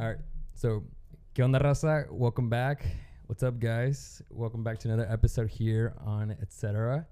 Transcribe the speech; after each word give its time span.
All 0.00 0.06
right. 0.06 0.16
So, 0.54 0.82
¿qué 1.34 1.42
onda, 1.44 1.58
raza? 1.58 2.10
Welcome 2.10 2.48
back. 2.48 2.86
What's 3.26 3.42
up, 3.42 3.58
guys? 3.60 4.22
Welcome 4.30 4.64
back 4.64 4.78
to 4.78 4.88
another 4.88 5.06
episode 5.12 5.50
here 5.50 5.92
on 6.06 6.34
Etc. 6.40 7.06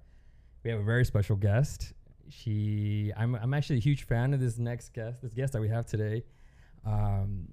We 0.63 0.71
have 0.71 0.79
a 0.79 0.83
very 0.83 1.05
special 1.05 1.35
guest. 1.35 1.93
She, 2.29 3.11
I'm, 3.15 3.35
I'm 3.35 3.53
actually 3.53 3.77
a 3.77 3.81
huge 3.81 4.07
fan 4.07 4.33
of 4.33 4.39
this 4.39 4.57
next 4.57 4.95
guest, 4.95 5.21
this 5.21 5.35
guest 5.35 5.53
that 5.53 5.61
we 5.61 5.69
have 5.69 5.85
today. 5.85 6.23
Um, 6.83 7.49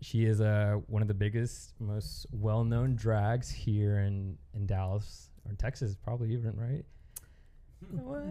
she 0.00 0.24
is 0.24 0.40
uh, 0.40 0.78
one 0.88 1.02
of 1.02 1.08
the 1.08 1.14
biggest, 1.14 1.72
most 1.78 2.26
well-known 2.32 2.96
drags 2.96 3.48
here 3.48 3.98
in 3.98 4.38
in 4.54 4.66
Dallas 4.66 5.30
or 5.44 5.52
in 5.52 5.56
Texas, 5.56 5.94
probably 5.94 6.32
even 6.32 6.56
right. 6.56 6.84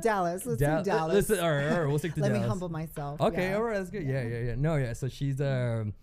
Dallas. 0.02 0.46
Let's 0.46 0.60
Dal- 0.60 0.84
do 0.84 0.92
Dallas. 0.92 1.30
Let's, 1.30 1.42
all 1.42 1.50
right, 1.50 1.72
all 1.72 1.80
right, 1.80 1.88
we'll 1.88 2.00
stick 2.00 2.16
to 2.16 2.20
Let 2.20 2.34
Dallas. 2.34 2.44
me 2.44 2.50
humble 2.50 2.68
myself. 2.68 3.22
Okay, 3.22 3.52
yeah. 3.52 3.56
all 3.56 3.64
right, 3.64 3.78
that's 3.78 3.90
good. 3.90 4.04
Yeah, 4.04 4.24
yeah, 4.24 4.40
yeah. 4.40 4.56
No, 4.58 4.76
yeah. 4.76 4.92
So 4.92 5.08
she's 5.08 5.40
um, 5.40 5.94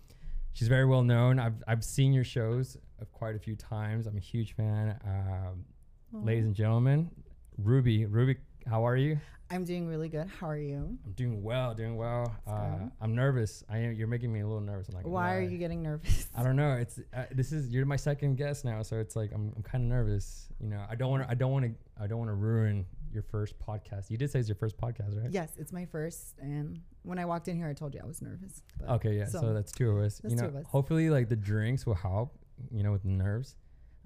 she's 0.57 0.67
very 0.67 0.85
well 0.85 1.03
known. 1.03 1.39
I've 1.39 1.63
I've 1.67 1.83
seen 1.83 2.13
your 2.13 2.23
shows 2.23 2.77
uh, 2.99 3.05
quite 3.13 3.35
a 3.35 3.39
few 3.39 3.55
times. 3.55 4.07
I'm 4.07 4.17
a 4.17 4.21
huge 4.21 4.55
fan. 4.55 4.99
Um, 5.05 5.65
ladies 6.11 6.45
and 6.45 6.55
gentlemen, 6.55 7.11
Ruby. 7.57 8.05
Ruby, 8.05 8.37
how 8.67 8.85
are 8.85 8.97
you? 8.97 9.19
I'm 9.49 9.63
doing 9.63 9.87
really 9.87 10.09
good. 10.09 10.27
How 10.41 10.49
are 10.49 10.57
you? 10.57 10.97
I'm 11.05 11.13
doing 11.13 11.41
well, 11.41 11.73
doing 11.73 11.95
well. 11.95 12.35
Uh. 12.45 12.89
I'm 12.99 13.15
nervous. 13.15 13.63
I 13.69 13.77
am. 13.77 13.93
You're 13.93 14.07
making 14.07 14.33
me 14.33 14.41
a 14.41 14.47
little 14.47 14.61
nervous. 14.61 14.87
Gonna 14.87 15.07
Why 15.07 15.35
are 15.35 15.41
you 15.41 15.57
getting 15.57 15.81
nervous? 15.83 16.27
I 16.35 16.43
don't 16.43 16.55
know. 16.55 16.73
It's 16.73 16.99
uh, 17.15 17.25
this 17.31 17.51
is 17.51 17.69
you're 17.69 17.85
my 17.85 17.95
second 17.95 18.35
guest 18.35 18.65
now, 18.65 18.81
so 18.81 18.97
it's 18.97 19.15
like 19.15 19.31
I'm 19.33 19.53
I'm 19.55 19.63
kind 19.63 19.83
of 19.83 19.89
nervous. 19.89 20.49
You 20.59 20.69
know, 20.69 20.83
I 20.89 20.95
don't 20.95 21.11
want 21.11 21.23
to 21.23 21.29
I 21.29 21.35
don't 21.35 21.51
want 21.51 21.65
to 21.65 21.71
I 22.03 22.07
don't 22.07 22.17
want 22.17 22.29
to 22.29 22.35
ruin 22.35 22.85
your 23.13 23.23
first 23.23 23.57
podcast. 23.59 24.09
You 24.09 24.17
did 24.17 24.29
say 24.31 24.39
it's 24.39 24.47
your 24.49 24.55
first 24.55 24.77
podcast, 24.77 25.21
right? 25.21 25.31
yes, 25.31 25.51
it's 25.57 25.71
my 25.73 25.85
first. 25.85 26.35
And 26.39 26.81
when 27.03 27.19
I 27.19 27.25
walked 27.25 27.47
in 27.47 27.55
here, 27.55 27.67
I 27.67 27.73
told 27.73 27.93
you 27.95 28.01
I 28.03 28.05
was 28.07 28.21
nervous. 28.21 28.63
But 28.79 28.89
Okay, 28.95 29.17
yeah. 29.17 29.25
So, 29.25 29.41
So, 29.41 29.53
that's 29.53 29.71
two 29.71 29.89
of 29.91 30.03
us. 30.03 30.19
that's 30.19 30.31
you 30.33 30.37
two 30.37 30.43
know, 30.43 30.49
of 30.49 30.55
us. 30.57 30.65
hopefully, 30.67 31.09
like 31.09 31.29
the 31.29 31.35
drinks 31.35 31.85
will 31.85 31.95
help. 31.95 32.37
You 32.71 32.81
know, 32.83 32.91
with 32.91 33.03
the 33.03 33.09
nerves. 33.09 33.55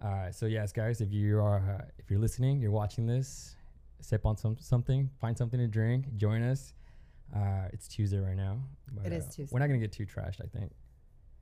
Uh, 0.01 0.29
so 0.31 0.45
yes, 0.45 0.71
guys, 0.73 0.99
if 0.99 1.11
you 1.13 1.39
are 1.39 1.59
uh, 1.79 1.85
if 1.99 2.09
you're 2.09 2.19
listening, 2.19 2.59
you're 2.59 2.71
watching 2.71 3.05
this, 3.07 3.55
sip 4.01 4.25
on 4.25 4.35
some 4.35 4.57
something, 4.59 5.09
find 5.21 5.37
something 5.37 5.59
to 5.59 5.67
drink, 5.67 6.15
join 6.17 6.41
us. 6.43 6.73
Uh, 7.33 7.69
it's 7.71 7.87
Tuesday 7.87 8.19
right 8.19 8.35
now. 8.35 8.59
But, 8.91 9.05
It 9.05 9.13
is 9.13 9.25
uh, 9.39 9.45
We're 9.51 9.59
not 9.59 9.67
gonna 9.67 9.79
get 9.79 9.93
too 9.93 10.05
trashed. 10.05 10.41
I 10.43 10.47
think. 10.47 10.71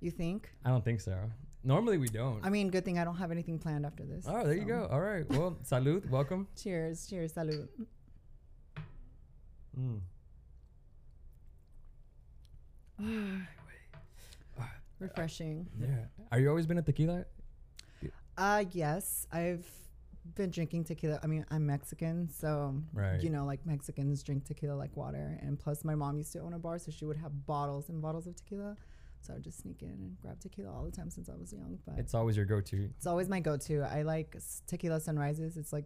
you 0.02 0.12
think? 0.12 0.52
I 0.64 0.70
don't 0.70 0.86
think 0.86 1.02
so. 1.02 1.18
Normally 1.64 1.98
we 1.98 2.08
don't. 2.08 2.40
I 2.46 2.50
mean, 2.50 2.70
good 2.70 2.86
thing 2.86 2.98
I 2.98 3.04
don't 3.04 3.18
have 3.18 3.32
anything 3.32 3.60
planned 3.60 3.86
after 3.86 4.04
this. 4.06 4.26
oh, 4.28 4.44
there 4.46 4.56
you 4.56 4.66
go. 4.66 4.88
All 4.90 5.02
right. 5.02 5.30
Well, 5.30 5.58
salud. 5.64 6.10
Welcome. 6.10 6.48
Cheers. 6.56 7.08
Cheers. 7.08 7.34
Salud. 7.34 7.68
Mm. 9.78 10.00
Refreshing. 15.00 15.68
Yeah. 15.80 15.88
Are 16.32 16.40
you 16.40 16.50
always 16.50 16.66
been 16.68 16.78
a 16.78 16.82
tequila? 16.82 17.26
Uh, 18.38 18.64
yes, 18.72 19.28
I've 19.34 19.66
been 20.36 20.50
drinking 20.50 20.86
tequila. 20.86 21.20
I 21.24 21.28
mean, 21.28 21.46
I'm 21.52 21.66
Mexican, 21.66 22.30
so 22.30 22.82
Right. 22.94 23.22
you 23.22 23.30
know, 23.30 23.46
like 23.46 23.66
Mexicans 23.66 24.24
drink 24.24 24.46
tequila 24.46 24.74
like 24.74 24.96
water. 24.96 25.38
And 25.42 25.60
plus, 25.60 25.84
my 25.84 25.96
mom 25.96 26.18
used 26.18 26.32
to 26.34 26.40
own 26.40 26.54
a 26.54 26.60
bar, 26.60 26.80
so 26.80 26.92
she 26.92 27.06
would 27.06 27.18
have 27.18 27.46
bottles 27.46 27.90
and 27.90 28.02
bottles 28.02 28.28
of 28.28 28.36
tequila. 28.36 28.78
So 29.22 29.34
I 29.34 29.36
would 29.36 29.44
just 29.44 29.60
sneak 29.60 29.82
in 29.82 29.90
and 29.90 30.18
grab 30.22 30.40
tequila 30.40 30.72
all 30.72 30.84
the 30.86 30.92
time 30.92 31.10
since 31.10 31.30
I 31.30 31.36
was 31.36 31.52
young. 31.54 31.78
But 31.86 32.00
it's, 32.00 32.14
always 32.14 32.38
your 32.38 32.46
go-to. 32.46 32.90
It's 32.98 33.06
always 33.06 33.28
my 33.30 33.40
go-to. 33.40 33.82
I 33.82 34.04
like 34.04 34.36
tequila 34.68 35.00
sunrises. 35.02 35.58
It's 35.58 35.74
like 35.74 35.86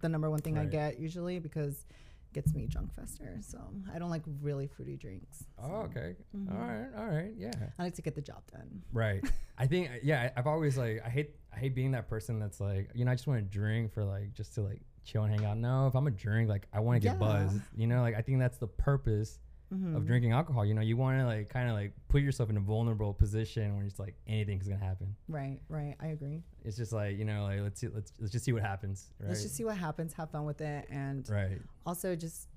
the 0.00 0.08
number 0.08 0.30
one 0.30 0.40
thing 0.40 0.58
I 0.58 0.64
get 0.64 0.98
usually 0.98 1.38
because 1.38 1.84
it 2.30 2.32
gets 2.34 2.54
me 2.54 2.66
drunk 2.66 2.94
faster. 2.94 3.38
So 3.42 3.58
I 3.94 3.98
don't 3.98 4.10
like 4.10 4.22
really 4.42 4.66
fruity 4.66 4.96
drinks. 4.96 5.44
Oh, 5.58 5.66
so 5.68 5.74
okay. 5.90 6.16
Mhm. 6.36 6.50
All 6.52 6.66
right. 6.66 6.88
All 6.98 7.06
right. 7.06 7.32
Yeah. 7.36 7.52
I 7.78 7.82
like 7.84 7.94
to 7.94 8.02
get 8.02 8.14
the 8.14 8.20
job 8.22 8.42
done. 8.52 8.82
Right. 8.92 9.22
I 9.58 9.66
think 9.66 9.90
yeah, 10.02 10.30
I- 10.34 10.40
I've 10.40 10.46
always 10.46 10.76
like 10.78 11.00
I 11.04 11.08
hate 11.08 11.30
I 11.54 11.58
hate 11.58 11.74
being 11.74 11.92
that 11.92 12.08
person 12.08 12.38
that's 12.38 12.60
like, 12.60 12.90
you 12.94 13.04
know, 13.04 13.10
I 13.10 13.14
just 13.14 13.26
want 13.26 13.40
to 13.40 13.46
drink 13.58 13.92
for 13.92 14.04
like 14.04 14.32
just 14.34 14.54
to 14.56 14.62
like 14.62 14.80
chill 15.04 15.22
and 15.24 15.34
hang 15.34 15.46
out. 15.46 15.56
No, 15.56 15.86
if 15.86 15.94
I'm 15.94 16.06
a 16.06 16.10
drink, 16.10 16.48
like 16.50 16.66
I 16.72 16.80
want 16.80 16.96
to 16.96 17.00
get 17.00 17.14
Yeah. 17.14 17.18
buzzed. 17.18 17.60
You 17.74 17.86
know, 17.86 18.02
like 18.02 18.14
I 18.14 18.20
think 18.22 18.38
that's 18.40 18.58
the 18.58 18.66
purpose 18.68 19.38
Mhm. 19.72 19.96
of 19.96 20.06
drinking 20.06 20.32
alcohol. 20.32 20.64
You 20.64 20.72
know, 20.74 20.80
you 20.80 20.96
want 20.96 21.18
to 21.20 21.26
like 21.26 21.48
kind 21.50 21.68
of 21.68 21.74
like 21.74 21.92
put 22.08 22.22
yourself 22.22 22.48
in 22.50 22.56
a 22.56 22.60
vulnerable 22.60 23.12
position 23.12 23.76
where 23.76 23.84
it's 23.84 23.98
like 23.98 24.14
anything's 24.26 24.66
gonna 24.66 24.80
happen. 24.82 25.14
Right. 25.28 25.60
Right. 25.68 25.94
I 26.00 26.06
agree. 26.08 26.42
It's 26.64 26.76
just 26.76 26.92
like 26.92 27.18
you 27.18 27.24
know, 27.26 27.42
like 27.44 27.60
let's 27.60 27.80
see, 27.80 27.88
let's 27.88 28.12
let's 28.18 28.32
just 28.32 28.44
see 28.44 28.52
what 28.52 28.62
happens. 28.62 29.12
Right. 29.20 29.28
Let's 29.28 29.42
just 29.42 29.56
see 29.56 29.64
what 29.64 29.76
happens. 29.76 30.12
Have 30.14 30.30
fun 30.30 30.44
with 30.46 30.60
it, 30.62 30.86
and 30.90 31.28
Right. 31.28 31.60
also 31.84 32.16
just 32.16 32.48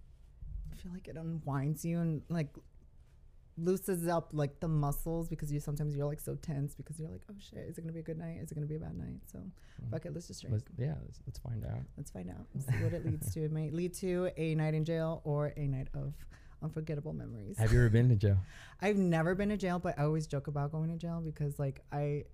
feel 0.77 0.91
like 0.93 1.07
it 1.07 1.17
unwinds 1.17 1.83
you 1.85 1.99
and 1.99 2.21
like 2.29 2.47
loosens 3.57 4.07
up 4.07 4.29
like 4.31 4.59
the 4.61 4.67
muscles 4.67 5.27
because 5.27 5.51
you 5.51 5.59
sometimes 5.59 5.95
you're 5.95 6.05
like 6.07 6.19
so 6.21 6.33
tense 6.35 6.73
because 6.73 6.99
you're 6.99 7.09
like 7.09 7.21
oh 7.29 7.35
shit 7.37 7.59
is 7.67 7.77
it 7.77 7.81
gonna 7.81 7.91
be 7.93 7.99
a 7.99 8.03
good 8.03 8.17
night 8.17 8.39
is 8.41 8.49
it 8.51 8.55
gonna 8.55 8.65
be 8.65 8.77
a 8.77 8.79
bad 8.79 8.97
night 8.97 9.19
so 9.31 9.39
fuck 9.91 10.05
it 10.05 10.13
let's 10.13 10.27
just 10.27 10.41
drink 10.41 10.53
Let's, 10.53 10.65
yeah. 10.79 10.95
Let's, 11.05 11.19
let's 11.27 11.37
find 11.39 11.63
out. 11.65 11.81
let's 11.97 12.09
find 12.09 12.29
out 12.31 12.47
see 12.57 12.83
what 12.83 12.93
it 12.93 13.05
leads 13.05 13.31
to 13.33 13.43
it 13.43 13.51
may 13.51 13.69
lead 13.69 13.93
to 13.95 14.31
a 14.37 14.55
night 14.55 14.73
in 14.73 14.85
jail 14.85 15.21
or 15.25 15.53
a 15.57 15.67
night 15.67 15.89
of 15.93 16.13
unforgettable 16.61 17.13
memories. 17.13 17.57
Have 17.57 17.71
you 17.73 17.79
ever 17.79 17.89
been 17.89 18.09
to 18.09 18.15
jail? 18.15 18.37
I've 18.81 18.97
never 18.97 19.35
been 19.35 19.49
to 19.49 19.57
jail 19.57 19.79
but 19.79 19.97
I 19.99 20.03
always 20.03 20.27
joke 20.27 20.47
about 20.47 20.71
going 20.71 20.89
to 20.89 20.97
jail 20.97 21.21
because 21.23 21.57
like 21.59 21.81
I 21.91 22.25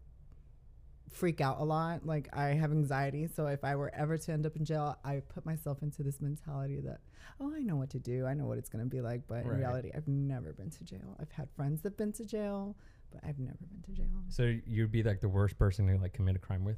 freak 1.09 1.39
out 1.41 1.59
a 1.59 1.63
lot. 1.63 2.05
Like 2.05 2.27
I 2.35 2.47
have 2.49 2.71
anxiety. 2.71 3.27
So 3.27 3.47
if 3.47 3.63
I 3.63 3.75
were 3.75 3.93
ever 3.95 4.17
to 4.17 4.31
end 4.31 4.45
up 4.45 4.55
in 4.55 4.65
jail 4.65 4.97
I 5.05 5.21
put 5.21 5.45
myself 5.45 5.81
into 5.81 6.03
this 6.03 6.19
mentality 6.21 6.79
that 6.81 6.99
oh 7.39 7.53
I 7.55 7.59
know 7.61 7.75
what 7.77 7.89
to 7.91 7.99
do. 7.99 8.25
I 8.25 8.33
know 8.33 8.45
what 8.45 8.57
it's 8.57 8.69
going 8.69 8.83
to 8.83 8.89
be 8.89 9.01
like. 9.01 9.21
But 9.27 9.45
Right. 9.45 9.53
in 9.53 9.57
reality 9.57 9.91
I've 9.95 10.07
never 10.07 10.53
been 10.53 10.69
to 10.71 10.83
jail. 10.83 11.15
I've 11.19 11.31
had 11.31 11.49
friends 11.55 11.81
that've 11.81 11.97
been 11.97 12.13
to 12.13 12.25
jail 12.25 12.75
but 13.11 13.21
I've 13.25 13.39
never 13.39 13.57
been 13.71 13.81
to 13.83 13.91
jail. 14.01 14.23
So 14.27 14.53
you'd 14.65 14.91
be 14.91 15.01
like 15.01 15.21
the 15.21 15.29
worst 15.29 15.57
person 15.57 15.88
to 15.88 15.97
like 15.97 16.11
commit 16.13 16.35
a 16.35 16.39
crime 16.39 16.65
with. 16.65 16.77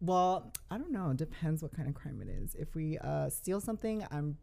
well 0.00 0.52
I 0.70 0.78
don't 0.78 0.90
know. 0.92 1.10
It 1.10 1.18
depends 1.18 1.62
what 1.62 1.72
kind 1.72 1.88
of 1.88 1.94
crime 1.94 2.20
it 2.22 2.28
is. 2.28 2.54
If 2.56 2.74
we 2.74 2.98
uh, 2.98 3.28
steal 3.30 3.60
something 3.60 4.04
I'm 4.10 4.36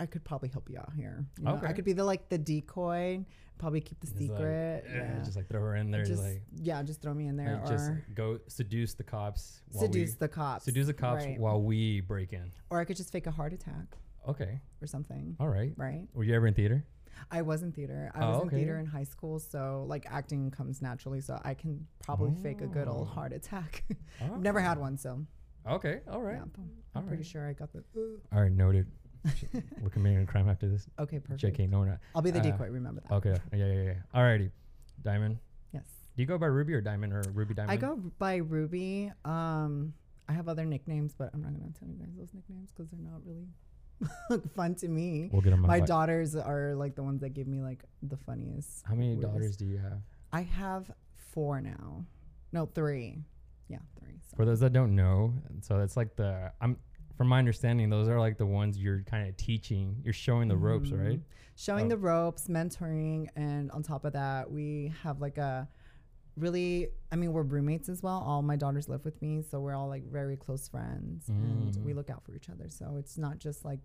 I, 0.00 0.06
could 0.06 0.24
probably 0.24 0.48
help 0.48 0.68
you 0.70 0.78
out 0.78 0.92
here 0.96 1.24
you 1.38 1.44
know? 1.44 1.54
Okay. 1.54 1.66
I 1.66 1.72
could 1.72 1.84
be 1.84 1.92
the 1.92 2.04
like 2.04 2.28
the 2.28 2.38
decoy 2.38 3.24
probably 3.58 3.80
keep 3.80 3.98
the 4.00 4.06
Just 4.06 4.18
secret 4.18 4.84
eh, 4.88 4.94
yeah. 4.94 5.18
Just 5.24 5.36
like 5.36 5.48
throw 5.48 5.60
her 5.60 5.74
in 5.76 5.90
there. 5.90 6.04
just 6.04 6.22
like 6.22 6.42
yeah, 6.56 6.82
just 6.82 7.02
throw 7.02 7.12
me 7.14 7.26
in 7.26 7.36
there 7.36 7.56
Like, 7.64 7.68
just 7.68 7.90
go 8.14 8.38
seduce 8.46 8.94
the 8.94 9.02
cops. 9.02 9.62
while 9.72 9.82
seduce 9.84 10.10
we, 10.10 10.16
the 10.20 10.28
cops. 10.28 10.64
seduce 10.64 10.86
the 10.86 10.94
cops 10.94 11.24
right. 11.24 11.38
while 11.40 11.60
we 11.60 12.00
break 12.00 12.32
in. 12.32 12.52
or 12.70 12.78
I 12.80 12.84
could 12.84 12.96
just 12.96 13.10
fake 13.12 13.26
a 13.26 13.30
heart 13.32 13.52
attack 13.52 13.96
Okay, 14.28 14.60
or 14.82 14.86
something. 14.86 15.36
all 15.40 15.48
right. 15.48 15.72
Right? 15.76 16.06
Were 16.12 16.22
you 16.22 16.34
ever 16.34 16.46
in 16.46 16.52
theater? 16.54 16.84
I 17.32 17.42
was 17.42 17.62
in 17.62 17.72
theater. 17.72 18.12
I 18.14 18.24
Oh, 18.24 18.28
was 18.30 18.42
in 18.42 18.48
okay. 18.48 18.56
theater 18.58 18.78
in 18.78 18.84
high 18.86 19.04
school, 19.04 19.38
so 19.40 19.84
like 19.88 20.06
acting 20.08 20.50
comes 20.52 20.80
naturally. 20.82 21.20
So 21.20 21.40
I 21.42 21.54
can 21.54 21.86
probably 22.04 22.34
fake 22.42 22.60
a 22.60 22.66
good 22.66 22.86
old 22.88 23.08
Oh. 23.10 23.14
heart 23.14 23.32
attack. 23.32 23.84
I've 24.20 24.40
never 24.48 24.60
had 24.60 24.78
one, 24.78 24.96
so 24.98 25.24
Okay, 25.66 26.00
all 26.10 26.22
right. 26.22 26.36
yeah, 26.36 26.42
I'm 26.42 26.70
All 26.94 27.02
pretty 27.02 27.22
right. 27.22 27.26
sure 27.26 27.48
I 27.48 27.54
got 27.54 27.72
the. 27.72 27.82
All 28.32 28.40
right, 28.42 28.52
noted. 28.52 28.86
we're 29.80 29.90
committing 29.90 30.18
a 30.20 30.26
crime 30.26 30.48
after 30.48 30.68
this. 30.68 30.86
okay, 30.98 31.18
perfect. 31.18 31.42
JK, 31.58 31.68
no, 31.70 31.80
we're 31.80 31.86
not. 31.86 31.98
I'll 32.14 32.22
be 32.22 32.30
the 32.30 32.40
Uh, 32.40 32.42
decoy. 32.42 32.68
Remember 32.70 33.00
that. 33.08 33.14
Okay, 33.14 33.36
yeah, 33.52 33.66
yeah, 33.66 33.82
yeah. 33.82 33.94
Alrighty, 34.14 34.50
Diamond. 35.02 35.38
Yes. 35.72 35.84
Do 36.16 36.22
you 36.22 36.26
go 36.26 36.38
by 36.38 36.46
Ruby 36.46 36.74
or 36.74 36.80
Diamond 36.80 37.12
or 37.12 37.22
Ruby 37.32 37.54
Diamond? 37.54 37.72
I 37.72 37.76
go 37.76 37.96
by 38.18 38.36
Ruby. 38.36 39.12
Um, 39.24 39.94
I 40.28 40.32
have 40.32 40.48
other 40.48 40.64
nicknames, 40.64 41.14
but 41.16 41.30
I'm 41.32 41.42
not 41.42 41.52
gonna 41.52 41.72
tell 41.78 41.88
you 41.88 41.94
guys 41.94 42.08
those 42.18 42.34
nicknames 42.34 42.70
because 42.74 42.90
they're 42.90 43.00
not 43.00 43.20
really 43.24 43.48
fun 44.54 44.74
to 44.76 44.88
me. 44.88 45.28
We'll 45.32 45.42
get 45.42 45.50
them. 45.50 45.62
My 45.62 45.80
daughters 45.80 46.36
are 46.36 46.74
like 46.74 46.94
the 46.94 47.02
ones 47.02 47.20
that 47.22 47.30
give 47.30 47.46
me 47.46 47.60
like 47.60 47.84
the 48.02 48.16
funniest. 48.16 48.84
How 48.86 48.94
many 48.94 49.14
weirdest- 49.14 49.32
daughters 49.32 49.56
do 49.56 49.64
you 49.66 49.78
have? 49.78 50.00
I 50.32 50.42
have 50.42 50.90
four 51.32 51.60
now. 51.60 52.04
No, 52.52 52.66
three. 52.66 53.18
Yeah, 53.68 53.78
three. 53.98 54.14
For 54.36 54.44
those 54.44 54.60
that 54.60 54.72
don't 54.72 54.94
know, 54.94 55.34
so 55.60 55.78
it's 55.80 55.96
like 55.96 56.16
the 56.16 56.52
I'm 56.60 56.76
from 57.18 57.26
my 57.28 57.38
understanding, 57.40 57.90
those 57.90 58.08
are 58.08 58.18
like 58.18 58.38
the 58.38 58.46
ones 58.46 58.78
you're 58.78 59.02
kind 59.02 59.28
of 59.28 59.36
teaching. 59.36 60.00
You're 60.04 60.12
showing 60.14 60.46
the 60.48 60.56
ropes, 60.56 60.90
Mhm. 60.90 61.04
right? 61.04 61.20
Showing 61.56 61.86
Oh. 61.86 61.88
the 61.90 61.98
ropes, 61.98 62.46
mentoring, 62.48 63.28
and 63.34 63.70
on 63.72 63.82
top 63.82 64.04
of 64.04 64.12
that, 64.14 64.50
we 64.50 64.92
have 65.02 65.20
like 65.20 65.36
a 65.36 65.68
really. 66.36 66.88
I 67.10 67.16
mean, 67.16 67.32
we're 67.32 67.42
roommates 67.42 67.88
as 67.88 68.02
well. 68.02 68.20
All 68.20 68.40
my 68.42 68.54
daughters 68.54 68.88
live 68.88 69.04
with 69.04 69.20
me, 69.20 69.42
so 69.42 69.60
we're 69.60 69.74
all 69.74 69.88
like 69.88 70.04
very 70.04 70.36
close 70.36 70.68
friends, 70.68 71.28
and 71.28 71.74
we 71.84 71.92
Mm. 71.92 71.96
look 71.96 72.08
out 72.10 72.22
for 72.24 72.34
each 72.36 72.48
other. 72.48 72.68
So 72.68 72.96
it's 72.96 73.18
not 73.18 73.38
just 73.38 73.64
like 73.64 73.80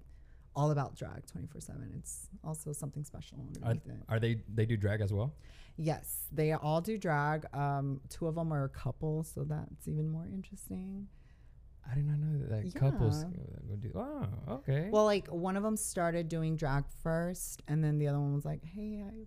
all 0.55 0.69
about 0.69 0.93
drag 0.93 1.25
24 1.25 1.59
7 1.59 1.91
it's 1.97 2.29
also 2.43 2.71
something 2.71 3.03
special 3.03 3.39
Are, 3.63 3.71
underneath 3.71 3.87
it 3.87 4.03
are 4.07 4.19
they 4.19 4.35
they 4.53 4.67
do 4.67 4.77
drag 4.77 5.01
as 5.01 5.11
well? 5.11 5.33
yes 5.77 6.27
they 6.31 6.51
all 6.51 6.79
do 6.79 6.95
drag 6.95 7.47
um 7.55 7.99
two 8.07 8.27
of 8.27 8.35
them 8.35 8.53
are 8.53 8.63
a 8.65 8.69
couple 8.69 9.23
so 9.23 9.43
that's 9.43 9.87
even 9.87 10.07
more 10.07 10.27
interesting 10.27 11.07
I 11.89 11.95
did 11.95 12.05
not 12.05 12.17
know 12.19 12.39
that, 12.47 12.49
that 12.63 12.75
couples 12.75 13.23
Yeah. 13.31 13.43
go 13.67 13.75
do. 13.75 13.91
Oh, 13.95 14.53
okay. 14.55 14.89
Well, 14.91 15.05
like 15.05 15.27
one 15.27 15.57
of 15.57 15.63
them 15.63 15.75
started 15.77 16.29
doing 16.29 16.55
drag 16.55 16.85
first, 17.03 17.61
and 17.67 17.83
then 17.83 17.97
the 17.99 18.07
other 18.07 18.19
one 18.19 18.33
was 18.33 18.45
like, 18.45 18.63
"Hey, 18.63 19.03
I 19.05 19.25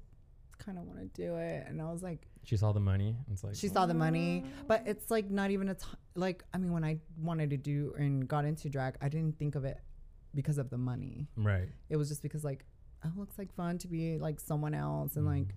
kind 0.59 0.79
of 0.79 0.85
want 0.85 0.99
to 1.01 1.07
do 1.07 1.37
it," 1.37 1.67
and 1.69 1.81
I 1.83 1.91
was 1.93 2.03
like, 2.03 2.27
she 2.45 2.57
saw 2.57 2.73
the 2.73 2.81
money. 2.81 3.17
It's 3.31 3.45
like 3.45 3.55
she 3.57 3.69
saw 3.69 3.87
the 3.87 3.95
money, 3.95 4.45
but 4.67 4.83
it's 4.87 5.11
like 5.11 5.31
not 5.31 5.51
even 5.51 5.69
a 5.69 5.75
t- 5.75 5.87
like. 6.15 6.45
I 6.55 6.59
mean, 6.59 6.73
when 6.73 6.85
I 6.85 6.99
wanted 7.19 7.51
to 7.51 7.57
do 7.57 7.95
and 7.99 8.27
got 8.27 8.45
into 8.45 8.69
drag, 8.71 8.97
I 9.03 9.09
didn't 9.09 9.39
think 9.39 9.55
of 9.55 9.65
it 9.65 9.79
because 10.35 10.59
of 10.59 10.71
the 10.71 10.79
money. 10.79 11.29
right. 11.37 11.69
It 11.89 11.97
was 11.97 12.09
just 12.09 12.23
because 12.23 12.43
like, 12.45 12.65
oh, 13.05 13.09
it 13.15 13.19
looks 13.19 13.39
like 13.39 13.53
fun 13.55 13.79
to 13.79 13.89
be 13.89 14.19
like 14.19 14.41
someone 14.41 14.75
else, 14.75 15.17
and 15.17 15.27
Mhm. 15.27 15.39
like, 15.39 15.55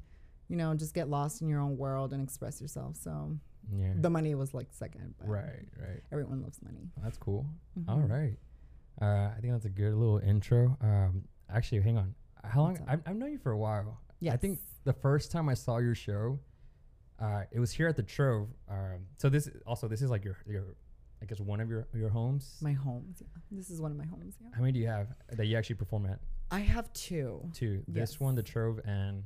you 0.48 0.57
know, 0.57 0.74
just 0.75 0.94
get 0.94 1.10
lost 1.10 1.42
in 1.42 1.48
your 1.48 1.60
own 1.62 1.78
world 1.78 2.12
and 2.13 2.22
express 2.22 2.60
yourself. 2.62 2.95
So 2.98 3.38
Yeah. 3.75 3.94
the 3.95 4.10
money 4.10 4.33
was 4.36 4.54
like 4.54 4.68
second, 4.71 5.16
but 5.19 5.27
right. 5.27 5.66
Right. 5.80 6.01
everyone 6.12 6.42
loves 6.42 6.60
money. 6.63 6.89
That's 7.04 7.18
cool. 7.18 7.45
Mhm. 7.77 7.89
All 7.89 8.00
right. 8.01 8.38
Uh, 9.01 9.31
I 9.36 9.39
think 9.42 9.54
that's 9.54 9.66
a 9.66 9.69
good 9.69 9.94
little 9.94 10.18
intro. 10.19 10.77
Um, 10.81 11.24
actually, 11.50 11.81
hang 11.81 11.98
on. 11.98 12.16
How 12.44 12.62
long? 12.62 12.80
I've, 12.88 13.01
I've 13.06 13.16
known 13.16 13.31
you 13.31 13.38
for 13.38 13.51
a 13.51 13.57
while. 13.57 14.00
Yeah. 14.19 14.33
I 14.33 14.38
think 14.38 14.60
the 14.83 14.94
first 14.94 15.31
time 15.31 15.48
I 15.50 15.54
saw 15.54 15.77
your 15.77 15.95
show, 15.95 16.39
uh, 17.19 17.44
it 17.51 17.60
was 17.60 17.71
here 17.71 17.88
at 17.88 17.95
the 17.95 18.04
Trove. 18.04 18.50
Um, 18.69 19.06
so 19.18 19.30
this 19.30 19.50
also 19.66 19.88
this 19.88 20.01
is 20.01 20.10
like 20.10 20.24
your 20.25 20.38
your, 20.48 20.63
I 21.21 21.25
guess 21.25 21.39
one 21.39 21.60
of 21.62 21.69
your 21.69 21.88
your 21.94 22.10
homes. 22.10 22.57
my 22.62 22.71
homes. 22.74 23.21
Yeah. 23.21 23.27
This 23.51 23.69
is 23.69 23.80
one 23.81 23.92
of 23.92 23.98
my 23.98 24.06
homes. 24.06 24.36
Yeah. 24.42 24.50
How 24.54 24.62
many 24.62 24.74
do 24.74 24.80
you 24.80 24.88
have 24.88 25.07
that 25.31 25.45
you 25.45 25.57
actually 25.57 25.75
perform 25.75 26.06
at? 26.06 26.19
I 26.51 26.60
have 26.62 26.92
two. 26.94 27.50
Two. 27.54 27.83
This 27.88 28.12
Yes. 28.13 28.19
one, 28.19 28.36
the 28.36 28.44
Trove, 28.44 28.80
and 28.86 29.24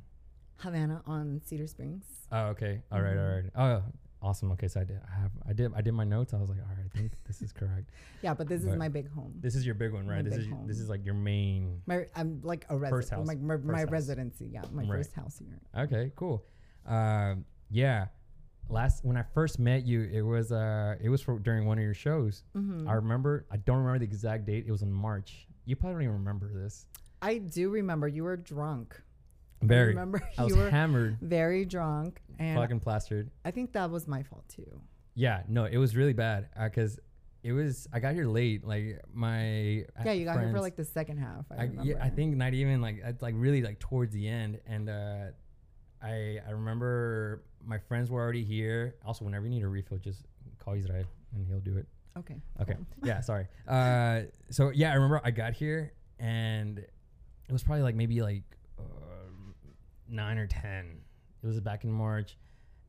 Havana 0.58 1.02
on 1.06 1.40
Cedar 1.44 1.66
Springs. 1.66 2.04
oh, 2.30 2.46
okay. 2.48 2.82
All 2.92 3.00
right. 3.00 3.16
All 3.16 3.24
Mhm. 3.24 3.42
right. 3.42 3.52
Oh, 3.56 3.82
awesome. 4.24 4.50
Okay, 4.52 4.66
so 4.68 4.80
I 4.80 4.84
did. 4.84 4.98
I 5.08 5.20
have. 5.20 5.30
I 5.48 5.52
did. 5.52 5.72
I 5.76 5.80
did 5.82 5.92
my 5.92 6.04
notes. 6.04 6.32
I 6.34 6.38
was 6.38 6.48
like, 6.48 6.58
all 6.58 6.74
right. 6.74 6.84
I 6.92 6.96
think 6.98 7.12
this 7.26 7.42
is 7.42 7.52
correct. 7.52 7.90
Yeah, 8.22 8.34
but 8.34 8.48
this 8.48 8.62
But 8.62 8.72
is 8.72 8.76
my 8.76 8.88
big 8.88 9.10
home. 9.12 9.34
This 9.40 9.54
is 9.54 9.64
your 9.66 9.74
big 9.74 9.92
one, 9.92 10.06
right? 10.06 10.24
This 10.24 10.34
big 10.36 10.46
is 10.46 10.52
this 10.66 10.78
is 10.80 10.88
like 10.88 11.04
your 11.04 11.14
main. 11.14 11.82
My 11.86 12.06
I'm 12.16 12.40
like 12.42 12.64
a 12.70 12.78
First 12.78 13.12
resident. 13.12 13.18
house. 13.18 13.26
My, 13.26 13.34
my, 13.34 13.54
First 13.56 13.66
my 13.66 13.78
house. 13.80 13.90
residency. 13.90 14.46
Yeah, 14.52 14.62
my 14.72 14.82
Right. 14.82 14.88
first 14.90 15.12
house 15.14 15.38
here. 15.38 15.60
Okay, 15.84 16.10
cool. 16.16 16.44
Um, 16.86 17.44
yeah. 17.70 18.06
Last 18.70 19.04
when 19.04 19.16
I 19.18 19.22
first 19.34 19.58
met 19.58 19.84
you, 19.86 20.08
it 20.10 20.22
was 20.22 20.50
uh, 20.50 20.96
it 21.00 21.10
was 21.10 21.20
for 21.20 21.38
during 21.38 21.66
one 21.66 21.76
of 21.78 21.84
your 21.84 21.92
shows. 21.94 22.44
Mm-hmm. 22.56 22.88
I 22.88 22.94
remember. 22.94 23.46
I 23.52 23.58
don't 23.58 23.76
remember 23.76 23.98
the 23.98 24.06
exact 24.06 24.46
date. 24.46 24.64
It 24.66 24.72
was 24.72 24.80
in 24.82 24.90
March. 24.92 25.46
You 25.66 25.76
probably 25.76 25.94
don't 25.96 26.02
even 26.04 26.14
remember 26.14 26.50
this. 26.52 26.86
I 27.20 27.38
do 27.38 27.68
remember 27.70 28.08
you 28.08 28.24
were 28.24 28.36
drunk. 28.36 29.00
I 29.70 29.76
remember 29.76 30.22
I 30.38 30.44
was 30.44 30.54
you 30.54 30.60
were 30.60 30.70
hammered, 30.70 31.18
very 31.20 31.64
drunk, 31.64 32.20
and 32.38 32.58
fucking 32.58 32.80
plastered. 32.80 33.30
I 33.44 33.50
think 33.50 33.72
that 33.72 33.90
was 33.90 34.06
my 34.06 34.22
fault 34.22 34.48
too. 34.48 34.80
Yeah, 35.14 35.42
no, 35.48 35.64
it 35.64 35.76
was 35.76 35.96
really 35.96 36.12
bad 36.12 36.48
because 36.62 36.98
it 37.42 37.52
was. 37.52 37.88
I 37.92 38.00
got 38.00 38.14
here 38.14 38.26
late. 38.26 38.64
Like 38.64 39.02
my 39.12 39.84
Yeah, 40.04 40.12
you 40.12 40.24
got 40.24 40.40
here 40.40 40.50
for 40.50 40.60
like 40.60 40.76
the 40.76 40.84
second 40.84 41.18
half. 41.18 41.44
I, 41.50 41.54
I, 41.54 41.62
remember. 41.64 41.84
yeah, 41.84 42.04
I 42.04 42.10
think 42.10 42.36
not 42.36 42.54
even 42.54 42.80
like 42.80 43.00
it's 43.04 43.22
like 43.22 43.34
really 43.36 43.62
like 43.62 43.78
towards 43.78 44.12
the 44.12 44.28
end, 44.28 44.60
and 44.66 44.88
uh, 44.88 45.26
I 46.02 46.38
I 46.46 46.50
remember 46.50 47.44
my 47.64 47.78
friends 47.78 48.10
were 48.10 48.20
already 48.20 48.44
here. 48.44 48.96
Also, 49.04 49.24
whenever 49.24 49.46
you 49.46 49.50
need 49.50 49.62
a 49.62 49.68
refill, 49.68 49.98
just 49.98 50.24
call 50.58 50.74
Israel 50.74 51.04
and 51.34 51.46
he'll 51.46 51.60
do 51.60 51.76
it. 51.76 51.86
Okay. 52.16 52.36
Okay, 52.60 52.74
cool. 52.74 52.86
yeah, 53.02 53.20
sorry. 53.20 53.46
Uh, 53.68 54.22
so 54.50 54.70
yeah, 54.70 54.90
I 54.90 54.94
remember 54.94 55.20
I 55.24 55.30
got 55.30 55.52
here 55.54 55.92
and 56.18 56.78
it 56.78 57.52
was 57.52 57.62
probably 57.62 57.82
like 57.82 57.94
maybe 57.94 58.22
like 58.22 58.42
nine 60.14 60.38
or 60.38 60.46
ten. 60.46 61.00
It 61.42 61.46
was 61.46 61.60
back 61.60 61.84
in 61.84 61.92
March. 61.92 62.38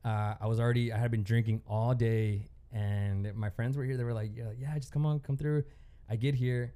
Uh, 0.04 0.34
I 0.40 0.46
was 0.46 0.60
already 0.60 0.92
I 0.92 0.98
had 0.98 1.10
been 1.10 1.24
drinking 1.24 1.62
all 1.68 1.94
day, 1.94 2.48
and 2.72 3.34
my 3.34 3.50
friends 3.50 3.76
were 3.76 3.84
here. 3.84 3.96
They 3.96 4.04
were 4.04 4.14
like, 4.14 4.30
yeah, 4.34 4.52
yeah, 4.58 4.74
just 4.78 4.92
come 4.92 5.04
on, 5.04 5.20
come 5.20 5.36
through. 5.36 5.64
I 6.08 6.16
get 6.16 6.34
here, 6.34 6.74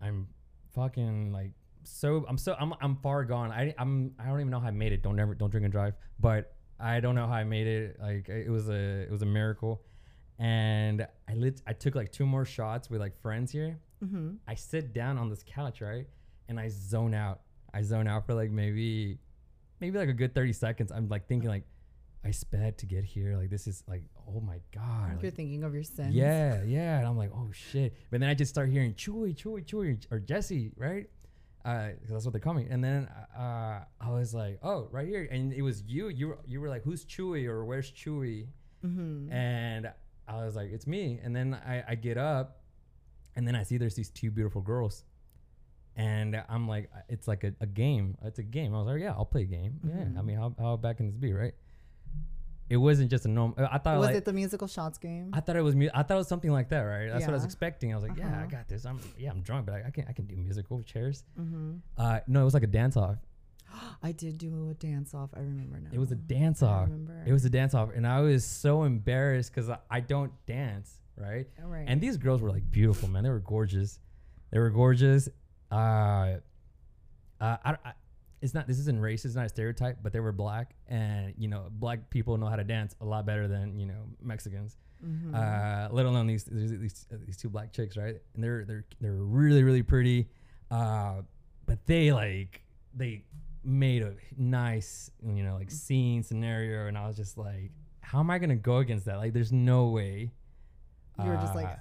I'm 0.00 0.26
fucking 0.74 1.32
like 1.32 1.52
so 1.84 2.24
I'm 2.28 2.38
so 2.38 2.56
I'm 2.58 2.74
I'm 2.80 2.96
far 2.96 3.24
gone. 3.24 3.50
I 3.50 3.74
I'm 3.78 4.12
I 4.18 4.26
don't 4.26 4.40
even 4.40 4.50
know 4.50 4.60
how 4.60 4.68
I 4.68 4.72
made 4.72 4.92
it. 4.92 5.02
Don't 5.02 5.18
ever 5.18 5.34
don't 5.34 5.50
drink 5.50 5.64
and 5.64 5.72
drive. 5.72 5.94
But 6.18 6.54
I 6.78 7.00
don't 7.00 7.14
know 7.14 7.26
how 7.26 7.34
I 7.34 7.44
made 7.44 7.66
it. 7.66 7.98
Like 8.00 8.28
it 8.28 8.50
was 8.50 8.68
a 8.68 9.02
it 9.02 9.10
was 9.10 9.22
a 9.22 9.26
miracle. 9.26 9.82
And 10.38 11.06
I 11.28 11.34
lit 11.34 11.62
I 11.66 11.72
took 11.72 11.94
like 11.94 12.12
two 12.12 12.26
more 12.26 12.44
shots 12.44 12.90
with 12.90 13.00
like 13.00 13.20
friends 13.20 13.50
here. 13.50 13.78
Mm-hmm. 14.04 14.32
I 14.46 14.54
sit 14.54 14.92
down 14.92 15.16
on 15.18 15.30
this 15.30 15.44
couch, 15.46 15.80
right? 15.80 16.06
And 16.48 16.60
I 16.60 16.68
zone 16.68 17.14
out. 17.14 17.40
I 17.72 17.82
zone 17.82 18.06
out 18.08 18.26
for 18.26 18.34
like 18.34 18.50
maybe 18.50 19.18
maybe 19.80 19.98
like 19.98 20.08
a 20.08 20.14
good 20.14 20.34
30 20.34 20.52
seconds. 20.52 20.92
I'm 20.92 21.08
like 21.08 21.26
thinking 21.26 21.48
like 21.48 21.64
I 22.24 22.30
sped 22.30 22.78
to 22.78 22.86
get 22.86 23.04
here. 23.04 23.36
Like 23.36 23.50
this 23.50 23.66
is 23.66 23.84
like 23.88 24.02
oh 24.28 24.40
my 24.40 24.60
god. 24.74 25.22
You're 25.22 25.30
thinking 25.30 25.64
of 25.64 25.74
your 25.74 25.84
sins. 25.84 26.14
yeah, 26.14 26.62
yeah. 26.64 26.98
And 26.98 27.06
I'm 27.06 27.16
like, 27.16 27.30
oh 27.34 27.48
shit. 27.52 27.94
But 28.10 28.20
then 28.20 28.28
I 28.28 28.34
just 28.34 28.50
start 28.50 28.68
hearing 28.68 28.94
Chewy, 28.94 29.34
Chewy, 29.34 29.64
Chewy, 29.64 29.98
or 30.10 30.18
Jesse, 30.18 30.72
right? 30.76 31.06
Uh, 31.64 31.88
that's 32.08 32.24
what 32.24 32.32
they 32.32 32.38
call 32.38 32.54
me. 32.54 32.66
And 32.70 32.82
then 32.82 33.08
uh, 33.36 33.80
I 34.00 34.10
was 34.10 34.32
like, 34.32 34.60
oh, 34.62 34.86
right 34.92 35.06
here. 35.08 35.26
And 35.28 35.52
it 35.52 35.62
was 35.62 35.82
you. 35.82 36.08
You 36.08 36.28
were, 36.28 36.38
you 36.46 36.60
were 36.60 36.68
like, 36.68 36.84
who's 36.84 37.04
Chewy 37.04 37.46
or 37.46 37.64
where's 37.64 37.90
Chewy? 37.90 38.46
Mm-hmm. 38.84 39.32
And 39.32 39.90
I 40.28 40.44
was 40.44 40.54
like, 40.54 40.70
it's 40.70 40.86
me. 40.86 41.18
And 41.22 41.34
then 41.34 41.54
I, 41.66 41.82
I 41.88 41.94
get 41.96 42.18
up, 42.18 42.60
and 43.34 43.46
then 43.46 43.56
I 43.56 43.64
see 43.64 43.78
there's 43.78 43.96
these 43.96 44.10
two 44.10 44.30
beautiful 44.30 44.60
girls. 44.60 45.02
And 45.96 46.42
I'm 46.48 46.68
like, 46.68 46.90
it's 47.08 47.26
like 47.26 47.42
a, 47.44 47.54
a 47.60 47.66
game. 47.66 48.16
It's 48.22 48.38
a 48.38 48.42
game. 48.42 48.74
I 48.74 48.78
was 48.78 48.86
like, 48.86 49.00
yeah, 49.00 49.12
I'll 49.12 49.24
play 49.24 49.42
a 49.42 49.46
game. 49.46 49.80
Yeah. 49.82 49.94
I 49.94 49.96
Mhm. 50.20 50.24
mean, 50.24 50.36
how, 50.36 50.54
how 50.58 50.76
bad 50.76 50.98
can 50.98 51.06
this 51.06 51.16
be, 51.16 51.32
right? 51.32 51.54
It 52.68 52.76
wasn't 52.78 53.10
just 53.10 53.24
a 53.24 53.28
normal. 53.28 53.56
I 53.70 53.78
thought 53.78 53.96
was 53.96 54.08
like, 54.08 54.16
it 54.16 54.24
the 54.24 54.32
musical 54.32 54.66
shots 54.66 54.98
game? 54.98 55.30
I 55.32 55.40
thought 55.40 55.54
it 55.56 55.62
was 55.62 55.76
mu- 55.76 55.88
I 55.94 56.02
thought 56.02 56.14
it 56.14 56.18
was 56.18 56.28
something 56.28 56.50
like 56.50 56.68
that, 56.70 56.80
right? 56.80 57.08
That's 57.08 57.22
what 57.24 57.30
I 57.30 57.34
was 57.34 57.44
expecting. 57.44 57.92
I 57.92 57.96
was 57.96 58.02
like, 58.08 58.18
yeah, 58.18 58.26
I 58.28 58.38
Uh-huh. 58.38 58.46
got 58.46 58.68
this. 58.68 58.84
I'm 58.84 58.98
yeah, 59.16 59.30
I'm 59.30 59.40
drunk, 59.42 59.66
but 59.66 59.76
I, 59.76 59.84
I 59.86 59.90
can 59.90 60.04
I 60.08 60.12
can 60.12 60.26
do 60.26 60.36
musical 60.36 60.82
chairs. 60.82 61.24
mm-hmm. 61.38 61.74
Uh, 61.96 62.18
no, 62.26 62.40
it 62.40 62.44
was 62.44 62.54
like 62.54 62.64
a 62.64 62.66
dance 62.66 62.96
off. 62.96 63.18
I 64.02 64.10
did 64.10 64.38
do 64.38 64.68
a 64.70 64.74
dance 64.74 65.14
off. 65.14 65.30
I 65.36 65.40
remember 65.40 65.78
now. 65.78 65.90
It 65.92 65.98
was 65.98 66.10
a 66.10 66.16
dance 66.16 66.60
off. 66.60 66.88
remember. 66.90 67.22
It 67.24 67.32
was 67.32 67.44
a 67.44 67.50
dance 67.50 67.72
off, 67.72 67.90
and 67.94 68.04
I 68.04 68.20
was 68.20 68.44
so 68.44 68.82
embarrassed 68.82 69.52
because 69.54 69.70
I, 69.70 69.78
I 69.88 70.00
don't 70.00 70.32
dance, 70.46 70.92
right? 71.16 71.46
All 71.62 71.68
right. 71.70 71.84
And 71.86 72.00
these 72.00 72.16
girls 72.16 72.42
were 72.42 72.50
like 72.50 72.68
beautiful, 72.68 73.08
man. 73.08 73.22
They 73.22 73.30
were 73.30 73.38
gorgeous. 73.38 74.00
They 74.50 74.58
were 74.58 74.70
gorgeous. 74.70 75.28
Uh, 75.70 75.74
uh, 77.40 77.56
I, 77.64 77.70
I, 77.84 77.92
it's 78.42 78.54
not. 78.54 78.66
This 78.66 78.78
isn't 78.78 79.00
racist. 79.00 79.24
It's 79.26 79.34
not 79.34 79.46
a 79.46 79.48
stereotype, 79.48 79.98
but 80.02 80.12
they 80.12 80.20
were 80.20 80.32
black, 80.32 80.74
and 80.88 81.34
you 81.38 81.48
know, 81.48 81.64
black 81.70 82.08
people 82.10 82.36
know 82.38 82.46
how 82.46 82.56
to 82.56 82.64
dance 82.64 82.94
a 83.00 83.04
lot 83.04 83.26
better 83.26 83.48
than 83.48 83.78
you 83.78 83.86
know 83.86 84.02
Mexicans. 84.22 84.76
Mhm. 85.04 85.34
uh, 85.34 85.92
let 85.92 86.06
alone 86.06 86.26
these 86.26 86.44
these 86.44 86.70
these, 86.78 87.06
these 87.26 87.36
two 87.36 87.48
black 87.50 87.72
chicks, 87.72 87.96
right? 87.96 88.16
And 88.34 88.42
they're 88.44 88.64
they're 88.64 88.84
they're 89.00 89.12
really 89.12 89.62
really 89.62 89.82
pretty, 89.82 90.28
uh, 90.70 91.22
but 91.66 91.84
they 91.86 92.12
like 92.12 92.62
they 92.94 93.24
made 93.64 94.02
a 94.02 94.14
nice 94.38 95.10
you 95.22 95.42
know 95.42 95.56
like 95.56 95.70
scene 95.70 96.22
scenario, 96.22 96.86
and 96.86 96.96
I 96.96 97.06
was 97.06 97.16
just 97.16 97.36
like, 97.36 97.72
how 98.00 98.20
am 98.20 98.30
I 98.30 98.38
gonna 98.38 98.56
go 98.56 98.78
against 98.78 99.04
that? 99.06 99.16
Like, 99.18 99.32
there's 99.34 99.52
no 99.52 99.88
way. 99.88 100.30
you 101.22 101.28
were 101.30 101.36
just 101.36 101.54
like, 101.54 101.66
Uh, 101.66 101.76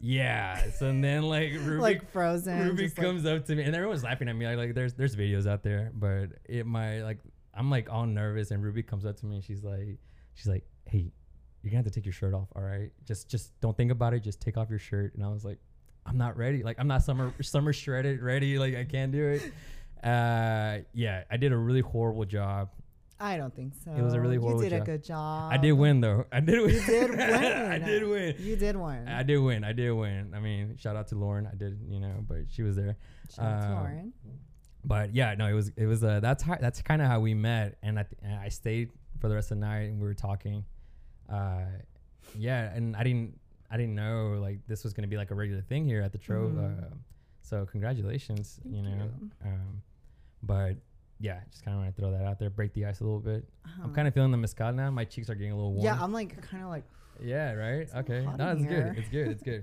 yeah. 0.00 0.70
So 0.72 0.88
and 0.88 1.02
then 1.02 1.22
like 1.22 1.52
Ruby 1.60 1.80
like 1.80 2.10
frozen. 2.12 2.58
Ruby 2.66 2.84
just 2.84 2.98
like- 2.98 3.06
comes 3.06 3.26
up 3.26 3.44
to 3.46 3.54
me, 3.54 3.62
and 3.62 3.74
everyone's 3.74 4.02
laughing 4.02 4.28
at 4.28 4.36
me. 4.36 4.46
Like, 4.46 4.56
like 4.56 4.74
there's 4.74 4.94
there's 4.94 5.14
videos 5.16 5.46
out 5.46 5.62
there, 5.62 5.92
but 5.94 6.30
it 6.46 6.66
my 6.66 7.02
like 7.02 7.18
I'm 7.54 7.70
like 7.70 7.90
all 7.90 8.06
nervous, 8.06 8.50
and 8.50 8.62
Ruby 8.62 8.82
comes 8.82 9.04
up 9.04 9.16
to 9.18 9.26
me, 9.26 9.36
and 9.36 9.44
she's 9.44 9.62
like, 9.62 9.98
she's 10.34 10.46
like, 10.46 10.64
hey, 10.86 11.12
you're 11.62 11.70
gonna 11.70 11.78
have 11.82 11.84
to 11.84 11.90
take 11.90 12.06
your 12.06 12.12
shirt 12.12 12.34
off, 12.34 12.48
all 12.56 12.62
right? 12.62 12.90
Just 13.06 13.28
just 13.28 13.58
don't 13.60 13.76
think 13.76 13.90
about 13.90 14.14
it. 14.14 14.20
Just 14.20 14.40
take 14.40 14.56
off 14.56 14.70
your 14.70 14.78
shirt. 14.78 15.14
And 15.14 15.24
I 15.24 15.28
was 15.28 15.44
like, 15.44 15.58
I'm 16.06 16.16
not 16.16 16.36
ready. 16.36 16.62
Like 16.62 16.78
I'm 16.78 16.88
not 16.88 17.02
summer 17.02 17.34
summer 17.42 17.72
shredded 17.72 18.22
ready. 18.22 18.58
Like 18.58 18.76
I 18.76 18.84
can't 18.84 19.12
do 19.12 19.28
it. 19.28 19.52
Uh, 20.02 20.78
yeah, 20.94 21.24
I 21.30 21.36
did 21.36 21.52
a 21.52 21.56
really 21.56 21.82
horrible 21.82 22.24
job. 22.24 22.70
I 23.22 23.36
don't 23.36 23.54
think 23.54 23.74
so. 23.84 23.90
It 23.92 24.00
was 24.02 24.14
a 24.14 24.20
really 24.20 24.36
horrible 24.38 24.64
You 24.64 24.70
did 24.70 24.76
job. 24.78 24.82
a 24.82 24.90
good 24.90 25.04
job. 25.04 25.52
I 25.52 25.56
did 25.58 25.72
win 25.72 26.00
though. 26.00 26.24
I 26.32 26.40
did 26.40 26.58
win. 26.60 26.70
You 26.74 26.80
did 26.86 27.10
win. 27.10 27.20
I 27.20 27.78
did 27.78 28.02
win. 28.08 28.34
You 28.38 28.56
did 28.56 28.76
win. 28.76 29.08
I 29.08 29.22
did 29.22 29.38
win. 29.38 29.64
I 29.64 29.72
did 29.72 29.90
win. 29.92 30.32
I 30.34 30.40
mean, 30.40 30.76
shout 30.78 30.96
out 30.96 31.08
to 31.08 31.16
Lauren. 31.16 31.46
I 31.46 31.54
did, 31.54 31.78
you 31.88 32.00
know, 32.00 32.14
but 32.26 32.38
she 32.48 32.62
was 32.62 32.76
there. 32.76 32.96
Shout 33.34 33.44
out 33.46 33.60
to 33.60 33.66
um, 33.68 33.74
Lauren. 33.74 34.12
but 34.84 35.14
yeah, 35.14 35.34
no, 35.34 35.46
it 35.46 35.52
was 35.52 35.70
it 35.76 35.86
was 35.86 36.02
uh 36.02 36.20
that's 36.20 36.42
how 36.42 36.56
that's 36.60 36.80
kind 36.82 37.02
of 37.02 37.08
how 37.08 37.20
we 37.20 37.34
met, 37.34 37.76
and 37.82 37.98
I 37.98 38.02
th- 38.04 38.18
and 38.22 38.34
I 38.40 38.48
stayed 38.48 38.90
for 39.20 39.28
the 39.28 39.34
rest 39.34 39.50
of 39.50 39.58
the 39.58 39.66
night, 39.66 39.90
and 39.90 40.00
we 40.00 40.06
were 40.06 40.14
talking. 40.14 40.64
Uh, 41.28 41.64
yeah, 42.34 42.74
and 42.74 42.96
I 42.96 43.02
didn't 43.04 43.38
I 43.70 43.76
didn't 43.76 43.94
know 43.94 44.38
like 44.40 44.66
this 44.66 44.82
was 44.82 44.92
gonna 44.94 45.08
be 45.08 45.16
like 45.18 45.30
a 45.30 45.34
regular 45.34 45.60
thing 45.62 45.84
here 45.84 46.00
at 46.00 46.12
the 46.12 46.18
Trove. 46.18 46.52
Mhm. 46.52 46.82
Uh, 46.84 46.94
so 47.42 47.66
congratulations, 47.66 48.60
Thank 48.62 48.76
you 48.76 48.82
know. 48.82 48.90
you. 49.20 49.30
Um, 49.44 49.82
but 50.42 50.76
yeah, 51.20 51.40
just 51.50 51.64
kind 51.64 51.76
of 51.76 51.82
want 51.84 51.94
to 51.94 52.00
throw 52.00 52.10
that 52.12 52.24
out 52.24 52.38
there, 52.38 52.50
break 52.50 52.72
the 52.72 52.86
ice 52.86 53.00
a 53.00 53.04
little 53.04 53.20
bit. 53.20 53.46
I'm 53.64 53.70
Uh-huh. 53.84 53.88
kind 53.94 54.08
of 54.08 54.14
feeling 54.14 54.30
the 54.30 54.38
mezcal 54.38 54.72
now. 54.72 54.90
My 54.90 55.04
cheeks 55.04 55.28
are 55.30 55.34
getting 55.34 55.52
a 55.52 55.56
little 55.56 55.74
warm. 55.74 55.84
Yeah, 55.84 55.98
I'm 56.02 56.12
like 56.12 56.40
kind 56.42 56.62
of 56.64 56.70
like 56.70 56.84
Yeah, 57.22 57.52
right. 57.52 57.86
Okay. 57.94 58.26
No, 58.38 58.52
it's 58.52 58.64
good. 58.64 58.98
It's 58.98 59.08
good. 59.10 59.28
It's 59.28 59.42
good. 59.50 59.62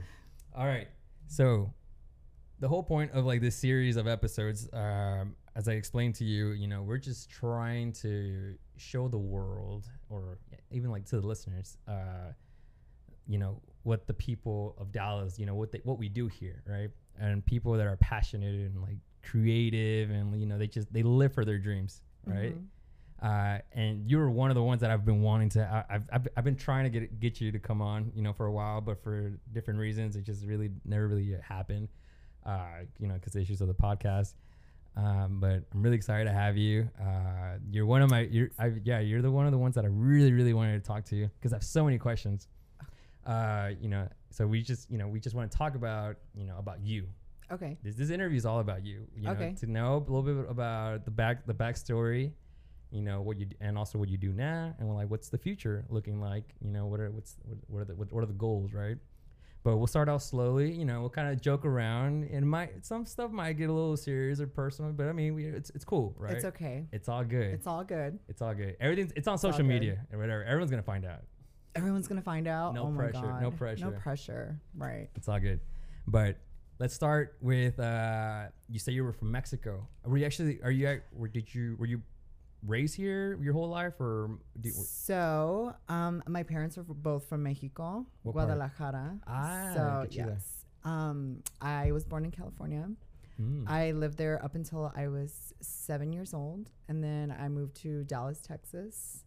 All 0.55 0.65
right. 0.67 0.87
So, 1.27 1.73
the 2.59 2.67
whole 2.67 2.83
point 2.83 3.11
of 3.11 3.25
like 3.25 3.41
this 3.41 3.55
series 3.55 3.97
of 3.97 4.07
episodes, 4.07 4.69
um, 4.73 5.35
as 5.55 5.67
I 5.67 5.73
explained 5.73 6.15
to 6.15 6.25
you, 6.25 6.49
you 6.51 6.67
know, 6.67 6.83
we're 6.83 6.97
just 6.99 7.29
trying 7.29 7.91
to 7.93 8.55
show 8.77 9.07
the 9.07 9.17
world, 9.17 9.85
or 10.09 10.37
even 10.71 10.91
like 10.91 11.05
to 11.07 11.19
the 11.19 11.25
listeners, 11.27 11.77
uh, 11.87 12.31
you 13.27 13.37
know, 13.39 13.59
what 13.83 14.05
the 14.07 14.13
people 14.13 14.75
of 14.79 14.91
Dallas, 14.91 15.37
you 15.39 15.45
know, 15.45 15.55
what 15.55 15.71
they, 15.71 15.81
what 15.83 15.97
we 15.97 16.09
do 16.09 16.27
here, 16.27 16.61
right? 16.67 16.89
And 17.19 17.43
people 17.45 17.73
that 17.73 17.87
are 17.87 17.97
passionate 17.97 18.53
and 18.53 18.81
like 18.81 18.97
creative, 19.29 20.09
and 20.09 20.39
you 20.39 20.45
know, 20.45 20.57
they 20.57 20.67
just 20.67 20.91
they 20.93 21.03
live 21.03 21.33
for 21.33 21.45
their 21.45 21.57
dreams, 21.57 22.01
right? 22.25 22.55
mhm. 22.55 22.65
uh, 23.21 23.61
and 23.73 24.09
you're 24.09 24.29
one 24.29 24.49
of 24.51 24.55
the 24.55 24.63
ones 24.63 24.81
that 24.81 24.91
I've 24.91 25.05
been 25.05 25.21
wanting 25.21 25.49
to. 25.49 25.61
I, 25.61 25.95
I've, 25.95 26.09
I've 26.11 26.27
I've 26.37 26.43
been 26.43 26.55
trying 26.55 26.83
to 26.85 26.89
get 26.89 27.19
get 27.19 27.41
you 27.41 27.51
to 27.51 27.59
come 27.59 27.81
on, 27.81 28.11
you 28.15 28.21
know, 28.21 28.33
for 28.33 28.45
a 28.45 28.51
while, 28.51 28.81
but 28.81 29.01
for 29.03 29.33
different 29.53 29.79
reasons, 29.79 30.15
it 30.15 30.23
just 30.23 30.45
really 30.45 30.69
never 30.85 31.07
really 31.07 31.35
happened. 31.41 31.89
Uh, 32.45 32.85
you 32.97 33.07
know, 33.07 33.15
because 33.15 33.35
issues 33.35 33.59
of 33.59 33.67
the 33.67 33.73
podcast. 33.73 34.35
Um, 34.95 35.37
but 35.39 35.63
I'm 35.73 35.81
really 35.83 35.97
excited 35.97 36.25
to 36.25 36.31
have 36.31 36.57
you. 36.57 36.89
Uh, 36.99 37.57
you're 37.69 37.85
one 37.85 38.01
of 38.01 38.09
my, 38.09 38.21
you're, 38.21 38.49
I, 38.57 38.71
yeah, 38.83 38.99
you're 38.99 39.21
the 39.21 39.29
one 39.29 39.45
of 39.45 39.51
the 39.51 39.57
ones 39.57 39.75
that 39.75 39.83
I 39.85 39.89
really, 39.89 40.31
really 40.33 40.53
wanted 40.53 40.81
to 40.81 40.87
talk 40.87 41.03
to 41.05 41.15
you 41.15 41.29
because 41.37 41.53
I 41.53 41.57
have 41.57 41.63
so 41.63 41.83
many 41.85 41.97
questions. 41.99 42.47
Uh, 43.25 43.71
you 43.81 43.89
know, 43.89 44.07
so 44.31 44.47
we 44.47 44.61
just, 44.61 44.89
you 44.89 44.97
know, 44.97 45.07
we 45.07 45.19
just 45.19 45.35
want 45.35 45.51
to 45.51 45.57
talk 45.57 45.75
about, 45.75 46.15
you 46.33 46.45
know, 46.45 46.55
about 46.57 46.79
you. 46.81 47.05
Okay. 47.51 47.77
This, 47.83 47.95
this 47.95 48.09
interview 48.09 48.37
is 48.37 48.45
all 48.45 48.59
about 48.59 48.85
you. 48.85 49.07
You 49.15 49.23
know, 49.23 49.31
Okay. 49.31 49.55
to 49.59 49.65
know 49.65 49.97
a 49.97 50.11
little 50.11 50.21
bit 50.23 50.49
about 50.49 51.05
the 51.05 51.11
back, 51.11 51.45
the 51.45 51.53
backstory, 51.53 52.31
you 52.91 53.01
know, 53.01 53.21
what 53.21 53.37
you 53.39 53.45
d- 53.45 53.55
and 53.61 53.77
also 53.77 53.97
what 53.97 54.09
you 54.09 54.17
do 54.17 54.31
now, 54.33 54.75
and 54.79 54.87
we're 54.87 54.95
like 54.95 55.09
what's 55.09 55.29
the 55.29 55.37
future 55.37 55.85
looking 55.89 56.19
like. 56.19 56.53
You 56.61 56.71
know, 56.71 56.85
what 56.87 56.99
are 56.99 57.09
what's 57.11 57.35
what, 57.67 57.81
are 57.81 57.85
the 57.85 57.95
what, 57.95 58.11
what 58.11 58.23
are 58.23 58.27
the 58.27 58.33
goals, 58.33 58.73
right? 58.73 58.97
But 59.63 59.75
we'll 59.77 59.87
start 59.87 60.07
off 60.07 60.21
slowly. 60.21 60.71
You 60.71 60.85
know, 60.85 61.01
we'll 61.01 61.09
kind 61.09 61.27
of 61.29 61.41
joke 61.41 61.65
around, 61.65 62.23
and 62.31 62.49
might 62.49 62.85
some 62.85 63.05
stuff 63.05 63.31
might 63.31 63.53
get 63.53 63.69
a 63.69 63.73
little 63.73 63.97
serious 63.97 64.39
or 64.39 64.47
personal, 64.47 64.91
but 64.93 65.07
I 65.07 65.11
mean, 65.11 65.35
we, 65.35 65.45
it's 65.47 65.69
it's 65.71 65.83
cool, 65.83 66.15
right? 66.17 66.33
It's 66.33 66.45
okay. 66.45 66.85
It's 66.93 67.09
all 67.09 67.23
good. 67.25 67.53
It's 67.53 67.67
all 67.67 67.83
good. 67.83 68.19
It's 68.29 68.41
all 68.41 68.53
good. 68.53 68.77
Everything's 68.79 69.11
it's 69.15 69.27
on 69.27 69.33
all 69.33 69.37
social 69.37 69.63
media 69.65 70.05
and 70.11 70.19
whatever. 70.21 70.43
Everyone's 70.43 70.71
gonna 70.71 70.83
find 70.83 71.05
out. 71.05 71.23
Everyone's 71.75 72.07
gonna 72.07 72.21
find 72.21 72.47
out. 72.47 72.73
No 72.75 72.83
oh 72.83 72.91
my 72.91 73.09
pressure, 73.09 73.41
no 73.41 73.51
pressure. 73.51 73.85
No 73.85 73.91
pressure. 73.91 74.59
Right. 74.75 75.09
It's 75.15 75.27
all 75.27 75.39
good. 75.39 75.59
But 76.07 76.37
let's 76.79 76.93
start 76.93 77.37
with 77.41 77.79
uh 77.79 78.45
you 78.69 78.79
say 78.79 78.91
you 78.91 79.03
were 79.03 79.13
from 79.13 79.31
Mexico. 79.31 79.87
Were 80.05 80.17
you 80.17 80.25
actually 80.25 80.59
are 80.63 80.71
you 80.71 81.01
or 81.17 81.27
did 81.27 81.53
you 81.53 81.75
were 81.79 81.85
you 81.85 82.01
raised 82.65 82.95
here 82.95 83.37
your 83.41 83.53
whole 83.53 83.69
life 83.69 83.93
or 83.99 84.39
did, 84.59 84.73
So, 84.73 85.75
um, 85.89 86.23
my 86.27 86.43
parents 86.43 86.77
are 86.77 86.83
both 86.83 87.27
from 87.29 87.43
Mexico, 87.43 88.05
What 88.23 88.33
part? 88.35 88.47
Guadalajara. 88.47 89.19
Ah, 89.27 89.71
so 89.75 90.07
yes. 90.09 90.65
Um, 90.83 91.43
I 91.61 91.91
was 91.91 92.03
born 92.03 92.25
in 92.25 92.31
California. 92.31 92.89
Mm. 93.39 93.69
I 93.69 93.91
lived 93.91 94.17
there 94.17 94.43
up 94.43 94.55
until 94.55 94.91
I 94.95 95.07
was 95.07 95.53
seven 95.61 96.11
years 96.11 96.33
old, 96.33 96.71
and 96.87 97.03
then 97.03 97.35
I 97.37 97.47
moved 97.49 97.75
to 97.83 98.03
Dallas, 98.05 98.39
Texas, 98.41 99.23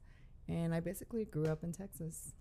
and 0.49 0.75
I 0.75 0.81
basically 0.81 1.25
grew 1.25 1.47
up 1.47 1.63
in 1.63 1.73
Texas. 1.73 2.33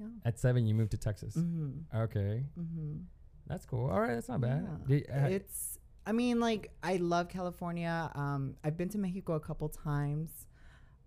Yeah. 0.00 0.06
At 0.24 0.38
7 0.38 0.66
you 0.66 0.74
moved 0.74 0.92
to 0.92 0.96
Texas. 0.96 1.36
Mm-hmm. 1.36 1.96
Okay. 1.96 2.44
Mm-hmm. 2.58 3.00
That's 3.46 3.66
cool. 3.66 3.90
All 3.90 4.00
right, 4.00 4.14
that's 4.14 4.28
not 4.28 4.40
bad. 4.40 4.66
Yeah. 4.88 4.96
Did- 4.98 5.10
uh, 5.10 5.26
it's 5.28 5.78
I 6.06 6.12
mean 6.12 6.40
like 6.40 6.70
I 6.82 6.96
love 6.96 7.28
California. 7.28 8.10
Um 8.14 8.56
I've 8.64 8.76
been 8.76 8.88
to 8.90 8.98
Mexico 8.98 9.34
a 9.34 9.40
couple 9.40 9.68
times. 9.68 10.30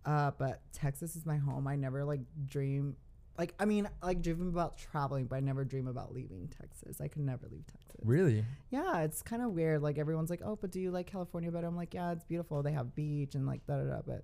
Uh 0.06 0.32
but 0.38 0.62
Texas 0.74 1.16
is 1.16 1.26
my 1.26 1.38
home. 1.38 1.68
I 1.68 1.76
never 1.76 2.04
like 2.06 2.22
dream 2.46 2.96
like 3.38 3.54
I 3.60 3.66
mean 3.66 3.90
like 4.04 4.22
dream 4.22 4.48
about 4.48 4.78
traveling, 4.78 5.26
but 5.26 5.36
I 5.38 5.40
never 5.42 5.66
dream 5.66 5.88
about 5.88 6.14
leaving 6.14 6.48
Texas. 6.48 7.02
I 7.02 7.08
could 7.08 7.24
never 7.24 7.48
leave 7.52 7.66
Texas. 7.68 8.02
really? 8.04 8.46
Yeah, 8.70 9.00
it's 9.02 9.22
kind 9.22 9.42
of 9.42 9.52
weird. 9.52 9.82
Like 9.82 9.98
everyone's 9.98 10.30
like, 10.30 10.42
"Oh, 10.44 10.56
but 10.56 10.72
do 10.72 10.80
you 10.80 10.92
like 10.92 11.08
California 11.08 11.52
better?" 11.52 11.68
I'm 11.68 11.76
like, 11.76 11.94
"Yeah, 11.94 12.12
it's 12.12 12.24
beautiful. 12.24 12.62
They 12.64 12.72
have 12.74 12.96
beach 12.96 13.36
and 13.36 13.46
like 13.46 13.66
da 13.66 13.78
da 13.78 13.84
da." 13.90 14.02
But 14.06 14.24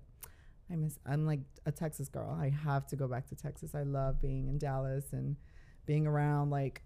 I 0.70 0.76
miss. 0.76 0.98
I'm 1.04 1.26
like 1.26 1.40
a 1.66 1.72
Texas 1.72 2.08
girl. 2.08 2.30
I 2.40 2.48
have 2.48 2.86
to 2.88 2.96
go 2.96 3.06
back 3.08 3.26
to 3.28 3.34
Texas. 3.34 3.74
I 3.74 3.82
love 3.82 4.20
being 4.22 4.48
in 4.48 4.56
Dallas 4.58 5.12
and 5.12 5.36
being 5.84 6.06
around 6.06 6.48
like 6.50 6.82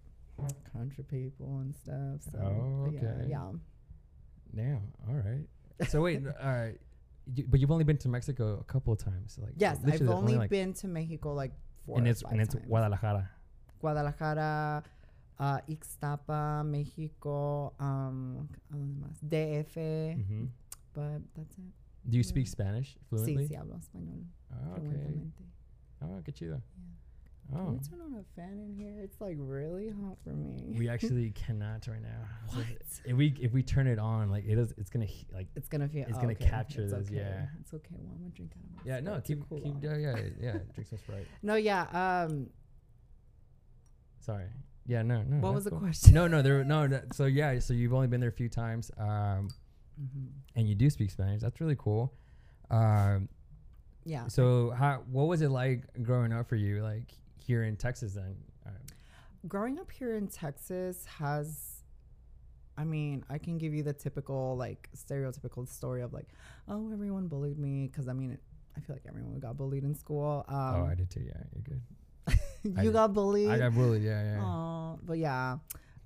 country 0.73 1.03
people 1.03 1.59
and 1.59 1.75
stuff. 1.75 2.21
So 2.31 2.39
Oh, 2.39 2.81
but 2.85 2.93
yeah, 2.93 3.09
okay. 3.09 3.29
yeah. 3.29 3.51
Damn. 4.55 4.81
All 5.07 5.15
right. 5.15 5.47
So 5.89 6.01
wait, 6.01 6.21
all 6.25 6.51
right. 6.53 6.77
You, 7.35 7.43
but 7.47 7.59
you've 7.59 7.71
only 7.71 7.83
been 7.83 7.97
to 7.97 8.09
Mexico 8.09 8.57
a 8.59 8.63
couple 8.63 8.93
of 8.93 8.99
times. 8.99 9.37
Like 9.41 9.53
Yes, 9.57 9.77
I've 9.79 9.85
literally 9.85 10.13
only 10.13 10.35
like, 10.37 10.49
been 10.49 10.73
to 10.73 10.87
Mexico 10.87 11.33
like 11.33 11.51
four. 11.85 11.97
and 11.97 12.07
or 12.07 12.09
it's 12.11 12.21
five 12.21 12.31
and 12.33 12.41
it's 12.41 12.53
times. 12.53 12.65
Guadalajara. 12.67 13.29
Guadalajara, 13.79 14.83
uh, 15.39 15.59
Ixtapa, 15.69 16.65
Mexico, 16.65 17.73
um, 17.79 18.47
¿a 18.71 18.75
dónde 18.75 18.95
más? 18.99 19.19
DF, 19.21 20.15
hmm 20.15 20.45
but 20.93 21.21
that's 21.35 21.57
it. 21.59 21.73
Do 22.09 22.17
you 22.17 22.23
speak 22.23 22.47
Spanish 22.47 22.97
fluently? 23.09 23.47
sí 23.47 23.55
hablo 23.55 23.77
español. 23.77 24.23
Oh, 24.51 24.71
okay. 24.77 24.81
fluentemente. 24.87 25.43
Oh, 26.01 26.21
qué 26.23 26.31
chido. 26.33 26.61
Can 26.73 27.06
Oh. 27.55 27.71
we 27.71 27.79
turn 27.79 28.01
on 28.01 28.13
a 28.19 28.23
fan 28.35 28.59
in 28.59 28.73
here? 28.77 28.99
It's 29.01 29.21
like 29.21 29.35
really 29.39 29.89
hot 29.89 30.17
for 30.23 30.31
me. 30.31 30.75
We 30.77 30.89
actually 30.93 31.31
cannot 31.31 31.87
right 31.87 32.01
now. 32.01 32.25
So 32.51 32.57
What? 32.57 32.65
if 33.05 33.15
we 33.15 33.33
if 33.39 33.53
we 33.53 33.63
turn 33.63 33.87
it 33.87 33.99
on, 33.99 34.29
like 34.29 34.45
it 34.45 34.57
is, 34.57 34.73
it's 34.77 34.89
gonna 34.89 35.05
he- 35.05 35.27
like 35.33 35.47
It's 35.55 35.69
gonna 35.69 35.87
feel. 35.87 36.05
It's 36.07 36.17
oh, 36.17 36.21
gonna 36.21 36.33
okay. 36.33 36.45
capture 36.45 36.81
It's 36.83 36.91
this, 36.93 37.07
okay. 37.07 37.15
yeah. 37.17 37.45
It's 37.61 37.73
okay. 37.73 37.95
Well, 37.99 38.11
I'm 38.15 38.19
gonna 38.23 38.31
drink 38.31 38.51
out 38.57 38.63
of 38.79 38.85
my 38.85 38.91
yeah 38.91 38.99
no 38.99 39.11
Sprite 39.11 39.25
to 39.25 39.35
keep 39.35 39.49
cool 39.49 39.59
keep 39.61 39.75
off. 39.75 39.83
yeah 39.83 39.97
yeah 39.97 40.15
yeah 40.41 40.51
drink 40.73 40.87
some 40.89 40.99
sprite. 40.99 41.27
No, 41.43 41.55
yeah. 41.55 42.25
Um, 42.27 42.49
Sorry. 44.19 44.45
Yeah 44.85 45.01
no 45.03 45.21
no. 45.23 45.37
what 45.37 45.53
was 45.53 45.63
the 45.65 45.69
cool. 45.71 45.79
question? 45.79 46.13
No 46.13 46.27
no 46.27 46.41
there 46.41 46.63
no, 46.63 46.87
no 46.87 47.01
so 47.13 47.25
yeah 47.25 47.59
so 47.59 47.73
you've 47.73 47.93
only 47.93 48.07
been 48.07 48.19
there 48.21 48.29
a 48.29 48.33
few 48.33 48.49
times 48.49 48.89
um 48.97 49.49
Mhm. 49.99 50.27
and 50.55 50.67
you 50.67 50.75
do 50.75 50.89
speak 50.89 51.11
Spanish. 51.11 51.41
That's 51.41 51.59
really 51.59 51.75
cool. 51.77 52.13
Um 52.69 53.29
Yeah. 54.05 54.27
so 54.27 54.71
how 54.71 55.03
what 55.09 55.27
was 55.27 55.41
it 55.41 55.49
like 55.49 55.83
growing 56.03 56.31
up 56.33 56.47
for 56.47 56.55
you 56.55 56.83
like 56.83 57.13
here 57.47 57.63
in 57.63 57.77
Texas 57.77 58.13
then? 58.13 58.35
Um, 58.65 58.73
growing 59.47 59.79
up 59.79 59.89
here 59.89 60.15
in 60.15 60.27
Texas 60.27 61.05
has 61.17 61.73
I 62.79 62.83
mean, 62.83 63.23
I 63.27 63.39
can 63.39 63.57
give 63.57 63.73
you 63.73 63.81
the 63.81 63.93
typical 63.93 64.55
like 64.55 64.87
stereotypical 64.95 65.67
story 65.67 66.03
of 66.03 66.13
like, 66.13 66.27
oh, 66.67 66.91
everyone 66.93 67.27
bullied 67.27 67.57
me 67.57 67.87
because 67.87 68.07
I 68.07 68.13
mean, 68.13 68.37
I 68.75 68.81
feel 68.81 68.95
like 68.95 69.05
everyone 69.07 69.39
got 69.39 69.57
bullied 69.57 69.83
in 69.83 69.95
school. 69.95 70.45
oh 70.47 70.55
Um, 70.55 70.87
I 70.87 70.93
did 70.93 71.09
too. 71.09 71.21
Yeah 71.21 71.41
you're 71.55 71.63
good. 71.63 71.81
I 72.77 72.81
you 72.83 72.89
did. 72.89 72.93
got 72.93 73.13
bullied. 73.13 73.49
I 73.49 73.57
got 73.57 73.73
bullied. 73.73 74.03
Yeah 74.03 74.23
yeah. 74.23 74.43
Aw, 74.43 74.95
but 75.03 75.17
yeah, 75.17 75.57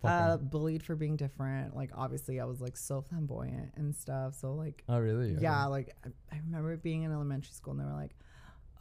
uh, 0.03 0.37
bullied 0.37 0.83
for 0.83 0.95
being 0.95 1.15
different. 1.17 1.75
Like 1.75 1.89
obviously, 1.95 2.39
I 2.39 2.45
was 2.45 2.61
like 2.61 2.77
so 2.77 3.01
flamboyant 3.01 3.71
and 3.75 3.93
stuff. 3.95 4.35
So 4.35 4.53
like, 4.53 4.83
oh 4.87 4.99
really? 4.99 5.35
yeah, 5.41 5.65
like 5.65 5.93
I, 6.05 6.35
I 6.35 6.39
remember 6.45 6.77
being 6.77 7.03
in 7.03 7.11
elementary 7.11 7.51
school 7.51 7.71
and 7.71 7.81
they 7.81 7.85
were 7.85 7.99
like, 7.99 8.15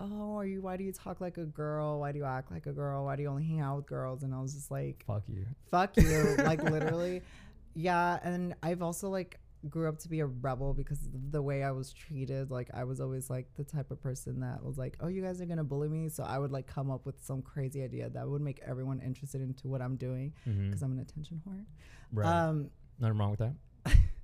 "Oh, 0.00 0.36
are 0.38 0.46
you? 0.46 0.62
Why 0.62 0.76
do 0.76 0.84
you 0.84 0.92
talk 0.92 1.20
like 1.20 1.36
a 1.36 1.44
girl? 1.44 2.00
Why 2.00 2.12
do 2.12 2.18
you 2.18 2.24
act 2.24 2.50
like 2.50 2.66
a 2.66 2.72
girl? 2.72 3.04
Why 3.04 3.16
do 3.16 3.22
you 3.22 3.28
only 3.28 3.44
hang 3.44 3.60
out 3.60 3.76
with 3.76 3.86
girls?" 3.86 4.22
And 4.22 4.34
I 4.34 4.40
was 4.40 4.54
just 4.54 4.70
like, 4.70 5.04
Fuck 5.06 5.24
you. 5.28 5.46
fuck 5.70 5.96
you 5.96 6.34
like 6.38 6.62
literally 6.62 7.22
yeah 7.74 8.18
and 8.24 8.52
i've 8.64 8.82
also 8.82 9.08
like 9.08 9.38
grew 9.68 9.88
up 9.88 9.96
to 9.96 10.08
be 10.08 10.18
a 10.18 10.26
rebel 10.26 10.74
because 10.74 10.98
of 11.06 11.30
the 11.30 11.40
way 11.40 11.62
i 11.62 11.70
was 11.70 11.92
treated 11.92 12.50
like 12.50 12.68
i 12.74 12.82
was 12.82 13.00
always 13.00 13.30
like 13.30 13.46
the 13.56 13.62
type 13.62 13.92
of 13.92 14.02
person 14.02 14.40
that 14.40 14.60
was 14.64 14.76
like 14.76 14.96
oh 14.98 15.06
you 15.06 15.22
guys 15.22 15.40
are 15.40 15.46
gonna 15.46 15.62
bully 15.62 15.88
me 15.88 16.08
so 16.08 16.24
i 16.24 16.36
would 16.36 16.50
like 16.50 16.66
come 16.66 16.90
up 16.90 17.06
with 17.06 17.14
some 17.24 17.40
crazy 17.42 17.84
idea 17.84 18.08
that 18.10 18.26
would 18.28 18.42
make 18.42 18.58
everyone 18.66 18.98
interested 19.00 19.40
into 19.40 19.68
what 19.68 19.80
i'm 19.80 19.94
doing 19.94 20.32
because 20.44 20.82
i'm 20.82 20.90
an 20.90 20.98
attention 20.98 21.40
whore 21.46 21.64
Right. 22.12 22.26
um 22.26 22.70
Nothing 22.98 23.18
wrong 23.18 23.30
with 23.30 23.38
that. 23.38 23.54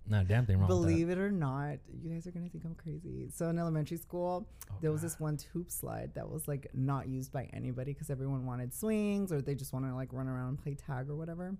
Not 0.08 0.22
a 0.22 0.24
damn 0.24 0.46
thing 0.46 0.58
wrong 0.58 0.68
believe 0.68 1.10
it 1.10 1.18
or 1.18 1.30
not 1.30 1.78
you 2.00 2.10
guys 2.10 2.26
are 2.26 2.30
gonna 2.30 2.48
think 2.48 2.64
i'm 2.64 2.76
crazy 2.76 3.28
so 3.34 3.48
in 3.48 3.58
elementary 3.58 3.96
school. 3.96 4.46
Oh, 4.70 4.74
there 4.80 4.92
was 4.92 5.00
God. 5.00 5.06
this 5.10 5.20
one 5.20 5.38
hoop 5.52 5.70
slide 5.70 6.12
that 6.14 6.30
was 6.30 6.46
like 6.46 6.68
not 6.74 7.08
used 7.08 7.32
by 7.32 7.48
anybody 7.52 7.92
because 7.92 8.10
everyone 8.10 8.46
wanted 8.46 8.72
swings 8.72 9.32
or 9.32 9.42
they 9.42 9.54
just 9.54 9.72
wanted 9.72 9.88
to 9.88 9.94
like 9.94 10.12
run 10.12 10.28
around 10.28 10.48
and 10.48 10.62
play 10.62 10.74
tag 10.74 11.10
or 11.10 11.16
whatever. 11.16 11.56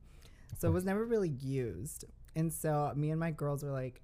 So 0.58 0.68
it 0.68 0.72
was 0.72 0.84
never 0.84 1.04
really 1.04 1.30
used. 1.40 2.04
And 2.34 2.52
so 2.52 2.92
me 2.94 3.10
and 3.10 3.20
my 3.20 3.30
girls 3.30 3.62
were 3.62 3.70
like, 3.70 4.00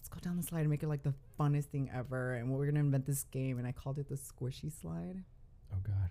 let's 0.00 0.08
go 0.08 0.18
down 0.20 0.36
the 0.36 0.42
slide 0.42 0.60
and 0.60 0.70
make 0.70 0.82
it 0.82 0.88
like 0.88 1.02
the 1.02 1.14
funnest 1.38 1.66
thing 1.66 1.90
ever. 1.94 2.34
And 2.34 2.50
we're 2.50 2.66
gonna 2.66 2.80
invent 2.80 3.06
this 3.06 3.24
game. 3.24 3.58
And 3.58 3.66
I 3.66 3.72
called 3.72 3.98
it 3.98 4.08
the 4.08 4.16
squishy 4.16 4.72
slide. 4.72 5.22
Oh 5.72 5.78
God. 5.82 6.10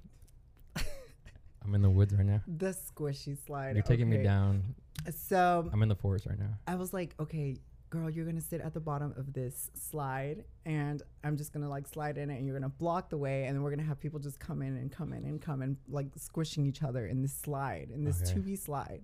I'm 1.66 1.76
in 1.76 1.82
the 1.82 1.90
woods 1.90 2.14
right 2.14 2.26
now. 2.26 2.42
The 2.48 2.76
squishy 2.76 3.38
slide. 3.46 3.76
You're 3.76 3.84
taking 3.84 4.10
me 4.10 4.24
down. 4.24 4.76
So 5.16 5.70
I'm 5.72 5.82
in 5.82 5.90
the 5.90 5.96
forest 5.96 6.26
right 6.28 6.40
now. 6.40 6.58
I 6.68 6.76
was 6.76 6.94
like, 6.94 7.16
okay, 7.20 7.58
girl, 7.90 8.10
you're 8.10 8.26
gonna 8.26 8.42
sit 8.42 8.60
at 8.62 8.74
the 8.74 8.80
bottom 8.80 9.14
of 9.18 9.34
this 9.34 9.70
slide, 9.76 10.44
and 10.66 11.02
I'm 11.24 11.38
just 11.38 11.54
gonna 11.54 11.70
like 11.70 11.88
slide 11.88 12.18
in 12.18 12.30
it, 12.30 12.38
and 12.38 12.46
you're 12.48 12.58
gonna 12.58 12.70
block 12.70 13.10
the 13.10 13.18
way, 13.18 13.46
and 13.46 13.56
then 13.56 13.64
we're 13.64 13.70
gonna 13.70 13.84
have 13.84 14.00
people 14.00 14.20
just 14.20 14.40
come 14.40 14.62
in 14.62 14.78
and 14.78 14.92
come 14.92 15.14
in 15.14 15.26
and 15.26 15.42
come 15.42 15.62
in, 15.62 15.78
like 15.90 16.08
squishing 16.18 16.66
each 16.66 16.84
other 16.84 17.06
in 17.08 17.22
this 17.22 17.34
slide, 17.34 17.90
in 17.94 18.04
this 18.04 18.22
Okay. 18.24 18.34
tube 18.34 18.58
slide. 18.58 19.02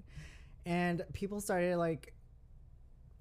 And 0.66 1.04
people 1.14 1.40
started 1.42 1.78
like, 1.78 2.14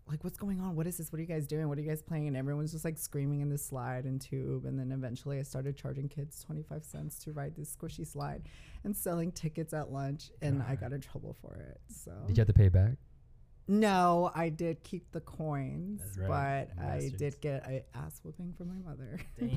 like, 0.08 0.24
what's 0.24 0.38
going 0.38 0.60
on? 0.60 0.74
What 0.74 0.86
is 0.86 0.96
this? 0.96 1.12
What 1.12 1.18
are 1.18 1.22
you 1.22 1.28
guys 1.28 1.46
doing? 1.46 1.68
What 1.68 1.78
are 1.78 1.80
you 1.80 1.88
guys 1.88 2.02
playing? 2.02 2.28
And 2.28 2.36
everyone's 2.36 2.72
just 2.72 2.84
like 2.84 2.98
screaming 2.98 3.40
in 3.40 3.48
this 3.48 3.64
slide 3.64 4.04
and 4.04 4.20
tube. 4.20 4.64
And 4.64 4.78
then 4.78 4.90
eventually 4.92 5.38
I 5.38 5.42
started 5.42 5.76
charging 5.76 6.08
kids 6.08 6.42
25 6.44 6.84
cents 6.84 7.18
to 7.24 7.32
ride 7.32 7.54
this 7.56 7.74
squishy 7.74 8.06
slide 8.06 8.42
and 8.84 8.96
selling 8.96 9.32
tickets 9.32 9.72
at 9.72 9.92
lunch. 9.92 10.30
And 10.42 10.62
I 10.62 10.76
got 10.76 10.92
in 10.92 11.00
trouble 11.00 11.36
for 11.40 11.54
it. 11.56 11.80
So 11.88 12.12
Did 12.26 12.36
you 12.36 12.40
have 12.40 12.48
to 12.48 12.52
pay 12.52 12.68
back? 12.68 12.94
no, 13.68 14.30
I 14.34 14.48
did 14.48 14.82
keep 14.82 15.12
the 15.12 15.20
coins, 15.20 16.00
right, 16.18 16.68
but 16.76 16.82
I 16.82 17.12
did 17.18 17.38
get 17.42 17.66
a 17.66 17.84
ass 17.94 18.20
whooping 18.24 18.54
from 18.56 18.68
my 18.68 18.90
mother. 18.90 19.20
Damn. 19.38 19.50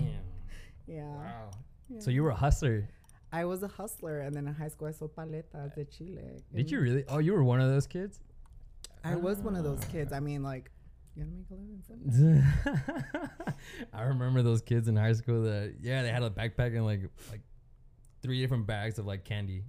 yeah. 0.86 1.06
Wow. 1.06 1.52
yeah. 1.90 2.00
So 2.02 2.12
you 2.12 2.22
were 2.24 2.32
a 2.32 2.36
hustler. 2.36 2.90
I 3.32 3.46
was 3.46 3.64
a 3.64 3.70
hustler, 3.70 4.20
and 4.20 4.36
then 4.36 4.48
in 4.48 4.54
high 4.54 4.68
school 4.68 4.90
I 4.90 4.92
sold 4.92 5.16
paletas 5.16 5.74
de 5.76 5.86
Chile. 5.86 6.44
Did 6.54 6.70
you 6.70 6.82
really? 6.82 7.06
Oh, 7.08 7.20
you 7.20 7.32
were 7.32 7.44
one 7.46 7.62
of 7.62 7.70
those 7.70 7.88
kids. 7.88 8.20
I 9.04 9.16
was 9.16 9.40
one 9.40 9.56
of 9.56 9.64
those 9.64 9.80
Ah. 9.84 9.92
kids. 9.92 10.14
I 10.14 10.20
mean, 10.20 10.44
like, 10.44 10.70
you 11.16 11.24
gotta 11.24 11.36
make 11.36 11.50
a 11.50 11.56
living. 11.56 12.12
somehow. 12.12 13.28
I 13.94 14.04
remember 14.04 14.42
those 14.44 14.62
kids 14.62 14.88
in 14.88 14.96
high 14.96 15.14
school 15.14 15.44
that 15.44 15.76
yeah 15.82 16.04
they 16.04 16.10
had 16.10 16.24
a 16.24 16.30
backpack 16.30 16.76
and 16.76 16.86
like 16.86 17.02
like 17.30 17.42
three 18.22 18.40
different 18.42 18.66
bags 18.68 18.98
of 19.00 19.06
like 19.06 19.24
candy. 19.26 19.64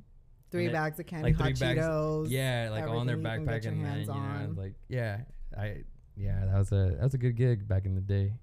Three 0.50 0.66
then, 0.66 0.74
bags 0.74 1.00
of 1.00 1.06
candy, 1.06 1.24
like, 1.30 1.36
hot 1.36 1.44
three 1.44 1.52
bags- 1.54 1.80
Cheetos. 1.80 2.26
Yeah, 2.30 2.68
like 2.70 2.84
all 2.84 2.98
on 2.98 3.06
their 3.06 3.16
everything 3.16 3.40
you 3.40 3.46
can 3.46 3.54
backpack 3.60 3.66
and 3.66 3.84
then 3.84 4.00
you 4.00 4.06
know 4.06 4.12
on. 4.12 4.54
like 4.56 4.74
yeah 4.88 5.20
I 5.58 5.84
Yeah, 6.14 6.44
that 6.44 6.58
was 6.58 6.70
a 6.72 6.94
that 6.96 7.02
was 7.02 7.14
a 7.14 7.18
good 7.18 7.36
gig 7.36 7.66
back 7.66 7.86
in 7.86 7.94
the 7.94 8.00
day. 8.02 8.34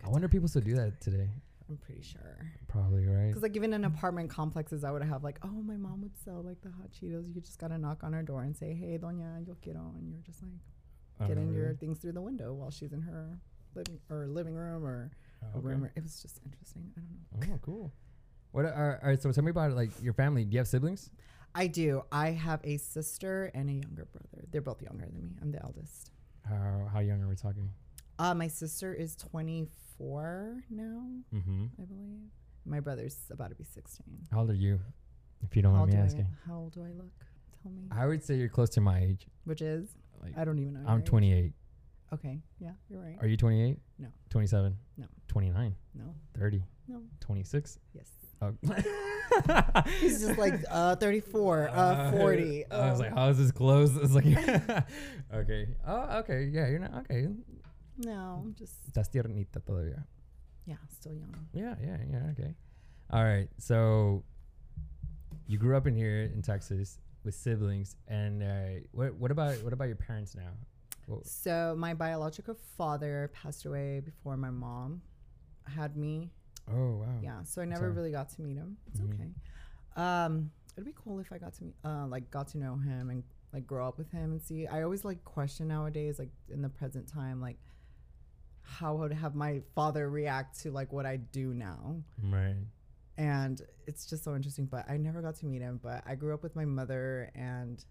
Yeah, 0.00 0.06
I 0.06 0.10
wonder 0.10 0.26
if 0.26 0.30
people 0.32 0.48
still 0.48 0.62
do 0.62 0.74
that 0.76 1.00
today. 1.00 1.30
I'm 1.68 1.76
pretty 1.78 2.02
sure. 2.02 2.38
Probably 2.68 3.06
right. 3.06 3.28
Because 3.28 3.42
like 3.42 3.56
even 3.56 3.72
in 3.72 3.84
apartment 3.84 4.30
complexes, 4.30 4.84
I 4.84 4.90
would 4.92 5.02
have 5.02 5.24
like, 5.24 5.38
oh, 5.42 5.62
my 5.62 5.76
mom 5.76 6.00
would 6.02 6.16
sell 6.24 6.42
like 6.42 6.60
the 6.62 6.70
hot 6.70 6.90
Cheetos. 6.92 7.34
You 7.34 7.40
just 7.40 7.58
gotta 7.58 7.76
knock 7.78 8.04
on 8.04 8.12
her 8.12 8.22
door 8.22 8.42
and 8.42 8.56
say, 8.56 8.72
hey, 8.74 8.98
doña, 9.02 9.46
yo 9.46 9.56
quiero, 9.62 9.92
and 9.98 10.10
you're 10.12 10.22
just 10.22 10.42
like 10.42 10.52
Oh, 11.18 11.26
getting 11.28 11.52
your 11.52 11.64
really? 11.68 11.76
things 11.76 11.98
through 11.98 12.12
the 12.12 12.20
window 12.20 12.52
while 12.52 12.70
she's 12.70 12.92
in 12.92 13.00
her 13.00 13.38
living 13.74 13.98
or 14.10 14.26
living 14.26 14.54
room 14.54 14.84
or 14.84 15.10
Oh, 15.42 15.46
a 15.54 15.58
okay. 15.58 15.66
room. 15.66 15.84
Or, 15.84 15.92
it 15.96 16.02
was 16.02 16.20
just 16.22 16.40
interesting. 16.44 16.92
I 16.96 17.00
don't 17.00 17.48
know. 17.48 17.54
Oh, 17.54 17.58
cool. 17.62 17.92
What 18.52 18.64
are, 18.66 19.00
all 19.02 19.08
right? 19.08 19.20
So 19.20 19.32
tell 19.32 19.42
me 19.44 19.50
about 19.50 19.72
like 19.72 19.90
your 20.02 20.12
family. 20.12 20.44
Do 20.44 20.52
you 20.52 20.58
have 20.58 20.68
siblings? 20.68 21.10
I 21.54 21.66
do. 21.68 22.02
I 22.12 22.30
have 22.32 22.60
a 22.64 22.76
sister 22.76 23.50
and 23.54 23.68
a 23.70 23.72
younger 23.72 24.06
brother. 24.12 24.46
They're 24.50 24.60
both 24.60 24.82
younger 24.82 25.06
than 25.06 25.22
me. 25.22 25.36
I'm 25.42 25.50
the 25.52 25.62
eldest. 25.62 26.10
How 26.46 26.88
how 26.92 27.00
young 27.00 27.22
are 27.22 27.28
we 27.28 27.34
talking? 27.34 27.70
Uh, 28.18 28.34
my 28.34 28.48
sister 28.48 28.94
is 28.94 29.16
24 29.16 29.66
now, 29.98 31.02
Mm-hmm. 31.34 31.64
I 31.80 31.84
believe. 31.84 32.30
My 32.64 32.80
brother's 32.80 33.16
about 33.30 33.50
to 33.50 33.54
be 33.54 33.64
16. 33.64 34.04
How 34.32 34.40
old 34.40 34.50
are 34.50 34.54
you? 34.54 34.80
If 35.42 35.54
you 35.54 35.62
don't 35.62 35.72
how, 35.72 35.80
mind 35.80 35.90
me 35.90 35.96
do 35.96 36.02
I, 36.02 36.04
asking. 36.04 36.26
how 36.46 36.56
old 36.56 36.72
do 36.74 36.82
I 36.82 36.88
look? 36.92 37.12
Tell 37.62 37.70
me. 37.70 37.82
I 37.92 38.06
would 38.06 38.24
say 38.24 38.34
you're 38.34 38.48
close 38.48 38.70
to 38.70 38.80
my 38.80 39.00
age. 39.00 39.26
Which 39.44 39.62
is? 39.62 39.88
Like 40.22 40.36
I 40.36 40.44
don't 40.44 40.58
even 40.58 40.74
know. 40.74 40.80
I'm 40.86 41.00
age. 41.00 41.04
28. 41.06 41.52
Okay. 42.14 42.40
Yeah, 42.58 42.70
you're 42.88 43.00
right. 43.00 43.16
Are 43.20 43.26
you 43.28 43.36
28? 43.36 43.78
No. 43.98 44.08
27? 44.30 44.76
No. 44.96 45.06
29? 45.28 45.74
no. 45.94 46.04
30? 46.38 46.62
No. 46.88 47.02
26? 47.20 47.78
Yes. 47.94 48.08
Oh. 48.42 48.52
He's 50.00 50.20
just 50.20 50.38
like 50.38 50.54
uh 50.70 50.96
34, 50.96 51.68
uh 51.72 52.12
40. 52.12 52.64
I 52.70 52.90
was 52.90 53.00
uh, 53.00 53.04
like, 53.04 53.14
how 53.14 53.28
is 53.28 53.38
this 53.38 53.50
close? 53.52 53.96
It's 54.02 54.14
like, 54.14 54.26
okay. 55.34 55.68
Oh, 55.86 56.18
okay. 56.18 56.44
Yeah, 56.52 56.68
you're 56.68 56.78
not 56.80 56.94
okay. 57.00 57.28
No, 57.98 58.42
I'm 58.44 58.54
just 58.54 58.74
Estás 58.86 59.08
tiernita 59.10 59.60
todavía. 59.60 60.04
yeah, 60.66 60.76
still 60.88 61.14
young. 61.14 61.34
Yeah, 61.52 61.74
yeah, 61.82 61.98
yeah. 62.10 62.30
Okay. 62.32 62.54
All 63.10 63.24
right. 63.24 63.48
So 63.58 64.24
you 65.46 65.58
grew 65.58 65.76
up 65.76 65.86
in 65.86 65.94
here 65.94 66.22
in 66.34 66.42
Texas 66.42 66.98
with 67.24 67.34
siblings, 67.34 67.96
and 68.08 68.42
uh, 68.42 68.80
what 68.92 69.14
what 69.14 69.30
about 69.30 69.62
what 69.62 69.72
about 69.72 69.86
your 69.86 69.96
parents 69.96 70.34
now? 70.34 70.52
Well, 71.06 71.22
So 71.24 71.74
my 71.78 71.94
biological 71.94 72.56
father 72.76 73.30
passed 73.32 73.64
away 73.64 74.00
before 74.00 74.36
my 74.36 74.50
mom 74.50 75.02
had 75.64 75.96
me. 75.96 76.32
oh 76.68 76.96
wow. 76.96 77.18
Yeah, 77.22 77.44
so 77.44 77.62
I 77.62 77.64
never 77.64 77.82
sorry. 77.86 77.92
really 77.92 78.10
got 78.10 78.28
to 78.30 78.42
meet 78.42 78.56
him. 78.56 78.76
It's 78.88 79.00
Mhm. 79.00 79.14
okay. 79.14 79.30
Um, 79.96 80.50
it'd 80.74 80.84
be 80.84 80.92
cool 80.96 81.20
if 81.20 81.32
I 81.32 81.38
got 81.38 81.54
to 81.54 81.64
meet, 81.64 81.74
uh, 81.84 82.06
like, 82.08 82.30
got 82.30 82.48
to 82.48 82.58
know 82.58 82.76
him 82.76 83.08
and 83.10 83.22
like 83.52 83.66
grow 83.66 83.86
up 83.86 83.96
with 83.98 84.10
him 84.10 84.32
and 84.32 84.42
see. 84.42 84.66
I 84.66 84.82
always 84.82 85.04
like 85.04 85.24
question 85.24 85.68
nowadays, 85.68 86.18
like 86.18 86.30
in 86.50 86.60
the 86.60 86.68
present 86.68 87.06
time, 87.08 87.40
like 87.40 87.56
how 88.66 88.94
would 88.96 89.12
have 89.12 89.34
my 89.34 89.62
father 89.74 90.10
react 90.10 90.60
to 90.62 90.70
like 90.70 90.92
what 90.92 91.06
I 91.06 91.16
do 91.16 91.54
now. 91.54 92.02
Right. 92.22 92.56
and 93.16 93.62
it's 93.86 94.04
just 94.06 94.24
so 94.24 94.34
interesting. 94.34 94.66
But 94.66 94.90
I 94.90 94.96
never 94.96 95.22
got 95.22 95.36
to 95.36 95.46
meet 95.46 95.62
him. 95.62 95.80
But 95.82 96.02
I 96.06 96.14
grew 96.16 96.34
up 96.34 96.42
with 96.42 96.54
my 96.56 96.64
mother 96.64 97.30
and 97.34 97.82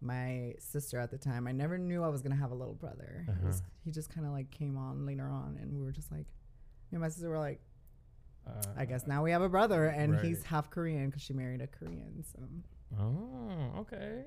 my 0.00 0.54
sister 0.58 0.98
at 0.98 1.10
the 1.10 1.18
time. 1.18 1.46
I 1.46 1.52
never 1.52 1.78
knew 1.78 2.02
I 2.02 2.08
was 2.08 2.22
gonna 2.22 2.34
have 2.36 2.50
a 2.50 2.54
little 2.54 2.74
brother. 2.74 3.24
Uh-huh. 3.28 3.52
he 3.84 3.90
just 3.92 4.08
kind 4.12 4.26
of 4.26 4.32
like 4.32 4.50
came 4.50 4.76
on 4.76 5.06
later 5.06 5.28
on, 5.28 5.58
and 5.60 5.72
we 5.76 5.82
were 5.84 5.92
just 5.92 6.10
like, 6.10 6.26
me 6.90 6.96
and 6.96 7.00
my 7.02 7.08
sister 7.08 7.28
were 7.28 7.38
like, 7.38 7.60
Uh, 8.44 8.60
I 8.76 8.84
guess 8.86 9.06
now 9.06 9.22
we 9.22 9.30
have 9.30 9.42
a 9.42 9.48
brother, 9.48 9.84
and 9.86 10.18
he's 10.18 10.42
half 10.42 10.70
Korean 10.70 11.06
because 11.10 11.22
she 11.22 11.32
married 11.34 11.60
a 11.60 11.68
Korean, 11.68 12.24
so 12.24 12.40
Oh, 12.98 13.80
okay. 13.80 14.24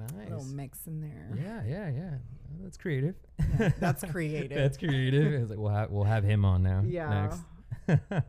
A 0.00 0.16
little 0.18 0.44
Nice. 0.44 0.52
mix 0.52 0.86
in 0.86 1.00
there. 1.00 1.28
Yeah, 1.36 1.62
yeah, 1.66 1.90
yeah. 1.90 2.14
That's 2.62 2.76
creative. 2.76 3.14
Yeah, 3.58 3.70
that's 3.78 4.04
creative. 4.10 4.56
That's 4.56 4.76
creative. 4.78 5.32
It's 5.32 5.50
like 5.50 5.58
we'll 5.58 5.70
have 5.72 5.90
we'll 5.90 6.04
have 6.04 6.24
him 6.24 6.44
on 6.44 6.62
now. 6.62 6.82
Yeah. 6.86 7.30
Next. 7.30 7.40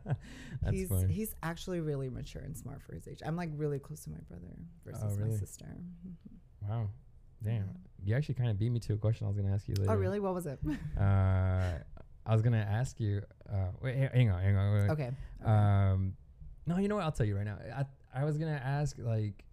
That's 0.62 0.76
he's 0.76 0.88
funny. 0.88 1.12
he's 1.12 1.34
actually 1.42 1.80
really 1.80 2.08
mature 2.10 2.42
and 2.42 2.56
smart 2.56 2.82
for 2.82 2.94
his 2.94 3.06
age. 3.08 3.20
I'm 3.24 3.36
like 3.36 3.50
really 3.56 3.78
close 3.78 4.00
to 4.04 4.10
my 4.10 4.18
brother 4.28 4.46
versus 4.84 5.02
Oh, 5.04 5.14
really? 5.16 5.30
my 5.32 5.36
sister. 5.36 5.64
Mhm. 5.66 6.68
Wow. 6.68 6.88
Damn. 7.42 7.68
You 8.04 8.14
actually 8.14 8.34
kind 8.34 8.50
of 8.50 8.58
beat 8.58 8.70
me 8.70 8.80
to 8.80 8.94
a 8.94 8.96
question 8.98 9.26
I 9.26 9.28
was 9.28 9.36
gonna 9.38 9.52
ask 9.54 9.68
you 9.68 9.74
later. 9.78 9.92
Oh, 9.92 9.94
really? 9.96 10.20
What 10.20 10.34
was 10.34 10.46
it? 10.46 10.58
Uh, 10.98 11.78
I 12.26 12.32
was 12.34 12.42
gonna 12.42 12.58
ask 12.70 13.00
you. 13.00 13.22
Uh, 13.50 13.68
wait, 13.82 13.96
hang 13.96 14.30
on, 14.30 14.42
hang 14.42 14.56
on. 14.56 14.74
Wait, 14.74 14.80
wait. 14.82 14.90
okay. 14.90 15.10
Um, 15.44 16.14
no, 16.66 16.76
you 16.78 16.88
know 16.88 16.96
what? 16.96 17.04
I'll 17.04 17.12
tell 17.12 17.26
you 17.26 17.36
right 17.36 17.46
now. 17.46 17.56
I 17.74 17.84
I 18.20 18.24
was 18.24 18.36
gonna 18.38 18.60
ask 18.62 18.96
like, 18.98 19.44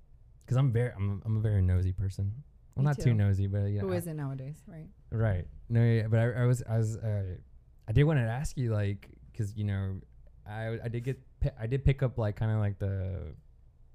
cause 0.48 0.58
I'm 0.58 0.72
very 0.72 0.92
I'm 0.96 1.22
I'm 1.26 1.38
a 1.38 1.40
very 1.42 1.62
nosy 1.62 1.92
person. 1.94 2.32
Well, 2.76 2.84
Me 2.84 2.90
not 2.90 2.98
too 2.98 3.04
too. 3.06 3.14
nosy, 3.14 3.48
but 3.48 3.66
you 3.66 3.80
know, 3.82 3.88
Who 3.88 3.94
isn't 3.94 4.16
nowadays, 4.16 4.62
right? 4.68 4.88
Right. 5.12 5.46
No, 5.70 5.82
yeah, 5.84 6.08
but 6.08 6.20
I, 6.20 6.44
I 6.44 6.46
was, 6.46 6.62
I 6.70 6.78
was, 6.78 6.96
uh, 6.98 7.24
I 7.88 7.92
did 7.92 8.04
want 8.04 8.20
to 8.20 8.24
ask 8.24 8.56
you, 8.56 8.72
like, 8.72 9.10
because 9.32 9.56
you 9.58 9.64
know, 9.64 9.96
I, 10.48 10.78
I 10.84 10.88
did 10.88 11.04
get, 11.04 11.20
I 11.60 11.66
did 11.66 11.84
pick 11.84 12.04
up 12.04 12.20
like 12.20 12.36
kind 12.36 12.52
of 12.52 12.60
like 12.60 12.78
the, 12.78 13.34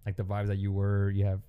like 0.05 0.17
the 0.17 0.25
vibes 0.25 0.49
that 0.49 0.59
you 0.59 0.73
were, 0.73 1.11
you 1.11 1.25
have, 1.27 1.41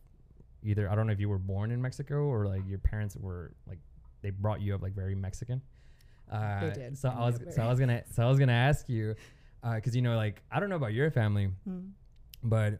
either 0.61 0.87
I 0.89 0.93
don't 0.95 1.07
know 1.07 1.13
if 1.13 1.19
you 1.19 1.27
were 1.27 1.39
born 1.39 1.71
in 1.71 1.81
Mexico 1.81 2.17
or 2.25 2.45
like 2.45 2.61
your 2.67 2.77
parents 2.77 3.17
were 3.17 3.53
like 3.67 3.79
they 4.21 4.29
brought 4.29 4.61
you 4.61 4.75
up 4.75 4.81
like 4.83 4.93
very 4.93 5.15
Mexican. 5.15 5.59
Uh, 6.31 6.69
did 6.69 6.97
So 6.97 7.09
I 7.09 7.19
was, 7.25 7.39
so 7.49 7.63
I 7.63 7.67
was 7.67 7.79
gonna, 7.79 8.03
so 8.11 8.23
I 8.23 8.29
was 8.29 8.37
gonna 8.37 8.53
ask 8.53 8.87
you, 8.87 9.15
because 9.73 9.95
you 9.95 10.03
know, 10.03 10.15
like 10.15 10.43
I 10.51 10.59
don't 10.59 10.69
know 10.69 10.75
about 10.77 10.93
your 10.93 11.09
family, 11.09 11.49
Hmm. 11.65 11.79
but 12.43 12.79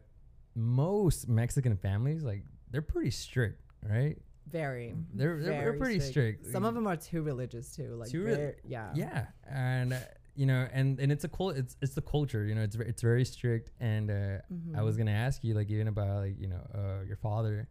most 0.54 1.28
Mexican 1.28 1.76
families 1.76 2.22
like 2.22 2.42
they're 2.70 2.82
pretty 2.82 3.10
strict, 3.10 3.60
right? 3.88 4.16
Very. 4.48 4.94
They're 5.14 5.40
they're, 5.42 5.60
they're 5.62 5.72
pretty 5.78 6.00
strict. 6.00 6.46
Some 6.46 6.64
of 6.64 6.74
them 6.74 6.86
are 6.86 6.96
too 6.96 7.22
religious 7.22 7.74
too. 7.74 7.94
Like 7.96 8.10
Too 8.10 8.24
very- 8.24 8.54
yeah. 8.66 8.90
yeah 8.94 9.26
and 9.48 9.92
uh, 9.94 9.98
you 10.36 10.46
know 10.46 10.68
and 10.72 10.98
and 11.00 11.10
it's 11.10 11.24
a 11.24 11.28
cul- 11.28 11.50
it's 11.50 11.76
it's 11.80 11.94
the 11.94 12.02
culture 12.02 12.44
you 12.44 12.54
know 12.54 12.62
it's 12.62 12.74
it's 12.76 13.00
very 13.02 13.24
strict 13.24 13.70
and 13.80 14.10
uh, 14.10 14.38
i 14.76 14.82
was 14.82 14.96
Mhm. 14.96 14.98
gonna 14.98 15.10
ask 15.12 15.44
you 15.44 15.54
like 15.54 15.70
even 15.70 15.86
about 15.86 16.22
like 16.24 16.34
you 16.40 16.48
know 16.48 16.60
uh, 16.74 17.04
your 17.06 17.14
father 17.16 17.68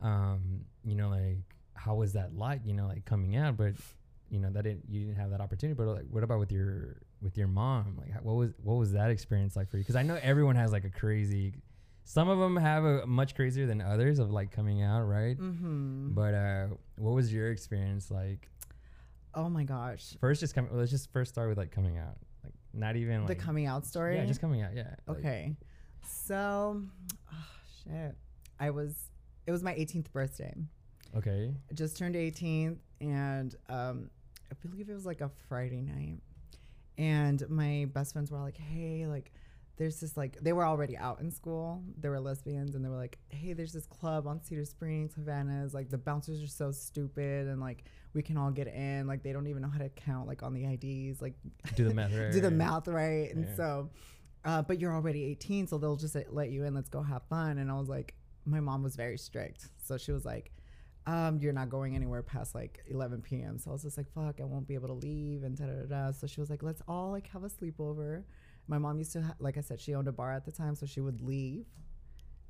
um 0.00 0.64
you 0.84 0.94
know 0.94 1.10
like 1.10 1.38
how 1.74 1.94
was 1.96 2.14
that 2.14 2.34
like 2.34 2.62
you 2.64 2.72
know 2.72 2.86
like 2.86 3.04
coming 3.04 3.36
out 3.36 3.58
but 3.58 3.74
you 4.30 4.38
know 4.40 4.50
that 4.50 4.64
didn't 4.64 4.84
you 4.88 5.00
didn't 5.04 5.16
have 5.16 5.30
that 5.30 5.40
opportunity 5.42 5.76
but 5.76 5.86
like 5.86 6.06
what 6.10 6.22
about 6.24 6.38
with 6.38 6.50
your 6.50 6.96
with 7.20 7.36
your 7.36 7.48
mom 7.48 7.96
like 7.98 8.14
what 8.24 8.36
was 8.36 8.52
what 8.62 8.74
was 8.76 8.92
that 8.92 9.10
experience 9.10 9.54
like 9.54 9.68
for 9.68 9.76
you 9.76 9.82
because 9.82 9.96
i 9.96 10.02
know 10.02 10.18
everyone 10.22 10.56
has 10.56 10.72
like 10.72 10.84
a 10.84 10.90
crazy 10.90 11.52
some 12.10 12.28
of 12.30 12.38
them 12.38 12.56
have 12.56 12.84
a 12.84 13.06
much 13.06 13.34
crazier 13.34 13.66
than 13.66 13.80
others 13.82 14.18
of 14.18 14.30
like 14.30 14.50
coming 14.50 14.80
out 14.82 15.02
right 15.02 15.36
Mm-hmm. 15.38 16.14
but 16.14 16.32
uh 16.34 16.66
what 16.96 17.12
was 17.14 17.32
your 17.32 17.50
experience 17.50 18.10
like 18.10 18.48
oh 19.34 19.48
my 19.48 19.62
gosh. 19.62 20.16
First, 20.20 20.40
just 20.40 20.54
coming. 20.54 20.70
Let's 20.76 20.90
just 20.90 21.12
first 21.12 21.30
start 21.32 21.48
with 21.48 21.58
like 21.58 21.70
coming 21.70 21.96
out. 21.98 22.16
Like 22.42 22.54
not 22.72 22.96
even 22.96 23.22
the 23.22 23.28
like 23.28 23.38
coming 23.38 23.66
out 23.66 23.86
story. 23.86 24.16
Yeah, 24.16 24.24
just 24.24 24.40
coming 24.40 24.62
out. 24.62 24.74
Yeah. 24.74 24.94
like- 25.06 25.18
okay. 25.18 25.54
So, 26.02 26.82
oh, 27.32 27.46
shit. 27.84 28.16
I 28.58 28.70
was. 28.70 28.94
It 29.46 29.52
was 29.52 29.62
my 29.62 29.74
18th 29.74 30.10
birthday. 30.12 30.54
okay. 31.16 31.54
I 31.70 31.74
just 31.74 31.96
turned 31.98 32.16
18, 32.16 32.80
and 33.00 33.54
um, 33.68 34.10
I 34.50 34.54
believe 34.66 34.88
it 34.88 34.94
was 34.94 35.06
like 35.06 35.20
a 35.20 35.30
Friday 35.48 35.82
night. 35.82 36.20
And 36.96 37.48
my 37.48 37.86
best 37.92 38.12
friends 38.14 38.30
were 38.32 38.40
like, 38.40 38.56
"Hey, 38.56 39.06
like, 39.06 39.30
there's 39.78 40.00
this 40.00 40.16
like 40.16 40.36
they 40.40 40.52
were 40.52 40.64
already 40.64 40.96
out 40.96 41.20
in 41.20 41.30
school. 41.30 41.82
They 41.98 42.08
were 42.08 42.20
lesbians, 42.20 42.74
and 42.74 42.84
they 42.84 42.88
were 42.88 42.96
like, 42.96 43.18
"Hey, 43.30 43.52
there's 43.52 43.72
this 43.72 43.86
club 43.86 44.26
on 44.26 44.42
Cedar 44.42 44.64
Springs, 44.64 45.14
Havana's. 45.14 45.72
Like, 45.72 45.88
the 45.88 45.98
bouncers 45.98 46.42
are 46.42 46.46
so 46.48 46.70
stupid, 46.72 47.46
and 47.46 47.60
like, 47.60 47.84
we 48.12 48.22
can 48.22 48.36
all 48.36 48.50
get 48.50 48.66
in. 48.66 49.06
Like, 49.06 49.22
they 49.22 49.32
don't 49.32 49.46
even 49.46 49.62
know 49.62 49.68
how 49.70 49.78
to 49.78 49.88
count 49.90 50.26
like 50.28 50.42
on 50.42 50.52
the 50.52 50.64
IDs. 50.64 51.22
Like, 51.22 51.34
Do 51.76 51.88
the 51.88 51.94
math. 51.94 52.12
Right, 52.12 52.32
do 52.32 52.40
the 52.40 52.50
math 52.50 52.88
right. 52.88 53.32
And 53.34 53.46
Yeah. 53.48 53.54
so, 53.54 53.90
uh, 54.44 54.62
but 54.62 54.80
you're 54.80 54.94
already 54.94 55.24
18, 55.24 55.66
so 55.68 55.78
they'll 55.78 55.96
just 55.96 56.16
uh, 56.16 56.20
let 56.30 56.50
you 56.50 56.64
in. 56.64 56.74
Let's 56.74 56.88
go 56.88 57.00
have 57.02 57.22
fun. 57.28 57.58
And 57.58 57.70
I 57.70 57.74
was 57.74 57.88
like, 57.88 58.14
my 58.44 58.60
mom 58.60 58.82
was 58.82 58.96
very 58.96 59.16
strict, 59.18 59.68
so 59.82 59.96
she 59.96 60.10
was 60.12 60.24
like, 60.24 60.50
um, 61.06 61.38
you're 61.38 61.52
not 61.54 61.70
going 61.70 61.94
anywhere 61.96 62.22
past 62.22 62.54
like 62.54 62.82
11 62.88 63.22
p.m. 63.22 63.58
So 63.58 63.70
I 63.70 63.72
was 63.72 63.82
just 63.82 63.96
like, 63.96 64.12
fuck, 64.12 64.40
I 64.40 64.44
won't 64.44 64.66
be 64.68 64.74
able 64.74 64.88
to 64.88 64.94
leave 64.94 65.42
and 65.42 65.56
da 65.56 65.64
da 65.66 65.72
da. 65.72 65.86
da. 66.06 66.12
So 66.12 66.26
she 66.26 66.40
was 66.40 66.50
like, 66.50 66.62
let's 66.62 66.82
all 66.86 67.10
like 67.12 67.28
have 67.28 67.44
a 67.44 67.48
sleepover. 67.48 68.24
My 68.68 68.78
mom 68.78 68.98
used 68.98 69.12
to, 69.12 69.22
ha- 69.22 69.34
like 69.40 69.56
I 69.56 69.62
said, 69.62 69.80
she 69.80 69.94
owned 69.94 70.08
a 70.08 70.12
bar 70.12 70.32
at 70.32 70.44
the 70.44 70.52
time, 70.52 70.74
so 70.74 70.86
she 70.86 71.00
would 71.00 71.20
leave 71.20 71.64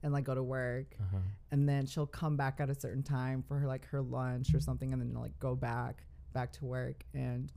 and 0.03 0.13
like 0.13 0.25
go 0.25 0.35
to 0.35 0.43
work. 0.43 0.95
Uh-huh. 1.01 1.19
and 1.51 1.69
then 1.69 1.87
she'll 1.87 2.07
come 2.07 2.37
back 2.37 2.61
at 2.61 2.71
a 2.71 2.75
certain 2.79 3.03
time 3.03 3.43
for 3.43 3.59
her 3.59 3.67
like 3.67 3.85
her 3.87 4.01
lunch 4.01 4.55
or 4.55 4.61
something 4.61 4.93
and 4.93 5.03
then 5.03 5.13
like 5.15 5.37
go 5.41 5.55
back 5.55 6.03
back 6.33 6.53
to 6.53 6.65
work. 6.65 7.05
And 7.15 7.51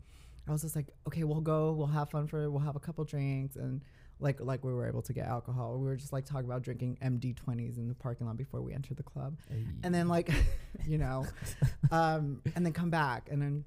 i 0.48 0.52
was 0.52 0.64
just 0.64 0.76
like 0.76 0.90
okay 1.08 1.24
we'll 1.24 1.40
go 1.40 1.72
we'll 1.72 1.86
have 1.86 2.10
fun 2.10 2.26
for 2.26 2.50
we'll 2.50 2.62
have 2.62 2.76
a 2.76 2.80
couple 2.80 3.04
drinks. 3.06 3.56
And 3.58 3.82
like 4.20 4.40
like 4.40 4.64
we 4.64 4.74
were 4.74 4.88
able 4.88 5.02
to 5.04 5.14
get 5.14 5.28
alcohol. 5.28 5.78
We 5.78 5.86
were 5.86 5.96
just 5.96 6.14
like 6.14 6.26
talking 6.26 6.46
about 6.46 6.64
drinking 6.64 6.98
md20s 7.04 7.78
in 7.78 7.88
the 7.88 7.96
parking 7.96 8.26
lot 8.28 8.38
before 8.38 8.62
we 8.62 8.74
entered 8.74 8.98
the 8.98 9.04
club. 9.04 9.38
And 9.84 9.94
then 9.94 10.08
like 10.08 10.32
you 10.88 10.98
know 10.98 11.26
um 11.92 12.42
and 12.56 12.66
then 12.66 12.74
come 12.74 12.90
back. 12.90 13.30
And 13.32 13.40
then 13.42 13.66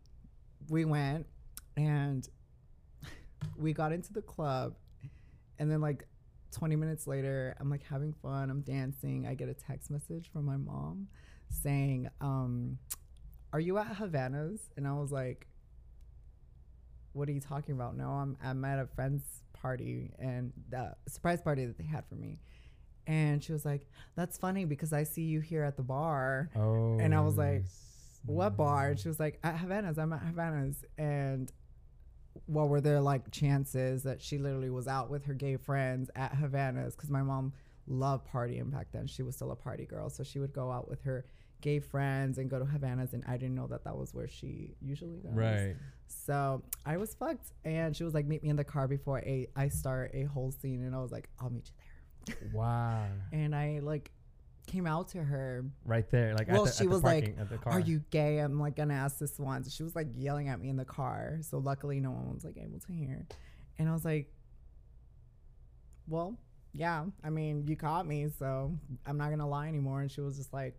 we 0.68 0.84
went 0.84 1.26
and 1.76 2.28
we 3.56 3.72
got 3.72 3.92
into 3.92 4.12
the 4.12 4.22
club 4.22 4.74
and 5.58 5.70
then 5.70 5.80
like 5.80 6.06
20 6.52 6.76
minutes 6.76 7.06
later 7.06 7.56
i'm 7.58 7.68
like 7.68 7.82
having 7.82 8.12
fun 8.12 8.48
i'm 8.50 8.60
dancing 8.60 9.26
i 9.26 9.34
get 9.34 9.48
a 9.48 9.54
text 9.54 9.90
message 9.90 10.30
from 10.32 10.44
my 10.44 10.56
mom 10.56 11.08
saying 11.50 12.08
um 12.20 12.78
are 13.52 13.60
you 13.60 13.76
at 13.78 13.86
havana's 13.96 14.70
and 14.76 14.86
i 14.86 14.92
was 14.92 15.10
like 15.10 15.48
what 17.14 17.28
are 17.28 17.32
you 17.32 17.40
talking 17.40 17.74
about? 17.74 17.96
No, 17.96 18.10
I'm 18.10 18.36
I'm 18.44 18.64
at 18.64 18.78
a 18.78 18.86
friend's 18.94 19.24
party 19.54 20.10
and 20.18 20.52
the 20.68 20.94
surprise 21.08 21.40
party 21.40 21.64
that 21.64 21.78
they 21.78 21.84
had 21.84 22.04
for 22.06 22.16
me. 22.16 22.38
And 23.06 23.42
she 23.42 23.52
was 23.52 23.64
like, 23.64 23.86
That's 24.16 24.36
funny 24.36 24.64
because 24.64 24.92
I 24.92 25.04
see 25.04 25.22
you 25.22 25.40
here 25.40 25.62
at 25.64 25.76
the 25.76 25.82
bar. 25.82 26.50
Oh. 26.54 26.98
And 27.00 27.14
I 27.14 27.20
was 27.20 27.38
like, 27.38 27.64
What 28.26 28.56
bar? 28.56 28.88
And 28.90 28.98
she 28.98 29.08
was 29.08 29.20
like, 29.20 29.38
At 29.42 29.56
Havana's, 29.56 29.96
I'm 29.96 30.12
at 30.12 30.22
Havana's. 30.22 30.84
And 30.98 31.50
what 32.46 32.68
were 32.68 32.80
there 32.80 33.00
like 33.00 33.30
chances 33.30 34.02
that 34.02 34.20
she 34.20 34.38
literally 34.38 34.70
was 34.70 34.86
out 34.88 35.10
with 35.10 35.24
her 35.24 35.34
gay 35.34 35.56
friends 35.56 36.10
at 36.14 36.34
Havana's? 36.34 36.94
Because 36.94 37.10
my 37.10 37.22
mom 37.22 37.52
loved 37.86 38.26
partying 38.30 38.70
back 38.70 38.88
then. 38.92 39.06
She 39.06 39.22
was 39.22 39.36
still 39.36 39.50
a 39.50 39.56
party 39.56 39.84
girl. 39.84 40.10
So 40.10 40.22
she 40.22 40.38
would 40.38 40.52
go 40.52 40.70
out 40.70 40.88
with 40.88 41.02
her 41.02 41.24
gay 41.60 41.80
friends 41.80 42.38
and 42.38 42.50
go 42.50 42.58
to 42.58 42.64
Havana's. 42.64 43.14
And 43.14 43.24
I 43.26 43.36
didn't 43.36 43.54
know 43.54 43.66
that 43.68 43.84
that 43.84 43.96
was 43.96 44.14
where 44.14 44.28
she 44.28 44.74
usually 44.80 45.18
goes. 45.18 45.32
Right. 45.32 45.76
So 46.06 46.62
I 46.84 46.96
was 46.96 47.14
fucked. 47.14 47.52
And 47.64 47.96
she 47.96 48.04
was 48.04 48.14
like, 48.14 48.26
Meet 48.26 48.42
me 48.42 48.50
in 48.50 48.56
the 48.56 48.64
car 48.64 48.88
before 48.88 49.18
I, 49.18 49.46
I 49.56 49.68
start 49.68 50.10
a 50.14 50.24
whole 50.24 50.50
scene. 50.50 50.82
And 50.84 50.94
I 50.94 51.00
was 51.00 51.12
like, 51.12 51.28
I'll 51.40 51.50
meet 51.50 51.70
you 52.28 52.34
there. 52.40 52.50
Wow. 52.54 53.06
And 53.32 53.54
I 53.54 53.80
like 53.82 54.10
came 54.66 54.86
out 54.86 55.08
to 55.08 55.22
her 55.22 55.64
Right 55.84 56.08
there. 56.10 56.34
Like, 56.34 56.48
Well, 56.48 56.66
at 56.66 56.72
the, 56.72 56.82
she 56.82 56.86
was 56.88 57.02
like, 57.02 57.36
parking- 57.36 57.58
car. 57.58 57.72
are 57.74 57.80
you 57.80 58.02
gay? 58.10 58.38
I'm 58.38 58.58
like 58.58 58.76
gonna 58.76 58.94
ask 58.94 59.18
this 59.18 59.38
once. 59.38 59.72
She 59.74 59.82
was 59.82 59.94
like 59.94 60.08
yelling 60.16 60.48
at 60.48 60.60
me 60.60 60.68
in 60.68 60.76
the 60.76 60.84
car. 60.84 61.38
So 61.42 61.58
luckily 61.58 62.00
no 62.00 62.10
one 62.10 62.32
was 62.34 62.44
like 62.44 62.56
able 62.56 62.78
to 62.80 62.92
hear. 62.92 63.26
And 63.78 63.88
I 63.88 63.92
was 63.92 64.04
like, 64.04 64.32
Well, 66.06 66.38
yeah. 66.72 67.04
I 67.22 67.30
mean, 67.30 67.66
you 67.66 67.76
caught 67.76 68.06
me, 68.06 68.28
so 68.38 68.76
I'm 69.06 69.16
not 69.16 69.30
gonna 69.30 69.48
lie 69.48 69.68
anymore. 69.68 70.00
And 70.00 70.10
she 70.10 70.20
was 70.20 70.36
just 70.36 70.52
like 70.52 70.76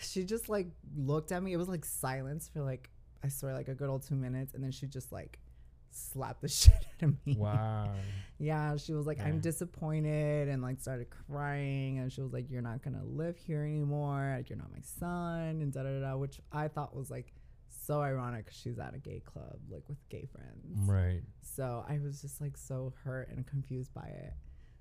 she 0.00 0.24
just 0.24 0.48
like 0.48 0.68
looked 0.96 1.32
at 1.32 1.42
me. 1.42 1.52
It 1.52 1.56
was 1.56 1.68
like 1.68 1.84
silence 1.84 2.48
for 2.52 2.62
like 2.62 2.90
I 3.22 3.28
swear 3.28 3.52
like 3.54 3.68
a 3.68 3.74
good 3.74 3.88
old 3.90 4.02
two 4.06 4.14
minutes 4.14 4.54
and 4.54 4.62
then 4.64 4.70
she 4.70 4.86
just 4.86 5.12
like 5.12 5.38
slapped 5.90 6.42
the 6.42 6.48
shit 6.48 6.72
out 6.74 7.08
of 7.08 7.26
me. 7.26 7.36
Wow. 7.38 7.90
Yeah, 8.38 8.76
she 8.76 8.92
was 8.92 9.06
like, 9.06 9.18
Yeah. 9.18 9.26
I'm 9.26 9.40
disappointed 9.40 10.48
and 10.48 10.62
like 10.62 10.80
started 10.80 11.08
crying. 11.28 11.98
And 11.98 12.12
she 12.12 12.20
was 12.20 12.32
like, 12.32 12.50
You're 12.50 12.62
not 12.62 12.82
gonna 12.82 13.04
live 13.04 13.36
here 13.36 13.62
anymore. 13.62 14.34
Like, 14.36 14.48
you're 14.48 14.58
not 14.58 14.72
my 14.72 14.80
son. 14.82 15.60
And 15.60 15.72
da 15.72 15.82
da 15.82 16.00
da, 16.00 16.16
which 16.16 16.40
I 16.52 16.68
thought 16.68 16.96
was 16.96 17.10
like 17.10 17.32
so 17.68 18.00
ironic 18.02 18.46
'cause 18.46 18.56
she's 18.56 18.78
at 18.78 18.94
a 18.94 18.98
gay 18.98 19.20
club, 19.20 19.58
like 19.68 19.88
with 19.88 19.98
gay 20.08 20.26
friends. 20.26 20.88
Right. 20.88 21.22
So 21.40 21.84
I 21.88 21.98
was 21.98 22.20
just 22.20 22.40
like 22.40 22.56
so 22.56 22.92
hurt 23.04 23.28
and 23.30 23.46
confused 23.46 23.92
by 23.94 24.06
it. 24.06 24.34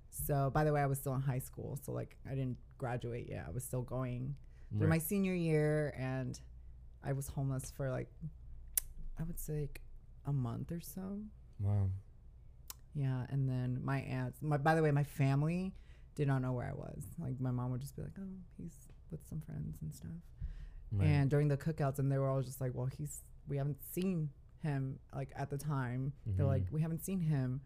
So, 0.10 0.50
by 0.54 0.64
the 0.64 0.74
way, 0.74 0.82
I 0.82 0.88
was 0.88 0.98
still 0.98 1.14
in 1.16 1.22
high 1.22 1.40
school. 1.40 1.80
So, 1.84 1.92
like, 1.92 2.18
I 2.26 2.32
didn't 2.32 2.58
graduate 2.78 3.28
yet. 3.30 3.46
I 3.48 3.52
was 3.52 3.64
still 3.64 3.84
going 3.84 4.36
through 4.72 4.88
right. 4.88 4.90
my 4.90 4.98
senior 4.98 5.34
year 5.34 5.94
and 5.98 6.40
I 7.04 7.14
was 7.14 7.28
homeless 7.28 7.72
for 7.72 7.90
like, 7.90 8.10
I 9.20 9.24
would 9.24 9.40
say 9.40 9.62
like 9.62 9.82
a 10.26 10.34
month 10.34 10.72
or 10.72 10.82
so. 10.82 11.20
wow. 11.60 11.90
Yeah, 12.96 13.26
and 13.30 13.48
then 13.48 13.80
my 13.84 14.00
aunts. 14.00 14.42
My 14.42 14.58
by 14.58 14.76
the 14.76 14.82
way, 14.82 14.92
my 14.92 15.04
family 15.04 15.74
did 16.16 16.28
not 16.28 16.42
know 16.42 16.54
where 16.54 16.68
I 16.68 16.74
was. 16.74 17.04
Like 17.18 17.40
my 17.40 17.52
mom 17.52 17.72
would 17.72 17.82
just 17.82 17.96
be 17.96 18.02
like, 18.02 18.12
"Oh, 18.20 18.38
he's 18.58 18.76
with 19.12 19.22
some 19.30 19.42
friends 19.42 19.78
and 19.82 19.94
stuff." 19.94 20.12
Right. 20.92 21.08
And 21.08 21.30
during 21.30 21.48
the 21.48 21.58
cookouts, 21.58 22.00
and 22.00 22.12
they 22.12 22.18
were 22.18 22.30
all 22.30 22.42
just 22.42 22.60
like, 22.60 22.72
"Well, 22.74 22.88
he's 22.88 23.22
we 23.48 23.58
haven't 23.58 23.78
seen 23.94 24.30
him 24.64 25.00
like 25.16 25.30
at 25.36 25.50
the 25.50 25.58
time. 25.58 26.14
They're 26.26 26.46
mm-hmm. 26.46 26.46
like, 26.46 26.64
we 26.72 26.82
haven't 26.82 27.06
seen 27.06 27.20
him. 27.22 27.62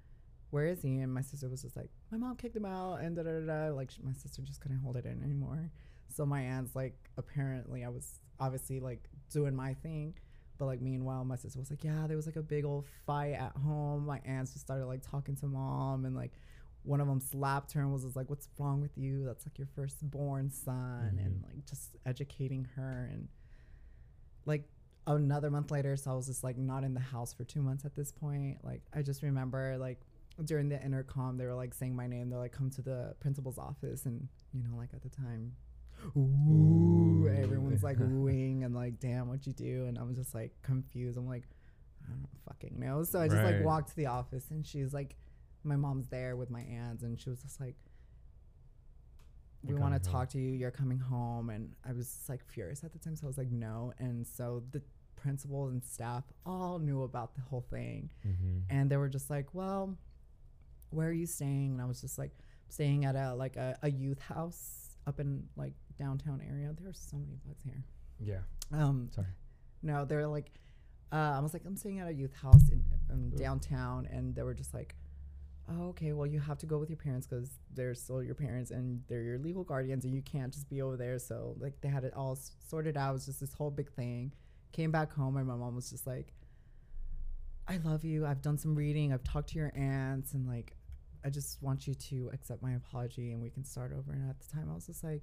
Where 0.52 0.68
is 0.68 0.82
he?" 0.82 1.00
And 1.00 1.14
my 1.14 1.22
sister 1.22 1.50
was 1.50 1.62
just 1.62 1.76
like, 1.76 1.90
"My 2.12 2.18
mom 2.18 2.36
kicked 2.36 2.56
him 2.56 2.66
out," 2.66 3.02
and 3.02 3.16
da 3.16 3.24
da 3.24 3.40
da. 3.40 3.68
da. 3.70 3.74
Like 3.74 3.92
sh- 3.92 4.00
my 4.04 4.14
sister 4.14 4.42
just 4.42 4.62
couldn't 4.62 4.80
hold 4.80 4.98
it 4.98 5.06
in 5.06 5.24
anymore. 5.24 5.72
So 6.10 6.26
my 6.26 6.42
aunts 6.42 6.76
like 6.76 7.10
apparently 7.18 7.84
I 7.84 7.90
was 7.90 8.20
obviously 8.40 8.80
like 8.80 9.10
doing 9.32 9.56
my 9.56 9.74
thing. 9.76 10.16
But 10.58 10.66
like 10.66 10.82
meanwhile, 10.82 11.26
my 11.26 11.36
sister 11.36 11.60
was 11.60 11.70
like, 11.70 11.84
"Yeah, 11.84 12.08
there 12.08 12.16
was 12.18 12.26
like 12.26 12.36
a 12.36 12.42
big 12.44 12.64
old 12.66 12.86
fight 13.06 13.34
at 13.34 13.52
home." 13.58 14.06
My 14.06 14.20
aunts 14.26 14.54
just 14.54 14.66
started 14.66 14.86
like 14.86 15.02
talking 15.02 15.36
to 15.38 15.48
mom, 15.48 16.06
and 16.06 16.16
like 16.16 16.32
one 16.84 17.00
of 17.02 17.08
them 17.08 17.20
slapped 17.22 17.72
her 17.74 17.82
and 17.82 17.92
was 17.94 18.04
just 18.04 18.16
like, 18.16 18.30
"What's 18.30 18.48
wrong 18.60 18.82
with 18.82 18.98
you? 18.98 19.24
That's 19.26 19.46
like 19.46 19.58
your 19.58 19.68
firstborn 19.76 20.50
son," 20.52 21.18
and 21.24 21.42
Mhm. 21.42 21.48
like 21.48 21.66
just 21.66 21.96
educating 22.06 22.66
her. 22.76 23.10
And 23.12 23.28
like 24.46 24.68
another 25.08 25.50
month 25.50 25.72
later, 25.72 25.96
so 25.96 26.12
I 26.12 26.16
was 26.16 26.28
just 26.28 26.44
like 26.44 26.58
not 26.58 26.84
in 26.84 26.94
the 26.94 27.00
house 27.00 27.34
for 27.34 27.44
two 27.44 27.62
months 27.62 27.86
at 27.86 27.96
this 27.96 28.12
point. 28.12 28.64
Like 28.64 28.82
I 28.94 29.02
just 29.02 29.22
remember 29.24 29.78
like 29.78 30.02
during 30.44 30.70
the 30.70 30.84
intercom, 30.84 31.38
they 31.38 31.46
were 31.46 31.54
like 31.56 31.74
saying 31.74 31.96
my 31.96 32.08
name. 32.08 32.30
They're 32.30 32.40
like, 32.40 32.52
"Come 32.52 32.70
to 32.72 32.82
the 32.82 33.16
principal's 33.20 33.58
office," 33.58 34.06
and 34.06 34.28
you 34.54 34.64
know, 34.64 34.76
like 34.76 34.94
at 34.94 35.02
the 35.02 35.10
time. 35.10 35.56
Ooh, 36.16 36.20
Ooh. 36.20 37.30
everyone's 37.30 37.84
like 37.84 37.98
oohing 38.00 38.66
and 38.66 38.76
like, 38.76 39.00
damn, 39.00 39.28
what 39.28 39.46
you 39.46 39.54
do? 39.54 39.86
And 39.86 39.98
I 39.98 40.04
was 40.04 40.16
just 40.16 40.34
like 40.34 40.52
confused. 40.62 41.18
I'm 41.18 41.28
like, 41.28 41.44
I 42.06 42.12
don't 42.12 42.28
fucking 42.48 42.80
know. 42.80 43.04
So 43.04 43.20
I 43.20 43.28
just 43.28 43.44
like 43.44 43.64
walked 43.64 43.90
to 43.90 43.96
the 43.96 44.08
office 44.08 44.52
and 44.52 44.66
she's 44.66 44.94
like, 44.94 45.16
my 45.64 45.76
mom's 45.76 46.08
there 46.10 46.36
with 46.36 46.50
my 46.50 46.62
aunts 46.62 47.04
and 47.04 47.20
she 47.20 47.30
was 47.30 47.42
just 47.42 47.60
like, 47.60 47.76
we 49.64 49.74
want 49.76 50.02
to 50.02 50.10
talk 50.10 50.30
to 50.30 50.40
you. 50.40 50.52
You're 50.52 50.72
coming 50.72 51.00
home. 51.00 51.50
And 51.50 51.72
I 51.88 51.94
was 51.94 52.08
just, 52.08 52.28
like 52.28 52.44
furious 52.46 52.84
at 52.84 52.92
the 52.92 53.00
time. 53.00 53.16
So 53.16 53.26
I 53.26 53.28
was 53.28 53.38
like, 53.38 53.52
no. 53.52 53.94
And 53.98 54.28
so 54.28 54.64
the 54.72 54.82
principals 55.16 55.72
and 55.72 55.82
staff 55.82 56.26
all 56.46 56.80
knew 56.80 57.04
about 57.04 57.36
the 57.36 57.42
whole 57.42 57.66
thing. 57.70 58.10
mm-hmm. 58.28 58.60
And 58.70 58.90
they 58.90 58.98
were 58.98 59.08
just 59.08 59.30
like, 59.30 59.54
well, 59.54 59.98
where 60.90 61.08
are 61.08 61.14
you 61.14 61.26
staying? 61.26 61.72
And 61.72 61.82
I 61.82 61.86
was 61.86 62.02
just 62.02 62.18
like, 62.18 62.32
staying 62.74 63.06
at 63.06 63.16
a 63.16 63.36
like 63.36 63.56
a, 63.56 63.78
a 63.84 63.92
youth 63.92 64.20
house 64.20 64.98
up 65.06 65.20
in 65.20 65.44
like 65.56 65.74
downtown 65.98 66.42
area. 66.48 66.74
There 66.80 66.90
are 66.90 66.94
so 66.94 67.18
many 67.18 67.38
bugs 67.46 67.64
here. 67.64 67.84
Yeah. 68.20 68.40
Um, 68.72 69.10
Sorry. 69.14 69.28
no, 69.82 70.06
they're 70.06 70.28
like, 70.28 70.52
uh, 71.12 71.36
I 71.38 71.40
was 71.40 71.54
like, 71.54 71.64
I'm 71.66 71.76
staying 71.78 72.00
at 72.00 72.08
a 72.08 72.14
youth 72.14 72.34
house 72.34 72.70
in, 72.72 72.84
downtown, 73.36 74.08
and 74.12 74.34
they 74.36 74.42
were 74.44 74.54
just 74.56 74.74
like, 74.74 74.96
oh, 75.70 75.90
okay, 75.90 76.12
well, 76.14 76.26
you 76.26 76.40
have 76.40 76.58
to 76.58 76.66
go 76.66 76.78
with 76.78 76.90
your 76.90 76.98
parents 76.98 77.28
because 77.28 77.52
they're 77.74 77.94
still 77.94 78.22
your 78.24 78.34
parents 78.36 78.72
and 78.72 79.02
they're 79.08 79.22
your 79.22 79.38
legal 79.38 79.64
guardians, 79.64 80.04
and 80.06 80.14
you 80.14 80.22
can't 80.22 80.52
just 80.54 80.68
be 80.70 80.82
over 80.82 80.98
there. 80.98 81.20
So 81.20 81.56
like, 81.60 81.80
they 81.82 81.90
had 81.90 82.04
it 82.04 82.14
all 82.16 82.34
s- 82.34 82.52
sorted 82.68 82.98
out. 82.98 83.12
It 83.12 83.14
was 83.14 83.26
just 83.28 83.40
this 83.40 83.54
whole 83.54 83.70
big 83.72 83.92
thing. 83.92 84.32
Came 84.72 84.92
back 84.92 85.14
home, 85.14 85.38
and 85.38 85.48
my 85.48 85.56
mom 85.56 85.76
was 85.76 85.90
just 85.92 86.08
like, 86.08 86.34
I 87.68 87.78
love 87.78 88.04
you. 88.04 88.26
I've 88.26 88.42
done 88.42 88.58
some 88.58 88.76
reading. 88.76 89.14
I've 89.14 89.24
talked 89.24 89.50
to 89.50 89.56
your 89.60 89.72
aunts, 89.76 90.34
and 90.34 90.48
like, 90.48 90.76
I 91.24 91.30
just 91.30 91.62
want 91.62 91.88
you 91.88 91.94
to 91.94 92.30
accept 92.34 92.62
my 92.62 92.74
apology, 92.74 93.32
and 93.32 93.42
we 93.42 93.50
can 93.50 93.64
start 93.64 93.94
over. 93.98 94.12
And 94.12 94.30
at 94.30 94.40
the 94.42 94.48
time, 94.54 94.68
I 94.70 94.74
was 94.76 94.88
just 94.88 95.04
like, 95.04 95.22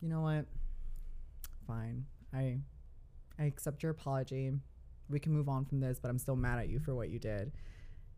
you 0.00 0.08
know 0.08 0.20
what? 0.20 0.46
Fine. 1.66 2.04
I 2.32 2.58
I 3.38 3.44
accept 3.44 3.82
your 3.82 3.92
apology. 3.92 4.52
We 5.08 5.20
can 5.20 5.32
move 5.32 5.48
on 5.48 5.64
from 5.64 5.80
this, 5.80 5.98
but 6.00 6.08
I'm 6.08 6.18
still 6.18 6.36
mad 6.36 6.58
at 6.58 6.68
you 6.68 6.80
for 6.80 6.94
what 6.94 7.10
you 7.10 7.18
did. 7.18 7.52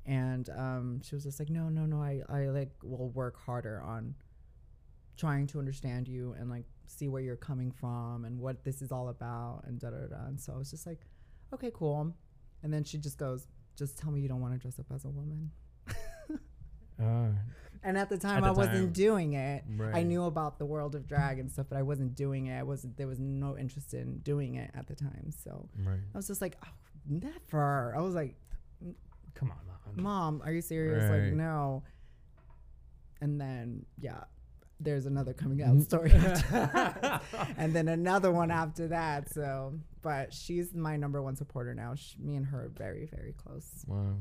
And 0.07 0.49
um, 0.57 1.03
she 1.03 1.15
was 1.15 1.25
just 1.25 1.39
like, 1.39 1.51
no, 1.51 1.69
no, 1.69 1.85
no. 1.85 2.01
I, 2.03 2.23
I 2.31 2.47
like 2.47 2.71
will 2.83 3.11
work 3.11 3.39
harder 3.45 3.83
on 3.83 4.15
trying 5.19 5.47
to 5.49 5.59
understand 5.59 6.09
you 6.09 6.35
and 6.39 6.49
like 6.49 6.65
see 6.87 7.09
where 7.09 7.21
you're 7.21 7.37
coming 7.37 7.71
from 7.71 8.25
and 8.25 8.39
what 8.39 8.65
this 8.65 8.81
is 8.81 8.91
all 8.91 9.09
about 9.09 9.63
and 9.67 9.79
da 9.79 9.91
da 9.91 10.07
da. 10.07 10.27
And 10.27 10.41
so 10.41 10.55
I 10.55 10.57
was 10.57 10.71
just 10.71 10.87
like, 10.87 11.01
okay, 11.53 11.71
cool. 11.75 12.15
And 12.63 12.73
then 12.73 12.85
she 12.85 12.97
just 12.97 13.19
goes, 13.19 13.47
just 13.77 13.99
tell 13.99 14.11
me 14.11 14.21
you 14.21 14.29
don't 14.29 14.41
want 14.41 14.55
to 14.55 14.59
dress 14.59 14.79
up 14.79 14.87
as 14.95 15.05
a 15.05 15.11
woman. 15.11 15.51
Uh, 17.01 17.29
And 17.85 17.97
at 17.97 18.09
the 18.09 18.19
time, 18.19 18.43
the 18.43 18.49
I 18.49 18.51
wasn't 18.51 18.77
time. 18.77 18.93
doing 18.93 19.33
it. 19.35 19.65
I 19.95 20.03
knew 20.03 20.25
about 20.25 20.59
the 20.59 20.67
world 20.67 20.95
of 20.95 21.07
drag 21.07 21.39
and 21.39 21.51
stuff, 21.51 21.67
but 21.69 21.79
I 21.79 21.83
wasn't 21.83 22.15
doing 22.15 22.47
it. 22.47 22.59
I 22.59 22.63
wasn't. 22.65 22.97
There 22.97 23.07
was 23.07 23.19
no 23.21 23.57
interest 23.57 23.95
in 23.95 24.19
doing 24.19 24.57
it 24.57 24.71
at 24.75 24.87
the 24.89 24.95
time. 24.95 25.31
So 25.45 25.69
Right. 25.79 26.01
I 26.15 26.17
was 26.17 26.27
just 26.27 26.41
like, 26.41 26.57
oh, 26.65 26.69
never. 27.09 27.95
I 27.97 28.01
was 28.01 28.15
like, 28.15 28.35
Come 29.35 29.53
on, 29.53 29.59
mom. 29.97 30.03
Mom, 30.05 30.43
are 30.45 30.53
you 30.53 30.61
serious? 30.61 31.09
Right. 31.09 31.25
Like, 31.27 31.33
no. 31.35 31.85
And 33.21 33.41
then, 33.41 33.85
yeah, 34.01 34.25
there's 34.81 35.07
another 35.07 35.33
coming 35.33 35.59
Mm-hmm. 35.59 35.79
out 35.79 35.85
story, 35.85 36.13
and 37.57 37.75
then 37.75 37.89
another 37.89 38.31
one 38.33 38.51
after 38.51 38.89
that. 38.89 39.29
So, 39.33 39.75
but 40.03 40.33
she's 40.35 40.75
my 40.75 40.97
number 40.97 41.23
one 41.23 41.37
supporter 41.37 41.75
now. 41.75 41.95
Sh 41.95 42.17
me 42.19 42.37
and 42.37 42.47
her 42.47 42.65
are 42.65 42.69
very, 42.69 43.07
very 43.07 43.33
close. 43.33 43.85
Wow, 43.87 44.17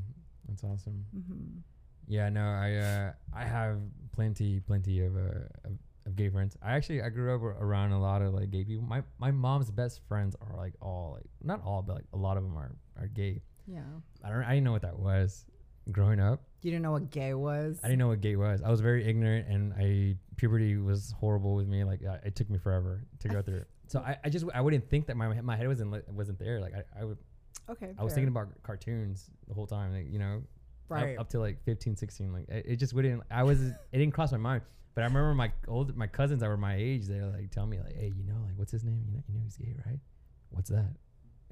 that's 0.47 0.63
awesome. 0.63 1.05
hmm 1.13 1.59
Yeah, 2.07 2.29
no, 2.29 2.41
I 2.41 2.75
uh, 2.75 3.11
I 3.33 3.43
have 3.43 3.79
plenty, 4.11 4.59
plenty 4.61 5.01
of, 5.01 5.15
uh, 5.15 5.45
of 5.65 5.77
of 6.05 6.15
gay 6.15 6.29
friends. 6.29 6.55
I 6.63 6.73
actually 6.73 7.01
I 7.01 7.09
grew 7.09 7.35
up 7.35 7.41
around 7.41 7.91
a 7.91 7.99
lot 7.99 8.21
of 8.21 8.33
like 8.33 8.49
gay 8.49 8.63
people. 8.63 8.83
My 8.83 9.03
my 9.19 9.31
mom's 9.31 9.69
best 9.69 10.01
friends 10.07 10.35
are 10.41 10.55
like 10.55 10.73
all 10.81 11.13
like 11.15 11.29
not 11.43 11.61
all, 11.63 11.81
but 11.81 11.95
like 11.95 12.05
a 12.13 12.17
lot 12.17 12.37
of 12.37 12.43
them 12.43 12.57
are 12.57 12.71
are 12.97 13.07
gay. 13.07 13.41
Yeah. 13.65 13.81
I 14.23 14.29
don't 14.29 14.43
I 14.43 14.51
didn't 14.51 14.63
know 14.63 14.71
what 14.71 14.83
that 14.83 14.97
was 14.97 15.45
growing 15.91 16.19
up. 16.19 16.43
You 16.61 16.71
didn't 16.71 16.83
know 16.83 16.93
what 16.93 17.11
gay 17.11 17.33
was? 17.33 17.79
I 17.83 17.87
didn't 17.87 17.99
know 17.99 18.07
what 18.07 18.21
gay 18.21 18.35
was. 18.35 18.61
I 18.61 18.69
was 18.69 18.81
very 18.81 19.05
ignorant, 19.05 19.47
and 19.47 19.73
I 19.73 20.15
puberty 20.37 20.77
was 20.77 21.13
horrible 21.19 21.55
with 21.55 21.67
me. 21.67 21.83
Like 21.83 21.99
uh, 22.05 22.17
it 22.23 22.35
took 22.35 22.49
me 22.49 22.57
forever 22.57 23.05
to 23.19 23.27
go 23.27 23.41
through 23.41 23.57
it. 23.57 23.67
So 23.87 23.99
I, 23.99 24.17
I 24.23 24.29
just 24.29 24.45
I 24.53 24.61
wouldn't 24.61 24.89
think 24.89 25.07
that 25.07 25.17
my 25.17 25.41
my 25.41 25.55
head 25.57 25.67
wasn't 25.67 26.09
wasn't 26.13 26.39
there. 26.39 26.61
Like 26.61 26.73
I, 26.73 27.01
I 27.01 27.03
would 27.03 27.17
Okay. 27.69 27.93
I 27.97 28.03
was 28.03 28.13
thinking 28.13 28.29
about 28.29 28.47
cartoons 28.63 29.29
the 29.47 29.53
whole 29.53 29.67
time. 29.67 29.93
Like, 29.93 30.07
you 30.09 30.19
know, 30.19 30.41
right. 30.89 31.15
up, 31.15 31.21
up 31.21 31.29
to 31.29 31.39
like 31.39 31.63
15, 31.63 31.95
16. 31.95 32.33
Like 32.33 32.49
it, 32.49 32.65
it 32.67 32.75
just 32.77 32.93
wouldn't. 32.93 33.23
I 33.31 33.43
was. 33.43 33.61
it 33.61 33.75
didn't 33.91 34.11
cross 34.13 34.31
my 34.31 34.37
mind. 34.37 34.61
But 34.95 35.03
I 35.03 35.07
remember 35.07 35.35
my 35.35 35.51
old 35.67 35.95
my 35.95 36.07
cousins 36.07 36.39
that 36.41 36.49
were 36.49 36.57
my 36.57 36.75
age. 36.75 37.05
They 37.05 37.19
were 37.19 37.27
like 37.27 37.51
tell 37.51 37.67
me 37.67 37.77
like, 37.79 37.95
hey, 37.95 38.11
you 38.15 38.23
know, 38.23 38.39
like 38.43 38.53
what's 38.55 38.71
his 38.71 38.83
name? 38.83 39.03
You 39.07 39.13
know, 39.17 39.23
you 39.27 39.35
know 39.35 39.41
he's 39.43 39.57
gay, 39.57 39.75
right? 39.85 39.99
What's 40.49 40.71
that? 40.71 40.91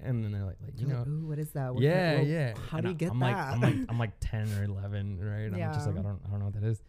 And 0.02 0.24
then 0.24 0.32
they're 0.32 0.44
like, 0.44 0.58
like 0.64 0.74
you 0.80 0.88
You're 0.88 0.96
know, 0.98 1.00
like, 1.04 1.08
Ooh, 1.08 1.28
what 1.28 1.40
is 1.40 1.52
that? 1.52 1.74
What 1.74 1.84
yeah, 1.84 2.16
kind- 2.16 2.28
yeah. 2.28 2.54
How 2.70 2.82
do 2.82 2.90
you 2.90 2.96
get 2.96 3.12
I'm 3.12 3.20
that? 3.20 3.26
Like, 3.26 3.36
I'm 3.54 3.62
like, 3.62 3.76
I'm 3.90 4.00
like 4.00 4.12
ten 4.20 4.52
or 4.58 4.64
eleven, 4.64 5.20
right? 5.22 5.54
I'm 5.54 5.74
just 5.74 5.86
like, 5.86 5.98
I 5.98 6.02
don't, 6.02 6.20
I 6.26 6.30
don't 6.32 6.40
know 6.40 6.46
what 6.46 6.56
that 6.56 6.64
is. 6.64 6.82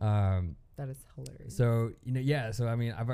Um, 0.00 0.56
that 0.76 0.88
is 0.88 0.96
hilarious. 1.14 1.56
so 1.56 1.92
you 2.04 2.12
know, 2.12 2.20
yeah. 2.20 2.52
So 2.52 2.66
I 2.68 2.74
mean, 2.76 2.94
I've 2.98 3.08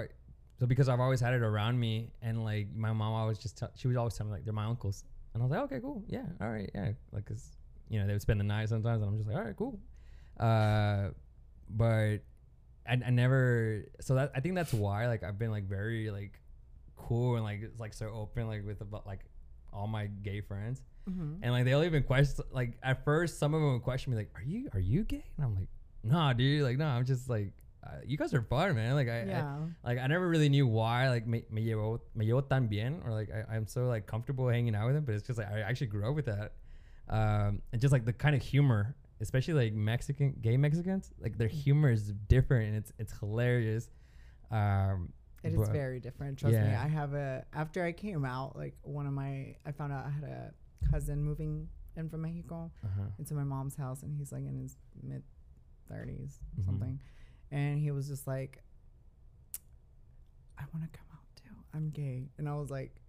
so 0.61 0.67
because 0.67 0.89
I've 0.89 1.01
always 1.01 1.21
had 1.21 1.35
it 1.35 1.43
around 1.43 1.81
me, 1.81 2.11
and 2.23 2.45
like 2.45 2.69
my 2.75 2.93
mom 2.93 3.13
always 3.13 3.39
just 3.39 3.59
tell, 3.59 3.71
she 3.75 3.89
would 3.89 3.97
always 3.97 4.15
tell 4.15 4.27
me 4.27 4.33
like 4.33 4.45
they're 4.45 4.53
my 4.53 4.67
uncles, 4.67 5.05
and 5.35 5.43
I 5.43 5.47
was 5.47 5.51
like, 5.51 5.61
okay, 5.63 5.81
cool, 5.81 6.05
yeah, 6.09 6.27
all 6.41 6.49
right, 6.49 6.71
yeah, 6.75 6.93
like 7.13 7.25
cause 7.27 7.51
you 7.95 8.01
know 8.01 8.07
they 8.09 8.13
would 8.13 8.23
spend 8.23 8.41
the 8.41 8.45
night 8.45 8.69
sometimes, 8.69 9.03
and 9.03 9.09
I'm 9.09 9.17
just 9.17 9.29
like, 9.29 9.39
all 9.39 9.45
right, 9.45 9.57
cool. 9.57 9.79
Uh, 10.39 11.11
but 11.71 12.19
I, 12.87 12.99
I 13.07 13.11
never. 13.11 13.85
So 14.01 14.17
that 14.17 14.33
I 14.35 14.41
think 14.41 14.57
that's 14.57 14.75
why 14.75 15.07
like 15.07 15.23
I've 15.23 15.39
been 15.39 15.53
like 15.53 15.69
very 15.69 16.11
like 16.11 16.41
cool 16.97 17.37
and 17.37 17.45
like 17.45 17.63
it's 17.63 17.79
like 17.79 17.95
so 17.95 18.09
open 18.09 18.49
like 18.49 18.67
with 18.67 18.81
about 18.81 19.07
like 19.07 19.21
all 19.73 19.87
my 19.87 20.07
gay 20.07 20.41
friends. 20.41 20.83
Mhm. 21.09 21.39
And 21.43 21.53
like 21.53 21.65
they'll 21.67 21.85
even 21.85 22.03
question 22.03 22.45
like 22.51 22.79
at 22.83 23.05
first 23.05 23.39
some 23.39 23.55
of 23.55 23.61
them 23.61 23.75
would 23.75 23.83
question 23.83 24.11
me 24.13 24.17
like, 24.19 24.33
"Are 24.35 24.43
you 24.43 24.69
are 24.73 24.81
you 24.81 25.05
gay?" 25.05 25.25
And 25.37 25.47
I'm 25.47 25.55
like, 25.55 25.69
"Nah, 26.03 26.33
dude. 26.33 26.63
Like, 26.63 26.79
no, 26.79 26.87
I'm 26.87 27.05
just 27.05 27.29
like, 27.29 27.53
uh, 27.87 28.01
you 28.07 28.17
guys 28.17 28.33
are 28.33 28.41
fun, 28.43 28.75
man. 28.75 28.95
Like, 28.95 29.09
I, 29.09 29.21
I 29.21 29.41
like 29.85 29.99
I 29.99 30.07
never 30.07 30.27
really 30.27 30.49
knew 30.49 30.67
why 30.67 31.11
like 31.11 31.27
me, 31.27 31.45
me 31.51 31.65
llevo 31.65 32.01
me 32.15 32.27
llevo 32.27 32.49
tan 32.49 32.67
bien 32.67 33.03
or 33.05 33.13
like 33.13 33.31
I, 33.31 33.55
I'm 33.55 33.67
so 33.67 33.87
like 33.87 34.07
comfortable 34.07 34.49
hanging 34.49 34.75
out 34.75 34.87
with 34.87 34.95
them, 34.97 35.05
but 35.05 35.15
it's 35.15 35.27
just 35.27 35.39
like 35.39 35.51
I 35.53 35.61
actually 35.61 35.89
grew 35.89 36.09
up 36.09 36.15
with 36.15 36.25
that, 36.27 36.53
um, 37.09 37.63
and 37.73 37.81
just 37.81 37.93
like 37.93 38.05
the 38.05 38.13
kind 38.13 38.35
of 38.35 38.43
humor, 38.43 38.97
especially 39.21 39.55
like 39.55 39.73
Mexican 39.75 40.37
gay 40.41 40.57
Mexicans, 40.57 41.13
like 41.21 41.37
their 41.39 41.49
humor 41.49 41.91
is 41.91 42.13
different 42.29 42.69
and 42.69 42.77
it's 42.77 42.93
it's 42.99 43.13
hilarious. 43.19 43.89
Um, 44.51 45.13
It 45.43 45.53
is 45.53 45.69
very 45.69 46.01
different. 46.01 46.39
Trust 46.39 46.55
me. 46.57 46.75
I 46.75 46.89
have 46.89 47.13
a 47.15 47.45
after 47.53 47.85
I 47.85 47.93
came 47.93 48.25
out, 48.25 48.57
like 48.57 48.75
one 48.83 49.07
of 49.07 49.13
my 49.13 49.57
I 49.67 49.73
found 49.73 49.93
out 49.93 50.07
I 50.07 50.11
had 50.11 50.25
a 50.25 50.55
cousin 50.91 51.23
moving 51.23 51.69
in 51.97 52.09
from 52.09 52.23
Mexico 52.23 52.71
uh-huh. 52.85 53.03
into 53.19 53.35
my 53.35 53.45
mom's 53.45 53.77
house 53.77 54.03
and 54.03 54.13
he's 54.17 54.33
like 54.33 54.45
in 54.45 54.59
his 54.59 54.77
mid 55.03 55.23
30s 55.93 56.39
Mhm. 56.59 56.65
something. 56.65 57.01
And 57.51 57.79
he 57.79 57.91
was 57.91 58.09
just 58.09 58.27
like 58.27 58.63
I 60.59 60.63
want 60.73 60.91
to 60.91 60.99
come 60.99 61.07
out 61.13 61.27
too. 61.37 61.55
I'm 61.75 61.91
gay. 61.91 62.31
And 62.39 62.49
I 62.49 62.55
was 62.55 62.71
like 62.71 62.91
Just 62.91 62.93
do 62.93 63.01
it. 63.01 63.04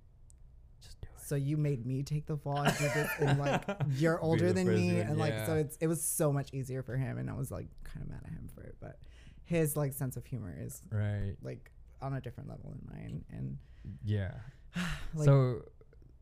So 1.26 1.36
you 1.36 1.58
made 1.58 1.86
me 1.86 2.04
take 2.04 2.26
the 2.28 2.38
fall 2.38 2.60
and 2.60 2.78
do 2.78 2.84
this 2.94 3.10
and 3.20 3.40
like 3.40 3.64
you're 3.98 4.20
older 4.22 4.54
than 4.54 4.68
me 4.68 5.00
and 5.00 5.18
like 5.18 5.46
so 5.46 5.56
it's 5.56 5.76
it 5.82 5.88
was 5.88 6.02
so 6.04 6.32
much 6.32 6.54
easier 6.54 6.84
for 6.84 6.96
him 6.96 7.18
and 7.18 7.30
I 7.30 7.34
was 7.34 7.50
like 7.52 7.68
kind 7.84 8.04
of 8.04 8.10
mad 8.10 8.22
at 8.26 8.32
him 8.32 8.48
for 8.54 8.62
it 8.64 8.76
but 8.80 9.00
his 9.44 9.76
like 9.76 9.94
sense 9.94 10.18
of 10.18 10.26
humor 10.26 10.56
is 10.60 10.82
Right. 10.92 11.36
like 11.42 11.72
on 12.02 12.14
a 12.14 12.22
different 12.22 12.50
level 12.50 12.70
than 12.72 12.82
mine 12.96 13.26
and 13.32 13.58
Yeah. 14.04 14.32
like 15.16 15.26
so, 15.26 15.62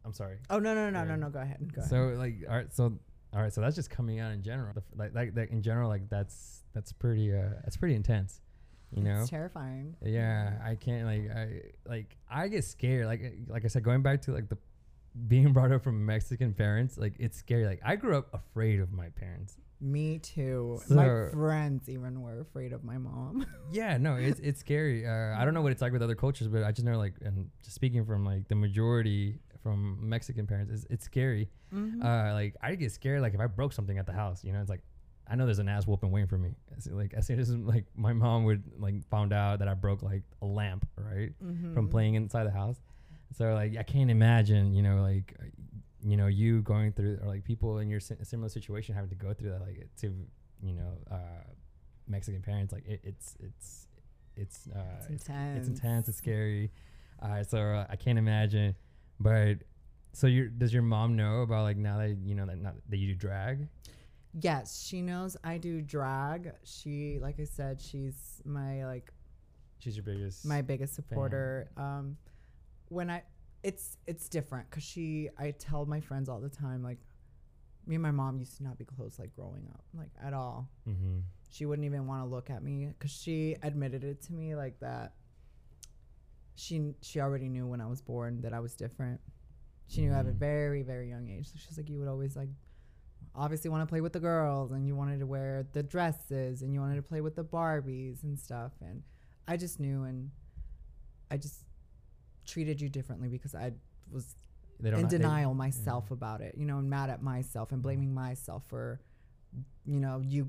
I'm 0.06 0.14
sorry. 0.14 0.38
oh 0.50 0.60
no 0.60 0.74
no 0.74 0.90
no 0.90 1.04
no 1.04 1.16
no 1.16 1.30
go 1.30 1.40
ahead 1.40 1.60
go 1.74 1.80
ahead 1.82 1.90
So 1.90 2.16
like, 2.18 2.36
all 2.50 2.56
right, 2.56 2.74
so 2.74 2.94
all 3.34 3.42
right, 3.42 3.52
so 3.52 3.62
that's 3.62 3.76
just 3.76 3.90
coming 3.90 4.20
out 4.20 4.32
in 4.32 4.44
general. 4.44 4.74
F- 4.78 4.84
Like, 4.96 5.16
like, 5.36 5.50
in 5.50 5.62
general, 5.64 5.90
like 5.90 6.08
that's 6.10 6.62
that's 6.74 6.92
pretty 6.94 7.34
uh 7.34 7.50
that's 7.64 7.78
pretty 7.78 7.96
intense, 7.96 8.42
you 8.92 9.02
know. 9.02 9.22
it's 9.22 9.30
terrifying 9.30 9.96
Yeah, 10.04 10.60
I 10.64 10.76
can't 10.76 11.06
like 11.08 11.32
I 11.36 11.62
like 11.90 12.16
I 12.30 12.48
get 12.48 12.64
scared. 12.64 13.08
Like 13.08 13.22
like 13.48 13.66
I 13.66 13.70
said, 13.70 13.84
going 13.84 14.04
back 14.04 14.22
to 14.24 14.32
like 14.34 14.50
the 14.50 14.58
being 15.28 15.54
brought 15.54 15.72
up 15.72 15.84
from 15.84 16.06
Mexican 16.06 16.54
parents, 16.54 16.98
like 16.98 17.14
it's 17.20 17.38
scary. 17.38 17.66
Like 17.66 17.82
I 17.86 17.96
grew 17.96 18.18
up 18.18 18.30
afraid 18.34 18.80
of 18.80 18.92
my 18.92 19.10
parents. 19.10 19.58
me 19.82 20.18
too 20.20 20.80
So- 20.88 20.96
my 20.96 21.30
friends 21.32 21.90
even 21.90 22.22
were 22.22 22.40
afraid 22.40 22.72
of 22.72 22.84
my 22.86 22.98
mom 22.98 23.46
Yeah, 23.72 23.98
no, 23.98 24.16
it's 24.16 24.40
it's 24.40 24.60
scary. 24.62 25.06
Uh, 25.06 25.38
I 25.38 25.44
don't 25.46 25.54
know 25.54 25.62
what 25.62 25.72
it's 25.74 25.82
like 25.82 25.92
with 25.92 26.02
other 26.02 26.16
cultures, 26.16 26.48
but 26.48 26.64
I 26.64 26.72
just 26.72 26.86
know 26.86 26.98
like 26.98 27.16
and 27.22 27.50
just 27.64 27.76
speaking 27.76 28.06
from 28.06 28.26
like 28.26 28.48
the 28.48 28.56
majority 28.56 29.40
from 29.62 30.10
Mexican 30.10 30.46
parents, 30.48 30.72
it's, 30.74 30.86
it's 30.90 31.06
scary. 31.06 31.50
Mhm. 31.74 32.04
uh, 32.04 32.34
like 32.34 32.56
I 32.62 32.76
get 32.76 32.92
scared 32.92 33.22
like 33.22 33.34
if 33.34 33.40
I 33.40 33.48
broke 33.48 33.74
something 33.74 33.98
at 33.98 34.06
the 34.06 34.14
house, 34.14 34.44
you 34.44 34.52
know, 34.54 34.62
it's 34.62 34.70
like 34.70 34.84
I 35.28 35.36
know 35.36 35.46
there's 35.46 35.60
an 35.60 35.70
ass 35.70 35.86
whooping 35.88 36.12
waiting 36.12 36.28
for 36.28 36.38
me. 36.38 36.56
As, 36.78 36.88
like 36.88 37.14
as 37.14 37.26
soon 37.28 37.40
as 37.40 37.50
like 37.56 37.86
my 37.96 38.14
mom 38.14 38.44
would 38.46 38.64
like 38.78 38.96
found 39.10 39.32
out 39.34 39.60
that 39.60 39.68
I 39.68 39.74
broke 39.74 40.02
like 40.04 40.24
a 40.42 40.46
lamp, 40.46 40.86
right, 40.98 41.32
from 41.74 41.88
Mhm. 41.88 41.92
playing 41.92 42.16
inside 42.16 42.44
the 42.46 42.52
house. 42.52 42.80
So 43.36 43.54
like 43.54 43.78
I 43.78 43.84
can't 43.84 44.12
imagine, 44.12 44.74
you 44.74 44.82
know, 44.84 45.02
like 45.02 45.36
uh, 45.40 45.46
you 46.02 46.18
know 46.18 46.28
you 46.28 46.62
going 46.62 46.92
through 46.92 47.20
or 47.22 47.28
like 47.28 47.44
people 47.44 47.80
in 47.80 47.90
your 47.90 48.00
si- 48.00 48.16
similar 48.24 48.50
situation 48.50 48.96
having 48.96 49.10
to 49.10 49.16
go 49.16 49.34
through 49.34 49.50
that, 49.52 49.62
like 49.62 49.88
to 50.02 50.14
you 50.62 50.74
know 50.74 50.98
uh, 51.12 51.44
Mexican 52.08 52.42
parents, 52.42 52.74
like 52.74 52.86
it, 52.88 53.02
it's 53.04 53.36
it's 53.40 53.88
it's 54.36 54.68
uh, 54.76 54.80
it's 54.98 55.06
it's 55.10 55.28
intense 55.28 55.58
it's 55.60 55.68
intense. 55.68 56.08
It's 56.10 56.18
scary. 56.18 56.72
Uh, 57.22 57.44
so 57.44 57.58
uh, 57.60 57.86
I 57.90 57.96
can't 57.96 58.18
imagine. 58.18 58.76
But 59.20 59.60
so 60.14 60.28
your 60.28 60.48
does 60.48 60.74
your 60.74 60.84
mom 60.84 61.16
know 61.16 61.42
about 61.42 61.64
like 61.64 61.78
now 61.78 61.98
that 62.00 62.18
you 62.24 62.36
know 62.36 62.46
that 62.46 62.60
not 62.60 62.76
that 62.90 62.98
you 62.98 63.08
do 63.08 63.16
drag? 63.16 63.68
yes 64.42 64.84
she 64.84 65.00
knows 65.00 65.38
I 65.44 65.60
do 65.60 65.80
drag 65.80 66.54
she 66.64 67.20
like 67.22 67.40
I 67.40 67.44
said 67.44 67.80
she's 67.80 68.42
my 68.44 68.84
like 68.84 69.12
She's 69.78 69.96
your 69.96 70.04
biggest. 70.04 70.44
my 70.46 70.62
biggest 70.64 70.96
supporter. 70.96 71.70
Um, 71.78 72.18
when 72.90 73.10
I, 73.10 73.24
it's 73.64 73.98
it's 74.08 74.28
different 74.30 74.70
because 74.70 74.84
she, 74.84 75.30
I 75.38 75.52
tell 75.52 75.86
my 75.86 76.02
friends 76.02 76.30
all 76.30 76.40
the 76.42 76.50
time, 76.50 76.84
like, 76.84 77.00
me 77.86 77.96
and 77.96 78.02
my 78.02 78.12
mom 78.12 78.38
used 78.40 78.58
to 78.58 78.64
not 78.64 78.78
be 78.78 78.86
close, 78.86 79.20
like 79.20 79.34
growing 79.36 79.68
up, 79.74 79.84
like 79.94 80.12
at 80.24 80.34
all. 80.34 80.70
Mm-hmm. 80.88 81.20
She 81.50 81.66
wouldn't 81.66 81.86
even 81.86 82.08
want 82.08 82.22
to 82.24 82.26
look 82.26 82.50
at 82.50 82.64
me 82.64 82.88
because 82.88 83.12
she 83.12 83.56
admitted 83.62 84.04
it 84.04 84.22
to 84.24 84.34
me, 84.34 84.56
like 84.56 84.80
that. 84.80 85.14
She 86.56 86.94
she 87.02 87.20
already 87.20 87.50
knew 87.50 87.66
when 87.68 87.82
I 87.82 87.88
was 87.88 88.02
born 88.02 88.42
that 88.42 88.54
I 88.54 88.60
was 88.60 88.76
different. 88.76 89.20
She 89.88 90.02
knew 90.02 90.12
at 90.14 90.26
a 90.26 90.30
Mhm. 90.30 90.36
very 90.36 90.82
very 90.84 91.10
young 91.10 91.30
age. 91.30 91.48
So 91.48 91.56
she's 91.58 91.78
like, 91.78 91.90
you 91.90 92.00
would 92.00 92.08
always 92.08 92.36
like, 92.36 92.50
obviously 93.36 93.70
want 93.70 93.82
to 93.82 93.88
play 93.88 94.02
with 94.02 94.14
the 94.14 94.20
girls, 94.20 94.72
and 94.72 94.86
you 94.88 94.96
wanted 94.96 95.20
to 95.20 95.26
wear 95.26 95.66
the 95.74 95.84
dresses, 95.84 96.62
and 96.62 96.74
you 96.74 96.80
wanted 96.80 96.96
to 96.98 97.02
play 97.02 97.22
with 97.22 97.36
the 97.36 97.44
Barbies 97.44 98.24
and 98.24 98.38
stuff, 98.40 98.72
and 98.82 99.04
I 99.48 99.58
just 99.58 99.80
knew, 99.80 100.04
and 100.04 100.32
I 101.32 101.38
just 101.38 101.66
treated 102.46 102.82
you 102.82 102.90
differently 102.90 103.30
because 103.30 103.56
I 103.56 103.74
was 104.12 104.36
They 104.80 104.90
don't 104.90 105.00
in 105.00 105.04
know- 105.06 105.10
they- 105.10 105.18
denial 105.18 105.54
myself 105.54 106.12
about 106.12 106.42
it, 106.42 106.56
you 106.58 106.66
know, 106.66 106.80
and 106.80 106.90
mad 106.90 107.10
at 107.10 107.22
myself 107.22 107.72
and 107.72 107.82
blaming 107.82 108.14
myself 108.14 108.66
for, 108.68 109.00
you 109.86 110.00
know, 110.00 110.20
you 110.20 110.48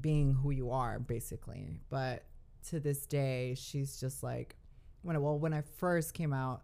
being 0.00 0.34
who 0.34 0.50
you 0.50 0.70
are, 0.70 0.98
basically. 0.98 1.80
But 1.88 2.24
to 2.68 2.78
this 2.80 3.06
day, 3.06 3.54
she's 3.54 3.98
just 3.98 4.22
like, 4.22 4.56
when 5.02 5.16
I, 5.16 5.18
well, 5.18 5.38
when 5.38 5.54
I 5.54 5.62
first 5.62 6.14
came 6.14 6.32
out 6.32 6.62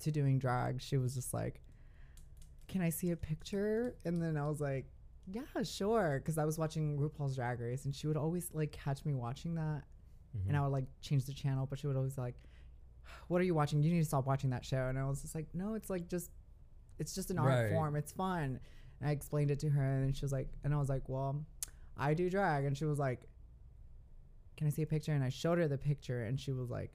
to 0.00 0.10
doing 0.10 0.38
drag, 0.38 0.80
she 0.80 0.96
was 0.98 1.14
just 1.14 1.32
like, 1.34 1.60
"Can 2.68 2.80
I 2.82 2.90
see 2.90 3.10
a 3.10 3.16
picture?" 3.16 3.96
And 4.04 4.20
then 4.22 4.36
I 4.36 4.48
was 4.48 4.60
like, 4.60 4.86
"Yeah, 5.26 5.62
sure," 5.62 6.18
because 6.18 6.38
I 6.38 6.44
was 6.44 6.58
watching 6.58 6.98
RuPaul's 6.98 7.36
Drag 7.36 7.60
Race, 7.60 7.84
and 7.84 7.94
she 7.94 8.06
would 8.06 8.16
always 8.16 8.52
like 8.52 8.72
catch 8.72 9.04
me 9.04 9.14
watching 9.14 9.54
that, 9.56 9.84
Mhm. 10.36 10.48
and 10.48 10.56
I 10.56 10.60
would 10.62 10.72
like 10.72 10.86
change 11.00 11.24
the 11.26 11.32
channel, 11.32 11.66
but 11.66 11.78
she 11.78 11.86
would 11.86 11.96
always 11.96 12.18
like, 12.18 12.34
"What 13.28 13.40
are 13.40 13.44
you 13.44 13.54
watching? 13.54 13.82
You 13.82 13.92
need 13.92 14.00
to 14.00 14.04
stop 14.04 14.26
watching 14.26 14.50
that 14.50 14.64
show." 14.64 14.86
And 14.88 14.98
I 14.98 15.04
was 15.08 15.22
just 15.22 15.34
like, 15.34 15.46
"No, 15.54 15.74
it's 15.74 15.90
like 15.90 16.08
just, 16.08 16.30
it's 16.98 17.14
just 17.14 17.30
an 17.30 17.38
art 17.38 17.64
Right. 17.64 17.70
form. 17.70 17.96
It's 17.96 18.12
fun." 18.12 18.60
And 19.00 19.08
I 19.08 19.12
explained 19.12 19.50
it 19.50 19.58
to 19.60 19.68
her, 19.70 20.02
and 20.02 20.16
she 20.16 20.24
was 20.24 20.32
like, 20.32 20.48
and 20.64 20.72
I 20.74 20.78
was 20.78 20.88
like, 20.88 21.08
"Well, 21.08 21.44
I 21.96 22.14
do 22.14 22.28
drag," 22.30 22.64
and 22.64 22.76
she 22.76 22.84
was 22.84 22.98
like, 22.98 23.20
"Can 24.56 24.66
I 24.66 24.70
see 24.70 24.82
a 24.82 24.86
picture?" 24.86 25.12
And 25.12 25.24
I 25.24 25.28
showed 25.28 25.58
her 25.58 25.68
the 25.68 25.78
picture, 25.78 26.24
and 26.24 26.38
she 26.40 26.52
was 26.52 26.70
like, 26.70 26.92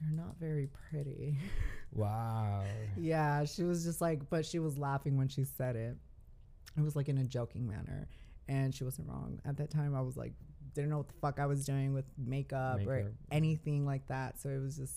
"You're 0.00 0.12
not 0.12 0.36
very 0.38 0.66
pretty." 0.68 1.38
Wow. 1.92 2.62
yeah, 2.96 3.44
she 3.44 3.64
was 3.64 3.82
just 3.84 4.00
like, 4.00 4.30
but 4.30 4.46
she 4.46 4.60
was 4.60 4.78
laughing 4.78 5.16
when 5.18 5.26
she 5.26 5.42
said 5.42 5.74
it. 5.74 5.96
It 6.76 6.82
was 6.82 6.94
like 6.94 7.08
in 7.08 7.18
a 7.18 7.24
joking 7.24 7.66
manner, 7.66 8.06
and 8.46 8.72
she 8.72 8.84
wasn't 8.84 9.08
wrong. 9.08 9.40
At 9.44 9.56
that 9.56 9.70
time, 9.70 9.96
I 9.96 10.00
was 10.00 10.16
like, 10.16 10.32
didn't 10.74 10.90
know 10.90 10.98
what 10.98 11.08
the 11.08 11.14
fuck 11.20 11.38
I 11.38 11.46
was 11.46 11.64
doing 11.64 11.92
with 11.92 12.04
makeup, 12.18 12.80
or 12.86 13.12
anything 13.30 13.84
like 13.86 14.06
that. 14.08 14.40
So 14.40 14.48
it 14.48 14.58
was 14.60 14.76
just, 14.76 14.94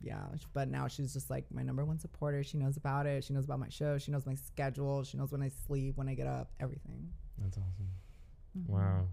yeah. 0.00 0.24
But 0.54 0.68
now 0.68 0.88
she's 0.88 1.12
just 1.12 1.30
like 1.30 1.44
my 1.52 1.62
number 1.62 1.84
one 1.84 1.98
supporter. 1.98 2.42
She 2.44 2.56
knows 2.58 2.76
about 2.76 3.06
it. 3.06 3.24
She 3.24 3.32
knows 3.32 3.44
about 3.44 3.58
my 3.60 3.68
show. 3.68 3.98
She 3.98 4.10
knows 4.10 4.26
my 4.26 4.34
schedule. 4.34 5.02
She 5.04 5.16
knows 5.18 5.32
when 5.32 5.42
I 5.42 5.50
sleep, 5.66 5.96
when 5.96 6.08
I 6.08 6.14
get 6.14 6.26
up, 6.26 6.50
everything. 6.60 7.08
That's 7.38 7.56
awesome. 7.58 7.88
Mhm. 8.58 8.68
Wow. 8.68 9.06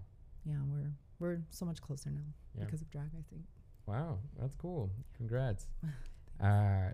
Yeah, 0.44 0.56
we're 0.66 0.92
we're 1.20 1.40
so 1.50 1.64
much 1.66 1.80
closer 1.82 2.10
now 2.10 2.20
Yeah. 2.56 2.64
because 2.64 2.80
of 2.82 2.90
drag. 2.90 3.08
I 3.18 3.22
think. 3.30 3.42
Wow. 3.86 4.18
That's 4.38 4.54
cool. 4.54 4.90
Congrats. 5.16 5.66
uh, 6.40 6.90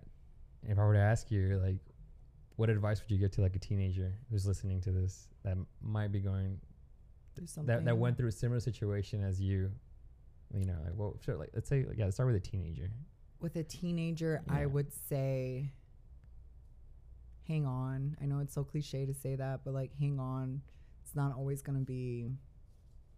if 0.63 0.79
I 0.79 0.83
were 0.83 0.93
to 0.93 0.99
ask 0.99 1.29
you, 1.29 1.59
like, 1.63 1.77
what 2.55 2.69
advice 2.69 3.01
would 3.01 3.11
you 3.11 3.17
give 3.17 3.31
to 3.31 3.41
like 3.41 3.55
a 3.55 3.59
teenager 3.59 4.13
who's 4.29 4.45
listening 4.47 4.81
to 4.81 4.91
this 4.91 5.27
that 5.43 5.57
might 5.81 6.11
be 6.11 6.19
going 6.19 6.59
Do 7.37 7.45
something 7.45 7.67
that, 7.67 7.85
that 7.85 7.97
went 7.97 8.17
through 8.17 8.29
a 8.29 8.31
similar 8.31 8.59
situation 8.59 9.23
as 9.23 9.39
you? 9.41 9.71
You 10.53 10.65
know, 10.65 10.77
like, 10.83 10.93
well, 10.95 11.17
sure, 11.23 11.35
like, 11.35 11.49
let's 11.53 11.67
say, 11.67 11.83
like, 11.85 11.97
yeah, 11.97 12.05
let's 12.05 12.15
start 12.17 12.27
with 12.27 12.35
a 12.35 12.39
teenager. 12.39 12.89
with 13.41 13.55
a 13.57 13.63
teenager, 13.63 14.41
Yeah. 14.47 14.53
I 14.59 14.65
would 14.65 14.91
say 14.93 15.71
hang 17.47 17.65
on. 17.65 18.17
I 18.21 18.25
know 18.25 18.39
it's 18.39 18.53
so 18.53 18.63
cliche 18.63 19.05
to 19.05 19.13
say 19.13 19.35
that, 19.35 19.61
but 19.63 19.73
like 19.73 19.91
hang 19.99 20.19
on. 20.19 20.61
It's 21.03 21.15
not 21.15 21.35
always 21.35 21.61
going 21.61 21.77
to 21.77 21.85
be 21.85 22.29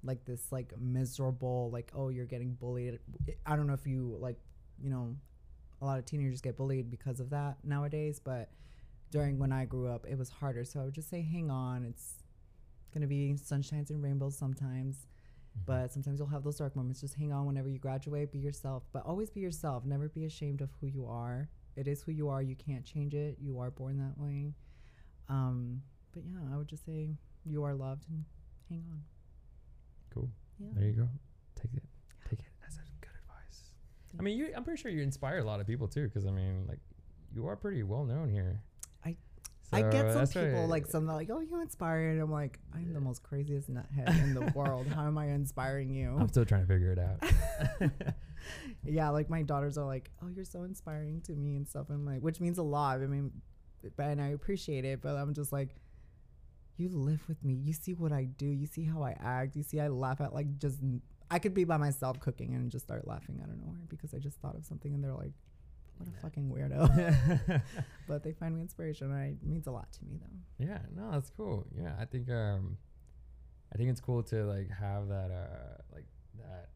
like 0.03 0.25
this 0.25 0.51
like 0.51 0.73
miserable 0.80 1.69
like 1.71 1.91
oh 1.95 2.10
you're 2.10 2.25
getting 2.25 2.53
bullied. 2.53 2.99
I 3.45 3.56
don't 3.56 3.67
know 3.67 3.73
if 3.73 3.88
you 3.88 4.17
like, 4.19 4.38
you 4.82 4.89
know, 4.89 5.15
a 5.82 5.86
lot 5.86 5.97
of 5.99 6.06
teenagers 6.06 6.41
get 6.41 6.58
bullied 6.58 6.89
because 6.89 7.19
of 7.19 7.30
that 7.30 7.58
nowadays. 7.63 8.19
But 8.19 8.49
during 9.12 9.39
when 9.39 9.51
I 9.53 9.63
grew 9.65 9.88
up, 9.88 10.06
it 10.10 10.17
was 10.17 10.30
harder. 10.30 10.65
So 10.65 10.82
I 10.82 10.86
would 10.86 10.93
just 10.93 11.10
say, 11.10 11.21
hang 11.21 11.49
on. 11.49 11.86
It's 11.86 12.15
gonna 12.93 13.08
be 13.08 13.36
sunshines 13.36 13.89
and 13.89 14.02
rainbows 14.04 14.38
sometimes, 14.38 15.06
Mm-hmm. 15.58 15.63
but 15.65 15.91
sometimes 15.93 16.19
you'll 16.19 16.28
have 16.28 16.43
those 16.43 16.58
dark 16.58 16.76
moments. 16.76 17.02
Just 17.02 17.15
hang 17.15 17.32
on 17.32 17.45
whenever 17.47 17.67
you 17.69 17.80
graduate. 17.80 18.32
Be 18.32 18.38
yourself, 18.39 18.84
but 18.93 19.04
always 19.06 19.30
be 19.32 19.39
yourself. 19.39 19.86
Never 19.86 20.08
be 20.10 20.26
ashamed 20.26 20.62
of 20.62 20.69
who 20.80 20.88
you 20.88 21.06
are. 21.08 21.50
It 21.76 21.88
is 21.88 22.02
who 22.04 22.12
you 22.12 22.28
are. 22.30 22.41
You 22.43 22.56
can't 22.56 22.86
change 22.86 23.13
it. 23.15 23.38
You 23.41 23.60
are 23.60 23.71
born 23.71 23.97
that 23.97 24.17
way. 24.21 24.54
Um, 25.30 25.82
but 26.13 26.23
yeah, 26.26 26.39
I 26.54 26.58
would 26.58 26.67
just 26.67 26.86
say 26.86 27.15
you 27.45 27.63
are 27.63 27.73
loved 27.73 28.06
and 28.10 28.23
hang 28.69 28.84
on. 28.91 29.02
Cool. 30.13 30.30
Yeah. 30.60 30.67
There 30.76 30.86
you 30.88 30.93
go. 30.93 31.10
Take 31.56 31.73
it. 31.76 31.84
Take 32.30 32.39
it. 32.39 32.45
That's 32.62 32.76
a 32.78 32.82
good 33.02 33.10
advice. 33.23 33.71
I 34.19 34.21
mean, 34.21 34.38
you. 34.38 34.52
I'm 34.56 34.63
pretty 34.63 34.82
sure 34.82 34.91
you 34.91 35.02
inspire 35.02 35.39
a 35.39 35.43
lot 35.43 35.60
of 35.60 35.65
people 35.67 35.88
too, 35.88 36.04
because 36.08 36.26
I 36.26 36.32
mean, 36.32 36.65
like, 36.67 36.80
you 37.34 37.47
are 37.47 37.56
pretty 37.56 37.84
well 37.84 38.04
known 38.06 38.30
here. 38.30 38.62
I- 39.73 39.80
I 39.80 39.82
get 39.91 40.06
some 40.13 40.21
people 40.51 40.67
like 40.67 40.88
some 40.88 41.10
are 41.10 41.13
like, 41.13 41.30
oh, 41.30 41.41
you 41.41 41.60
inspire, 41.62 42.10
and 42.12 42.21
I'm 42.21 42.32
like, 42.32 42.60
I'm 42.73 42.93
the 42.93 43.01
most 43.01 43.21
craziest 43.23 43.69
nuthead 43.69 44.23
in 44.23 44.34
the 44.34 44.51
world. 44.56 44.88
How 44.88 45.06
am 45.08 45.17
I 45.17 45.27
inspiring 45.32 45.89
you? 45.89 46.15
I'm 46.17 46.30
still 46.30 46.45
trying 46.45 46.62
to 46.62 46.67
figure 46.67 46.91
it 46.91 46.99
out. 46.99 47.91
yeah, 48.84 49.10
like 49.10 49.30
my 49.30 49.41
daughters 49.41 49.77
are 49.77 49.86
like, 49.86 50.12
oh, 50.23 50.27
you're 50.34 50.45
so 50.45 50.63
inspiring 50.63 51.21
to 51.21 51.34
me 51.34 51.56
and 51.56 51.67
stuff. 51.67 51.88
I'm 51.89 52.06
like, 52.06 52.21
which 52.21 52.39
means 52.39 52.58
a 52.58 52.63
lot. 52.63 53.01
I 53.01 53.08
mean, 53.08 53.32
and 53.99 54.21
I 54.21 54.27
appreciate 54.30 54.86
it, 54.86 55.01
but 55.01 55.15
I'm 55.15 55.34
just 55.34 55.51
like, 55.51 55.75
you 56.77 56.89
live 56.89 57.27
with 57.27 57.43
me. 57.43 57.53
You 57.56 57.73
see 57.73 57.93
what 57.93 58.12
I 58.12 58.25
do. 58.25 58.45
You 58.45 58.67
see 58.67 58.84
how 58.84 59.01
I 59.03 59.15
act. 59.19 59.56
You 59.56 59.63
see 59.63 59.80
I 59.80 59.88
laugh 59.89 60.21
at 60.21 60.34
like 60.34 60.58
just. 60.60 60.80
I 61.30 61.39
could 61.39 61.53
be 61.53 61.65
by 61.65 61.75
myself 61.75 62.21
cooking 62.21 62.53
and 62.56 62.71
just 62.71 62.86
start 62.86 63.06
laughing 63.06 63.41
out 63.43 63.49
of 63.49 63.58
nowhere 63.58 63.82
because 63.89 64.13
I 64.13 64.17
just 64.17 64.38
thought 64.39 64.56
of 64.56 64.63
something 64.63 64.93
and 64.93 65.03
they're 65.03 65.13
like, 65.13 65.34
what 65.97 66.07
a 66.07 66.21
fucking 66.21 66.49
weirdo. 66.49 67.62
but 68.07 68.23
they 68.23 68.33
find 68.33 68.55
me 68.55 68.62
inspiration. 68.62 69.12
And 69.12 69.38
it 69.41 69.47
means 69.47 69.67
a 69.67 69.71
lot 69.71 69.91
to 69.93 70.05
me 70.05 70.19
though. 70.19 70.65
yeah, 70.65 70.79
no, 70.95 71.12
that's 71.12 71.29
cool. 71.29 71.65
Yeah, 71.75 71.93
I 71.99 72.05
think 72.05 72.29
um, 72.29 72.77
I 73.73 73.77
think 73.77 73.89
it's 73.89 74.01
cool 74.01 74.23
to 74.23 74.45
like 74.45 74.69
have 74.69 75.07
that 75.10 75.31
uh 75.31 75.81
like 75.93 76.05
that 76.38 76.69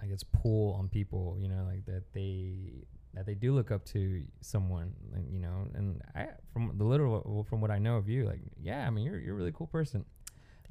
I 0.00 0.06
guess 0.06 0.22
pull 0.22 0.74
on 0.74 0.88
people. 0.88 1.36
You 1.40 1.48
know, 1.48 1.66
like 1.66 1.84
that 1.86 2.12
they 2.12 2.86
that 3.14 3.26
they 3.26 3.34
do 3.34 3.52
look 3.54 3.70
up 3.70 3.84
to 3.86 4.22
someone, 4.40 4.92
and 5.14 5.32
you 5.32 5.40
know, 5.40 5.66
and 5.74 6.02
I 6.14 6.28
from 6.52 6.72
the 6.76 6.84
little 6.84 7.22
well, 7.24 7.44
from 7.44 7.60
what 7.60 7.70
I 7.70 7.78
know 7.78 7.96
of 7.96 8.08
you, 8.08 8.26
like 8.26 8.40
yeah, 8.60 8.86
I 8.86 8.90
mean 8.90 9.04
you're 9.04 9.18
you're 9.18 9.34
a 9.34 9.38
really 9.38 9.52
cool 9.52 9.66
person. 9.66 10.04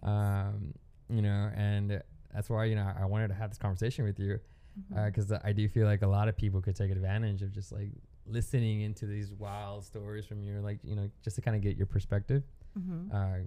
Um, 0.03 0.73
you 1.09 1.21
know, 1.21 1.49
and 1.55 2.01
that's 2.33 2.49
why 2.49 2.65
you 2.65 2.75
know 2.75 2.91
I 2.99 3.05
wanted 3.05 3.29
to 3.29 3.33
have 3.33 3.49
this 3.49 3.57
conversation 3.57 4.05
with 4.05 4.19
you 4.19 4.39
Mm-hmm. 4.77 5.05
because 5.07 5.31
I 5.31 5.53
do 5.53 5.67
feel 5.67 5.87
like 5.87 6.01
a 6.03 6.07
lot 6.07 6.27
of 6.27 6.37
people 6.37 6.61
could 6.61 6.75
take 6.75 6.91
advantage 6.91 7.41
of 7.41 7.51
just 7.51 7.71
like 7.71 7.91
listening 8.27 8.81
into 8.81 9.05
these 9.05 9.31
wild 9.33 9.83
stories 9.83 10.25
from 10.25 10.41
you, 10.43 10.59
like 10.59 10.79
you 10.83 10.95
know, 10.95 11.09
just 11.23 11.35
to 11.37 11.41
kind 11.41 11.55
of 11.55 11.63
get 11.63 11.77
your 11.77 11.87
perspective. 11.87 12.43
Mm-hmm. 12.77 13.15
Uh, 13.15 13.37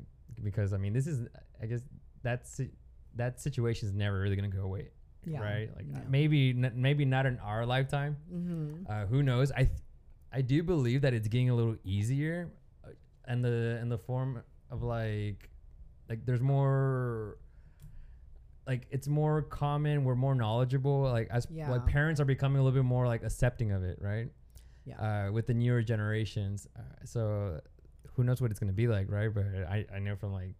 because 0.42 0.72
I 0.72 0.76
mean, 0.78 0.92
this 0.92 1.06
is 1.06 1.26
I 1.62 1.66
guess 1.66 1.80
that's 2.22 2.60
that 3.16 3.40
situation 3.40 3.88
is 3.88 3.94
never 3.94 4.18
really 4.20 4.36
gonna 4.36 4.48
go 4.48 4.62
away, 4.62 4.88
yeah. 5.24 5.40
right? 5.40 5.70
Like 5.76 5.86
uh, 5.86 5.98
Yeah. 5.98 6.04
maybe 6.08 6.50
n- 6.50 6.72
maybe 6.74 7.04
not 7.04 7.26
in 7.26 7.38
our 7.38 7.64
lifetime. 7.66 8.16
Mm-hmm. 8.32 8.90
Uh, 8.90 9.06
who 9.06 9.22
knows? 9.22 9.52
I 9.52 9.64
th- 9.64 9.78
I 10.32 10.40
do 10.42 10.62
believe 10.62 11.02
that 11.02 11.12
it's 11.14 11.28
getting 11.28 11.50
a 11.50 11.54
little 11.54 11.76
easier, 11.84 12.50
uh, 12.84 12.90
and 13.26 13.44
the 13.44 13.78
in 13.82 13.88
the 13.88 13.98
form 13.98 14.42
of 14.70 14.82
like 14.82 15.50
like 16.08 16.24
there's 16.26 16.40
more 16.40 17.38
like 18.66 18.86
it's 18.90 19.08
more 19.08 19.42
common 19.42 20.04
we're 20.04 20.14
more 20.14 20.34
knowledgeable 20.34 21.02
like 21.02 21.28
as 21.30 21.46
Yeah. 21.50 21.70
like 21.70 21.86
parents 21.86 22.20
are 22.20 22.24
becoming 22.24 22.60
a 22.60 22.62
little 22.62 22.78
bit 22.78 22.86
more 22.86 23.06
like 23.06 23.22
accepting 23.24 23.72
of 23.72 23.82
it 23.82 23.98
right 24.00 24.28
Yeah. 24.84 25.26
uh, 25.28 25.32
with 25.32 25.46
the 25.46 25.54
newer 25.54 25.82
generations 25.82 26.68
uh, 26.76 26.80
so 27.04 27.60
who 28.14 28.24
knows 28.24 28.40
what 28.40 28.50
it's 28.50 28.60
going 28.60 28.68
to 28.68 28.74
be 28.74 28.86
like 28.86 29.10
right 29.10 29.32
but 29.32 29.44
I, 29.68 29.86
I 29.94 29.98
know 29.98 30.16
from 30.16 30.32
like 30.32 30.54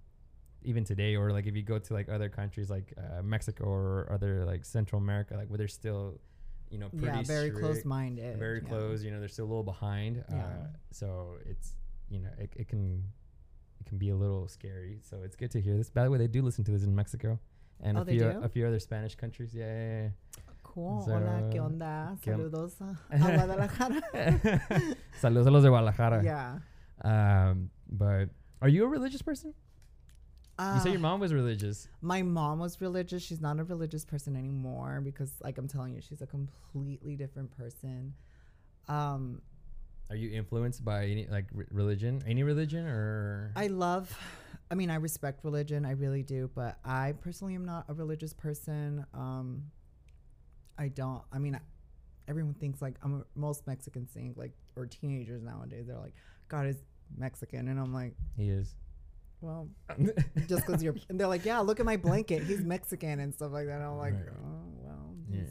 even 0.62 0.84
today 0.84 1.16
or 1.16 1.30
like 1.32 1.46
if 1.46 1.54
you 1.56 1.62
go 1.62 1.78
to 1.78 1.94
like 1.94 2.08
other 2.08 2.28
countries 2.28 2.68
like 2.70 2.92
uh, 2.98 3.22
mexico 3.22 3.64
or 3.64 4.08
other 4.12 4.44
like 4.44 4.64
central 4.64 5.00
america 5.00 5.34
like 5.36 5.48
where 5.48 5.58
they're 5.58 5.68
still 5.68 6.18
you 6.70 6.78
know 6.78 6.88
pretty 6.88 7.06
Yeah. 7.18 7.22
Very 7.22 7.50
close 7.50 7.84
minded. 7.84 8.38
very 8.38 8.60
close 8.60 9.02
you 9.04 9.10
know 9.10 9.18
they're 9.20 9.28
still 9.28 9.46
a 9.46 9.52
little 9.52 9.62
behind 9.64 10.24
Yeah. 10.30 10.36
uh, 10.36 10.66
so 10.90 11.36
it's 11.46 11.74
you 12.08 12.20
know 12.20 12.28
it, 12.38 12.50
it 12.56 12.68
can 12.68 13.02
it 13.80 13.86
can 13.86 13.98
be 13.98 14.10
a 14.10 14.16
little 14.16 14.46
scary 14.48 14.98
so 15.02 15.22
it's 15.24 15.34
good 15.36 15.50
to 15.52 15.60
hear 15.60 15.76
this 15.76 15.90
by 15.90 16.04
the 16.04 16.10
way 16.10 16.18
they 16.18 16.26
do 16.28 16.42
listen 16.42 16.64
to 16.64 16.70
this 16.70 16.82
in 16.84 16.94
mexico 16.94 17.38
and 17.82 17.98
Oh, 17.98 18.02
a 18.02 18.04
few 18.04 18.26
a 18.44 18.48
few 18.48 18.66
other 18.66 18.78
spanish 18.78 19.14
countries 19.16 19.54
yeah, 19.54 19.66
yeah, 19.66 20.08
Cool. 20.62 21.02
So, 21.04 21.12
Hola, 21.12 21.50
¿qué 21.50 21.58
onda? 21.60 22.16
¿qué 22.22 22.30
Saludos 22.32 22.80
a, 22.80 22.96
Guadalajara. 23.18 24.00
yeah. 24.14 24.58
saludos 25.20 25.46
a 25.46 25.50
los 25.50 25.62
de 25.64 25.68
guadalajara 25.68 26.22
yeah. 26.22 26.58
um 27.02 27.70
but 27.90 28.28
are 28.62 28.68
you 28.68 28.84
a 28.84 28.88
religious 28.88 29.22
person 29.22 29.52
you 30.58 30.80
say 30.80 30.90
Uh, 30.90 30.92
your 30.92 31.00
mom 31.00 31.18
was 31.20 31.32
religious 31.32 31.88
My 32.02 32.20
mom 32.22 32.58
was 32.60 32.80
religious. 32.82 33.22
She's 33.22 33.40
not 33.40 33.58
a 33.58 33.64
religious 33.64 34.04
person 34.04 34.36
anymore 34.36 35.00
because, 35.02 35.32
like 35.42 35.56
I'm 35.56 35.66
telling 35.68 35.94
you, 35.94 36.02
she's 36.02 36.20
a 36.20 36.26
completely 36.26 37.16
different 37.16 37.50
person. 37.56 38.12
Um, 38.86 39.40
are 40.10 40.16
you 40.16 40.28
influenced 40.30 40.84
by 40.84 41.06
any 41.06 41.26
like 41.30 41.46
r- 41.56 41.64
religion 41.72 42.20
any 42.26 42.42
religion 42.42 42.84
or 42.86 43.52
I 43.56 43.68
love, 43.68 44.12
I 44.70 44.74
mean, 44.74 44.90
I 44.90 44.96
respect 44.96 45.44
religion. 45.44 45.84
I 45.84 45.92
really 45.92 46.22
do. 46.22 46.50
But 46.54 46.78
I 46.84 47.14
personally 47.20 47.54
am 47.54 47.64
not 47.64 47.84
a 47.88 47.94
religious 47.94 48.32
person. 48.32 49.04
Um, 49.14 49.64
I 50.78 50.88
don't, 50.88 51.22
I 51.32 51.38
mean, 51.38 51.58
everyone 52.28 52.54
thinks 52.54 52.80
like 52.80 52.94
I'm 53.02 53.20
a, 53.20 53.38
most 53.38 53.66
Mexicans 53.66 54.10
think 54.12 54.36
like, 54.36 54.52
or 54.76 54.86
teenagers 54.86 55.42
nowadays, 55.42 55.86
they're 55.88 55.98
like, 55.98 56.14
God 56.48 56.66
is 56.66 56.76
Mexican. 57.16 57.68
And 57.68 57.78
I'm 57.80 57.92
like, 57.92 58.14
he 58.36 58.48
is 58.50 58.74
well, 59.42 59.68
just 60.48 60.66
because 60.66 60.82
you're, 60.82 60.94
and 61.08 61.18
they're 61.18 61.26
like, 61.26 61.46
yeah, 61.46 61.60
look 61.60 61.80
at 61.80 61.86
my 61.86 61.96
blanket. 61.96 62.42
He's 62.44 62.60
Mexican 62.60 63.20
and 63.20 63.34
stuff 63.34 63.52
like 63.52 63.66
that. 63.66 63.76
And 63.76 63.84
I'm 63.84 63.96
like, 63.96 64.12
Right. 64.12 64.36
oh, 64.44 64.62
well, 64.84 65.14
Yeah. 65.30 65.44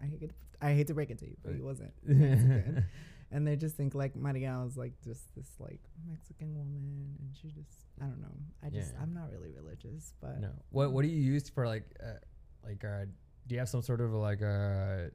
I 0.00 0.06
hate, 0.06 0.30
I 0.62 0.72
hate 0.72 0.86
to 0.86 0.94
break 0.94 1.10
it 1.10 1.18
to 1.18 1.26
you, 1.26 1.36
but 1.44 1.52
he 1.54 1.60
wasn't. 1.60 1.92
Mexican. 2.06 2.84
and 3.32 3.44
they 3.46 3.56
just 3.56 3.76
think 3.76 3.94
like 3.94 4.14
Maria 4.14 4.60
was 4.64 4.76
like 4.76 4.92
just 5.02 5.34
this 5.34 5.48
like 5.58 5.80
Mexican 6.08 6.54
woman, 6.54 7.16
and 7.18 7.36
she 7.36 7.48
just 7.48 7.83
I 8.00 8.04
don't 8.06 8.20
know. 8.20 8.36
I 8.62 8.70
just 8.70 8.92
Yeah. 8.92 9.02
I'm 9.02 9.14
not 9.14 9.30
really 9.30 9.52
religious, 9.52 10.14
but 10.20 10.40
no 10.40 10.50
what 10.70 10.92
what 10.92 11.02
do 11.02 11.08
you 11.08 11.20
use 11.20 11.48
for 11.48 11.66
like 11.66 11.84
uh, 12.02 12.18
like 12.64 12.84
uh 12.84 13.04
do 13.46 13.54
you 13.54 13.58
have 13.58 13.68
some 13.68 13.82
sort 13.82 14.00
of 14.00 14.12
like 14.12 14.42
uh 14.42 15.10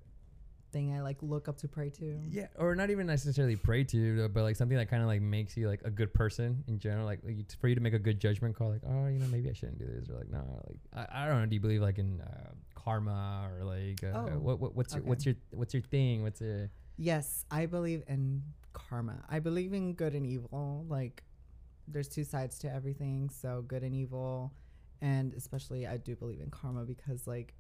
thing 0.72 0.94
I 0.96 1.02
like 1.02 1.18
look 1.24 1.48
up 1.48 1.58
to 1.58 1.68
pray 1.68 1.89
to. 1.89 2.20
yeah 2.30 2.46
or 2.56 2.76
not 2.76 2.92
even 2.92 3.08
necessarily 3.08 3.56
pray 3.56 3.84
to 3.86 4.30
but 4.30 4.44
like 4.44 4.56
something 4.56 4.78
that 4.78 4.88
kind 4.88 5.02
of 5.02 5.08
like 5.08 5.20
makes 5.20 5.58
you 5.58 5.68
like 5.68 5.82
a 5.84 5.89
good 5.89 6.13
person 6.13 6.63
in 6.68 6.78
general 6.78 7.06
like, 7.08 7.22
like 7.26 7.38
for 7.60 7.68
you 7.70 7.74
to 7.74 7.82
make 7.82 7.94
a 7.96 8.00
good 8.00 8.20
judgment 8.20 8.56
call 8.56 8.70
like 8.70 8.84
oh 8.88 9.08
you 9.08 9.18
know 9.18 9.26
maybe 9.32 9.50
i 9.50 9.54
shouldn't 9.54 9.80
do 9.80 9.88
this 9.88 10.08
or 10.12 10.18
like 10.20 10.30
no 10.30 10.44
like 10.68 11.08
i, 11.10 11.24
I 11.24 11.28
don't 11.28 11.39
know 11.39 11.46
do 11.48 11.56
you 11.56 11.60
believe 11.60 11.82
like 11.82 11.98
in 11.98 12.22
uh, 12.22 12.52
karma 12.76 13.50
or 13.52 13.63
like 13.65 14.04
uh, 14.04 14.15
Oh, 14.15 14.39
what, 14.39 14.60
what 14.60 14.76
what's 14.76 14.94
your 14.94 15.02
okay. 15.02 15.10
what's 15.10 15.26
your 15.26 15.36
what's 15.50 15.74
your 15.74 15.82
thing 15.82 16.22
what's 16.22 16.42
a 16.42 16.70
Yes, 17.02 17.46
I 17.50 17.65
believe 17.65 18.04
in 18.08 18.44
karma. 18.74 19.24
I 19.30 19.39
believe 19.39 19.72
in 19.72 19.94
good 19.94 20.13
and 20.13 20.26
evil. 20.26 20.86
Like 20.89 21.24
there's 21.91 22.08
two 22.08 22.23
sides 22.23 22.58
to 22.60 22.73
everything, 22.73 23.30
so 23.30 23.63
good 23.67 23.84
and 23.84 23.93
evil, 23.95 24.54
and 25.02 25.34
especially 25.34 25.88
I 25.88 25.97
do 25.97 26.15
believe 26.15 26.39
in 26.41 26.49
karma 26.49 26.84
because 26.84 27.25
like 27.28 27.54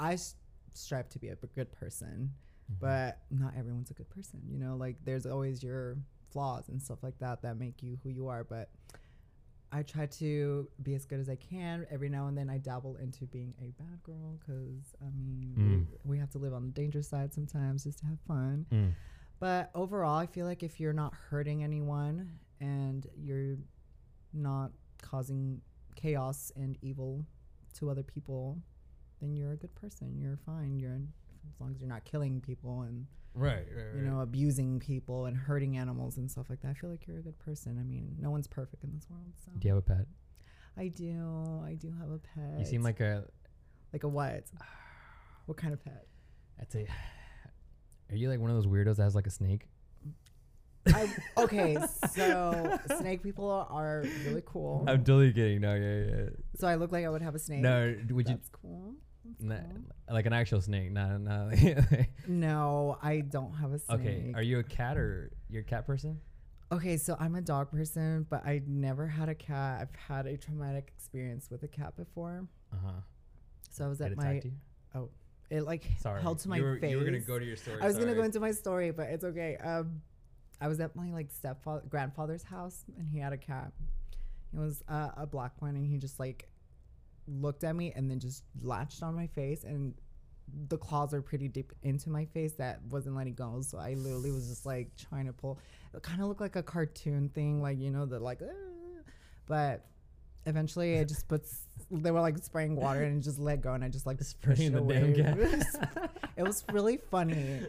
I 0.00 0.12
s- 0.14 0.36
strive 0.74 1.08
to 1.10 1.18
be 1.18 1.28
a 1.28 1.36
b- 1.36 1.48
good 1.54 1.72
person. 1.72 2.32
Mm-hmm. 2.70 2.84
but 2.86 3.20
not 3.30 3.54
everyone's 3.58 3.90
a 3.90 3.94
good 3.94 4.10
person 4.10 4.42
you 4.46 4.58
know 4.58 4.76
like 4.76 4.96
there's 5.02 5.24
always 5.24 5.62
your 5.62 5.96
flaws 6.30 6.68
and 6.68 6.82
stuff 6.82 6.98
like 7.02 7.18
that 7.18 7.40
that 7.40 7.56
make 7.58 7.82
you 7.82 7.96
who 8.02 8.10
you 8.10 8.28
are 8.28 8.44
but 8.44 8.68
i 9.72 9.82
try 9.82 10.04
to 10.04 10.68
be 10.82 10.94
as 10.94 11.06
good 11.06 11.18
as 11.18 11.30
i 11.30 11.34
can 11.36 11.86
every 11.90 12.10
now 12.10 12.26
and 12.26 12.36
then 12.36 12.50
i 12.50 12.58
dabble 12.58 12.96
into 12.96 13.24
being 13.24 13.54
a 13.62 13.70
bad 13.82 14.02
girl 14.02 14.38
because 14.38 14.94
i 15.00 15.08
mean 15.16 15.54
Mm. 15.58 15.86
we, 16.04 16.10
we 16.12 16.18
have 16.18 16.28
to 16.32 16.38
live 16.38 16.52
on 16.52 16.66
the 16.66 16.72
dangerous 16.72 17.08
side 17.08 17.32
sometimes 17.32 17.84
just 17.84 18.00
to 18.00 18.04
have 18.04 18.20
fun 18.28 18.66
Mm. 18.70 18.92
but 19.40 19.70
overall 19.74 20.18
i 20.18 20.26
feel 20.26 20.44
like 20.44 20.62
if 20.62 20.78
you're 20.78 20.92
not 20.92 21.14
hurting 21.30 21.64
anyone 21.64 22.32
and 22.60 23.06
you're 23.16 23.56
not 24.32 24.70
causing 25.02 25.60
chaos 25.94 26.52
and 26.56 26.78
evil 26.82 27.24
to 27.74 27.90
other 27.90 28.02
people 28.02 28.58
then 29.20 29.34
you're 29.34 29.52
a 29.52 29.56
good 29.56 29.74
person. 29.74 30.16
You're 30.18 30.38
fine. 30.46 30.78
You're 30.78 31.00
as 31.48 31.60
long 31.60 31.72
as 31.72 31.80
you're 31.80 31.88
not 31.88 32.04
killing 32.04 32.40
people 32.40 32.82
and 32.82 33.06
right, 33.34 33.66
right, 33.74 33.84
right, 33.86 33.96
you 33.96 34.02
know 34.02 34.20
abusing 34.20 34.78
people 34.80 35.26
and 35.26 35.36
hurting 35.36 35.76
animals 35.78 36.18
and 36.18 36.30
stuff 36.30 36.50
like 36.50 36.60
that. 36.62 36.68
I 36.68 36.74
feel 36.74 36.90
like 36.90 37.06
you're 37.06 37.18
a 37.18 37.22
good 37.22 37.38
person. 37.38 37.78
I 37.78 37.84
mean 37.84 38.16
no 38.20 38.30
one's 38.30 38.46
perfect 38.46 38.84
in 38.84 38.92
this 38.94 39.06
world 39.10 39.32
so. 39.44 39.50
Do 39.58 39.68
you 39.68 39.74
have 39.74 39.82
a 39.82 39.86
pet? 39.86 40.06
I 40.76 40.88
do. 40.88 41.62
I 41.64 41.74
do 41.74 41.92
have 41.98 42.10
a 42.10 42.18
pet. 42.18 42.58
You 42.58 42.64
seem 42.64 42.82
like 42.82 43.00
a 43.00 43.24
like 43.92 44.04
a 44.04 44.08
what? 44.08 44.44
What 45.46 45.56
kind 45.56 45.72
of 45.72 45.82
pet? 45.82 46.06
I'd 46.60 46.70
say 46.70 46.86
are 48.10 48.16
you 48.16 48.28
like 48.28 48.40
one 48.40 48.50
of 48.50 48.56
those 48.56 48.66
weirdos 48.66 48.96
that 48.96 49.04
has 49.04 49.14
like 49.14 49.26
a 49.26 49.30
snake 49.30 49.66
I, 50.94 51.08
okay 51.36 51.76
so 52.14 52.78
snake 52.98 53.22
people 53.22 53.50
are, 53.70 54.04
really 54.26 54.42
cool 54.46 54.84
i'm 54.86 54.98
totally 54.98 55.32
kidding 55.32 55.60
no 55.60 55.74
yeah 55.74 56.16
yeah 56.16 56.28
so 56.56 56.66
i 56.66 56.74
look 56.74 56.92
like 56.92 57.04
i 57.04 57.08
would 57.08 57.22
have 57.22 57.34
a 57.34 57.38
snake 57.38 57.60
no 57.60 57.94
would 58.10 58.28
you 58.28 58.34
that's 58.34 58.48
cool 58.48 58.94
Na- 59.40 59.56
cool. 59.56 60.14
like 60.14 60.26
an 60.26 60.32
actual 60.32 60.60
snake, 60.60 60.90
not 60.90 61.20
not. 61.20 61.52
No, 62.28 62.98
I 63.02 63.20
don't 63.20 63.52
have 63.54 63.72
a 63.72 63.78
snake. 63.78 64.00
okay, 64.00 64.32
are 64.34 64.42
you 64.42 64.58
a 64.58 64.62
cat 64.62 64.96
or 64.96 65.32
you're 65.50 65.62
a 65.62 65.64
cat 65.64 65.86
person? 65.86 66.20
Okay, 66.70 66.96
so 66.96 67.16
I'm 67.18 67.34
a 67.34 67.40
dog 67.40 67.70
person, 67.70 68.26
but 68.30 68.44
I 68.46 68.62
never 68.66 69.06
had 69.06 69.28
a 69.28 69.34
cat. 69.34 69.80
I've 69.82 69.94
had 69.94 70.26
a 70.26 70.36
traumatic 70.36 70.92
experience 70.96 71.50
with 71.50 71.62
a 71.62 71.68
cat 71.68 71.96
before. 71.96 72.46
Uh 72.72 72.76
huh. 72.84 72.92
So 73.70 73.84
I 73.84 73.88
was 73.88 74.00
at 74.00 74.16
my 74.16 74.40
you. 74.94 75.10
it 75.50 75.62
like 75.62 75.84
Sorry, 75.98 76.20
held 76.22 76.38
to 76.40 76.48
my 76.48 76.56
you 76.56 76.62
were, 76.64 76.78
face. 76.78 76.90
You 76.90 76.98
were 76.98 77.04
gonna 77.04 77.20
go 77.20 77.38
to 77.38 77.44
your 77.44 77.56
story. 77.56 77.82
I 77.82 77.86
was 77.86 77.98
gonna 77.98 78.14
go 78.14 78.22
into 78.22 78.40
my 78.40 78.52
story, 78.52 78.90
but 78.90 79.08
it's 79.08 79.24
okay. 79.24 79.56
Um, 79.56 80.02
I 80.60 80.68
was 80.68 80.80
at 80.80 80.96
my 80.96 81.10
like 81.10 81.30
stepfather 81.30 81.82
grandfather's 81.88 82.42
house, 82.42 82.84
and 82.98 83.08
he 83.08 83.18
had 83.18 83.32
a 83.32 83.36
cat. 83.36 83.72
It 84.52 84.58
was 84.58 84.82
uh, 84.88 85.10
a 85.16 85.26
black 85.26 85.52
one, 85.60 85.76
and 85.76 85.86
he 85.86 85.98
just 85.98 86.18
like 86.18 86.48
looked 87.26 87.64
at 87.64 87.76
me 87.76 87.92
and 87.94 88.10
then 88.10 88.18
just 88.18 88.44
latched 88.62 89.02
on 89.02 89.14
my 89.14 89.26
face, 89.26 89.64
and 89.64 89.94
the 90.68 90.78
claws 90.78 91.12
are 91.12 91.22
pretty 91.22 91.48
deep 91.48 91.72
into 91.82 92.10
my 92.10 92.24
face 92.24 92.54
that 92.54 92.80
wasn't 92.90 93.14
letting 93.14 93.34
go. 93.34 93.60
So 93.60 93.78
I 93.78 93.94
literally 93.94 94.32
was 94.32 94.48
just 94.48 94.66
like 94.66 94.90
trying 94.96 95.26
to 95.26 95.32
pull. 95.32 95.58
It 95.94 96.02
kind 96.02 96.20
of 96.20 96.28
looked 96.28 96.40
like 96.40 96.56
a 96.56 96.62
cartoon 96.62 97.28
thing, 97.34 97.62
like 97.62 97.78
you 97.78 97.90
know 97.90 98.06
the 98.06 98.18
like, 98.18 98.40
but 99.46 99.84
eventually 100.46 100.94
it 100.94 101.08
just 101.08 101.28
puts. 101.28 101.66
They 101.90 102.10
were 102.10 102.20
like 102.20 102.38
spraying 102.38 102.74
water 102.76 103.02
and 103.02 103.22
just 103.22 103.38
let 103.38 103.60
go, 103.60 103.74
and 103.74 103.84
I 103.84 103.88
just 103.88 104.06
like 104.06 104.20
Spraying 104.22 104.72
the 104.72 104.78
away. 104.78 105.12
damn 105.14 105.36
cat. 105.36 106.10
it 106.36 106.42
was 106.42 106.64
really 106.72 106.96
funny 106.96 107.60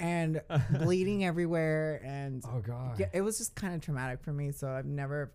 and 0.00 0.40
bleeding 0.78 1.24
everywhere 1.24 2.00
and 2.04 2.42
oh 2.46 2.60
god. 2.60 2.98
yeah, 2.98 3.06
it 3.14 3.20
was 3.22 3.38
just 3.38 3.54
kind 3.54 3.74
of 3.74 3.80
traumatic 3.80 4.20
for 4.22 4.32
me 4.32 4.52
so 4.52 4.68
i've 4.68 4.84
never 4.86 5.32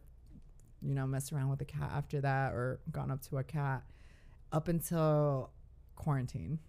you 0.82 0.94
know 0.94 1.08
messed 1.08 1.32
around 1.34 1.50
with 1.50 1.60
a 1.62 1.66
cat 1.66 1.90
after 1.96 2.22
that 2.22 2.54
or 2.54 2.80
gone 2.92 3.10
up 3.12 3.22
to 3.22 3.38
a 3.38 3.44
cat 3.44 3.84
up 4.52 4.68
until 4.68 5.50
quarantine 5.96 6.60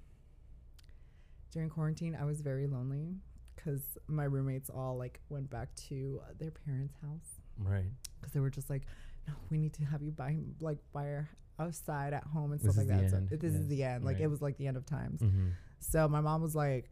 during 1.53 1.68
quarantine 1.68 2.16
i 2.20 2.24
was 2.24 2.40
very 2.40 2.66
lonely 2.66 3.14
because 3.55 3.82
my 4.09 4.24
roommates 4.24 4.70
all 4.70 4.97
like 4.97 5.20
went 5.28 5.49
back 5.51 5.74
to 5.74 6.20
their 6.38 6.51
parents 6.51 6.95
house 7.03 7.38
Right. 7.59 7.84
because 8.20 8.32
they 8.32 8.40
were 8.40 8.51
just 8.51 8.70
like 8.70 8.82
no 9.28 9.34
we 9.51 9.59
need 9.59 9.74
to 9.74 9.84
have 9.84 10.03
you 10.03 10.11
buy 10.11 10.36
like 10.61 10.78
our 10.97 11.28
outside 11.59 12.12
at 12.14 12.24
home 12.24 12.53
and 12.53 12.61
This 12.61 12.72
stuff 12.74 12.78
like 12.88 12.88
that 12.88 13.11
so 13.11 13.20
this 13.36 13.53
is 13.55 13.68
the 13.68 13.84
end 13.84 14.05
like 14.05 14.14
right. 14.16 14.24
it 14.24 14.30
was 14.30 14.40
like 14.40 14.57
the 14.57 14.66
end 14.66 14.76
of 14.78 14.86
times 14.86 15.20
Mm-hmm. 15.20 15.49
so 15.78 16.09
my 16.09 16.20
mom 16.22 16.40
was 16.43 16.55
like, 16.57 16.88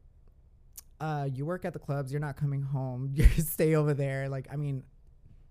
uh, 1.00 1.28
you 1.32 1.44
work 1.46 1.64
at 1.64 1.72
the 1.72 1.78
clubs, 1.78 2.12
you're 2.12 2.20
not 2.20 2.36
coming 2.36 2.62
home. 2.62 3.10
You 3.14 3.24
stay 3.42 3.74
over 3.74 3.94
there. 3.94 4.28
Like, 4.28 4.48
I 4.52 4.56
mean, 4.56 4.82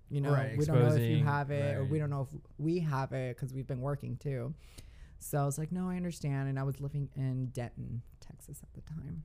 you 0.09 0.21
know, 0.21 0.31
Right, 0.31 0.57
we 0.57 0.65
don't 0.65 0.79
know 0.79 0.93
if 0.95 1.01
you 1.01 1.23
have 1.23 1.51
it 1.51 1.75
or 1.77 1.85
we 1.85 1.99
don't 1.99 2.09
know 2.09 2.21
if 2.31 2.39
we 2.57 2.79
have 2.79 3.11
it 3.13 3.35
because 3.35 3.53
we've 3.53 3.67
been 3.67 3.81
working 3.81 4.17
too. 4.17 4.53
So 5.19 5.37
I 5.39 5.45
was 5.45 5.57
like, 5.57 5.71
no, 5.71 5.89
I 5.89 5.95
understand. 5.97 6.49
And 6.49 6.57
I 6.57 6.63
was 6.63 6.79
living 6.79 7.09
in 7.15 7.47
Denton, 7.47 8.01
Texas 8.21 8.59
at 8.63 8.73
the 8.73 8.81
time, 8.89 9.23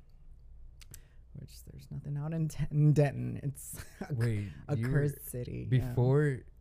which 1.34 1.50
there's 1.70 1.86
nothing 1.90 2.16
out 2.16 2.32
in, 2.32 2.48
Den- 2.48 2.68
in 2.70 2.92
Denton. 2.92 3.40
It's 3.42 3.76
a, 4.10 4.12
Wait. 4.14 4.48
a 4.68 4.76
you 4.76 4.86
were- 4.88 4.92
cursed 4.92 5.30
city. 5.30 5.68
yeah. 5.70 5.92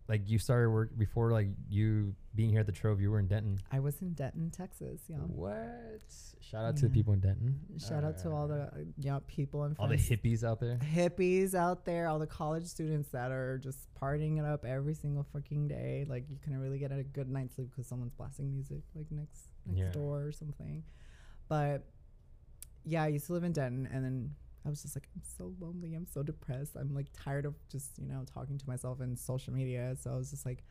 Before 0.06 0.16
like 0.16 0.30
you 0.30 0.38
started 0.40 0.70
work 0.70 0.90
before 0.98 1.32
like 1.32 1.48
you 1.70 2.16
being 2.36 2.50
here 2.50 2.60
at 2.62 2.66
the 2.66 2.72
Trove, 2.72 3.00
you 3.00 3.12
were 3.12 3.20
in 3.20 3.28
Denton. 3.28 3.60
I 3.72 3.80
was 3.80 4.02
in 4.02 4.14
Denton, 4.14 4.50
Texas. 4.50 5.02
Yeah. 5.08 5.18
What? 5.18 6.02
Shout 6.42 6.66
out 6.66 6.76
to 6.78 6.88
the 6.88 6.94
people 6.94 7.14
in 7.14 7.20
Denton. 7.20 7.60
Shout 7.78 8.04
out 8.04 8.18
to 8.20 8.32
all 8.32 8.48
the 8.48 8.62
uh, 8.64 8.70
yeah, 8.98 9.20
people 9.28 9.64
and 9.64 9.76
all 9.80 9.88
the 9.88 9.96
hippies 9.96 10.44
out 10.44 10.60
there. 10.60 10.80
hippies 10.94 11.54
out 11.56 11.86
there, 11.86 12.08
all 12.08 12.20
the 12.20 12.28
college 12.28 12.66
students 12.66 13.10
that 13.10 13.32
are 13.32 13.58
just 13.60 13.80
partying 14.02 14.40
it 14.40 14.46
up 14.46 14.66
every 14.66 14.94
single 14.94 15.26
fucking 15.32 15.68
day. 15.68 16.06
Like 16.08 16.26
you 16.30 16.38
couldn't 16.44 16.60
really 16.60 16.80
get 16.80 16.92
a 16.92 17.04
good 17.04 17.30
night's 17.30 17.56
sleep 17.56 17.70
because 17.72 17.88
someone's 17.88 18.14
blasting 18.14 18.52
music 18.52 18.82
like 18.96 19.06
next 19.12 19.48
next 19.66 19.80
Yeah. 19.80 19.92
door 19.92 20.24
or 20.26 20.32
something. 20.32 20.84
But 21.48 21.86
yeah, 22.86 23.04
I 23.04 23.08
used 23.08 23.28
to 23.28 23.34
live 23.34 23.44
in 23.44 23.54
Denton, 23.54 23.88
and 23.92 24.04
then 24.04 24.36
I 24.66 24.70
was 24.70 24.82
just 24.82 24.96
like, 24.96 25.08
I'm 25.16 25.22
so 25.38 25.54
lonely. 25.60 25.94
I'm 25.94 26.06
so 26.06 26.24
depressed. 26.24 26.76
I'm 26.80 26.94
like 26.96 27.08
tired 27.14 27.46
of 27.46 27.56
just 27.70 27.98
you 28.00 28.08
know 28.08 28.24
talking 28.34 28.58
to 28.58 28.68
myself 28.68 29.02
in 29.02 29.16
social 29.18 29.54
media. 29.54 29.96
So 30.02 30.12
I 30.12 30.16
was 30.16 30.30
just 30.32 30.46
like. 30.46 30.64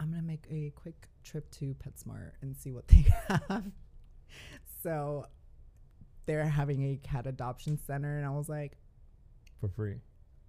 I'm 0.00 0.10
gonna 0.10 0.22
make 0.22 0.46
a 0.48 0.70
quick 0.76 1.08
trip 1.24 1.50
to 1.56 1.74
PetSmart 1.74 2.30
and 2.40 2.56
see 2.56 2.70
what 2.70 2.86
they 2.86 3.04
have. 3.48 3.64
So 4.80 5.26
they're 6.24 6.44
having 6.46 6.84
a 6.92 6.96
cat 6.98 7.26
adoption 7.26 7.76
center, 7.84 8.16
and 8.16 8.24
I 8.24 8.30
was 8.30 8.48
like, 8.48 8.78
For 9.60 9.68
free. 9.68 9.96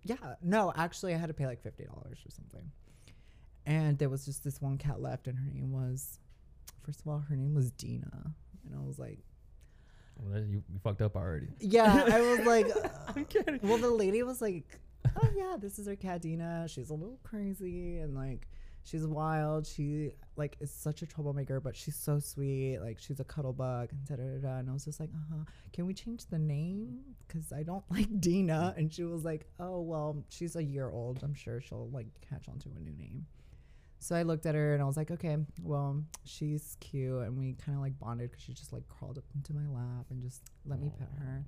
yeah, 0.03 0.35
no, 0.43 0.71
actually, 0.75 1.15
I 1.15 1.17
had 1.17 1.29
to 1.29 1.33
pay 1.33 1.47
like 1.47 1.63
fifty 1.63 1.85
dollars 1.85 2.19
or 2.23 2.29
something. 2.29 2.71
And 3.65 3.97
there 3.97 4.07
was 4.09 4.23
just 4.23 4.43
this 4.43 4.61
one 4.61 4.77
cat 4.77 5.01
left, 5.01 5.27
and 5.27 5.35
her 5.39 5.49
name 5.51 5.71
was, 5.71 6.19
first 6.83 6.99
of 7.01 7.07
all, 7.07 7.17
her 7.27 7.35
name 7.35 7.55
was 7.55 7.71
Dina, 7.71 8.33
and 8.65 8.75
I 8.75 8.85
was 8.85 8.99
like, 8.99 9.17
Well, 10.21 10.39
you, 10.41 10.63
you 10.71 10.79
fucked 10.83 11.01
up 11.01 11.15
already. 11.15 11.47
yeah, 11.59 12.05
I 12.11 12.21
was 12.37 12.39
like, 12.45 12.67
I'm 13.07 13.25
kidding. 13.25 13.59
well, 13.63 13.77
the 13.77 13.89
lady 13.89 14.21
was 14.23 14.41
like, 14.41 14.79
oh 15.21 15.29
yeah, 15.35 15.55
this 15.59 15.79
is 15.79 15.87
her 15.87 15.95
Cadina. 15.95 16.69
She's 16.69 16.89
a 16.89 16.93
little 16.93 17.19
crazy 17.23 17.97
and 17.99 18.15
like 18.15 18.47
she's 18.83 19.05
wild. 19.07 19.65
She 19.65 20.11
like 20.35 20.57
is 20.59 20.71
such 20.71 21.01
a 21.01 21.05
troublemaker, 21.05 21.59
but 21.59 21.75
she's 21.75 21.95
so 21.95 22.19
sweet. 22.19 22.79
Like 22.79 22.99
she's 22.99 23.19
a 23.19 23.23
cuddle 23.23 23.53
bug 23.53 23.89
and 23.91 24.05
da 24.05 24.15
da 24.15 24.23
da. 24.23 24.47
da. 24.53 24.57
And 24.59 24.69
I 24.69 24.73
was 24.73 24.85
just 24.85 24.99
like, 24.99 25.09
uh 25.13 25.35
huh. 25.37 25.43
Can 25.73 25.85
we 25.85 25.93
change 25.93 26.25
the 26.27 26.39
name? 26.39 26.99
Because 27.27 27.51
I 27.53 27.63
don't 27.63 27.83
like 27.89 28.19
Dina. 28.19 28.73
And 28.77 28.93
she 28.93 29.03
was 29.03 29.23
like, 29.23 29.45
oh 29.59 29.81
well, 29.81 30.23
she's 30.29 30.55
a 30.55 30.63
year 30.63 30.89
old. 30.89 31.19
I'm 31.23 31.33
sure 31.33 31.61
she'll 31.61 31.89
like 31.91 32.07
catch 32.29 32.49
on 32.49 32.59
to 32.59 32.69
a 32.75 32.79
new 32.79 32.95
name. 32.97 33.25
So 33.99 34.15
I 34.15 34.23
looked 34.23 34.45
at 34.45 34.55
her 34.55 34.73
and 34.73 34.81
I 34.81 34.85
was 34.85 34.95
like, 34.95 35.11
okay, 35.11 35.37
well, 35.61 36.01
she's 36.23 36.77
cute. 36.79 37.21
And 37.21 37.37
we 37.37 37.53
kind 37.53 37.77
of 37.77 37.81
like 37.81 37.99
bonded 37.99 38.31
because 38.31 38.43
she 38.43 38.53
just 38.53 38.71
like 38.71 38.87
crawled 38.87 39.17
up 39.17 39.25
into 39.35 39.53
my 39.53 39.67
lap 39.67 40.05
and 40.09 40.21
just 40.21 40.41
let 40.65 40.79
me 40.79 40.89
pet 40.97 41.09
her. 41.19 41.45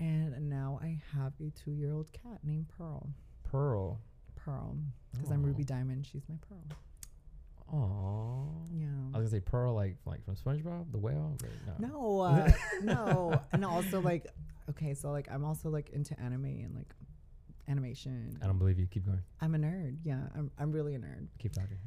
And 0.00 0.48
now 0.48 0.78
I 0.82 1.00
have 1.16 1.32
a 1.40 1.50
two 1.50 1.70
year 1.70 1.92
old 1.92 2.12
cat 2.12 2.40
named 2.42 2.66
Pearl. 2.76 3.08
Pearl. 3.44 4.00
Pearl. 4.36 4.76
Because 5.12 5.30
I'm 5.30 5.42
Ruby 5.42 5.64
Diamond. 5.64 6.06
She's 6.06 6.22
my 6.28 6.36
Pearl. 6.48 6.64
Oh. 7.72 8.48
Yeah. 8.72 8.86
I 9.14 9.18
was 9.18 9.30
gonna 9.30 9.40
say 9.40 9.40
Pearl, 9.40 9.74
like 9.74 9.96
like 10.04 10.24
from 10.24 10.36
SpongeBob, 10.36 10.90
the 10.90 10.98
whale. 10.98 11.36
No. 11.78 11.88
No, 11.88 12.20
uh, 12.22 12.50
no. 12.82 13.42
And 13.52 13.64
also, 13.64 14.00
like, 14.00 14.26
okay, 14.70 14.94
so 14.94 15.10
like, 15.10 15.28
I'm 15.30 15.44
also 15.44 15.68
like 15.68 15.90
into 15.90 16.18
anime 16.20 16.44
and 16.44 16.74
like 16.74 16.94
animation. 17.68 18.38
I 18.42 18.46
don't 18.46 18.58
believe 18.58 18.78
you. 18.78 18.86
Keep 18.86 19.06
going. 19.06 19.22
I'm 19.40 19.54
a 19.54 19.58
nerd. 19.58 19.98
Yeah, 20.04 20.20
I'm, 20.36 20.50
I'm 20.58 20.72
really 20.72 20.94
a 20.94 20.98
nerd. 20.98 21.28
Keep 21.38 21.52
talking. 21.52 21.78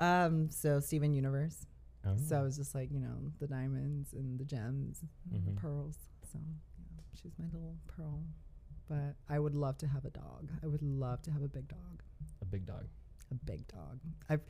Um, 0.00 0.50
so 0.50 0.80
Steven 0.80 1.12
Universe. 1.12 1.66
Oh. 2.06 2.16
So 2.16 2.44
it's 2.46 2.56
just 2.56 2.74
like, 2.74 2.90
you 2.92 3.00
know, 3.00 3.16
the 3.40 3.46
diamonds 3.46 4.12
and 4.12 4.38
the 4.38 4.44
gems, 4.44 5.04
and 5.32 5.42
Mhm. 5.42 5.46
the 5.46 5.60
pearls. 5.60 5.98
So 6.32 6.38
yeah, 6.38 7.02
she's 7.20 7.32
my 7.38 7.46
little 7.46 7.76
pearl. 7.86 8.22
But 8.88 9.16
I 9.28 9.38
would 9.38 9.54
love 9.54 9.76
to 9.78 9.86
have 9.86 10.04
a 10.06 10.10
dog. 10.10 10.48
I 10.62 10.66
would 10.66 10.82
love 10.82 11.20
to 11.22 11.30
have 11.30 11.42
a 11.42 11.48
big 11.48 11.68
dog. 11.68 12.02
a 12.40 12.44
big 12.44 12.64
dog. 12.66 12.86
A 13.30 13.34
big 13.34 13.66
dog. 13.68 13.98
I've 14.30 14.40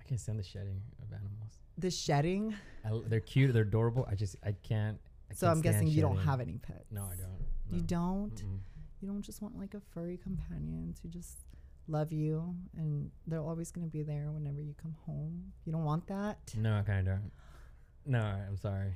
I 0.00 0.04
can't 0.04 0.20
stand 0.20 0.38
the 0.38 0.42
shedding 0.42 0.82
of 1.00 1.12
animals. 1.12 1.58
the 1.78 1.90
shedding. 1.90 2.54
I 2.84 2.88
l 2.88 3.02
they're 3.06 3.20
cute. 3.20 3.52
They're 3.54 3.62
adorable. 3.62 4.04
I 4.10 4.14
just 4.16 4.36
I 4.44 4.52
can't. 4.52 4.98
I 5.30 5.34
so 5.34 5.46
can't 5.46 5.56
I'm 5.56 5.62
guessing 5.62 5.86
stand 5.86 5.92
you 5.96 6.02
don't 6.02 6.18
have 6.18 6.40
any 6.40 6.58
pets. 6.58 6.90
No, 6.90 7.04
I 7.04 7.16
don't. 7.16 7.42
You 7.70 7.80
don't. 7.80 8.34
Mm-mm. 8.34 8.58
You 9.02 9.08
don't 9.08 9.22
just 9.22 9.42
want 9.42 9.58
like 9.58 9.74
a 9.74 9.80
furry 9.92 10.16
companion 10.16 10.94
to 11.02 11.08
just 11.08 11.38
love 11.88 12.12
you 12.12 12.54
and 12.76 13.10
they're 13.26 13.40
always 13.42 13.72
going 13.72 13.84
to 13.84 13.90
be 13.92 14.02
there 14.04 14.30
whenever 14.30 14.60
you 14.60 14.74
come 14.80 14.94
home. 15.04 15.52
You 15.64 15.72
don't 15.72 15.82
want 15.84 16.06
that? 16.06 16.38
No, 16.56 16.78
I 16.78 16.82
kind 16.82 17.00
of 17.00 17.14
don't. 17.16 17.32
No, 18.06 18.20
I'm 18.20 18.56
sorry. 18.56 18.94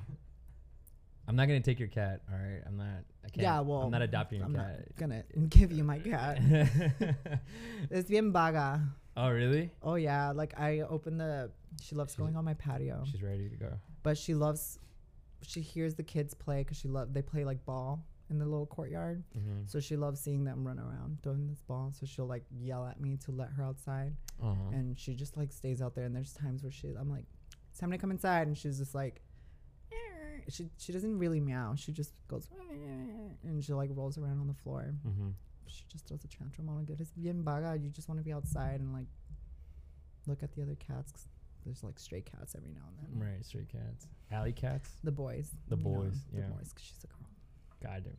I'm 1.28 1.34
not 1.34 1.46
gonna 1.48 1.60
take 1.60 1.80
your 1.80 1.88
cat. 1.88 2.20
All 2.30 2.38
right, 2.38 2.62
I'm 2.64 2.76
not. 2.76 3.02
I 3.24 3.28
can't. 3.30 3.42
Yeah, 3.42 3.58
well, 3.60 3.82
I'm 3.82 3.90
not 3.90 4.00
adopting 4.02 4.38
your 4.38 4.46
I'm 4.46 4.52
not 4.52 4.66
cat. 4.66 4.96
going 4.96 5.10
to 5.34 5.40
give 5.58 5.72
you 5.72 5.82
my 5.82 5.98
cat. 5.98 6.38
Es 7.90 8.04
bien 8.04 8.30
vaga. 8.32 8.80
oh, 9.16 9.30
really? 9.30 9.70
Oh 9.82 9.96
yeah, 9.96 10.30
like 10.30 10.54
I 10.58 10.80
open 10.82 11.18
the 11.18 11.50
she 11.82 11.96
loves 11.96 12.12
She's- 12.12 12.18
going 12.18 12.36
on 12.36 12.44
my 12.44 12.54
patio. 12.54 13.02
She's 13.10 13.22
ready 13.24 13.48
to 13.48 13.56
go. 13.56 13.72
But 14.04 14.16
she 14.18 14.34
loves 14.34 14.78
she 15.42 15.60
hears 15.62 15.94
the 15.96 16.04
kids 16.04 16.32
play 16.32 16.62
cuz 16.64 16.76
she 16.78 16.86
love 16.88 17.12
they 17.12 17.22
play 17.22 17.44
like 17.44 17.64
ball 17.64 18.04
in 18.30 18.38
the 18.38 18.44
little 18.44 18.66
courtyard. 18.66 19.22
Mm-hmm. 19.38 19.62
So 19.66 19.78
she 19.80 19.96
loves 19.96 20.20
seeing 20.20 20.44
them 20.44 20.66
run 20.66 20.78
around 20.78 21.18
throwing 21.22 21.46
this 21.46 21.62
ball. 21.62 21.92
So 21.98 22.06
she'll 22.06 22.26
like 22.26 22.44
yell 22.60 22.84
at 22.86 23.00
me 23.00 23.16
to 23.24 23.30
let 23.32 23.50
her 23.50 23.62
outside. 23.62 24.14
uh 24.42 24.54
and 24.72 24.98
she 24.98 25.14
just 25.14 25.36
like 25.36 25.52
stays 25.52 25.80
out 25.80 25.94
there 25.94 26.04
and 26.04 26.14
there's 26.14 26.32
times 26.32 26.62
where 26.62 26.72
she 26.72 26.88
I'm 26.88 27.10
like 27.10 27.24
it's 27.70 27.78
time 27.78 27.90
to 27.92 27.98
come 27.98 28.10
inside 28.10 28.46
and 28.48 28.56
she's 28.58 28.78
just 28.78 28.94
like 28.94 29.22
she 30.48 30.68
she 30.78 30.92
doesn't 30.92 31.18
really 31.18 31.40
meow 31.40 31.74
she 31.74 31.90
just 31.92 32.12
goes 32.28 32.48
and 33.44 33.64
she 33.64 33.72
like 33.72 33.90
rolls 33.92 34.16
around 34.18 34.38
on 34.40 34.46
the 34.46 34.54
floor 34.54 34.94
Mm-hmm. 35.06 35.30
she 35.66 35.82
just 35.88 36.06
throws 36.06 36.24
a 36.24 36.28
tantrum 36.28 36.68
on 36.68 36.78
a 36.80 36.84
good 36.84 37.00
it's 37.00 37.10
bien 37.10 37.42
vaga 37.42 37.76
you 37.82 37.90
just 37.90 38.08
want 38.08 38.20
to 38.20 38.24
be 38.24 38.32
outside 38.32 38.78
and 38.80 38.92
like 38.92 39.08
look 40.28 40.42
at 40.44 40.52
the 40.52 40.62
other 40.62 40.76
cats 40.76 41.10
'cause 41.12 41.28
there's 41.64 41.82
like 41.82 41.98
stray 41.98 42.20
cats 42.20 42.54
every 42.56 42.70
now 42.70 42.82
and 42.90 42.96
then 43.20 43.28
Right, 43.28 43.44
stray 43.44 43.64
cats, 43.70 44.06
alley 44.30 44.52
cats. 44.52 44.90
the 45.02 45.10
boys 45.10 45.50
The 45.68 45.76
you 45.76 45.82
know, 45.84 45.90
boys, 45.90 46.16
the 46.32 46.40
yeah. 46.42 46.46
boys 46.48 46.72
'cause 46.72 46.84
she's 46.84 47.02
a 47.04 47.08
girl 47.08 47.26
God 47.82 48.04
damn. 48.04 48.16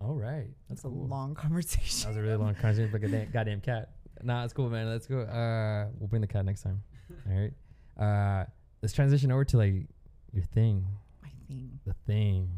All 0.00 0.14
right, 0.14 0.46
that's 0.68 0.82
that's 0.82 0.84
a 0.84 0.88
cool. 0.88 1.08
long 1.08 1.34
That 1.34 1.50
was 1.50 2.16
a 2.16 2.22
really 2.22 2.36
long 2.36 2.54
conversation, 2.54 2.90
but 2.92 3.00
goddamn, 3.00 3.30
goddamn 3.32 3.60
cat. 3.60 3.90
Nah, 4.22 4.44
it's 4.44 4.52
cool, 4.52 4.70
man. 4.70 4.88
Let's 4.88 5.06
go. 5.06 5.20
Uh, 5.20 5.88
we'll 5.98 6.08
bring 6.08 6.22
the 6.22 6.28
cat 6.28 6.44
next 6.44 6.62
time. 6.62 6.82
All 7.28 7.32
right. 7.36 7.52
Uh, 7.98 8.44
let's 8.80 8.92
transition 8.92 9.32
over 9.32 9.44
to 9.44 9.56
like 9.56 9.88
your 10.32 10.44
thing, 10.44 10.86
My 11.22 11.30
thing, 11.48 11.80
the 11.84 11.94
thing, 12.06 12.48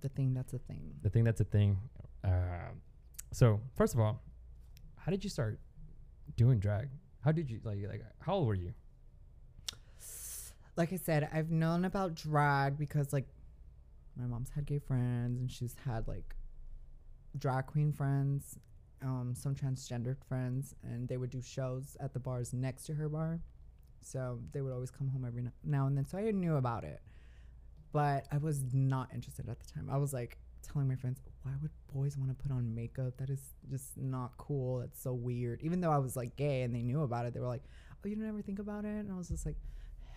the 0.00 0.08
thing 0.08 0.34
that's 0.34 0.52
a 0.52 0.58
thing. 0.58 0.94
the 1.02 1.10
thing 1.10 1.22
that's 1.22 1.40
a 1.40 1.44
thing. 1.44 1.78
Uh, 2.24 2.70
so 3.32 3.60
first 3.76 3.94
of 3.94 4.00
all, 4.00 4.20
how 4.96 5.10
did 5.12 5.22
you 5.22 5.30
start 5.30 5.60
doing 6.36 6.58
drag? 6.58 6.88
How 7.24 7.30
did 7.30 7.48
you 7.50 7.60
like 7.62 7.78
like 7.88 8.02
how 8.18 8.34
old 8.34 8.48
were 8.48 8.54
you? 8.54 8.72
Like 10.76 10.92
I 10.92 10.96
said, 10.96 11.28
I've 11.32 11.50
known 11.50 11.84
about 11.84 12.14
drag 12.14 12.78
because 12.78 13.12
like 13.12 13.26
my 14.20 14.26
mom's 14.26 14.50
had 14.50 14.66
gay 14.66 14.78
friends 14.78 15.40
and 15.40 15.50
she's 15.50 15.74
had 15.86 16.06
like 16.06 16.36
drag 17.38 17.66
queen 17.66 17.92
friends, 17.92 18.58
um, 19.02 19.34
some 19.34 19.54
transgendered 19.54 20.16
friends, 20.28 20.74
and 20.82 21.08
they 21.08 21.16
would 21.16 21.30
do 21.30 21.40
shows 21.40 21.96
at 22.00 22.12
the 22.12 22.20
bars 22.20 22.52
next 22.52 22.84
to 22.84 22.94
her 22.94 23.08
bar. 23.08 23.40
So 24.02 24.40
they 24.52 24.60
would 24.60 24.72
always 24.72 24.90
come 24.90 25.08
home 25.08 25.24
every 25.26 25.42
n- 25.42 25.52
now 25.64 25.86
and 25.86 25.96
then. 25.96 26.06
So 26.06 26.18
I 26.18 26.30
knew 26.30 26.56
about 26.56 26.84
it, 26.84 27.00
but 27.92 28.26
I 28.32 28.38
was 28.38 28.62
not 28.72 29.08
interested 29.14 29.48
at 29.48 29.60
the 29.60 29.72
time. 29.72 29.88
I 29.90 29.96
was 29.96 30.12
like 30.12 30.38
telling 30.62 30.88
my 30.88 30.96
friends, 30.96 31.20
why 31.42 31.52
would 31.62 31.70
boys 31.92 32.16
want 32.16 32.30
to 32.30 32.42
put 32.42 32.52
on 32.52 32.74
makeup? 32.74 33.16
That 33.18 33.30
is 33.30 33.40
just 33.70 33.96
not 33.96 34.36
cool. 34.38 34.80
That's 34.80 35.02
so 35.02 35.12
weird. 35.12 35.60
Even 35.62 35.80
though 35.80 35.90
I 35.90 35.98
was 35.98 36.16
like 36.16 36.36
gay 36.36 36.62
and 36.62 36.74
they 36.74 36.82
knew 36.82 37.02
about 37.02 37.26
it, 37.26 37.34
they 37.34 37.40
were 37.40 37.46
like, 37.46 37.64
oh, 38.04 38.08
you 38.08 38.16
don't 38.16 38.28
ever 38.28 38.42
think 38.42 38.58
about 38.58 38.84
it? 38.84 38.88
And 38.88 39.12
I 39.12 39.16
was 39.16 39.28
just 39.28 39.46
like, 39.46 39.56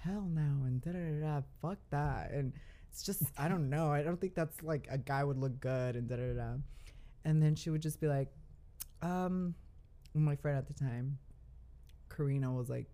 hell 0.01 0.27
no. 0.29 0.65
And 0.65 0.81
da 0.81 0.91
da 0.91 1.21
da, 1.21 1.41
fuck 1.61 1.77
that. 1.91 2.31
And 2.31 2.53
it's 2.93 3.01
just, 3.03 3.23
I 3.37 3.47
don't 3.47 3.69
know. 3.71 3.91
I 3.91 4.03
don't 4.03 4.21
think 4.21 4.35
that's 4.35 4.61
like 4.61 4.87
a 4.91 4.99
guy 4.99 5.23
would 5.23 5.37
look 5.39 5.59
good 5.59 5.95
and 5.95 6.07
da 6.07 6.15
da 6.15 6.33
da. 6.33 6.53
And 7.25 7.41
then 7.41 7.55
she 7.55 7.71
would 7.71 7.81
just 7.81 7.99
be 7.99 8.05
like, 8.07 8.27
um, 9.01 9.55
my 10.13 10.35
friend 10.35 10.57
at 10.59 10.67
the 10.67 10.73
time, 10.75 11.17
Karina, 12.15 12.53
was 12.53 12.69
like, 12.69 12.85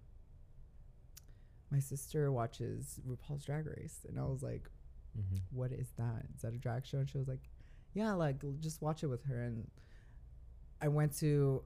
my 1.69 1.79
sister 1.79 2.31
watches 2.31 2.99
RuPaul's 3.07 3.43
Drag 3.43 3.65
Race. 3.67 4.05
And 4.07 4.17
I 4.19 4.23
was 4.23 4.41
like, 4.41 4.69
Mm-hmm. 5.17 5.37
what 5.57 5.71
is 5.71 5.87
that? 5.97 6.23
Is 6.35 6.43
that 6.43 6.53
a 6.53 6.57
drag 6.57 6.85
show? 6.85 6.99
And 6.99 7.09
she 7.09 7.17
was 7.17 7.27
like, 7.27 7.49
yeah, 7.93 8.13
like 8.13 8.35
just 8.59 8.79
watch 8.79 9.03
it 9.03 9.07
with 9.07 9.23
her. 9.25 9.41
And 9.41 9.67
I 10.79 10.87
went 10.87 11.17
to, 11.17 11.63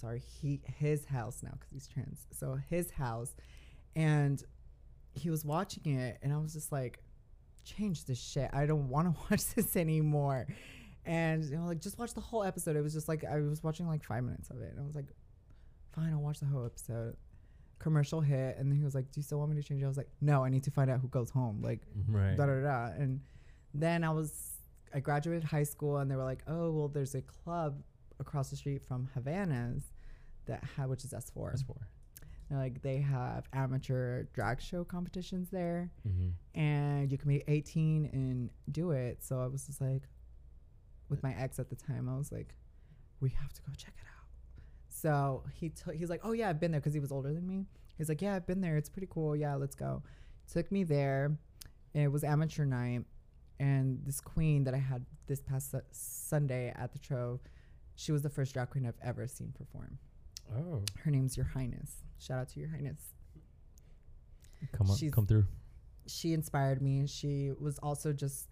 sorry, 0.00 0.18
he 0.18 0.60
his 0.66 1.06
house 1.06 1.40
now 1.40 1.52
because 1.52 1.70
he's 1.70 1.86
trans. 1.86 2.26
So 2.32 2.58
his 2.68 2.90
house, 2.90 3.32
and 3.94 4.42
he 5.14 5.30
was 5.30 5.44
watching 5.44 5.98
it, 5.98 6.18
and 6.20 6.32
I 6.32 6.36
was 6.38 6.52
just 6.52 6.72
like, 6.72 6.98
change 7.64 8.04
this 8.04 8.20
shit. 8.20 8.50
I 8.52 8.66
don't 8.66 8.88
want 8.88 9.14
to 9.14 9.20
watch 9.30 9.44
this 9.54 9.76
anymore. 9.76 10.46
And 11.04 11.44
you 11.44 11.56
know, 11.56 11.66
like 11.66 11.80
just 11.80 11.98
watch 11.98 12.14
the 12.14 12.20
whole 12.20 12.44
episode. 12.44 12.76
It 12.76 12.82
was 12.82 12.92
just 12.92 13.08
like 13.08 13.24
I 13.24 13.40
was 13.40 13.62
watching 13.62 13.86
like 13.86 14.04
five 14.04 14.22
minutes 14.22 14.50
of 14.50 14.60
it, 14.60 14.70
and 14.72 14.80
I 14.80 14.84
was 14.84 14.94
like, 14.94 15.06
fine, 15.94 16.12
I'll 16.12 16.20
watch 16.20 16.40
the 16.40 16.46
whole 16.46 16.66
episode. 16.66 17.16
Commercial 17.78 18.20
hit, 18.20 18.58
and 18.58 18.70
then 18.70 18.76
he 18.76 18.84
was 18.84 18.94
like, 18.94 19.10
"Do 19.10 19.20
you 19.20 19.22
still 19.22 19.38
want 19.38 19.50
me 19.50 19.56
to 19.60 19.66
change?" 19.66 19.80
it? 19.80 19.86
I 19.86 19.88
was 19.88 19.96
like, 19.96 20.10
"No, 20.20 20.44
I 20.44 20.50
need 20.50 20.64
to 20.64 20.70
find 20.70 20.90
out 20.90 21.00
who 21.00 21.08
goes 21.08 21.30
home." 21.30 21.62
Like, 21.62 21.80
mm-hmm. 21.98 22.14
Right. 22.14 22.36
da 22.36 22.44
da 22.44 22.60
da. 22.60 22.84
And 22.98 23.20
then 23.72 24.04
I 24.04 24.10
was, 24.10 24.58
I 24.94 25.00
graduated 25.00 25.44
high 25.44 25.62
school, 25.62 25.96
and 25.96 26.10
they 26.10 26.16
were 26.16 26.24
like, 26.24 26.42
"Oh, 26.46 26.70
well, 26.70 26.88
there's 26.88 27.14
a 27.14 27.22
club 27.22 27.82
across 28.18 28.50
the 28.50 28.56
street 28.56 28.82
from 28.86 29.08
Havana's 29.14 29.82
that 30.44 30.62
ha- 30.76 30.86
which 30.86 31.04
is 31.04 31.12
S4. 31.12 31.50
That's 31.50 31.62
four. 31.62 31.88
Like 32.50 32.82
they 32.82 32.98
have 32.98 33.46
amateur 33.52 34.24
drag 34.32 34.60
show 34.60 34.82
competitions 34.84 35.48
there, 35.50 35.90
Mm-hmm. 36.08 36.58
and 36.60 37.12
you 37.12 37.16
can 37.18 37.28
be 37.28 37.44
18 37.46 38.10
and 38.12 38.50
do 38.72 38.90
it. 38.90 39.22
So 39.22 39.40
I 39.40 39.46
was 39.46 39.66
just 39.66 39.80
like, 39.80 40.02
with 41.08 41.22
my 41.22 41.32
ex 41.34 41.58
at 41.60 41.70
the 41.70 41.76
time, 41.76 42.08
I 42.08 42.16
was 42.16 42.32
like, 42.32 42.54
we 43.20 43.30
have 43.30 43.52
to 43.52 43.62
go 43.62 43.72
check 43.76 43.94
it 43.96 44.04
out. 44.06 44.26
So 44.88 45.44
he 45.54 45.68
t- 45.68 45.96
he's 45.96 46.10
like, 46.10 46.20
oh 46.24 46.32
yeah, 46.32 46.48
I've 46.48 46.58
been 46.60 46.72
there 46.72 46.80
because 46.80 46.94
he 46.94 47.00
was 47.00 47.12
older 47.12 47.32
than 47.32 47.46
me. 47.46 47.66
He's 47.96 48.08
like, 48.08 48.20
yeah, 48.22 48.34
I've 48.34 48.46
been 48.46 48.60
there. 48.60 48.76
It's 48.76 48.88
pretty 48.88 49.08
cool. 49.10 49.36
Yeah, 49.36 49.54
let's 49.54 49.74
go. 49.76 50.02
Took 50.52 50.72
me 50.72 50.82
there. 50.84 51.36
And 51.94 52.04
it 52.04 52.08
was 52.08 52.22
amateur 52.24 52.64
night, 52.64 53.02
and 53.58 54.00
this 54.04 54.20
queen 54.20 54.64
that 54.64 54.74
I 54.74 54.78
had 54.78 55.04
this 55.26 55.40
past 55.40 55.70
su- 55.72 55.80
Sunday 55.90 56.72
at 56.76 56.92
the 56.92 56.98
Trove, 57.00 57.40
she 57.96 58.12
was 58.12 58.22
the 58.22 58.30
first 58.30 58.54
drag 58.54 58.70
queen 58.70 58.86
I've 58.86 58.94
ever 59.02 59.26
seen 59.26 59.52
perform. 59.52 59.98
Oh, 60.54 60.82
Her 61.04 61.10
name's 61.10 61.36
Your 61.36 61.46
Highness. 61.46 61.90
Shout 62.18 62.38
out 62.38 62.48
to 62.50 62.60
Your 62.60 62.68
Highness. 62.70 63.00
come 64.72 64.90
on, 64.90 64.96
She's- 64.96 65.12
come 65.12 65.26
through. 65.26 65.46
she 66.06 66.32
inspired 66.32 66.82
me. 66.82 67.06
She 67.06 67.52
was 67.58 67.78
also 67.78 68.12
just 68.12 68.48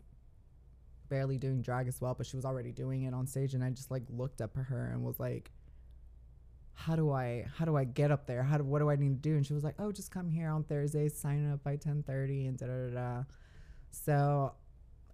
barely 1.09 1.39
doing 1.39 1.63
drag 1.63 1.89
as 1.89 2.01
well, 2.01 2.15
but 2.15 2.27
she 2.27 2.37
was 2.37 2.45
already 2.45 2.71
doing 2.73 3.03
it 3.03 3.15
on 3.15 3.27
stage 3.27 3.55
and 3.55 3.65
I 3.65 3.71
just 3.71 3.91
like 3.91 4.05
looked 4.11 4.41
up 4.41 4.57
at 4.57 4.65
her 4.67 4.91
and 4.93 5.03
was 5.03 5.19
like 5.19 5.51
how 6.75 6.95
do 6.95 7.11
I 7.11 7.45
how 7.57 7.65
do 7.65 7.77
I 7.77 7.83
get 7.85 8.11
up 8.13 8.27
there? 8.27 8.43
How 8.45 8.57
do 8.59 8.65
what 8.65 8.79
do 8.79 8.89
I 8.91 8.95
need 8.97 9.09
to 9.23 9.29
do? 9.29 9.35
And 9.37 9.45
she 9.45 9.53
was 9.53 9.65
like, 9.65 9.75
"Oh, 9.81 9.91
just 9.91 10.13
come 10.13 10.31
here 10.31 10.49
on 10.51 10.63
Thursday, 10.63 11.09
sign 11.09 11.51
up 11.51 11.65
by 11.65 11.77
10:30 11.77 12.47
and 12.47 12.57
da 12.57 12.67
da 12.67 12.91
da." 12.91 13.25
So 13.91 14.55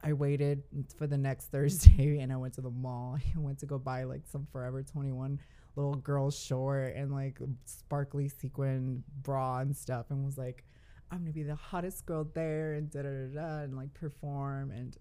I 0.03 0.12
waited 0.12 0.62
for 0.99 1.07
the 1.07 1.16
next 1.16 1.47
Thursday 1.53 2.18
and 2.18 2.30
I 2.32 2.37
went 2.37 2.53
to 2.55 2.61
the 2.61 2.70
mall. 2.70 3.16
I 3.37 3.39
went 3.39 3.61
to 3.61 3.66
go 3.66 3.78
buy 3.78 4.05
like 4.05 4.26
some 4.26 4.47
Forever 4.53 4.82
21 4.82 5.41
little 5.77 5.95
girl 5.95 6.31
short 6.31 6.95
and 6.95 7.12
like 7.12 7.39
sparkly 7.64 8.29
sequin 8.29 9.03
bra 9.22 9.59
and 9.59 9.77
stuff 9.77 10.07
and 10.11 10.25
was 10.25 10.39
like, 10.39 10.64
I'm 11.11 11.18
gonna 11.20 11.33
be 11.33 11.43
the 11.43 11.55
hottest 11.55 12.07
girl 12.07 12.27
there 12.35 12.75
and 12.75 12.91
da 12.91 13.03
da 13.03 13.09
da 13.09 13.41
da 13.41 13.62
and 13.62 13.77
like 13.77 13.93
perform 13.95 14.70
and 14.70 14.97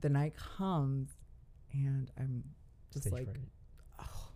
the 0.00 0.08
night 0.08 0.34
comes 0.36 1.10
and 1.72 2.10
I'm 2.18 2.44
just 2.92 3.06
Stage 3.06 3.26
like 3.26 3.38
oh, 4.00 4.28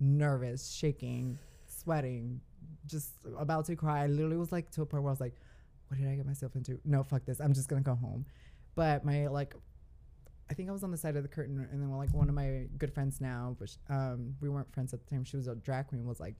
nervous, 0.00 0.70
shaking, 0.70 1.38
sweating, 1.66 2.40
just 2.86 3.12
about 3.38 3.66
to 3.66 3.76
cry. 3.76 4.04
I 4.04 4.06
literally 4.06 4.36
was 4.36 4.52
like 4.52 4.70
to 4.72 4.82
a 4.82 4.86
point 4.86 5.02
where 5.02 5.10
I 5.10 5.12
was 5.12 5.20
like, 5.20 5.34
what 5.88 5.98
did 5.98 6.08
I 6.08 6.14
get 6.14 6.26
myself 6.26 6.56
into? 6.56 6.78
No, 6.84 7.02
fuck 7.02 7.24
this. 7.24 7.40
I'm 7.40 7.52
just 7.52 7.68
gonna 7.68 7.82
go 7.82 7.94
home. 7.94 8.26
But 8.74 9.04
my 9.04 9.28
like 9.28 9.54
I 10.50 10.54
think 10.54 10.68
I 10.68 10.72
was 10.72 10.84
on 10.84 10.90
the 10.90 10.96
side 10.98 11.16
of 11.16 11.22
the 11.22 11.28
curtain 11.28 11.66
and 11.72 11.80
then 11.82 11.90
like 11.90 12.12
one 12.12 12.28
of 12.28 12.34
my 12.34 12.66
good 12.78 12.92
friends 12.92 13.20
now, 13.20 13.56
but 13.58 13.68
sh- 13.70 13.76
um 13.88 14.34
we 14.40 14.48
weren't 14.48 14.72
friends 14.72 14.92
at 14.94 15.00
the 15.04 15.10
time. 15.10 15.24
She 15.24 15.36
was 15.36 15.46
a 15.48 15.54
drag 15.54 15.88
queen 15.88 16.04
was 16.06 16.20
like, 16.20 16.34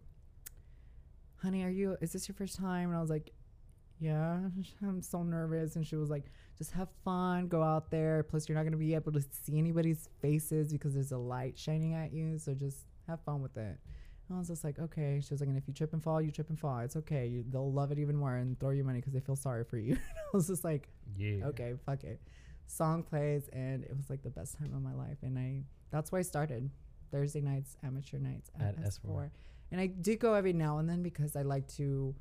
Honey, 1.36 1.62
are 1.64 1.70
you 1.70 1.96
is 2.00 2.12
this 2.12 2.28
your 2.28 2.34
first 2.34 2.56
time? 2.58 2.88
And 2.88 2.96
I 2.96 3.00
was 3.00 3.10
like, 3.10 3.32
Yeah, 4.00 4.40
I'm 4.82 5.00
so 5.02 5.22
nervous. 5.22 5.76
And 5.76 5.86
she 5.86 5.96
was 5.96 6.10
like, 6.10 6.24
just 6.58 6.70
have 6.72 6.88
fun, 7.04 7.48
go 7.48 7.62
out 7.62 7.90
there. 7.90 8.22
Plus, 8.22 8.48
you're 8.48 8.56
not 8.56 8.64
gonna 8.64 8.76
be 8.76 8.94
able 8.94 9.12
to 9.12 9.22
see 9.30 9.58
anybody's 9.58 10.08
faces 10.20 10.72
because 10.72 10.94
there's 10.94 11.12
a 11.12 11.18
light 11.18 11.58
shining 11.58 11.94
at 11.94 12.12
you. 12.12 12.38
So 12.38 12.54
just 12.54 12.86
have 13.08 13.20
fun 13.22 13.42
with 13.42 13.56
it. 13.56 13.78
And 14.28 14.36
I 14.36 14.38
was 14.38 14.48
just 14.48 14.64
like, 14.64 14.78
okay. 14.78 15.20
She 15.22 15.34
was 15.34 15.40
like, 15.40 15.48
and 15.48 15.58
if 15.58 15.66
you 15.68 15.74
trip 15.74 15.92
and 15.92 16.02
fall, 16.02 16.22
you 16.22 16.30
trip 16.30 16.48
and 16.48 16.58
fall. 16.58 16.78
It's 16.80 16.96
okay. 16.96 17.26
You, 17.26 17.44
they'll 17.48 17.70
love 17.72 17.92
it 17.92 17.98
even 17.98 18.16
more 18.16 18.36
and 18.36 18.58
throw 18.58 18.70
you 18.70 18.82
money 18.84 19.00
because 19.00 19.12
they 19.12 19.20
feel 19.20 19.36
sorry 19.36 19.64
for 19.64 19.76
you. 19.76 19.92
And 19.92 20.00
I 20.32 20.36
was 20.36 20.46
just 20.46 20.64
like, 20.64 20.88
Yeah. 21.16 21.44
okay, 21.46 21.74
fuck 21.84 22.04
it. 22.04 22.20
Song 22.66 23.02
plays, 23.02 23.48
and 23.52 23.84
it 23.84 23.96
was 23.96 24.10
like 24.10 24.22
the 24.22 24.30
best 24.30 24.58
time 24.58 24.72
of 24.74 24.82
my 24.82 24.94
life. 24.94 25.18
And 25.22 25.38
I, 25.38 25.62
that's 25.90 26.10
why 26.10 26.18
I 26.20 26.22
started 26.22 26.70
Thursday 27.10 27.40
nights, 27.40 27.76
amateur 27.84 28.18
nights 28.18 28.50
at, 28.58 28.76
At 28.78 28.84
S4. 28.84 29.06
S4. 29.06 29.30
And 29.70 29.80
I 29.80 29.86
do 29.86 30.16
go 30.16 30.34
every 30.34 30.52
now 30.52 30.78
and 30.78 30.88
then 30.88 31.02
because 31.02 31.36
I 31.36 31.42
like 31.42 31.66
to. 31.76 32.14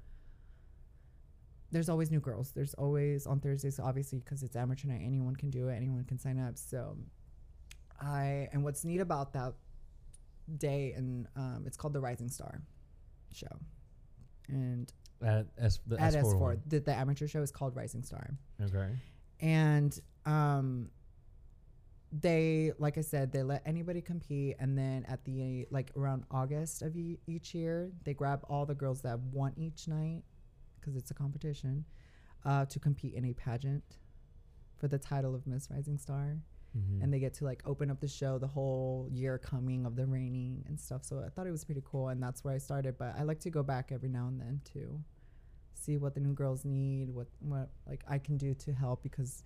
There's 1.72 1.90
always 1.90 2.12
new 2.12 2.20
girls. 2.20 2.52
There's 2.52 2.76
always 2.76 3.26
on 3.26 3.40
Thursdays, 3.40 3.80
obviously, 3.80 4.20
because 4.20 4.44
it's 4.44 4.56
amateur 4.56 4.88
night. 4.88 5.02
Anyone 5.04 5.36
can 5.36 5.50
do 5.50 5.70
it. 5.70 5.76
Anyone 5.76 6.04
can 6.04 6.20
sign 6.20 6.38
up. 6.40 6.58
So, 6.58 6.98
I 8.00 8.48
and 8.52 8.64
what's 8.64 8.86
neat 8.86 9.00
about 9.02 9.34
that 9.34 9.54
day 10.58 10.94
and 10.96 11.28
um, 11.36 11.64
it's 11.66 11.78
called 11.78 11.94
the 11.94 12.02
Rising 12.02 12.30
Star 12.30 12.62
show, 13.32 13.48
and 14.50 14.92
At 15.24 15.48
S 15.58 15.80
the 15.88 16.00
at 16.00 16.14
S4. 16.14 16.36
S4, 16.36 16.60
the, 16.68 16.80
the 16.82 16.94
amateur 16.96 17.28
show 17.28 17.42
is 17.42 17.52
called 17.52 17.76
Rising 17.76 18.04
Star 18.04 18.30
Okay. 18.62 18.90
and 19.40 19.98
um 20.26 20.90
they 22.12 22.72
like 22.78 22.98
i 22.98 23.02
said 23.02 23.32
they 23.32 23.42
let 23.42 23.62
anybody 23.66 24.00
compete 24.00 24.56
and 24.60 24.78
then 24.78 25.04
at 25.08 25.24
the 25.26 25.66
like 25.72 25.92
around 25.98 26.24
august 26.30 26.84
of 26.84 26.96
e- 26.96 27.18
each 27.26 27.56
year 27.56 27.92
they 28.04 28.14
grab 28.14 28.46
all 28.50 28.66
the 28.68 28.76
girls 28.76 29.02
that 29.02 29.18
won 29.32 29.52
each 29.58 29.88
night 29.88 30.22
because 30.80 30.96
it's 30.96 31.10
a 31.10 31.14
competition 31.14 31.84
uh, 32.46 32.66
to 32.66 32.78
compete 32.78 33.14
in 33.14 33.26
a 33.26 33.34
pageant 33.34 33.84
for 34.78 34.88
the 34.88 34.98
title 35.00 35.34
of 35.34 35.46
miss 35.48 35.70
rising 35.72 35.98
star 35.98 36.38
Mm-hmm. 36.76 37.04
and 37.04 37.14
they 37.14 37.20
get 37.20 37.36
to 37.36 37.44
like 37.46 37.62
open 37.68 37.92
up 37.92 38.00
the 38.02 38.08
show 38.08 38.40
the 38.40 38.48
whole 38.48 39.08
year 39.12 39.38
coming 39.38 39.86
of 39.86 39.96
the 39.96 40.08
reigning 40.08 40.64
and 40.68 40.80
stuff 40.80 41.04
so 41.06 41.22
i 41.24 41.30
thought 41.30 41.46
it 41.46 41.52
was 41.52 41.64
pretty 41.64 41.84
cool 41.86 42.08
and 42.08 42.20
that's 42.24 42.44
where 42.44 42.52
i 42.52 42.58
started 42.58 42.98
but 42.98 43.14
i 43.16 43.22
like 43.22 43.40
to 43.42 43.52
go 43.52 43.62
back 43.62 43.92
every 43.92 44.10
now 44.10 44.26
and 44.28 44.42
then 44.42 44.60
to 44.74 45.00
see 45.76 45.98
what 45.98 46.16
the 46.16 46.20
new 46.20 46.34
girls 46.34 46.66
need 46.66 47.12
what 47.12 47.28
what 47.42 47.70
like 47.88 48.04
i 48.10 48.18
can 48.18 48.38
do 48.38 48.56
to 48.56 48.74
help 48.74 49.04
because 49.04 49.44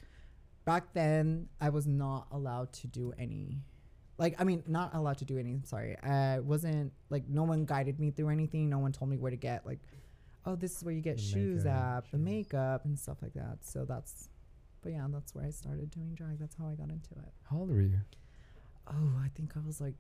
back 0.68 0.94
then 0.94 1.48
i 1.62 1.70
was 1.70 1.88
not 1.88 2.28
allowed 2.32 2.72
to 2.74 2.88
do 2.88 3.14
any 3.18 3.58
like 4.18 4.36
i 4.38 4.44
mean 4.44 4.62
not 4.68 4.94
allowed 4.94 5.18
to 5.18 5.26
do 5.26 5.38
any 5.38 5.62
sorry 5.64 5.96
i 6.04 6.40
wasn't 6.40 6.92
like 7.10 7.24
no 7.30 7.44
one 7.44 7.64
guided 7.66 8.00
me 8.00 8.12
through 8.12 8.30
anything 8.30 8.70
no 8.70 8.78
one 8.78 8.92
told 8.92 9.10
me 9.10 9.18
where 9.18 9.32
to 9.32 9.38
get 9.38 9.66
like 9.66 9.80
oh 10.46 10.56
this 10.56 10.76
is 10.76 10.84
where 10.84 10.94
you 10.94 11.02
get 11.02 11.18
The 11.18 11.24
shoes 11.24 11.64
makeup, 11.64 12.04
at 12.06 12.12
the 12.12 12.18
makeup 12.18 12.86
and 12.86 13.00
stuff 13.00 13.18
like 13.22 13.34
that 13.34 13.60
so 13.62 13.86
that's 13.86 14.30
but 14.82 14.92
yeah 14.92 15.08
that's 15.10 15.34
where 15.34 15.46
i 15.46 15.52
started 15.52 15.90
doing 15.90 16.14
drag 16.14 16.38
that's 16.38 16.56
how 16.60 16.68
i 16.68 16.76
got 16.76 16.90
into 16.90 17.12
it 17.12 17.32
How 17.50 17.58
old 17.60 17.70
were 17.70 17.82
you? 17.82 18.00
Oh, 18.90 19.14
I 19.24 19.30
think 19.36 19.52
I 19.58 19.60
was 19.66 19.82
like 19.82 19.96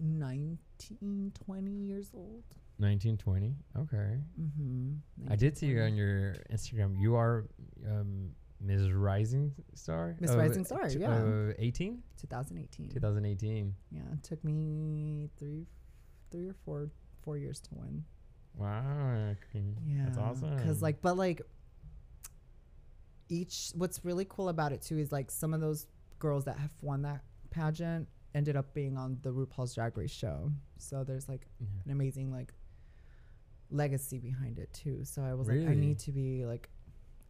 19, 0.00 1.32
20 1.44 1.70
years 1.70 2.10
old. 2.14 2.42
1920. 2.78 3.54
Okay. 3.78 4.16
Mm-hmm. 4.40 5.32
I 5.32 5.36
did 5.36 5.56
see 5.56 5.66
you 5.66 5.80
on 5.82 5.94
your 5.94 6.36
Instagram. 6.52 6.98
You 6.98 7.14
are 7.14 7.46
um, 7.86 8.30
Ms. 8.60 8.92
Rising 8.92 9.52
Star. 9.74 10.16
Miss 10.20 10.30
of 10.32 10.38
Rising 10.38 10.64
Star, 10.64 10.88
t- 10.88 10.98
yeah. 10.98 11.14
of 11.16 11.54
18, 11.58 12.02
2018. 12.20 12.90
2018. 12.90 13.74
Yeah, 13.90 14.00
it 14.12 14.22
took 14.22 14.42
me 14.44 15.30
three, 15.38 15.66
three 16.30 16.48
or 16.48 16.54
four, 16.64 16.90
four 17.22 17.38
years 17.38 17.58
to 17.60 17.70
win. 17.72 18.04
Wow. 18.56 19.34
Yeah, 19.86 20.04
That's 20.04 20.18
awesome. 20.18 20.58
Cause 20.58 20.82
like, 20.82 21.00
but 21.00 21.16
like, 21.16 21.40
each 23.28 23.70
what's 23.76 24.04
really 24.04 24.26
cool 24.28 24.48
about 24.48 24.72
it 24.72 24.82
too 24.82 24.98
is 24.98 25.12
like 25.12 25.30
some 25.30 25.54
of 25.54 25.60
those 25.60 25.86
girls 26.18 26.44
that 26.44 26.58
have 26.58 26.72
won 26.82 27.02
that 27.02 27.22
pageant 27.50 28.08
ended 28.34 28.56
up 28.56 28.74
being 28.74 28.96
on 28.96 29.18
the 29.22 29.30
RuPaul's 29.32 29.74
Drag 29.74 29.96
Race 29.96 30.10
show. 30.10 30.50
So 30.78 31.04
there's 31.04 31.28
like 31.28 31.46
Yeah. 31.60 31.66
an 31.84 31.92
amazing 31.92 32.32
like 32.32 32.52
legacy 33.70 34.18
behind 34.18 34.58
it 34.58 34.72
too. 34.72 35.04
So 35.04 35.22
I 35.22 35.34
was 35.34 35.48
like, 35.48 35.58
I 35.66 35.74
need 35.74 35.98
to 36.00 36.12
be 36.12 36.44
like 36.44 36.68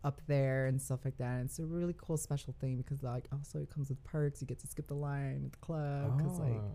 up 0.02 0.20
there 0.26 0.66
and 0.66 0.80
stuff 0.80 1.00
like 1.04 1.16
that. 1.18 1.36
And 1.36 1.44
it's 1.46 1.58
a 1.58 1.64
really 1.66 1.94
cool 1.98 2.16
special 2.16 2.54
thing 2.60 2.76
because 2.76 3.02
like 3.02 3.26
also 3.32 3.60
it 3.60 3.70
comes 3.70 3.88
with 3.90 4.02
perks. 4.04 4.40
You 4.40 4.46
get 4.46 4.58
to 4.60 4.66
skip 4.66 4.86
the 4.86 4.94
line 4.94 5.42
at 5.46 5.52
the 5.52 5.58
club 5.58 6.16
because 6.16 6.38
like 6.38 6.52
Oh. 6.52 6.72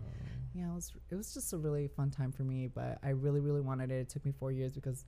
yeah, 0.54 0.70
it 0.70 0.74
was 0.74 0.92
it 1.10 1.14
was 1.16 1.34
just 1.34 1.52
a 1.52 1.56
really 1.58 1.88
fun 1.88 2.10
time 2.10 2.32
for 2.32 2.42
me. 2.44 2.68
But 2.68 2.98
I 3.02 3.10
really 3.10 3.40
really 3.40 3.60
wanted 3.62 3.90
it. 3.90 3.94
It 4.00 4.08
took 4.08 4.24
me 4.24 4.32
four 4.32 4.52
years 4.52 4.74
because 4.74 5.04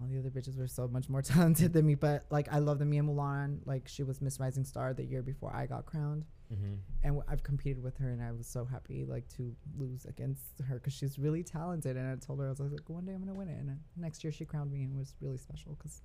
all 0.00 0.08
the 0.08 0.18
other 0.18 0.30
bitches 0.30 0.58
were 0.58 0.66
so 0.66 0.88
much 0.88 1.08
more 1.08 1.22
talented 1.34 1.72
than 1.72 1.86
me. 1.86 1.94
But 1.94 2.24
like 2.30 2.48
I 2.52 2.58
love 2.58 2.78
the 2.78 2.84
Mia 2.86 3.02
Mulan. 3.02 3.58
Like 3.66 3.86
she 3.88 4.02
was 4.02 4.20
Miss 4.22 4.40
Rising 4.40 4.64
Star 4.64 4.92
the 4.94 5.04
year 5.04 5.22
before 5.22 5.54
I 5.54 5.66
got 5.66 5.86
crowned, 5.86 6.24
Mhm. 6.52 6.78
and 7.04 7.14
w- 7.16 7.22
I've 7.28 7.42
competed 7.42 7.82
with 7.82 7.96
her, 7.98 8.10
and 8.10 8.22
I 8.22 8.32
was 8.32 8.46
so 8.46 8.64
happy 8.64 9.04
like 9.04 9.28
to 9.36 9.54
lose 9.78 10.04
against 10.06 10.60
her 10.66 10.76
because 10.76 10.92
she's 10.94 11.18
really 11.18 11.42
talented. 11.44 11.96
And 11.96 12.08
I 12.08 12.16
told 12.16 12.40
her 12.40 12.46
I 12.46 12.50
was 12.50 12.58
like, 12.60 12.88
one 12.88 13.04
day 13.04 13.12
I'm 13.12 13.20
gonna 13.20 13.34
win 13.34 13.48
it. 13.48 13.60
And 13.60 13.70
uh, 13.70 13.74
next 13.96 14.24
year 14.24 14.32
she 14.32 14.44
crowned 14.44 14.72
me, 14.72 14.82
and 14.82 14.94
it 14.94 14.98
was 14.98 15.14
really 15.20 15.38
special 15.38 15.74
because 15.74 16.02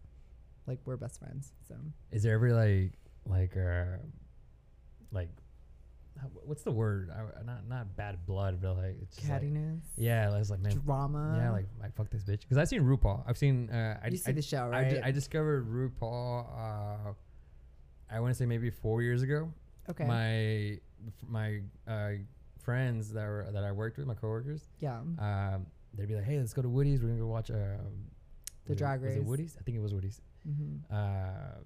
like 0.70 0.80
we're 0.86 0.96
best 0.96 1.20
friends. 1.20 1.52
So 1.68 1.76
Is 2.12 2.24
there 2.24 2.36
ever 2.36 2.54
like 2.54 2.94
like 3.26 3.58
uh 3.58 3.98
like 5.12 5.30
what's 6.46 6.64
the 6.64 6.72
word? 6.72 7.10
I, 7.12 7.44
not 7.44 7.68
not 7.68 7.96
bad 7.96 8.26
blood, 8.26 8.60
but 8.62 8.78
like 8.78 8.98
it's 9.02 9.16
just 9.16 9.30
like, 9.30 9.42
cattiness, 9.42 9.82
yeah, 9.98 10.36
it's 10.38 10.50
like 10.50 10.60
man, 10.60 10.78
drama. 10.86 11.38
yeah, 11.38 11.52
like 11.52 11.68
like 11.82 11.96
fuck 11.96 12.10
this 12.10 12.24
bitch. 12.24 12.42
Because 12.42 12.58
I've 12.58 12.68
seen 12.68 12.82
RuPaul. 12.82 13.24
I've 13.28 13.38
seen 13.38 13.70
uh, 13.70 14.00
I 14.04 14.08
you 14.08 14.18
see 14.18 14.32
I, 14.32 14.34
the 14.34 14.42
show, 14.42 14.68
right? 14.68 14.90
di- 14.90 15.02
I 15.02 15.12
discovered 15.12 15.68
RuPaul. 15.68 16.46
Uh, 17.10 17.14
I 18.12 18.20
want 18.20 18.34
to 18.34 18.38
say 18.38 18.46
maybe 18.46 18.70
four 18.70 19.02
years 19.02 19.22
ago. 19.22 19.52
okay. 19.90 20.06
My 20.06 20.80
my 21.28 21.62
uh, 21.88 22.20
friends 22.62 23.12
that 23.14 23.26
were 23.26 23.48
that 23.52 23.64
I 23.64 23.72
worked 23.72 23.98
with, 23.98 24.08
my 24.08 24.16
coworkers, 24.16 24.68
yeah. 24.80 25.00
um, 25.00 25.66
they'd 25.94 26.08
be 26.08 26.16
like, 26.16 26.26
"Hey, 26.26 26.38
let's 26.38 26.54
go 26.54 26.62
to 26.62 26.70
Woody's. 26.70 27.02
We're 27.02 27.10
gonna 27.10 27.22
go 27.22 27.28
watch 27.28 27.50
um, 27.50 27.58
The 28.66 28.76
Drag 28.76 29.02
Was 29.02 29.16
it 29.16 29.20
Race. 29.20 29.28
Woody's? 29.28 29.58
I 29.60 29.64
think 29.64 29.78
it 29.78 29.82
was 29.82 29.94
Woody's. 29.94 30.22
Mm-hmm. 30.48 30.94
Uh, 30.94 31.62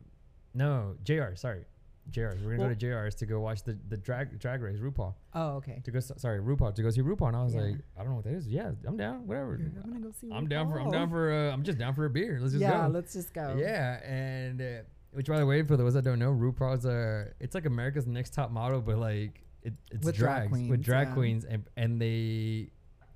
no, 0.53 0.95
JR. 1.03 1.35
Sorry, 1.35 1.65
JR. 2.11 2.21
We're 2.21 2.33
gonna 2.35 2.57
Well- 2.57 2.67
go 2.69 2.69
to 2.69 2.75
JR's 2.75 3.15
to 3.15 3.25
go 3.25 3.39
watch 3.39 3.63
the 3.63 3.77
the 3.89 3.97
drag 3.97 4.39
drag 4.39 4.61
race 4.61 4.79
RuPaul. 4.79 5.13
Oh, 5.33 5.49
okay. 5.57 5.81
To 5.83 5.91
go, 5.91 5.99
sorry, 5.99 6.39
RuPaul 6.39 6.75
to 6.75 6.83
go 6.83 6.89
see 6.89 7.01
RuPaul. 7.01 7.27
And 7.29 7.37
I 7.37 7.43
was 7.43 7.55
Yeah. 7.55 7.61
like, 7.61 7.75
I 7.97 8.01
don't 8.01 8.09
know 8.09 8.15
what 8.15 8.25
that 8.25 8.33
is. 8.33 8.47
Yeah, 8.47 8.71
I'm 8.85 8.97
down. 8.97 9.25
Whatever. 9.27 9.55
I'm 9.55 9.89
gonna 9.89 9.99
go 9.99 10.11
see. 10.11 10.29
I'm 10.31 10.47
down 10.47 10.69
for. 10.69 10.79
I'm 10.79 10.91
down 10.91 11.09
for. 11.09 11.31
Uh, 11.31 11.51
I'm 11.51 11.63
just 11.63 11.77
down 11.77 11.93
for 11.93 12.05
a 12.05 12.09
beer. 12.09 12.37
Let's 12.39 12.53
just 12.53 12.61
yeah, 12.61 12.71
go. 12.71 12.77
Yeah, 12.77 12.87
let's 12.87 13.13
just 13.13 13.33
go. 13.33 13.55
Yeah, 13.57 14.03
and 14.03 14.61
uh, 14.61 14.65
which 15.11 15.27
by 15.27 15.39
the 15.39 15.45
way, 15.45 15.63
for 15.63 15.77
those 15.77 15.93
that 15.93 16.03
don't 16.03 16.19
know, 16.19 16.31
RuPaul's 16.33 16.85
uh, 16.85 17.31
it's 17.39 17.55
like 17.55 17.65
America's 17.65 18.05
Next 18.07 18.33
Top 18.33 18.51
Model, 18.51 18.81
but 18.81 18.97
like 18.97 19.43
it, 19.63 19.73
it's 19.91 20.05
With 20.05 20.15
drag 20.15 20.49
drags 20.49 20.51
with 20.51 20.67
queens, 20.69 20.85
drag 20.85 21.07
yeah. 21.07 21.13
queens, 21.13 21.45
and 21.45 21.63
and 21.77 22.01
they 22.01 22.69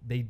they 0.05 0.27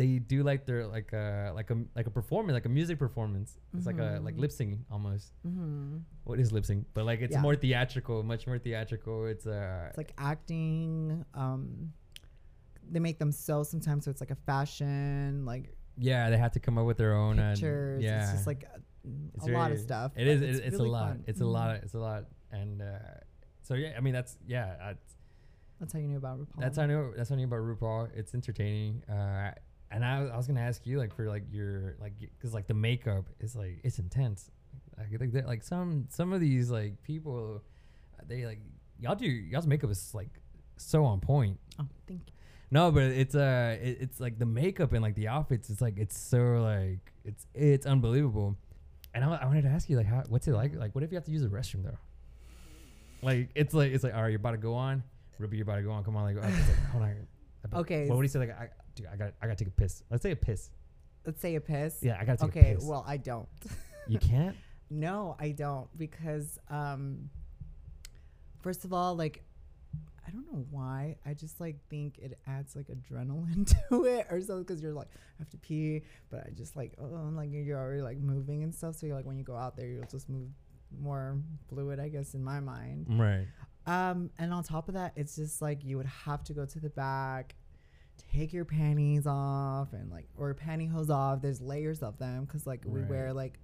they 0.00 0.18
do 0.32 0.38
like 0.50 0.62
their 0.68 0.82
like 0.96 1.10
a 1.12 1.50
like 1.58 1.68
a 1.74 1.76
like 1.98 2.06
a 2.06 2.10
performance, 2.18 2.54
like 2.54 2.66
a 2.72 2.74
music 2.80 2.98
performance. 3.06 3.58
It's 3.76 3.86
like 3.90 3.98
a 3.98 4.10
like 4.26 4.36
Mhm. 4.36 4.42
lip 4.42 4.52
singing 4.52 4.82
almost. 4.94 5.26
Mm-hmm. 5.46 5.96
What 6.28 6.38
is 6.38 6.52
lip 6.52 6.64
sync? 6.64 6.86
But 6.94 7.04
like 7.10 7.20
it's 7.20 7.34
Yeah. 7.34 7.42
more 7.46 7.56
theatrical, 7.64 8.22
much 8.22 8.46
more 8.46 8.58
theatrical. 8.66 9.26
It's 9.32 9.46
uh 9.46 9.86
It's 9.90 9.98
like 10.04 10.12
acting. 10.16 11.24
Um, 11.34 11.92
they 12.90 13.00
make 13.00 13.18
themselves 13.18 13.68
sometimes, 13.68 14.04
so 14.04 14.10
it's 14.12 14.22
like 14.24 14.30
a 14.30 14.40
fashion, 14.50 15.44
like 15.44 15.64
yeah, 16.10 16.30
they 16.30 16.38
have 16.38 16.52
to 16.52 16.60
come 16.60 16.78
up 16.78 16.86
with 16.86 16.96
their 16.96 17.14
own 17.14 17.38
and 17.40 17.54
pictures. 17.56 18.02
yeah, 18.02 18.22
It's 18.22 18.32
just 18.32 18.46
like 18.46 18.62
a, 18.64 18.78
It's 19.34 19.46
a 19.48 19.50
lot 19.50 19.72
of 19.72 19.78
stuff. 19.80 20.12
It 20.16 20.26
is. 20.28 20.40
It's, 20.42 20.58
it's 20.60 20.76
really 20.76 20.90
a 20.90 20.92
lot. 20.92 21.08
fun. 21.08 21.24
It's 21.26 21.40
a 21.40 21.44
Mhm. 21.44 21.52
lot. 21.58 21.74
It's 21.84 21.94
a 21.94 21.98
lot. 21.98 22.22
And 22.52 22.80
uh, 22.80 22.98
so 23.62 23.74
yeah, 23.74 23.94
I 23.96 24.00
mean 24.00 24.14
that's 24.14 24.38
yeah. 24.46 24.76
That's, 24.78 25.16
That's 25.80 25.92
how 25.92 25.98
you 25.98 26.08
knew 26.08 26.16
about 26.18 26.38
RuPaul. 26.40 26.60
that's 26.60 26.76
how 26.76 26.84
I 26.84 26.86
know. 26.86 27.12
That's 27.16 27.28
how 27.30 27.34
I 27.34 27.38
knew 27.38 27.46
about 27.52 27.60
RuPaul. 27.70 28.10
It's 28.14 28.32
entertaining. 28.34 29.02
Uh, 29.04 29.52
and 29.90 30.04
I, 30.04 30.22
was- 30.22 30.30
I 30.30 30.36
was 30.36 30.46
gonna 30.46 30.60
ask 30.60 30.86
you 30.86 30.98
like 30.98 31.14
for 31.14 31.26
like 31.28 31.44
your 31.50 31.96
like 32.00 32.14
because 32.18 32.52
like 32.54 32.66
the 32.66 32.74
makeup 32.74 33.26
is 33.40 33.54
like 33.56 33.80
it's 33.84 33.98
intense. 33.98 34.50
Like, 34.98 35.20
like, 35.34 35.46
like 35.46 35.62
some 35.62 36.06
some 36.10 36.32
of 36.32 36.40
these 36.40 36.70
like 36.70 37.02
people, 37.02 37.62
uh, 38.18 38.22
they 38.26 38.44
like 38.44 38.60
y'all 39.00 39.14
do 39.14 39.26
y'all's 39.26 39.66
makeup 39.66 39.90
is 39.90 40.12
like 40.14 40.40
so 40.76 41.04
on 41.04 41.20
point. 41.20 41.58
Oh, 41.78 41.86
thank 42.06 42.20
you. 42.26 42.32
No, 42.70 42.90
but 42.90 43.04
it's 43.04 43.34
uh, 43.34 43.76
it, 43.80 43.98
it's 44.00 44.20
like 44.20 44.38
the 44.38 44.44
makeup 44.46 44.92
and 44.92 45.00
like 45.02 45.14
the 45.14 45.28
outfits. 45.28 45.70
It's 45.70 45.80
like 45.80 45.98
it's 45.98 46.18
so 46.18 46.38
like 46.62 47.12
it's 47.24 47.46
it's 47.54 47.86
unbelievable. 47.86 48.56
And 49.14 49.24
I, 49.24 49.36
I 49.36 49.46
wanted 49.46 49.62
to 49.62 49.68
ask 49.68 49.88
you 49.88 49.96
like, 49.96 50.06
how 50.06 50.22
what's 50.28 50.48
it 50.48 50.52
like? 50.52 50.74
Like, 50.74 50.94
what 50.94 51.02
if 51.04 51.10
you 51.10 51.16
have 51.16 51.24
to 51.24 51.30
use 51.30 51.42
the 51.42 51.48
restroom 51.48 51.84
though? 51.84 51.96
Like 53.22 53.50
it's 53.54 53.74
like 53.74 53.92
it's 53.92 54.04
like 54.04 54.14
all 54.14 54.22
right, 54.22 54.28
you're 54.28 54.36
about 54.36 54.52
to 54.52 54.58
go 54.58 54.74
on. 54.74 55.02
Ruby, 55.38 55.56
you're 55.56 55.64
about 55.64 55.76
to 55.76 55.82
go 55.82 55.92
on. 55.92 56.02
Come 56.04 56.16
on, 56.16 56.24
like, 56.24 56.42
like 56.42 56.52
hold 56.92 57.04
on. 57.04 57.14
Okay, 57.74 58.08
What 58.08 58.16
would 58.16 58.22
he 58.24 58.28
say? 58.28 58.38
Like, 58.38 58.50
I, 58.58 58.68
dude, 58.98 59.06
I 59.12 59.16
got 59.16 59.32
I 59.42 59.46
got 59.46 59.56
to 59.58 59.64
take 59.64 59.72
a 59.72 59.76
piss. 59.76 60.02
Let's 60.10 60.22
say 60.22 60.30
a 60.32 60.36
piss. 60.36 60.70
Let's 61.26 61.40
say 61.40 61.54
a 61.56 61.60
piss. 61.60 61.98
Yeah, 62.02 62.18
I 62.20 62.24
got 62.24 62.38
to 62.38 62.46
take 62.46 62.56
Okay. 62.56 62.72
a 62.72 62.74
piss. 62.76 62.84
Well, 62.84 63.04
I 63.06 63.16
don't. 63.16 63.48
you 64.06 64.18
can't. 64.18 64.56
No, 64.90 65.36
I 65.38 65.50
don't 65.50 65.86
because 65.98 66.58
um 66.70 67.28
first 68.62 68.86
of 68.86 68.92
all, 68.94 69.14
like 69.16 69.42
I 70.26 70.30
don't 70.30 70.50
know 70.50 70.64
why. 70.70 71.16
I 71.26 71.34
just 71.34 71.60
like 71.60 71.76
think 71.90 72.18
it 72.18 72.38
adds 72.46 72.74
like 72.74 72.86
adrenaline 72.88 73.66
to 73.90 74.04
it 74.06 74.26
or 74.30 74.40
something 74.40 74.62
because 74.64 74.82
you're 74.82 74.94
like 74.94 75.08
I 75.14 75.40
have 75.40 75.50
to 75.50 75.58
pee, 75.58 76.04
but 76.30 76.46
I 76.46 76.50
just 76.56 76.74
like 76.74 76.94
oh 76.98 77.04
I'm 77.04 77.36
like 77.36 77.50
you're 77.52 77.78
already 77.78 78.00
like 78.00 78.16
moving 78.18 78.62
and 78.62 78.74
stuff. 78.74 78.94
So 78.96 79.06
you're 79.06 79.14
like 79.14 79.26
when 79.26 79.36
you 79.36 79.44
go 79.44 79.56
out 79.56 79.76
there 79.76 79.86
you'll 79.88 80.04
just 80.10 80.30
move 80.30 80.48
more 80.98 81.36
fluid, 81.68 82.00
I 82.00 82.08
guess, 82.08 82.32
in 82.32 82.42
my 82.42 82.60
mind. 82.60 83.06
Right. 83.10 83.46
Um, 83.86 84.30
and 84.38 84.54
on 84.54 84.62
top 84.64 84.88
of 84.88 84.94
that, 84.94 85.12
it's 85.16 85.36
just 85.36 85.60
like 85.60 85.84
you 85.84 85.98
would 85.98 86.06
have 86.24 86.42
to 86.44 86.54
go 86.54 86.64
to 86.64 86.80
the 86.80 86.88
back, 86.90 87.54
take 88.32 88.52
your 88.52 88.64
panties 88.64 89.26
off, 89.26 89.92
and 89.92 90.10
like 90.10 90.26
or 90.36 90.54
pantyhose 90.54 91.10
off. 91.10 91.40
There's 91.42 91.60
layers 91.60 92.02
of 92.02 92.18
them 92.18 92.44
because 92.44 92.66
like 92.66 92.82
we 92.86 93.00
Right. 93.00 93.08
wear 93.10 93.32
like 93.32 93.58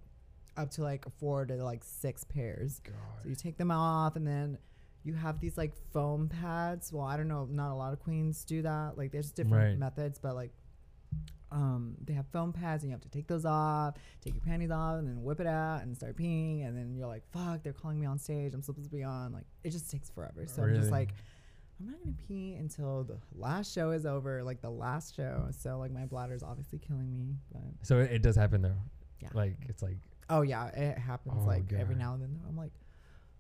up 0.57 0.71
to 0.73 0.83
like 0.83 1.05
four 1.19 1.45
to 1.47 1.55
like 1.65 1.83
six 1.85 2.25
pairs. 2.25 2.81
So 3.23 3.29
you 3.29 3.35
take 3.35 3.57
them 3.57 3.71
off, 3.71 4.17
and 4.17 4.27
then 4.27 4.59
you 5.03 5.15
have 5.15 5.41
these 5.41 5.59
like 5.59 5.75
foam 5.93 6.29
pads. 6.29 6.93
Well, 6.93 7.05
I 7.07 7.17
don't 7.17 7.29
know, 7.29 7.47
not 7.51 7.71
a 7.71 7.75
lot 7.75 7.93
of 7.93 8.01
queens 8.01 8.45
do 8.45 8.63
that. 8.63 8.97
Like 8.97 9.13
there's 9.13 9.31
different 9.31 9.71
Right. 9.73 9.79
methods, 9.79 10.19
but 10.19 10.35
like 10.35 10.53
um, 11.53 11.95
they 12.05 12.15
have 12.15 12.27
foam 12.33 12.53
pads 12.53 12.83
and 12.83 12.91
you 12.91 12.95
have 12.95 13.03
to 13.03 13.09
take 13.09 13.29
those 13.29 13.45
off, 13.45 13.95
take 14.21 14.35
your 14.35 14.43
panties 14.43 14.73
off, 14.73 14.99
and 14.99 15.07
then 15.07 15.23
whip 15.23 15.39
it 15.39 15.47
out 15.47 15.83
and 15.83 15.97
start 15.97 16.17
peeing. 16.17 16.67
And 16.67 16.77
then 16.77 16.97
you're 16.97 17.07
like, 17.07 17.23
fuck, 17.31 17.63
they're 17.63 17.73
calling 17.73 18.01
me 18.01 18.07
on 18.07 18.19
stage. 18.19 18.55
I'm 18.55 18.63
supposed 18.63 18.91
to 18.91 18.97
be 18.97 19.05
on. 19.05 19.33
Like, 19.33 19.45
it 19.63 19.71
just 19.71 19.89
takes 19.89 20.11
forever. 20.11 20.47
So 20.47 20.63
I'm 20.63 20.75
just 20.75 20.91
like, 20.91 21.11
I'm 21.81 21.87
not 21.87 22.03
going 22.03 22.15
to 22.15 22.23
pee 22.25 22.55
until 22.55 23.03
the 23.05 23.19
last 23.37 23.75
show 23.75 23.91
is 23.91 24.07
over, 24.07 24.43
like 24.45 24.61
the 24.63 24.71
last 24.71 25.17
show. 25.17 25.49
So, 25.51 25.79
like, 25.79 25.91
my 25.91 26.07
bladder's 26.07 26.43
obviously 26.43 26.79
killing 26.79 27.13
me. 27.13 27.35
But 27.53 27.63
So 27.83 27.99
it, 27.99 28.13
it 28.13 28.23
does 28.23 28.37
happen 28.37 28.63
though. 28.63 28.79
Yeah. 29.21 29.29
Like 29.35 29.57
it's 29.69 29.83
like 29.83 29.97
oh, 30.31 30.43
yeah, 30.43 30.67
it 30.69 30.99
happens 30.99 31.41
Oh, 31.43 31.47
like 31.47 31.73
every 31.73 31.95
now 31.97 32.15
and 32.15 32.23
then. 32.23 32.41
I'm 32.49 32.57
like, 32.57 32.73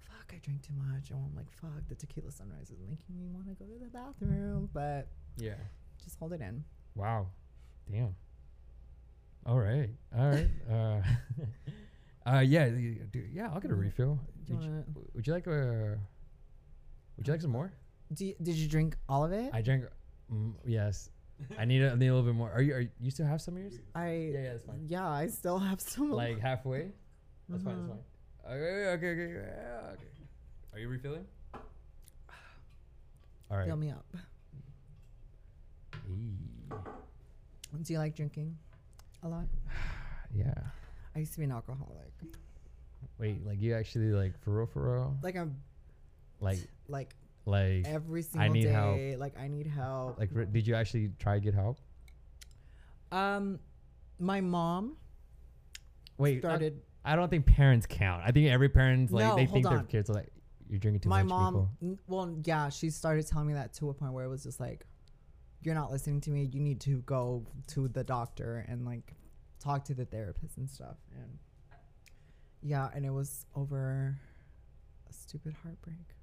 fuck, 0.00 0.32
I 0.32 0.38
drank 0.42 0.62
too 0.62 0.74
much. 0.74 1.10
And 1.10 1.18
I'm 1.24 1.34
like, 1.36 1.50
fuck, 1.50 1.86
the 1.88 1.94
tequila 1.94 2.30
sunrise 2.32 2.70
is 2.70 2.78
making 2.88 3.16
me 3.16 3.26
want 3.32 3.46
to 3.48 3.54
go 3.54 3.64
to 3.70 3.78
the 3.84 3.90
bathroom. 3.90 4.68
But 4.72 5.08
yeah. 5.36 5.54
just 6.02 6.18
hold 6.18 6.32
it 6.32 6.40
in. 6.40 6.64
Wow. 6.94 7.26
Damn. 7.90 8.14
All 9.46 9.58
right. 9.60 9.90
All 10.16 10.28
right. 10.30 10.48
uh, 10.70 11.00
uh, 12.36 12.40
yeah. 12.40 12.68
Dude, 12.68 13.30
yeah. 13.32 13.50
I'll 13.52 13.60
get 13.60 13.70
a 13.70 13.74
Mhm. 13.74 13.80
refill. 13.80 14.18
You 14.46 14.56
Would 14.56 14.64
you, 14.64 14.84
would 15.14 15.26
you 15.26 15.32
like 15.32 15.46
a? 15.46 15.98
Would 17.16 17.26
you 17.28 17.32
like 17.34 17.40
some 17.42 17.50
more? 17.50 17.72
Do 18.12 18.26
you, 18.26 18.34
did 18.42 18.54
you 18.56 18.68
drink 18.68 18.96
all 19.08 19.24
of 19.24 19.32
it? 19.32 19.50
I 19.52 19.62
drank. 19.62 19.84
Mm, 20.32 20.52
yes. 20.64 21.10
I 21.58 21.64
need 21.64 21.82
a, 21.82 21.92
I 21.92 21.94
need 21.96 22.08
a 22.08 22.14
little 22.14 22.22
bit 22.22 22.34
more. 22.34 22.50
Are 22.50 22.62
you? 22.62 22.74
Are 22.74 22.84
you, 23.00 23.10
still 23.10 23.26
have 23.26 23.40
some 23.40 23.56
of 23.56 23.62
yours? 23.62 23.80
I 23.94 24.12
Yeah. 24.12 24.38
Yeah. 24.38 24.52
That's 24.52 24.64
fine. 24.64 24.84
yeah, 24.86 25.08
I 25.08 25.26
still 25.28 25.58
have 25.58 25.80
some. 25.80 26.10
Like 26.12 26.38
halfway. 26.38 26.92
That's 27.48 27.62
fine. 27.62 27.76
That's 27.76 27.88
fine. 27.88 28.52
Okay. 28.52 29.06
Okay. 29.06 29.10
Okay. 29.10 29.38
okay. 29.38 30.04
Are 30.72 30.78
you 30.78 30.88
refilling? 30.88 31.24
All 33.50 33.58
right. 33.58 33.66
Fill 33.66 33.76
me 33.76 33.90
up. 33.90 34.06
Eee. 36.08 36.74
Do 37.82 37.92
you 37.92 37.98
like 37.98 38.14
drinking 38.14 38.56
a 39.22 39.28
lot? 39.28 39.46
Yeah. 40.36 40.52
I 41.14 41.20
used 41.20 41.32
to 41.34 41.38
be 41.38 41.44
an 41.44 41.52
alcoholic. 41.52 42.10
Wait. 43.20 43.46
Like 43.46 43.60
you 43.60 43.72
actually 43.72 44.06
like 44.10 44.36
for 44.42 44.50
real? 44.50 44.66
For 44.66 44.94
real? 44.94 45.16
Like 45.22 45.36
I'm 45.36 45.54
Like 46.40 46.58
like 46.88 47.14
like 47.46 47.86
every 47.86 48.22
single 48.22 48.50
I 48.50 48.52
need 48.52 48.66
help. 48.66 48.96
day. 48.96 49.16
Like 49.16 49.38
I 49.38 49.48
need 49.48 49.66
help. 49.66 50.18
like 50.18 50.30
re- 50.32 50.46
did 50.46 50.66
you 50.66 50.74
actually 50.74 51.10
try 51.18 51.34
to 51.34 51.40
get 51.40 51.54
help? 51.54 51.78
um, 53.12 53.60
my 54.18 54.40
mom 54.40 54.96
Wait, 56.18 56.36
I- 56.36 56.40
started. 56.40 56.80
I, 57.04 57.16
don't 57.16 57.28
think 57.28 57.44
parents 57.46 57.86
count. 57.88 58.22
I 58.24 58.30
think 58.32 58.48
every 58.48 58.68
parent's 58.68 59.12
like 59.12 59.24
No, 59.24 59.36
they 59.36 59.46
think 59.46 59.68
their 59.68 59.82
kids 59.82 60.08
are 60.08 60.14
like 60.14 60.30
you're 60.68 60.78
drinking 60.78 61.00
too 61.02 61.08
my 61.10 61.22
much. 61.22 61.28
My 61.28 61.36
mom, 61.36 61.52
before." 61.52 61.68
n- 61.82 61.98
well, 62.06 62.36
yeah, 62.44 62.68
she 62.70 62.88
started 62.90 63.26
telling 63.26 63.46
me 63.48 63.54
that 63.54 63.74
to 63.74 63.90
a 63.90 63.94
point 63.94 64.12
where 64.14 64.24
it 64.24 64.28
was 64.28 64.42
just 64.42 64.58
like, 64.58 64.86
"You're 65.60 65.74
not 65.74 65.90
listening 65.90 66.22
to 66.22 66.30
me. 66.30 66.44
You 66.44 66.60
need 66.60 66.80
to 66.82 67.02
go 67.02 67.44
to 67.68 67.88
the 67.88 68.02
doctor 68.04 68.64
and 68.68 68.86
like 68.86 69.14
talk 69.60 69.84
to 69.86 69.94
the 69.94 70.06
therapist 70.06 70.56
and 70.56 70.68
stuff." 70.70 70.96
And 71.14 71.38
yeah, 72.62 72.88
and 72.94 73.04
it 73.04 73.10
was 73.10 73.44
over 73.54 74.16
a 75.08 75.12
stupid 75.12 75.54
heartbreak. 75.62 76.14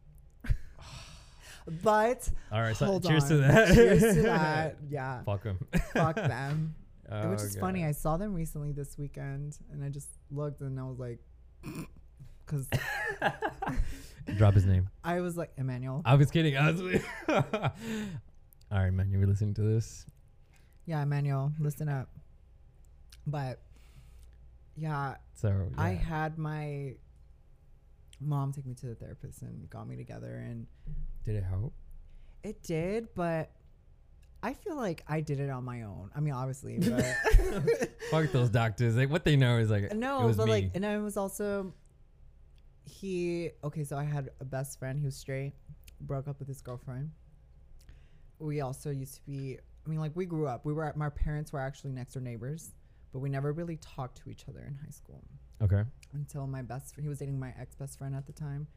But 1.84 2.30
All 2.52 2.62
right, 2.62 2.76
so 2.76 2.86
hold 2.86 3.04
cheers 3.06 3.26
to 3.30 3.36
on. 3.36 3.42
that. 3.42 3.74
Cheers 3.74 4.02
to 4.16 4.22
that. 4.24 4.78
Yeah, 4.90 5.24
Fuck 5.24 5.44
them. 5.44 5.60
fuck 5.94 6.16
them. 6.16 6.76
Oh, 7.10 7.30
Which 7.32 7.42
is 7.42 7.58
oh, 7.58 7.60
funny. 7.60 7.86
I 7.86 7.92
saw 7.92 8.18
them 8.18 8.34
recently 8.34 8.72
this 8.72 8.98
weekend, 8.98 9.58
and 9.72 9.84
I 9.84 9.90
just 9.90 10.10
looked 10.32 10.62
and 10.62 10.80
I 10.80 10.84
was 10.84 10.98
like, 11.00 11.20
because 12.46 12.68
Drop 14.38 14.54
his 14.54 14.66
name. 14.66 14.90
I 15.04 15.20
was 15.22 15.36
like 15.36 15.52
Emmanuel. 15.58 16.02
I 16.06 16.16
was 16.16 16.32
kidding. 16.32 16.56
I 16.58 16.72
was. 16.72 16.82
All 17.28 18.80
right, 18.80 18.92
man. 18.92 19.12
You 19.12 19.20
were 19.20 19.26
listening 19.28 19.54
to 19.56 19.62
this. 19.62 20.06
Yeah, 20.86 21.02
Emmanuel, 21.04 21.52
listen 21.60 21.90
up. 21.90 22.10
But 23.28 23.60
yeah, 24.78 25.16
So 25.36 25.68
I 25.78 25.90
had 25.90 26.38
my 26.38 26.94
mom 28.22 28.54
took 28.54 28.66
me 28.66 28.74
to 28.76 28.88
the 28.88 28.96
therapist 28.96 29.42
and 29.42 29.70
got 29.70 29.88
me 29.88 29.96
together, 29.96 30.44
and 30.46 30.68
did 31.24 31.36
it 31.36 31.44
help? 31.44 31.74
it 32.44 32.64
did. 32.64 33.08
But 33.16 33.52
I 34.44 34.54
feel 34.54 34.76
like 34.76 35.04
I 35.08 35.22
did 35.22 35.40
it 35.40 35.50
on 35.50 35.64
my 35.64 35.84
own. 35.84 36.10
I 36.16 36.20
mean, 36.20 36.34
obviously, 36.34 36.78
but 36.80 37.92
Fuck 38.10 38.32
those 38.32 38.50
doctors. 38.50 38.96
Like 38.96 39.10
what 39.10 39.24
they 39.24 39.36
know 39.36 39.58
is 39.58 39.70
like 39.70 39.84
it 39.84 39.96
no, 39.96 40.28
was 40.28 40.38
but 40.38 40.46
me. 40.46 40.52
like, 40.52 40.72
and 40.76 40.86
I 40.86 40.98
was 40.98 41.18
also 41.18 41.74
he. 42.86 43.52
Okay, 43.64 43.84
so 43.84 43.98
I 43.98 44.04
had 44.04 44.30
a 44.40 44.46
best 44.46 44.80
friend 44.80 45.00
who 45.00 45.06
was 45.06 45.16
straight, 45.16 45.54
broke 46.02 46.28
up 46.28 46.40
with 46.40 46.48
his 46.48 46.62
girlfriend. 46.62 47.12
We 48.40 48.62
also 48.62 48.90
used 48.90 49.16
to 49.16 49.22
be. 49.22 49.58
I 49.86 49.90
mean, 49.90 50.00
like 50.00 50.16
we 50.16 50.26
grew 50.26 50.48
up. 50.48 50.66
We 50.66 50.74
were. 50.74 50.92
My 50.96 51.10
parents 51.10 51.54
were 51.54 51.60
actually 51.60 51.92
next 51.92 52.14
door 52.14 52.24
neighbors, 52.24 52.74
but 53.14 53.20
we 53.20 53.30
never 53.30 53.52
really 53.52 53.78
talked 53.78 54.18
to 54.24 54.30
each 54.30 54.46
other 54.50 54.64
in 54.68 54.76
high 54.76 54.92
school 54.92 55.24
okay. 55.62 55.84
until 56.14 56.48
my 56.48 56.62
best. 56.62 56.94
Friend, 56.94 57.04
he 57.04 57.10
was 57.10 57.20
dating 57.20 57.40
my 57.40 57.54
ex 57.60 57.76
best 57.76 57.98
friend 57.98 58.16
at 58.16 58.26
the 58.26 58.34
time, 58.34 58.68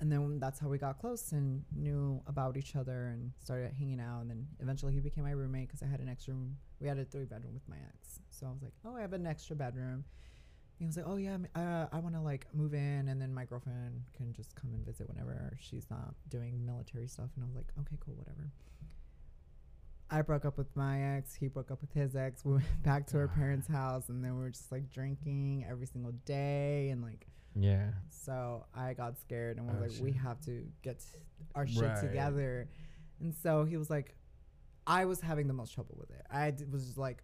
and 0.00 0.10
then 0.10 0.38
that's 0.38 0.58
how 0.60 0.68
we 0.68 0.78
got 0.78 0.98
close 0.98 1.32
and 1.32 1.64
knew 1.74 2.22
about 2.26 2.56
each 2.56 2.76
other 2.76 3.06
and 3.06 3.32
started 3.40 3.72
hanging 3.78 4.00
out. 4.00 4.20
And 4.20 4.30
then 4.30 4.46
eventually 4.60 4.92
he 4.92 5.00
became 5.00 5.24
my 5.24 5.32
roommate 5.32 5.68
because 5.68 5.82
I 5.82 5.86
had 5.86 6.00
an 6.00 6.08
extra 6.08 6.34
room. 6.34 6.56
We 6.80 6.88
had 6.88 6.98
a 6.98 7.04
three 7.04 7.24
bedroom 7.24 7.54
with 7.54 7.68
my 7.68 7.76
ex, 7.76 8.20
so 8.30 8.46
I 8.46 8.50
was 8.50 8.62
like, 8.62 8.72
oh, 8.84 8.96
I 8.96 9.00
have 9.00 9.12
an 9.12 9.26
extra 9.26 9.56
bedroom. 9.56 10.04
He 10.78 10.86
was 10.86 10.96
like, 10.96 11.06
"Oh 11.06 11.16
yeah, 11.16 11.38
uh, 11.54 11.86
I 11.92 11.98
want 12.00 12.14
to 12.16 12.20
like 12.20 12.46
move 12.52 12.74
in, 12.74 13.08
and 13.08 13.20
then 13.20 13.32
my 13.32 13.44
girlfriend 13.44 14.02
can 14.12 14.32
just 14.32 14.56
come 14.56 14.74
and 14.74 14.84
visit 14.84 15.08
whenever 15.08 15.56
she's 15.60 15.88
not 15.88 16.14
doing 16.28 16.66
military 16.66 17.06
stuff." 17.06 17.30
And 17.36 17.44
I 17.44 17.46
was 17.46 17.54
like, 17.54 17.70
"Okay, 17.78 17.96
cool, 18.00 18.14
whatever." 18.14 18.50
I 20.10 20.22
broke 20.22 20.44
up 20.44 20.58
with 20.58 20.74
my 20.76 21.16
ex. 21.16 21.34
He 21.34 21.48
broke 21.48 21.70
up 21.70 21.80
with 21.80 21.92
his 21.92 22.14
ex. 22.14 22.44
We 22.44 22.52
went 22.54 22.64
back 22.84 23.06
to 23.08 23.18
our 23.18 23.28
parents' 23.28 23.66
house, 23.68 24.08
and 24.08 24.22
then 24.24 24.36
we 24.36 24.42
were 24.42 24.50
just 24.50 24.70
like 24.70 24.90
drinking 24.90 25.66
every 25.68 25.86
single 25.86 26.12
day, 26.24 26.90
and 26.90 27.02
like 27.02 27.26
Yeah. 27.54 27.90
so 28.10 28.64
I 28.74 28.94
got 28.94 29.18
scared 29.18 29.56
and 29.58 29.66
was 29.66 29.76
Oh, 29.76 29.80
like, 29.80 29.92
"We 30.02 30.12
have 30.12 30.40
to 30.42 30.66
get 30.82 31.02
our 31.54 31.66
shit 31.66 31.82
Right. 31.82 32.00
together." 32.00 32.68
And 33.20 33.34
so 33.34 33.64
he 33.64 33.76
was 33.76 33.90
like, 33.90 34.14
"I 34.86 35.04
was 35.06 35.20
having 35.20 35.46
the 35.48 35.54
most 35.54 35.72
trouble 35.74 35.96
with 35.98 36.10
it. 36.10 36.24
I 36.30 36.50
d- 36.50 36.64
was 36.70 36.84
just 36.84 36.98
like, 36.98 37.22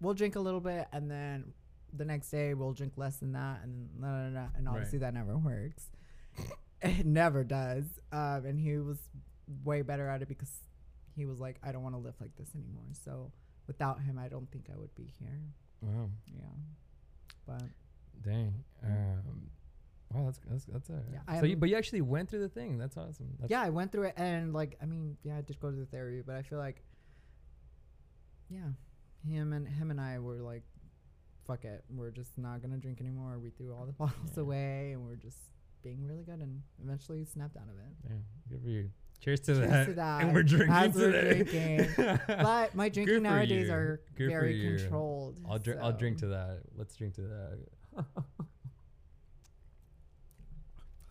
we'll 0.00 0.14
drink 0.14 0.36
a 0.36 0.40
little 0.40 0.60
bit, 0.60 0.88
and 0.92 1.10
then 1.10 1.52
the 1.92 2.04
next 2.04 2.30
day 2.30 2.54
we'll 2.54 2.72
drink 2.72 2.94
less 2.96 3.16
than 3.18 3.32
that, 3.32 3.60
and 3.62 3.88
no, 4.00 4.08
no, 4.08 4.30
no, 4.30 4.48
and 4.56 4.68
obviously 4.68 4.98
that 4.98 5.14
never 5.14 5.36
works. 5.38 5.90
it 6.82 7.06
never 7.06 7.44
does. 7.44 7.84
Um, 8.12 8.44
and 8.46 8.58
he 8.60 8.76
was 8.78 8.98
way 9.64 9.82
better 9.82 10.08
at 10.08 10.22
it 10.22 10.28
because 10.28 10.50
he 11.18 11.26
was 11.26 11.40
like, 11.40 11.56
"I 11.62 11.72
don't 11.72 11.82
want 11.82 11.94
to 11.94 12.00
live 12.00 12.14
like 12.20 12.34
this 12.36 12.50
anymore." 12.54 12.84
So 13.04 13.32
without 13.66 14.00
him, 14.00 14.18
I 14.18 14.28
don't 14.28 14.50
think 14.50 14.66
I 14.72 14.76
would 14.78 14.94
be 14.94 15.12
here. 15.18 15.40
Wow. 15.82 16.10
Yeah, 16.26 16.42
but 17.46 17.62
Dang. 18.24 18.54
Um, 18.84 19.50
wow. 20.12 20.24
That's 20.26 20.40
that's 20.48 20.64
that's 20.64 20.90
a. 20.90 21.02
Yeah, 21.12 21.40
so 21.40 21.46
you, 21.46 21.56
but 21.56 21.68
you 21.68 21.76
actually 21.76 22.00
went 22.00 22.28
through 22.30 22.40
the 22.40 22.48
thing. 22.48 22.78
That's 22.78 22.96
awesome. 22.96 23.28
That's 23.38 23.50
yeah, 23.50 23.62
I 23.62 23.70
went 23.70 23.92
through 23.92 24.04
it, 24.04 24.14
and 24.16 24.52
like, 24.52 24.76
I 24.82 24.86
mean, 24.86 25.16
yeah, 25.22 25.36
I 25.38 25.42
did 25.42 25.60
go 25.60 25.70
to 25.70 25.76
the 25.76 25.86
therapy, 25.86 26.22
but 26.26 26.34
I 26.34 26.42
feel 26.42 26.58
like, 26.58 26.82
yeah, 28.50 28.70
him 29.26 29.52
and 29.52 29.68
him 29.68 29.90
and 29.90 30.00
I 30.00 30.18
were 30.18 30.36
like, 30.40 30.62
fuck 31.46 31.64
it, 31.64 31.84
we're 31.90 32.10
just 32.10 32.36
not 32.38 32.62
gonna 32.62 32.76
drink 32.78 33.00
anymore. 33.00 33.38
We 33.38 33.50
threw 33.50 33.74
all 33.74 33.86
the 33.86 33.92
bottles 34.04 34.32
Yeah. 34.36 34.42
away, 34.42 34.92
and 34.92 35.04
we're 35.04 35.16
just 35.16 35.38
being 35.82 36.04
really 36.06 36.24
good, 36.24 36.40
and 36.40 36.62
eventually 36.82 37.24
snapped 37.24 37.56
out 37.56 37.68
of 37.68 37.76
it. 37.78 37.92
Yeah, 38.08 38.16
good 38.50 38.62
for 38.62 38.68
you. 38.70 38.90
Cheers 39.20 39.40
to 39.40 39.54
Cheers 39.56 39.70
that. 39.70 39.86
to 39.86 39.92
that. 39.94 40.22
And 40.22 40.32
we're 40.34 40.42
drinking 40.44 40.72
As 40.74 40.94
we're 40.94 41.10
drinking. 41.44 41.88
But 42.28 42.74
my 42.74 42.88
drinking 42.88 43.22
nowadays 43.22 43.66
you. 43.66 43.72
are 43.72 44.00
Good 44.16 44.28
very 44.30 44.78
controlled. 44.78 45.38
I'll 45.48 45.58
drink. 45.58 45.80
I'll 45.82 45.92
drink 45.92 46.18
to 46.18 46.26
that. 46.28 46.60
Let's 46.76 46.94
drink 46.96 47.14
to 47.14 47.22
that. 47.22 47.58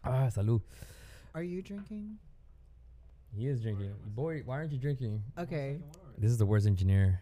ah, 0.04 0.28
salud. 0.30 0.62
Are 1.36 1.44
you 1.44 1.62
drinking? 1.62 2.18
He 3.36 3.48
is 3.48 3.62
drinking. 3.62 3.94
Boy, 4.16 4.42
why 4.46 4.56
aren't 4.56 4.72
you 4.72 4.80
drinking? 4.80 5.22
Okay. 5.38 5.80
This 6.18 6.32
is 6.32 6.38
the 6.38 6.46
worst 6.46 6.66
engineer 6.66 7.22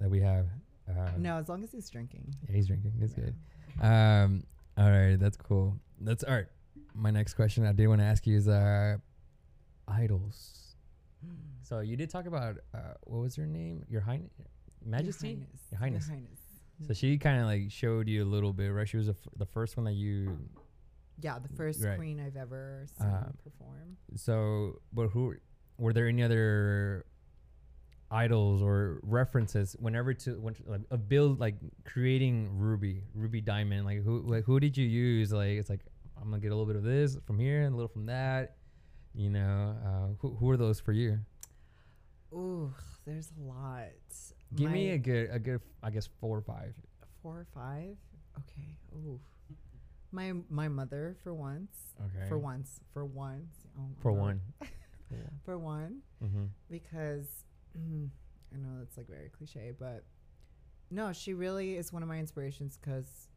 that 0.00 0.08
we 0.08 0.20
have. 0.20 0.46
Um, 0.88 1.20
No, 1.22 1.36
as 1.36 1.48
long 1.48 1.62
as 1.64 1.72
he's 1.72 1.90
drinking. 1.90 2.34
Yeah, 2.48 2.54
he's 2.56 2.68
drinking. 2.68 2.92
That's 2.98 3.14
Yeah. 3.18 3.24
good. 3.24 3.84
Um, 3.84 4.44
all 4.78 4.90
right, 4.90 5.16
that's 5.16 5.36
cool. 5.36 5.76
That's 6.00 6.22
all 6.24 6.34
right. 6.34 6.46
My 6.94 7.10
next 7.10 7.34
question 7.34 7.66
I 7.66 7.72
did 7.72 7.88
want 7.88 8.00
to 8.00 8.04
ask 8.06 8.26
you 8.26 8.36
is 8.36 8.48
uh, 8.48 8.96
idols. 9.92 10.58
So 11.62 11.80
you 11.80 11.96
did 11.96 12.10
talk 12.10 12.26
about 12.26 12.56
uh, 12.74 12.94
what 13.04 13.18
was 13.20 13.36
her 13.36 13.46
name? 13.46 13.84
Your 13.88 14.00
Highness, 14.00 14.30
Majesty. 14.84 15.28
Your 15.28 15.36
Highness. 15.38 15.60
Your 15.70 15.78
Highness. 15.80 16.06
Your 16.08 16.16
Highness. 16.16 16.40
So 16.88 16.94
she 16.94 17.16
kind 17.18 17.40
of 17.40 17.46
like 17.46 17.70
showed 17.70 18.08
you 18.08 18.24
a 18.24 18.28
little 18.34 18.52
bit, 18.52 18.68
right? 18.68 18.88
She 18.88 18.96
was 18.96 19.06
the 19.06 19.12
f- 19.12 19.28
the 19.36 19.46
first 19.46 19.76
one 19.76 19.84
that 19.84 19.92
you. 19.92 20.36
Yeah, 21.20 21.38
the 21.38 21.48
first 21.50 21.84
Right. 21.84 21.96
queen 21.96 22.18
I've 22.18 22.36
ever 22.36 22.86
seen 22.98 23.06
Um, 23.06 23.34
perform. 23.44 23.96
So, 24.16 24.80
but 24.92 25.08
who 25.08 25.36
were 25.78 25.92
there 25.92 26.08
any 26.08 26.22
other 26.24 27.06
idols 28.10 28.60
or 28.62 28.98
references 29.04 29.74
whenever 29.78 30.12
to 30.12 30.38
when 30.40 30.54
like 30.66 30.80
a 30.90 30.96
build 30.98 31.38
like 31.40 31.54
creating 31.84 32.58
Ruby, 32.58 33.04
Ruby 33.14 33.40
Diamond? 33.40 33.84
Like 33.84 34.02
who 34.02 34.22
like 34.22 34.44
who 34.44 34.58
did 34.58 34.76
you 34.76 34.86
use? 34.86 35.32
Like 35.32 35.50
it's 35.50 35.70
like 35.70 35.80
I'm 36.20 36.24
gonna 36.30 36.40
get 36.40 36.48
a 36.50 36.56
little 36.56 36.66
bit 36.66 36.76
of 36.76 36.82
this 36.82 37.16
from 37.24 37.38
here 37.38 37.62
and 37.62 37.72
a 37.72 37.76
little 37.76 37.88
from 37.88 38.06
that. 38.06 38.56
You 39.14 39.30
know, 39.30 39.76
uh, 39.84 40.14
who 40.20 40.34
who 40.36 40.50
are 40.50 40.56
those 40.56 40.80
for 40.80 40.92
you? 40.92 41.18
Ooh, 42.32 42.72
there's 43.04 43.30
a 43.38 43.42
lot. 43.42 43.88
Give 44.54 44.70
me 44.70 44.90
a 44.90 44.98
good 44.98 45.28
a 45.30 45.38
good 45.38 45.60
I 45.82 45.90
guess 45.90 46.08
four 46.20 46.38
or 46.38 46.42
five. 46.42 46.74
four 47.22 47.32
or 47.40 47.46
five. 47.54 47.96
Okay. 48.38 48.76
Ooh. 48.96 49.20
My 50.12 50.32
my 50.48 50.68
mother 50.68 51.16
for 51.22 51.34
once. 51.34 51.76
Okay. 52.00 52.28
For 52.28 52.38
once. 52.38 52.80
For 52.92 53.04
once. 53.04 53.54
Oh, 53.78 53.82
For 54.00 54.10
I'm 54.10 54.16
not- 54.16 54.22
one. 54.24 54.40
For 55.44 55.58
one, 55.58 55.98
mm-hmm. 56.24 56.44
because 56.70 57.44
I 57.76 58.56
know 58.56 58.78
that's 58.78 58.96
like 58.96 59.08
very 59.08 59.28
cliche, 59.28 59.72
but 59.78 60.04
no, 60.90 61.12
she 61.12 61.34
really 61.34 61.76
is 61.76 61.92
one 61.92 62.02
of 62.02 62.08
my 62.08 62.18
inspirations. 62.18 62.78
Because 62.80 63.28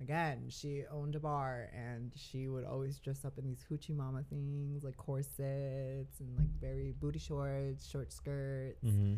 again, 0.00 0.46
she 0.48 0.84
owned 0.90 1.14
a 1.14 1.20
bar 1.20 1.70
and 1.74 2.12
she 2.16 2.48
would 2.48 2.64
always 2.64 2.98
dress 2.98 3.24
up 3.24 3.38
in 3.38 3.44
these 3.44 3.64
hoochie 3.70 3.94
mama 3.96 4.22
things, 4.28 4.84
like 4.84 4.96
corsets 4.96 6.20
and 6.20 6.36
like 6.36 6.48
very 6.60 6.92
booty 7.00 7.18
shorts, 7.18 7.88
short 7.88 8.12
skirts. 8.12 8.84
Mm-hmm. 8.84 9.14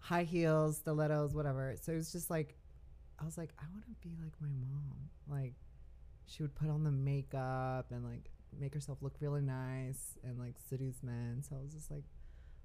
high 0.00 0.24
heels, 0.24 0.76
stilettos, 0.78 1.34
whatever. 1.34 1.74
So 1.80 1.92
it 1.92 1.96
was 1.96 2.12
just 2.12 2.30
like, 2.30 2.56
I 3.18 3.24
was 3.24 3.38
like, 3.38 3.50
I 3.58 3.64
want 3.72 3.84
to 3.86 4.08
be 4.08 4.14
like 4.22 4.32
my 4.40 4.48
mom. 4.48 5.08
Like, 5.28 5.54
she 6.26 6.42
would 6.42 6.54
put 6.54 6.68
on 6.68 6.84
the 6.84 6.90
makeup 6.90 7.86
and 7.90 8.04
like 8.04 8.30
make 8.58 8.74
herself 8.74 8.98
look 9.02 9.14
really 9.20 9.42
nice 9.42 10.16
and 10.22 10.38
like 10.38 10.54
seduce 10.68 11.02
men. 11.02 11.42
So 11.48 11.56
I 11.56 11.62
was 11.62 11.72
just 11.72 11.90
like, 11.90 12.04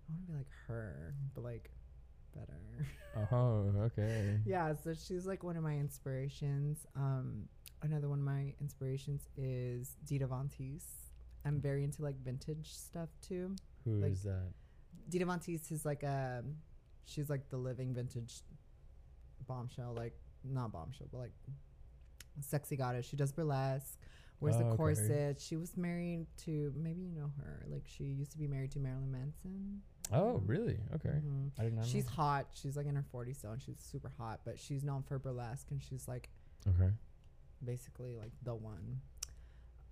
I 0.08 0.12
want 0.14 0.26
to 0.26 0.32
be 0.32 0.38
like 0.38 0.47
her, 0.68 1.14
but 1.36 1.43
like 1.43 1.70
better. 2.36 3.27
Oh, 3.32 3.71
okay. 3.86 4.39
yeah. 4.45 4.73
So 4.84 4.93
she's 4.93 5.25
like 5.25 5.43
one 5.43 5.57
of 5.57 5.63
my 5.63 5.75
inspirations. 5.75 6.86
Um, 6.95 7.43
another 7.82 8.07
one 8.09 8.19
of 8.19 8.25
my 8.25 8.53
inspirations 8.61 9.21
is 9.38 9.95
Dita 10.05 10.27
Von 10.27 10.49
Teese. 10.49 10.86
I'm 11.45 11.59
very 11.59 11.84
into 11.84 12.01
like 12.03 12.15
vintage 12.23 12.73
stuff 12.73 13.09
too. 13.21 13.55
Who 13.86 13.95
like- 14.01 14.11
is 14.11 14.23
that? 14.23 14.51
Dita 15.09 15.25
Von 15.25 15.39
Teese 15.39 15.71
is 15.71 15.86
like 15.86 16.03
a, 16.03 16.43
she's 17.05 17.30
like 17.30 17.49
the 17.49 17.57
living 17.57 17.93
vintage 17.93 18.41
bombshell, 19.47 19.93
like 19.97 20.13
not 20.43 20.71
bombshell, 20.71 21.07
but 21.11 21.17
like 21.17 21.34
sexy 22.41 22.75
goddess. 22.75 23.05
She 23.07 23.15
does 23.17 23.32
burlesque, 23.32 23.97
wears 24.39 24.55
Oh, 24.55 24.59
the 24.59 24.65
okay. 24.65 24.77
corset. 24.77 25.41
She 25.41 25.57
was 25.57 25.75
married 25.77 26.27
to 26.45 26.71
maybe 26.77 27.01
you 27.01 27.11
know 27.11 27.32
her. 27.38 27.65
Like 27.69 27.84
she 27.86 28.03
used 28.03 28.32
to 28.34 28.38
be 28.38 28.47
married 28.47 28.71
to 28.71 28.80
Marilyn 28.80 29.11
Manson. 29.11 29.82
Oh, 30.12 30.41
really? 30.45 30.80
Okay. 30.95 31.10
Mhm. 31.10 31.51
I 31.57 31.64
didn't 31.64 31.78
know. 31.78 31.84
She's 31.84 32.07
hot. 32.07 32.47
She's 32.53 32.76
like 32.76 32.88
in 32.88 32.95
her 32.95 33.05
40s 33.14 33.38
still, 33.38 33.51
and 33.51 33.62
she's 33.62 33.78
super 33.80 34.12
hot. 34.18 34.41
But 34.43 34.57
she's 34.60 34.84
known 34.84 35.03
for 35.03 35.20
burlesque, 35.20 35.70
and 35.72 35.82
she's 35.82 36.07
like 36.07 36.30
okay. 36.68 36.91
basically 37.64 38.16
like 38.16 38.32
the 38.43 38.55
one. 38.55 39.01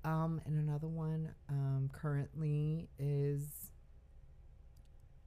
Um, 0.04 0.42
and 0.46 0.58
another 0.58 0.88
one 0.88 1.34
um, 1.50 1.90
currently 1.92 2.88
is, 2.98 3.72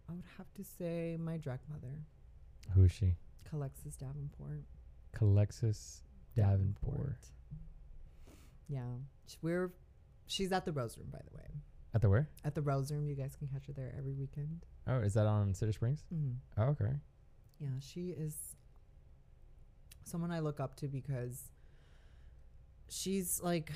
I 0.08 0.12
would 0.12 0.24
have 0.38 0.52
to 0.54 0.64
say, 0.64 1.16
my 1.20 1.36
drag 1.36 1.58
mother, 1.68 1.94
Who 2.74 2.84
is 2.84 2.92
she? 2.92 3.14
Kelexis 3.52 3.98
Davenport. 3.98 4.64
Kelexis 5.14 6.00
Davenport. 6.36 7.18
Yeah, 8.68 8.86
we're 9.42 9.72
she's 10.26 10.52
at 10.52 10.64
the 10.64 10.72
Rose 10.72 10.96
Room, 10.96 11.08
by 11.12 11.20
the 11.28 11.36
way. 11.36 11.44
At 11.92 12.02
the 12.02 12.08
where? 12.08 12.28
At 12.44 12.54
the 12.54 12.62
Rose 12.62 12.92
Room, 12.92 13.08
you 13.08 13.16
guys 13.16 13.34
can 13.36 13.48
catch 13.48 13.66
her 13.66 13.72
there 13.72 13.92
every 13.98 14.12
weekend. 14.12 14.64
Oh, 14.90 14.98
is 14.98 15.14
that 15.14 15.26
on 15.26 15.54
Cedar 15.54 15.72
Springs? 15.72 16.04
Mm-hmm. 16.12 16.60
Oh, 16.60 16.64
okay. 16.70 16.92
Yeah, 17.60 17.68
she 17.80 18.10
is 18.10 18.34
someone 20.04 20.30
I 20.32 20.40
look 20.40 20.58
up 20.60 20.74
to 20.76 20.88
because 20.88 21.50
she's 22.88 23.40
like 23.42 23.70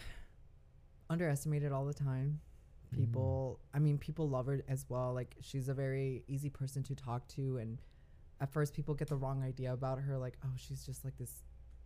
underestimated 1.08 1.72
all 1.72 1.84
the 1.84 1.94
time. 1.94 2.40
Mhm. 2.92 2.98
People, 2.98 3.60
I 3.72 3.78
mean, 3.78 3.98
people 3.98 4.28
love 4.28 4.46
her 4.46 4.62
as 4.68 4.86
well. 4.88 5.12
Like, 5.14 5.36
she's 5.40 5.68
a 5.68 5.74
very 5.74 6.24
easy 6.26 6.50
person 6.50 6.82
to 6.84 6.94
talk 6.94 7.26
to. 7.28 7.58
And 7.58 7.80
at 8.40 8.52
first, 8.52 8.74
people 8.74 8.94
get 8.94 9.08
the 9.08 9.16
wrong 9.16 9.42
idea 9.42 9.72
about 9.72 10.00
her. 10.00 10.18
Like, 10.18 10.36
oh, 10.44 10.52
she's 10.56 10.84
just 10.84 11.04
like 11.04 11.16
this 11.16 11.42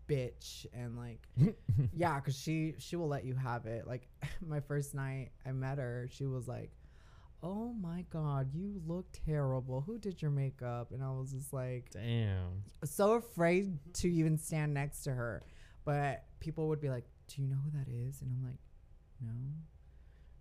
bitch. 0.09 0.66
And 0.72 0.97
like, 0.97 1.26
yeah, 1.93 2.16
because 2.16 2.39
she 2.39 2.74
she 2.79 2.97
will 2.97 3.09
let 3.09 3.24
you 3.24 3.35
have 3.35 3.66
it. 3.66 3.87
Like 3.87 4.09
my 4.47 4.61
first 4.61 4.95
night 4.95 5.31
I 5.45 5.53
met 5.53 5.79
her, 5.79 6.09
she 6.11 6.24
was 6.24 6.49
like, 6.49 6.70
"Oh 7.43 7.72
my 7.72 8.05
god, 8.11 8.53
you 8.53 8.80
look 8.86 9.07
terrible. 9.26 9.80
Who 9.82 9.99
did 9.99 10.20
your 10.20 10.30
makeup?" 10.30 10.91
And 10.93 11.03
I 11.03 11.11
was 11.11 11.32
just 11.32 11.53
like, 11.53 11.91
Damn. 11.91 12.62
so 12.84 13.12
afraid 13.14 13.78
to 13.95 14.09
even 14.11 14.39
stand 14.39 14.74
next 14.74 15.03
to 15.05 15.12
her. 15.12 15.43
But 15.84 16.24
people 16.41 16.68
would 16.68 16.80
be 16.80 16.91
like, 16.91 17.05
"Do 17.28 17.43
you 17.43 17.49
know 17.49 17.57
who 17.64 17.70
that 17.70 17.89
is?" 17.89 18.20
And 18.22 18.30
I'm 18.30 18.45
like, 18.45 18.59
"No, 19.20 19.32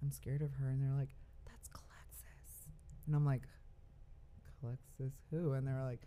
I'm 0.01 0.11
scared 0.11 0.41
of 0.41 0.51
her." 0.53 0.69
And 0.69 0.81
they're 0.81 0.97
like, 0.97 1.15
"That's 1.45 1.69
Kelexis," 1.69 2.67
and 3.05 3.15
I'm 3.15 3.25
like, 3.25 3.43
"Kelexis 4.63 5.11
who?" 5.29 5.53
And 5.53 5.67
they're 5.67 5.83
like, 5.83 6.01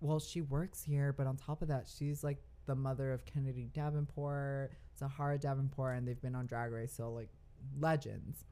"Well, 0.00 0.20
she 0.20 0.40
works 0.40 0.82
here, 0.82 1.12
but 1.12 1.26
on 1.26 1.36
top 1.36 1.62
of 1.62 1.68
that, 1.68 1.88
she's 1.88 2.22
like 2.24 2.38
the 2.66 2.74
mother 2.74 3.12
of 3.12 3.24
Kennedy 3.24 3.70
Davenport, 3.74 4.72
Sahara 4.94 5.38
Davenport, 5.38 5.96
and 5.96 6.06
they've 6.06 6.20
been 6.20 6.34
on 6.34 6.46
Drag 6.46 6.70
Race, 6.72 6.92
so 6.92 7.10
like 7.12 7.28
legends." 7.78 8.44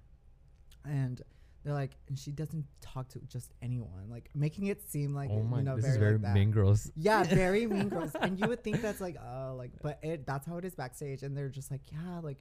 And 0.84 1.22
they're 1.66 1.74
like, 1.74 1.96
and 2.06 2.16
she 2.16 2.30
doesn't 2.30 2.64
talk 2.80 3.08
to 3.08 3.18
just 3.26 3.52
anyone, 3.60 4.08
like 4.08 4.30
making 4.36 4.66
it 4.66 4.88
seem 4.88 5.12
like 5.12 5.30
oh 5.32 5.42
my, 5.42 5.58
you 5.58 5.64
know 5.64 5.74
this 5.74 5.84
very, 5.84 5.94
is 5.94 6.00
very 6.00 6.18
like. 6.18 6.32
Mean 6.32 6.52
Girls. 6.52 6.92
Yeah, 6.94 7.22
very 7.24 7.66
mean 7.66 7.88
girls. 7.88 8.12
And 8.20 8.38
you 8.38 8.46
would 8.46 8.62
think 8.62 8.80
that's 8.80 9.00
like, 9.00 9.16
oh, 9.20 9.56
like, 9.58 9.72
but 9.82 9.98
it 10.00 10.24
that's 10.24 10.46
how 10.46 10.58
it 10.58 10.64
is 10.64 10.76
backstage. 10.76 11.24
And 11.24 11.36
they're 11.36 11.48
just 11.48 11.72
like, 11.72 11.80
yeah, 11.90 12.20
like, 12.22 12.38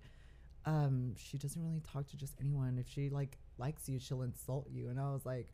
um, 0.65 1.15
she 1.17 1.39
doesn't 1.39 1.59
really 1.59 1.81
talk 1.91 2.07
to 2.09 2.17
just 2.17 2.33
anyone. 2.39 2.77
If 2.77 2.87
she 2.87 3.09
like 3.09 3.39
likes 3.57 3.89
you, 3.89 3.97
she'll 3.99 4.21
insult 4.21 4.67
you. 4.69 4.89
And 4.89 4.99
I 4.99 5.11
was 5.11 5.25
like, 5.25 5.51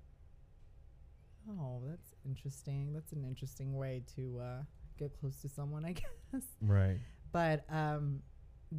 oh, 1.50 1.82
that's 1.88 2.14
interesting. 2.26 2.92
That's 2.92 3.14
an 3.14 3.24
interesting 3.24 3.78
way 3.78 4.04
to 4.18 4.42
uh, 4.44 4.64
get 5.00 5.18
close 5.18 5.42
to 5.44 5.50
someone, 5.50 5.86
I 5.86 5.94
guess. 6.34 6.44
Right. 6.62 6.98
But 7.32 7.64
um, 7.70 8.22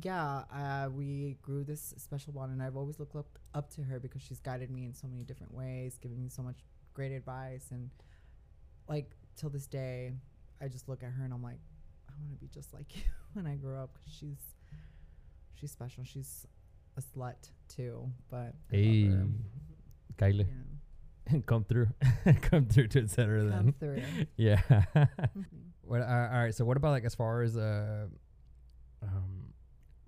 yeah, 0.01 0.45
uh, 0.53 0.89
we 0.91 1.37
grew 1.43 1.65
this 1.65 1.93
special 1.99 2.33
bond, 2.33 2.53
and 2.53 2.63
I've 2.63 2.77
always 2.77 2.99
looked 2.99 3.15
up 3.17 3.39
up 3.55 3.71
to 3.75 3.83
her 3.83 4.01
because 4.01 4.23
she's 4.23 4.41
guided 4.41 4.71
me 4.71 4.85
in 4.87 4.95
so 4.95 5.07
many 5.07 5.23
different 5.25 5.53
ways, 5.55 5.99
giving 6.01 6.23
me 6.23 6.29
so 6.29 6.43
much 6.43 6.57
great 6.95 7.13
advice, 7.13 7.67
and 7.71 7.91
like 8.89 9.11
till 9.37 9.51
this 9.51 9.67
day, 9.67 10.13
I 10.61 10.69
just 10.69 10.89
look 10.89 11.03
at 11.03 11.11
her 11.13 11.25
and 11.25 11.33
I'm 11.33 11.43
like, 11.43 11.59
I 12.09 12.13
want 12.21 12.33
to 12.33 12.39
be 12.39 12.49
just 12.49 12.73
like 12.73 12.97
you 12.97 13.03
when 13.35 13.47
I 13.47 13.57
grow 13.57 13.83
up 13.83 13.95
because 13.95 14.13
she's 14.13 14.41
she's 15.55 15.71
special. 15.71 16.05
She's 16.05 16.47
a 16.97 17.01
slut 17.03 17.51
too, 17.69 18.11
but 18.31 18.55
I 18.73 18.77
Hey. 18.77 19.17
Kylie, 20.19 20.47
Yeah. 21.31 21.39
come 21.47 21.65
through, 21.65 21.89
come 22.43 22.67
through 22.67 22.89
to 22.89 23.03
etc. 23.03 23.49
Come 23.51 23.51
Then, 23.51 23.75
through. 23.79 24.03
yeah. 24.37 24.61
Mhm. 24.67 25.45
what? 25.83 26.03
Uh, 26.03 26.29
all 26.33 26.43
right. 26.45 26.55
So, 26.55 26.65
what 26.65 26.77
about 26.77 26.91
like 26.91 27.05
as 27.05 27.15
far 27.15 27.43
as 27.43 27.57
uh, 27.57 28.07
um, 29.03 29.42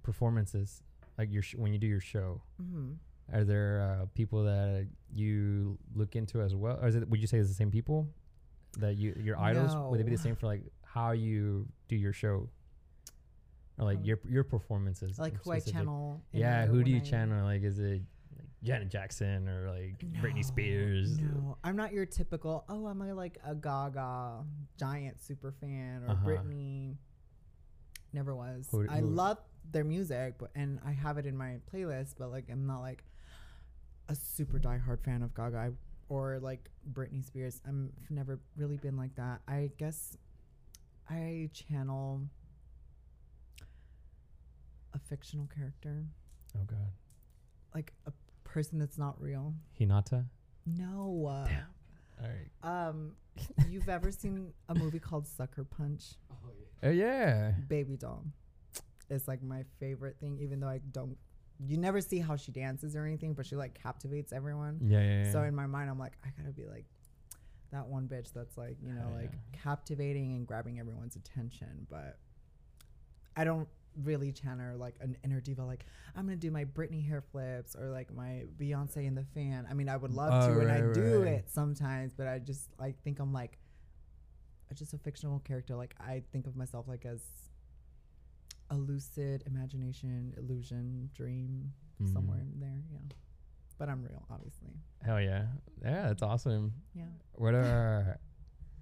performances? 0.05 0.83
Like 1.19 1.33
your 1.33 1.43
sh- 1.43 1.57
when 1.57 1.73
you 1.73 1.79
do 1.81 1.87
your 1.89 2.01
show, 2.01 2.41
Mhm. 2.63 2.97
are 3.33 3.43
there 3.45 3.81
uh, 4.03 4.07
people 4.15 4.45
that 4.45 4.87
you 5.13 5.79
look 5.95 6.15
into 6.15 6.41
as 6.41 6.55
well, 6.55 6.79
or 6.81 6.87
is 6.89 6.95
it? 6.95 7.09
Would 7.09 7.21
you 7.21 7.27
say 7.27 7.39
it's 7.39 7.49
the 7.49 7.55
same 7.55 7.71
people 7.73 8.09
that 8.79 8.97
you 8.97 9.15
your 9.19 9.39
idols? 9.39 9.75
Would 9.75 9.99
they 9.99 10.05
be 10.05 10.11
the 10.11 10.19
same 10.23 10.37
for 10.37 10.47
like 10.47 10.63
how 10.85 11.11
you 11.13 11.67
do 11.89 11.97
your 11.97 12.13
show, 12.13 12.49
or 13.79 13.85
like 13.85 13.99
Um, 13.99 14.05
your 14.05 14.19
your 14.29 14.45
performances? 14.45 15.19
Like 15.19 15.35
who 15.43 15.51
I 15.53 15.61
channel. 15.61 16.21
Yeah, 16.33 16.67
who 16.67 16.85
do 16.85 16.91
you 16.91 16.99
I- 16.99 17.01
channel? 17.01 17.45
Like, 17.45 17.63
is 17.63 17.79
it 17.79 18.03
Janet 18.65 18.89
Jackson 18.89 19.49
or 19.49 19.71
like 19.71 19.99
Britney 20.23 20.45
Spears? 20.45 21.19
No, 21.21 21.59
I'm 21.63 21.77
not 21.77 21.93
your 21.93 22.07
typical. 22.07 22.65
Oh, 22.69 22.89
am 22.89 23.03
I 23.03 23.13
like 23.13 23.39
a 23.45 23.55
Gaga 23.55 24.45
giant 24.79 25.21
super 25.21 25.53
fan 25.53 26.03
or 26.03 26.11
Uh-huh. 26.11 26.27
Britney? 26.27 26.97
Never 28.13 28.35
was. 28.35 28.69
Who- 28.71 28.89
I 28.89 29.01
love 29.01 29.39
their 29.71 29.85
music, 29.85 30.35
but 30.39 30.51
and 30.55 30.79
I 30.87 30.93
have 30.93 31.19
it 31.19 31.27
in 31.27 31.37
my 31.37 31.57
playlist, 31.73 32.15
but 32.19 32.31
like 32.31 32.45
I'm 32.51 32.67
not 32.67 32.81
like 32.81 33.05
a 34.09 34.15
super 34.15 34.59
diehard 34.59 35.03
fan 35.05 35.23
of 35.23 35.35
Gaga 35.35 35.57
I, 35.57 35.71
or 36.09 36.39
like 36.41 36.71
Britney 36.93 37.25
Spears. 37.25 37.61
I'm 37.67 37.93
I've 38.03 38.11
never 38.11 38.39
really 38.57 38.77
been 38.77 38.97
like 38.97 39.15
that. 39.17 39.41
I 39.49 39.71
guess 39.79 40.17
I 41.09 41.51
channel 41.53 42.23
a 44.95 44.99
fictional 44.99 45.49
character, 45.55 46.05
Oh 46.57 46.65
God, 46.67 46.93
like 47.75 47.93
a 48.07 48.13
person 48.45 48.79
that's 48.79 48.99
not 48.99 49.21
real. 49.21 49.55
Hinata. 49.79 50.25
No. 50.67 51.27
uh, 51.29 51.47
Damn. 51.47 51.67
All 52.23 52.29
right. 52.29 52.87
Um, 52.87 53.13
you've 53.69 53.89
ever 53.89 54.11
seen 54.13 54.53
a 54.69 54.75
movie 54.75 55.01
called 55.01 55.27
Sucker 55.27 55.65
Punch? 55.65 56.15
Oh 56.83 56.91
yeah. 56.91 57.53
Baby 57.69 57.97
doll. 57.97 58.25
It's 59.15 59.29
like 59.29 59.43
my 59.43 59.65
favorite 59.81 60.17
thing, 60.21 60.39
even 60.41 60.61
though 60.61 60.69
I 60.69 60.81
don't. 60.93 61.17
You 61.65 61.77
never 61.79 62.01
see 62.01 62.19
how 62.19 62.35
she 62.37 62.51
dances 62.53 62.97
or 62.97 63.05
anything, 63.07 63.33
but 63.33 63.47
she 63.47 63.55
like 63.57 63.75
captivates 63.81 64.33
everyone. 64.33 64.79
Yeah, 64.83 65.01
yeah. 65.01 65.25
yeah. 65.25 65.33
So 65.33 65.43
in 65.45 65.55
my 65.55 65.67
mind, 65.67 65.89
I'm 65.89 65.99
like, 65.99 66.15
I 66.25 66.29
gotta 66.37 66.53
be 66.53 66.67
like 66.67 66.85
that 67.71 67.87
one 67.87 68.07
bitch 68.09 68.33
that's 68.33 68.57
like, 68.59 68.77
you 68.83 68.93
know, 68.93 69.07
Yeah. 69.11 69.17
like 69.23 69.33
captivating 69.53 70.33
and 70.35 70.47
grabbing 70.47 70.79
everyone's 70.81 71.17
attention. 71.17 71.87
But 71.89 72.19
I 73.37 73.45
don't 73.45 73.69
really 74.03 74.33
channel 74.33 74.77
like 74.77 74.97
an 75.01 75.17
inner 75.25 75.41
diva. 75.41 75.65
Like 75.65 75.87
I'm 76.17 76.25
gonna 76.27 76.37
do 76.37 76.51
my 76.51 76.65
Britney 76.65 77.07
hair 77.07 77.21
flips 77.23 77.77
or 77.77 77.89
like 77.91 78.13
my 78.13 78.43
Beyonce 78.59 79.07
in 79.07 79.15
the 79.15 79.25
fan. 79.35 79.67
I 79.71 79.75
mean, 79.75 79.89
I 79.89 79.97
would 79.97 80.13
love 80.13 80.33
Oh, 80.33 80.55
to, 80.55 80.61
and 80.61 80.71
I 80.71 80.81
right, 80.81 80.95
do 80.95 81.23
right. 81.23 81.33
it 81.35 81.51
sometimes. 81.51 82.13
But 82.15 82.27
I 82.27 82.41
just 82.41 82.69
like 82.81 83.01
think 83.03 83.21
I'm 83.21 83.33
like 83.33 83.59
just 84.75 84.93
a 84.93 84.99
fictional 84.99 85.39
character. 85.41 85.77
Like 85.77 85.95
I 86.01 86.23
think 86.33 86.49
of 86.49 86.57
myself 86.57 86.89
like 86.89 87.05
as 87.07 87.21
a 88.71 88.77
lucid 88.77 89.43
imagination, 89.47 90.35
illusion, 90.37 91.11
dream, 91.15 91.73
somewhere 92.13 92.39
Mhm. 92.39 92.53
in 92.55 92.61
there. 92.61 92.83
Yeah. 92.93 92.99
But 93.79 93.89
I'm 93.89 94.03
real, 94.03 94.25
obviously. 94.31 94.71
Hell 95.03 95.21
yeah. 95.21 95.47
Yeah, 95.83 96.09
that's 96.09 96.23
awesome. 96.23 96.73
Yeah. 96.95 97.07
What 97.33 97.55
are 97.55 98.19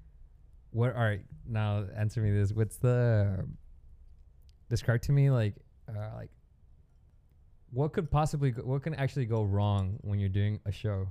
what 0.71 0.95
right, 0.95 1.25
now 1.47 1.85
answer 1.97 2.21
me 2.21 2.31
this. 2.31 2.53
What's 2.53 2.77
the 2.79 3.47
describe 4.69 5.03
to 5.03 5.13
me 5.13 5.31
like 5.31 5.55
uh 5.89 6.11
like 6.15 6.31
what 7.71 7.93
could 7.93 8.11
possibly 8.11 8.51
go, 8.51 8.63
what 8.63 8.83
can 8.83 8.95
actually 8.95 9.27
go 9.27 9.45
wrong 9.45 9.99
when 10.03 10.19
you're 10.19 10.29
doing 10.29 10.61
a 10.67 10.73
show? 10.73 11.09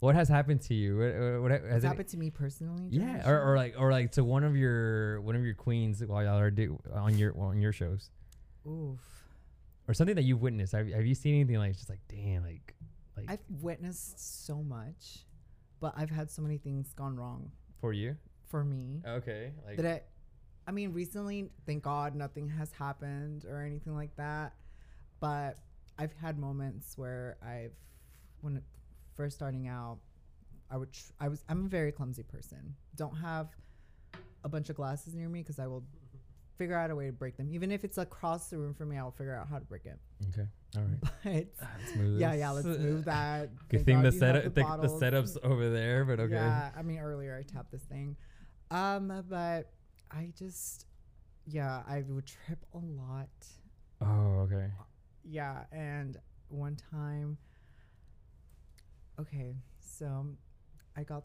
What 0.00 0.14
has 0.14 0.28
happened 0.28 0.60
to 0.62 0.74
you? 0.74 0.96
What, 0.96 1.42
what, 1.42 1.50
Has 1.70 1.82
it, 1.82 1.86
happened 1.86 2.08
to 2.08 2.16
me 2.16 2.30
personally? 2.30 2.88
Yeah, 2.90 3.28
or, 3.28 3.52
or 3.52 3.56
like 3.56 3.74
or 3.76 3.90
like 3.90 4.12
to 4.12 4.24
one 4.24 4.44
of 4.44 4.56
your 4.56 5.20
one 5.22 5.34
of 5.34 5.44
your 5.44 5.54
queens 5.54 6.02
while 6.04 6.22
y'all 6.22 6.38
are 6.38 6.50
do, 6.50 6.78
on 6.94 7.18
your 7.18 7.36
on 7.38 7.60
your 7.60 7.72
shows 7.72 8.10
Oof. 8.66 8.98
or 9.88 9.94
something 9.94 10.16
that 10.16 10.22
you've 10.22 10.40
witnessed. 10.40 10.72
Have, 10.72 10.88
have 10.88 11.06
you 11.06 11.14
seen 11.14 11.34
anything 11.34 11.56
like 11.56 11.74
just 11.74 11.88
like 11.88 12.00
damn 12.08 12.44
like 12.44 12.74
like 13.16 13.26
I've 13.28 13.62
witnessed 13.62 14.46
so 14.46 14.62
much, 14.62 15.24
but 15.80 15.94
I've 15.96 16.10
had 16.10 16.30
so 16.30 16.42
many 16.42 16.58
things 16.58 16.92
gone 16.94 17.16
wrong 17.16 17.50
for 17.80 17.92
you? 17.92 18.16
for 18.48 18.64
me 18.64 19.02
Okay, 19.06 19.52
like 19.66 19.76
that 19.76 19.86
I, 19.86 20.00
I 20.68 20.70
mean, 20.70 20.92
recently, 20.92 21.48
thank 21.64 21.82
God, 21.82 22.14
nothing 22.14 22.46
has 22.50 22.70
happened 22.72 23.46
or 23.46 23.62
anything 23.62 23.94
like 23.94 24.14
that. 24.16 24.52
But 25.18 25.56
I've 25.98 26.12
had 26.12 26.38
moments 26.38 26.98
where 26.98 27.38
I've, 27.42 27.72
when 28.42 28.60
first 29.18 29.36
starting 29.36 29.66
out, 29.68 29.98
I 30.70 30.76
would, 30.78 30.92
tr- 30.92 31.12
I 31.20 31.28
was, 31.28 31.44
I'm 31.48 31.66
a 31.66 31.68
very 31.68 31.92
clumsy 31.92 32.22
person. 32.22 32.74
Don't 32.94 33.16
have 33.16 33.48
a 34.44 34.48
bunch 34.48 34.70
of 34.70 34.76
glasses 34.76 35.14
near 35.14 35.28
me 35.28 35.40
because 35.40 35.58
I 35.58 35.66
will 35.66 35.84
figure 36.56 36.76
out 36.76 36.90
a 36.90 36.94
way 36.96 37.06
to 37.06 37.12
break 37.12 37.36
them. 37.36 37.48
Even 37.50 37.70
if 37.72 37.84
it's 37.84 37.98
across 37.98 38.48
the 38.48 38.58
room 38.58 38.74
from 38.74 38.90
me, 38.90 38.96
I'll 38.96 39.10
figure 39.10 39.34
out 39.34 39.48
how 39.48 39.58
to 39.58 39.64
break 39.64 39.86
it. 39.86 39.98
Okay. 40.30 40.48
All 40.76 40.82
right. 40.82 40.98
But 41.58 41.66
Ah, 41.66 41.70
Let's 41.80 41.96
move 41.96 42.20
yeah, 42.20 42.34
yeah, 42.34 42.50
let's 42.50 42.66
move 42.66 43.04
that. 43.06 43.50
Good 43.68 43.78
Thank 43.78 43.86
thing 43.86 43.96
God 43.96 44.04
the 44.04 44.12
setup, 44.12 44.54
the, 44.54 44.88
the 44.88 44.98
setup's 44.98 45.36
over 45.42 45.68
there, 45.68 46.04
but 46.04 46.20
okay. 46.20 46.34
Yeah, 46.34 46.70
I 46.76 46.82
mean 46.82 46.98
earlier 47.00 47.36
I 47.36 47.42
tapped 47.42 47.72
this 47.72 47.82
thing, 47.82 48.16
um, 48.70 49.24
but 49.28 49.72
I 50.12 50.32
just, 50.38 50.86
yeah, 51.46 51.82
I 51.88 52.04
would 52.08 52.26
trip 52.26 52.64
a 52.72 52.78
lot. 52.78 53.28
Oh, 54.00 54.46
okay. 54.46 54.68
Yeah, 55.24 55.64
and 55.72 56.16
one 56.48 56.76
time, 56.76 57.36
okay, 59.20 59.56
so 59.80 60.26
I 60.96 61.02
got 61.02 61.24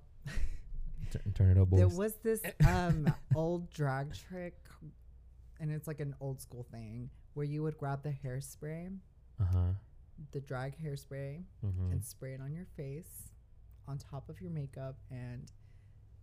turn 1.35 1.51
it 1.51 1.57
up, 1.59 1.69
boys. 1.69 1.79
there 1.79 1.87
was 1.87 2.15
this 2.23 2.41
um 2.67 3.13
old 3.35 3.69
drag 3.71 4.13
trick, 4.13 4.55
and 5.59 5.71
it's 5.71 5.87
like 5.87 5.99
an 5.99 6.15
old 6.19 6.41
school 6.41 6.65
thing 6.71 7.09
where 7.33 7.45
you 7.45 7.63
would 7.63 7.77
grab 7.77 8.03
the 8.03 8.13
hairspray, 8.23 8.95
uh 9.41 9.45
huh. 9.51 9.59
the 10.31 10.39
drag 10.41 10.73
hairspray, 10.83 11.43
Mm-hmm. 11.65 11.91
and 11.91 12.03
spray 12.05 12.33
it 12.33 12.41
on 12.41 12.53
your 12.53 12.67
face 12.77 13.29
on 13.87 13.97
top 13.97 14.29
of 14.29 14.39
your 14.39 14.49
makeup 14.51 14.95
and 15.11 15.51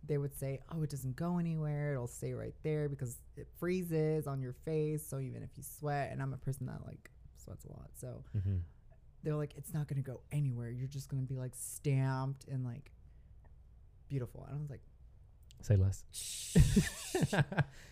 they 0.07 0.17
would 0.17 0.35
say 0.35 0.59
oh 0.73 0.81
it 0.81 0.89
doesn't 0.89 1.15
go 1.15 1.37
anywhere 1.37 1.93
it'll 1.93 2.07
stay 2.07 2.33
right 2.33 2.55
there 2.63 2.89
because 2.89 3.17
it 3.37 3.47
freezes 3.59 4.25
on 4.25 4.41
your 4.41 4.53
face 4.65 5.07
so 5.07 5.19
even 5.19 5.43
if 5.43 5.49
you 5.55 5.61
sweat 5.61 6.09
and 6.11 6.23
i'm 6.23 6.33
a 6.33 6.37
person 6.37 6.65
that 6.65 6.79
like 6.87 7.11
sweats 7.37 7.63
a 7.65 7.69
lot 7.69 7.89
so 7.93 8.23
mm-hmm. 8.35 8.55
They're 9.23 9.35
like 9.35 9.53
it's 9.57 9.73
not 9.73 9.87
going 9.87 10.01
to 10.01 10.07
go 10.09 10.21
anywhere 10.31 10.69
you're 10.69 10.87
just 10.87 11.09
going 11.09 11.21
to 11.21 11.27
be 11.27 11.39
like 11.39 11.53
stamped 11.55 12.47
and 12.47 12.65
like 12.65 12.91
beautiful 14.09 14.45
and 14.47 14.57
i 14.57 14.61
was 14.61 14.69
like 14.69 14.81
Say 15.63 15.75
less. 15.75 16.03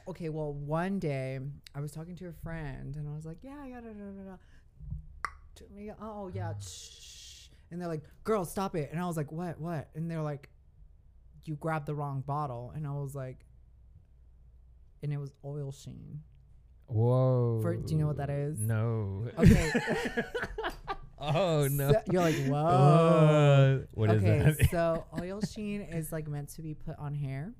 Okay 0.07 0.29
well 0.29 0.53
one 0.53 0.97
day 0.97 1.39
i 1.75 1.79
was 1.79 1.91
talking 1.91 2.15
to 2.15 2.27
a 2.27 2.33
friend 2.33 2.95
and 2.95 3.07
i 3.07 3.15
was 3.15 3.25
like 3.25 3.37
yeah 3.43 3.63
yeah 3.65 3.79
da, 3.79 3.89
da, 3.89 3.93
da, 3.93 4.31
da. 5.91 5.93
Oh 6.01 6.31
yeah 6.33 6.49
uh-huh. 6.49 6.59
shh. 6.59 7.49
and 7.69 7.79
they're 7.79 7.87
like 7.87 8.01
girl 8.23 8.43
stop 8.43 8.75
it 8.75 8.89
and 8.91 8.99
i 8.99 9.05
was 9.05 9.17
like 9.17 9.31
what 9.31 9.59
what 9.59 9.89
and 9.93 10.09
they're 10.09 10.23
like 10.23 10.49
you 11.45 11.55
grabbed 11.57 11.85
the 11.85 11.93
wrong 11.93 12.21
bottle 12.25 12.73
and 12.75 12.87
i 12.87 12.91
was 12.91 13.13
like 13.13 13.45
and 15.03 15.13
it 15.13 15.17
was 15.17 15.31
oil 15.45 15.71
sheen 15.71 16.21
Whoa. 16.89 17.59
For- 17.61 17.75
do 17.75 17.93
you 17.93 17.99
know 17.99 18.07
what 18.07 18.17
that 18.17 18.31
is? 18.31 18.59
No. 18.59 19.27
Okay. 19.37 19.71
oh 21.19 21.67
no. 21.69 21.91
So- 21.91 22.01
you're 22.11 22.21
like 22.21 22.35
whoa 22.47 22.57
Uh, 22.57 23.85
what 23.93 24.11
is 24.11 24.23
okay 24.23 24.39
that? 24.39 24.69
so 24.71 25.05
oil 25.21 25.41
sheen 25.41 25.81
is 25.81 26.11
like 26.11 26.27
meant 26.27 26.49
to 26.49 26.61
be 26.61 26.73
put 26.73 26.97
on 26.97 27.13
hair 27.13 27.53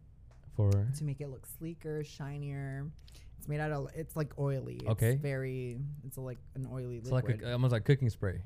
For 0.56 0.72
to 0.98 1.04
make 1.04 1.22
it 1.22 1.30
look 1.30 1.46
sleeker, 1.58 2.04
shinier. 2.04 2.90
It's 3.38 3.48
made 3.48 3.60
out 3.62 3.72
of 3.72 3.88
it's 3.96 4.16
like 4.16 4.34
oily. 4.38 4.76
It's 4.76 4.90
Okay. 4.90 5.16
very 5.16 5.80
it's 6.06 6.18
a, 6.18 6.22
like 6.22 6.38
an 6.56 6.68
oily 6.72 6.98
it's 6.98 7.10
liquid. 7.12 7.40
like 7.42 7.48
a, 7.50 7.54
almost 7.54 7.72
like 7.72 7.86
cooking 7.86 8.10
spray. 8.10 8.42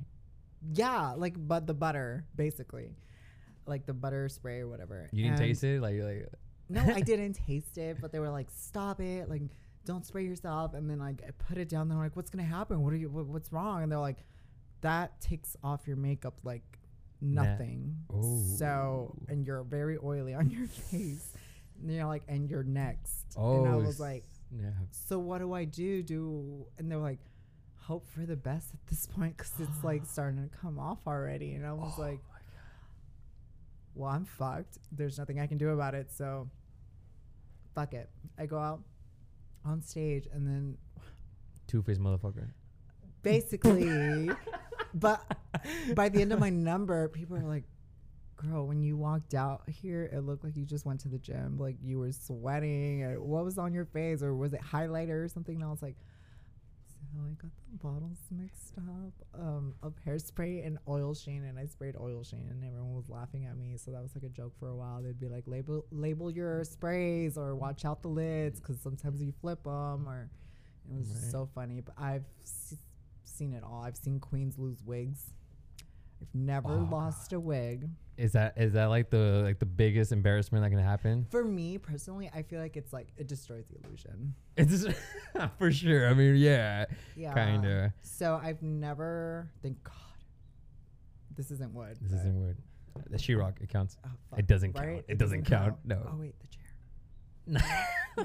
yeah, 0.73 1.13
like 1.17 1.35
but 1.37 1.65
the 1.67 1.73
butter 1.73 2.25
basically, 2.35 2.95
like 3.65 3.85
the 3.85 3.93
butter 3.93 4.29
spray 4.29 4.59
or 4.59 4.67
whatever. 4.67 5.09
You 5.11 5.23
didn't 5.23 5.39
And- 5.39 5.47
taste 5.47 5.63
it, 5.63 5.81
like 5.81 5.99
like. 5.99 6.27
No, 6.69 6.81
I 6.81 7.01
didn't 7.11 7.33
taste 7.33 7.77
it, 7.77 7.97
but 8.01 8.11
they 8.11 8.19
were 8.19 8.29
like, 8.29 8.47
"Stop 8.49 9.01
it! 9.01 9.29
Like, 9.29 9.41
don't 9.85 10.05
spray 10.05 10.23
yourself." 10.23 10.73
And 10.75 10.89
then 10.89 10.97
like 10.99 11.21
I 11.27 11.31
put 11.31 11.57
it 11.57 11.67
down. 11.69 11.89
They're 11.89 11.97
like, 11.97 12.15
"What's 12.15 12.29
gonna 12.29 12.43
happen? 12.47 12.81
What 12.81 12.93
are 12.93 12.97
you? 12.97 13.09
What, 13.09 13.25
what's 13.27 13.51
wrong?" 13.51 13.83
And 13.83 13.91
they're 13.91 13.99
like, 13.99 14.23
"That 14.83 15.19
takes 15.19 15.57
off 15.63 15.87
your 15.87 15.97
makeup 15.97 16.39
like 16.43 16.63
Nah. 17.21 17.43
nothing." 17.43 17.97
So 18.57 19.15
Oh. 19.15 19.15
and 19.27 19.45
you're 19.45 19.63
very 19.63 19.97
oily 20.03 20.33
on 20.33 20.49
your 20.49 20.67
face. 20.91 21.33
And 21.81 21.91
you're 21.91 22.05
like, 22.05 22.23
and 22.29 22.49
you're 22.49 22.63
next. 22.63 23.25
Oh. 23.35 23.57
and 23.65 23.67
I 23.67 23.71
oh, 23.73 23.79
was 23.79 23.99
like, 23.99 24.23
yeah. 24.51 24.69
so 24.91 25.17
what 25.19 25.39
do 25.39 25.51
I 25.53 25.65
do? 25.65 26.03
Do 26.03 26.67
and 26.77 26.89
they're 26.89 26.97
like, 26.99 27.19
hope 27.75 28.07
for 28.07 28.25
the 28.25 28.35
best 28.37 28.73
at 28.73 28.79
this 28.87 29.07
point 29.07 29.35
because 29.35 29.51
it's 29.59 29.83
like 29.83 30.05
starting 30.15 30.47
to 30.49 30.55
come 30.57 30.79
off 30.79 30.99
already. 31.07 31.53
And 31.55 31.65
I 31.65 31.69
oh 31.69 31.75
was 31.75 31.93
Oh 31.97 32.01
like, 32.01 32.19
well, 33.95 34.09
I'm 34.09 34.25
fucked. 34.25 34.77
There's 34.91 35.17
nothing 35.17 35.39
I 35.39 35.47
can 35.47 35.57
do 35.57 35.69
about 35.69 35.93
it. 35.95 36.11
So 36.11 36.49
fuck 37.75 37.93
it. 37.93 38.09
I 38.37 38.45
go 38.45 38.57
out 38.57 38.81
on 39.65 39.81
stage 39.81 40.27
and 40.33 40.47
then 40.47 40.77
Two 41.67 41.81
faced 41.81 42.01
motherfucker. 42.01 42.49
basically, 43.23 44.29
but 44.93 45.21
by 45.95 46.09
the 46.09 46.21
end 46.21 46.33
of 46.33 46.39
my 46.39 46.49
number, 46.49 47.07
people 47.09 47.37
are 47.37 47.43
like, 47.43 47.63
girl, 48.35 48.67
when 48.67 48.81
you 48.83 48.97
walked 48.97 49.33
out 49.33 49.63
here, 49.69 50.09
it 50.11 50.21
looked 50.21 50.43
like 50.43 50.55
you 50.57 50.65
just 50.65 50.85
went 50.85 50.99
to 51.01 51.07
the 51.09 51.17
gym. 51.19 51.57
Like 51.57 51.77
you 51.83 51.99
were 51.99 52.11
sweating. 52.11 53.03
Or 53.03 53.21
what 53.21 53.45
was 53.45 53.57
on 53.57 53.73
your 53.73 53.85
face? 53.85 54.21
Or 54.21 54.35
was 54.35 54.53
it 54.53 54.61
highlighter 54.61 55.23
or 55.23 55.27
something? 55.29 55.55
And 55.55 55.63
I 55.63 55.69
was 55.69 55.81
like, 55.81 55.95
so 57.13 57.19
I 57.19 57.33
got 57.41 57.51
the 57.71 57.77
bottles 57.77 58.17
mixed 58.31 58.73
up 58.77 59.13
um, 59.39 59.75
of 59.83 59.93
hairspray 60.05 60.65
and 60.65 60.79
oil 60.87 61.13
sheen, 61.13 61.43
and 61.43 61.59
I 61.59 61.65
sprayed 61.67 61.95
oil 61.99 62.23
sheen, 62.23 62.47
and 62.49 62.63
everyone 62.63 62.95
was 62.95 63.07
laughing 63.07 63.45
at 63.45 63.55
me. 63.55 63.77
So 63.77 63.91
that 63.91 64.01
was 64.01 64.15
like 64.15 64.23
a 64.23 64.29
joke 64.29 64.53
for 64.59 64.69
a 64.69 64.75
while. 64.75 65.01
They'd 65.03 65.19
be 65.19 65.27
like, 65.27 65.43
label 65.45 65.85
label 65.91 66.31
your 66.31 66.63
sprays, 66.63 67.37
or 67.37 67.55
watch 67.55 67.85
out 67.85 68.01
the 68.01 68.07
lids, 68.07 68.59
because 68.59 68.79
sometimes 68.81 69.21
you 69.21 69.31
flip 69.41 69.63
them, 69.63 70.07
or 70.09 70.29
it 70.91 70.97
was 70.97 71.07
Right. 71.07 71.15
just 71.19 71.31
so 71.31 71.47
funny. 71.53 71.81
But 71.81 71.93
I've 71.99 72.25
s- 72.41 72.75
seen 73.33 73.53
it 73.53 73.63
all. 73.63 73.81
I've 73.83 73.97
seen 73.97 74.19
queens 74.19 74.57
lose 74.57 74.81
wigs. 74.83 75.33
I've 76.21 76.33
never 76.33 76.69
Oh, 76.69 76.87
lost 76.91 77.33
a 77.33 77.39
wig. 77.39 77.89
Is 78.15 78.31
that 78.33 78.53
is 78.57 78.73
that 78.73 78.85
like 78.85 79.09
the 79.09 79.41
like 79.43 79.57
the 79.59 79.65
biggest 79.65 80.11
embarrassment 80.11 80.63
that 80.63 80.69
can 80.69 80.77
happen? 80.79 81.25
For 81.31 81.43
me 81.43 81.77
personally, 81.79 82.29
I 82.33 82.43
feel 82.43 82.59
like 82.61 82.77
it's 82.77 82.93
like 82.93 83.07
it 83.17 83.27
destroys 83.27 83.65
the 83.67 83.77
illusion. 83.85 84.35
It's 84.55 84.85
for 85.57 85.71
sure. 85.71 86.07
I 86.07 86.13
mean, 86.13 86.35
yeah, 86.35 86.85
Yeah. 87.15 87.33
kinda. 87.33 87.91
So 88.03 88.39
I've 88.41 88.61
never, 88.61 89.49
thank 89.63 89.83
God, 89.83 89.93
this 91.35 91.49
isn't 91.49 91.73
wood. 91.73 91.97
This 91.99 92.13
isn't 92.19 92.39
wood. 92.39 92.57
The 93.09 93.17
sheetrock 93.17 93.59
it 93.61 93.69
counts. 93.69 93.97
oh, 94.05 94.09
It 94.37 94.45
doesn't 94.45 94.73
count. 94.73 95.03
It 95.07 95.17
doesn't 95.17 95.45
count. 95.45 95.77
No. 95.83 96.07
Oh 96.07 96.17
wait, 96.17 96.35
the 96.39 96.47
chair. 97.57 97.63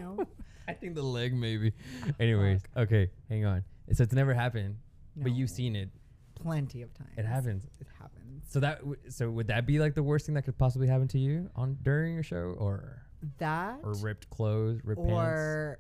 No. 0.01 0.25
I 0.69 0.75
think 0.75 0.95
the 0.95 1.03
leg 1.03 1.33
maybe. 1.35 1.73
Anyways, 2.21 2.61
okay, 2.77 3.11
hang 3.31 3.47
on. 3.47 3.65
So 3.95 4.03
it's 4.03 4.13
never 4.13 4.35
happened, 4.35 4.77
but 5.23 5.33
you've 5.33 5.51
seen 5.51 5.77
it. 5.77 5.91
plenty 6.35 6.83
of 6.83 6.93
times. 6.95 7.11
It 7.17 7.25
happens. 7.27 7.65
It 7.81 7.87
happens. 7.99 8.45
So 8.49 8.61
that 8.61 8.79
w- 8.79 8.97
so 9.09 9.29
would 9.31 9.49
that 9.49 9.67
be 9.67 9.79
like 9.79 9.95
the 9.95 10.03
worst 10.03 10.27
thing 10.27 10.35
that 10.37 10.43
could 10.43 10.57
possibly 10.57 10.87
happen 10.89 11.09
to 11.09 11.19
you 11.19 11.51
on 11.57 11.77
during 11.83 12.15
your 12.15 12.23
show, 12.23 12.55
or 12.59 13.03
That 13.39 13.81
or 13.83 13.95
ripped 13.95 14.31
clothes, 14.31 14.81
ripped 14.85 15.01
pants? 15.03 15.13
or 15.13 15.79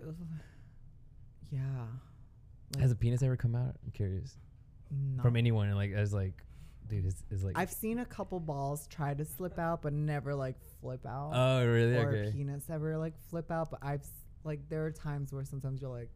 yeah. 1.50 1.60
Like, 2.74 2.82
Has 2.82 2.90
a 2.90 2.96
penis 2.96 3.22
ever 3.22 3.36
come 3.36 3.54
out? 3.54 3.76
I'm 3.84 3.90
curious 3.92 4.36
not- 4.90 5.22
from 5.22 5.36
anyone. 5.36 5.70
Like 5.72 5.92
as 5.92 6.12
like, 6.12 6.42
dude, 6.88 7.06
is 7.06 7.22
is 7.30 7.42
like. 7.44 7.56
I've 7.58 7.70
seen 7.72 7.98
a 7.98 8.04
couple 8.04 8.40
balls 8.40 8.86
try 8.88 9.14
to 9.14 9.24
slip 9.24 9.58
out, 9.58 9.82
but 9.82 9.92
never 9.92 10.34
like 10.34 10.56
flip 10.80 11.04
out. 11.06 11.32
oh 11.34 11.66
really? 11.66 11.96
or 11.96 12.08
Okay. 12.08 12.32
penis 12.32 12.68
ever 12.70 12.96
like 12.98 13.14
flip 13.28 13.50
out. 13.50 13.70
But 13.70 13.80
I've 13.82 14.00
s- 14.00 14.10
like 14.44 14.68
there 14.68 14.84
are 14.86 14.90
times 14.92 15.32
where 15.32 15.44
sometimes 15.44 15.80
you're 15.80 15.90
like, 15.90 16.10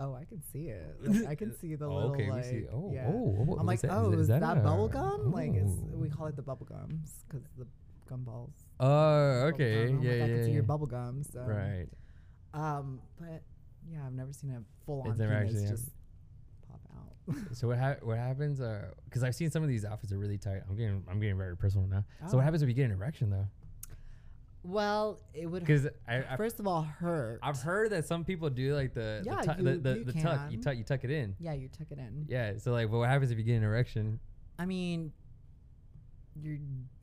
oh, 0.00 0.14
I 0.14 0.24
can 0.24 0.42
see 0.52 0.68
it. 0.68 0.96
Like, 1.02 1.26
I 1.28 1.34
can 1.34 1.56
see 1.58 1.74
the 1.74 1.86
Oh, 1.86 1.94
little 1.94 2.10
okay, 2.12 2.30
like. 2.30 2.44
see. 2.44 2.64
Oh, 2.72 2.90
yeah. 2.94 3.06
oh, 3.08 3.36
oh, 3.48 3.56
I'm 3.58 3.66
like, 3.66 3.80
that- 3.80 3.90
oh, 3.92 4.12
is, 4.12 4.28
that, 4.28 4.42
a- 4.42 4.56
bubble 4.60 4.88
gum? 4.88 5.32
Like, 5.32 5.54
it's, 5.54 5.72
we 5.94 6.08
oh. 6.08 6.16
call 6.16 6.26
it 6.26 6.36
the 6.36 6.42
bubble 6.42 6.66
gums 6.66 7.24
because 7.28 7.44
the 7.58 7.66
gum 8.08 8.24
balls. 8.24 8.52
Oh, 8.80 9.50
okay. 9.54 9.86
Yeah, 9.88 9.94
like, 9.96 10.02
yeah, 10.04 10.24
I 10.24 10.28
can 10.28 10.44
see 10.44 10.50
your 10.52 10.62
bubble 10.64 10.86
gum. 10.86 11.22
So 11.22 11.40
Right. 11.40 11.86
Um, 12.54 13.00
but 13.18 13.42
yeah, 13.90 14.00
I've 14.06 14.12
never 14.12 14.32
seen 14.32 14.50
a 14.50 14.62
full 14.84 15.02
on 15.02 15.16
penis 15.16 15.30
actually 15.30 15.66
just 15.66 15.90
pop 16.68 16.80
out. 16.94 17.36
So 17.56 17.68
what 17.68 17.78
ha- 17.78 17.96
what 18.02 18.18
happens? 18.18 18.60
Uh, 18.60 18.88
because 19.04 19.22
I've 19.22 19.34
seen 19.34 19.50
some 19.50 19.62
of 19.62 19.68
these 19.68 19.84
outfits 19.84 20.12
are 20.12 20.18
really 20.18 20.36
tight. 20.38 20.60
I'm 20.68 20.76
getting 20.76 21.02
I'm 21.10 21.18
getting 21.20 21.38
very 21.38 21.56
personal 21.56 21.86
now. 21.86 22.04
So 22.28 22.34
Oh. 22.34 22.36
what 22.36 22.44
happens 22.44 22.62
if 22.62 22.68
you 22.68 22.74
get 22.74 22.84
an 22.86 22.92
erection 22.92 23.30
though? 23.30 23.46
Well, 24.64 25.20
it 25.34 25.46
would 25.46 25.60
Because 25.60 25.88
I 26.06 26.36
first 26.36 26.60
of 26.60 26.66
all 26.66 26.82
hurt. 26.82 27.40
I've 27.42 27.58
heard 27.60 27.90
that 27.90 28.06
some 28.06 28.24
people 28.24 28.48
do 28.50 28.74
like 28.74 28.94
the 28.94 29.22
Yeah, 29.24 29.36
the, 29.42 29.42
tu- 29.54 29.58
you- 29.58 29.64
the, 29.64 29.78
the, 29.78 29.98
you 29.98 30.04
the 30.04 30.12
tuck 30.14 30.40
you 30.52 30.62
tuck 30.62 30.76
you 30.76 30.84
tuck 30.84 31.04
it 31.04 31.10
in. 31.10 31.34
yeah, 31.40 31.52
you 31.52 31.68
tuck 31.68 31.88
it 31.90 31.98
in. 31.98 32.26
Yeah. 32.28 32.58
So 32.58 32.72
like, 32.72 32.90
but 32.90 32.98
what 32.98 33.08
happens 33.08 33.30
if 33.30 33.38
you 33.38 33.44
get 33.44 33.56
an 33.56 33.64
erection? 33.64 34.20
I 34.58 34.66
mean, 34.66 35.12
you're 36.40 36.58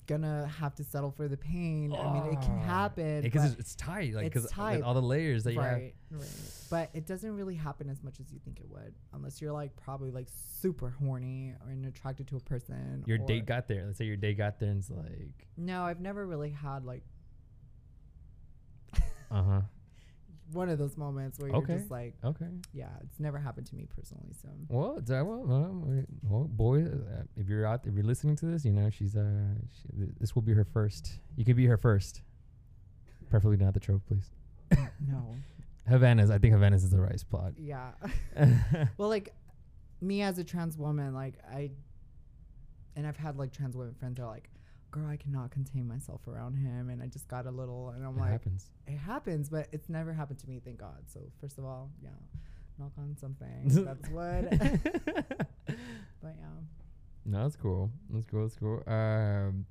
gonna 0.08 0.48
have 0.60 0.74
to 0.76 0.84
settle 0.84 1.12
for 1.12 1.28
the 1.28 1.38
pain. 1.38 1.94
I 1.94 2.14
mean, 2.14 2.34
it 2.34 2.42
can 2.42 2.58
Ah, 2.62 2.66
happen. 2.66 3.22
because 3.22 3.52
it's, 3.52 3.60
it's 3.60 3.76
tight. 3.76 4.14
Like 4.16 4.36
it's 4.36 4.48
because 4.48 4.82
all 4.82 4.96
the 4.96 5.02
layers 5.02 5.44
that 5.44 5.54
you 5.54 5.60
have. 5.60 5.74
right, 5.74 5.94
right. 6.10 6.28
But 6.72 6.90
it 6.94 7.06
doesn't 7.06 7.36
really 7.36 7.54
happen 7.56 7.90
as 7.90 8.02
much 8.04 8.20
as 8.20 8.32
you 8.32 8.40
think 8.44 8.60
it 8.60 8.68
would, 8.70 8.96
unless 9.14 9.40
you're 9.42 9.52
like 9.52 9.76
probably 9.76 10.10
like 10.10 10.28
super 10.62 10.90
horny 10.90 11.54
or 11.64 11.70
and 11.72 11.86
attracted 11.86 12.28
to 12.30 12.38
a 12.38 12.40
person. 12.40 13.04
Your 13.06 13.20
date 13.20 13.46
got 13.46 13.68
there. 13.68 13.86
Let's 13.86 14.00
say 14.00 14.06
your 14.06 14.16
date 14.18 14.38
got 14.38 14.60
there 14.60 14.70
and 14.70 14.80
it's 14.80 14.90
like, 14.90 15.48
No, 15.58 15.84
I've 15.84 16.00
never 16.02 16.26
really 16.26 16.50
had 16.52 16.86
like 16.86 17.04
uh 19.32 19.44
huh. 19.44 19.62
one 20.52 20.70
of 20.70 20.78
those 20.80 20.98
moments 20.98 21.38
where 21.40 21.52
Okay. 21.52 21.74
you're 21.74 21.78
just 21.80 21.92
like, 21.92 22.16
Okay. 22.24 22.48
yeah, 22.74 22.90
it's 23.04 23.20
never 23.20 23.38
happened 23.38 23.68
to 23.68 23.76
me 23.76 23.86
personally. 23.96 24.34
So 24.42 24.48
Well, 24.68 24.98
it's, 24.98 25.12
uh, 25.12 25.22
well, 25.26 25.44
well, 25.46 26.04
well, 26.24 26.44
boy, 26.46 26.86
uh, 26.86 27.24
if 27.38 27.48
you're 27.48 27.66
out, 27.68 27.86
if 27.86 27.94
you're 27.94 28.04
listening 28.04 28.36
to 28.38 28.46
this, 28.48 28.66
you 28.66 28.72
know 28.72 28.90
she's 28.90 29.16
uh, 29.16 29.54
she, 29.76 29.88
th- 29.98 30.10
this 30.20 30.34
will 30.36 30.42
be 30.42 30.54
her 30.54 30.66
first. 30.66 31.20
You 31.36 31.46
could 31.46 31.56
be 31.56 31.68
her 31.68 31.78
first, 31.78 32.22
preferably 33.30 33.58
not 33.64 33.74
the 33.76 33.80
Trove, 33.80 34.02
please. 34.08 34.32
no, 35.08 35.36
Havana's. 35.88 36.30
I 36.32 36.38
think 36.40 36.54
Havana's 36.54 36.84
is 36.84 36.90
the 36.90 37.02
right 37.02 37.20
spot. 37.20 37.54
Yeah. 37.58 37.92
well, 38.98 39.10
like 39.10 39.34
me 40.02 40.22
as 40.24 40.38
a 40.40 40.44
trans 40.44 40.78
woman, 40.78 41.14
like 41.14 41.36
I, 41.52 41.72
and 42.96 43.06
I've 43.06 43.18
had 43.18 43.38
like 43.38 43.52
trans 43.52 43.76
women 43.78 43.94
friends 43.94 44.18
that 44.18 44.24
are 44.24 44.28
like, 44.32 44.50
girl, 44.92 45.08
I 45.08 45.18
cannot 45.18 45.52
contain 45.52 45.88
myself 45.88 46.28
around 46.28 46.56
him. 46.56 46.90
And 46.90 47.02
I 47.02 47.08
just 47.08 47.28
got 47.28 47.46
a 47.46 47.52
little, 47.52 47.90
and 47.90 48.06
I'm 48.06 48.18
it 48.18 48.22
like, 48.22 48.32
happens. 48.32 48.72
it 48.88 48.98
happens, 48.98 49.50
but 49.50 49.68
it's 49.72 49.90
never 49.90 50.14
happened 50.14 50.40
to 50.40 50.48
me, 50.48 50.60
thank 50.64 50.80
God. 50.80 51.04
So, 51.08 51.20
first 51.40 51.58
of 51.58 51.66
all, 51.66 51.90
yeah, 52.02 52.10
knock 52.78 52.92
on 52.98 53.16
something. 53.20 53.64
That's 53.86 54.10
wood. 54.10 54.48
but 56.22 56.36
yeah. 56.38 56.48
No, 57.26 57.44
that's 57.44 57.56
cool. 57.58 57.92
That's 58.10 58.26
cool. 58.26 58.44
That's 58.44 58.56
cool. 58.56 58.82
Um, 58.88 59.66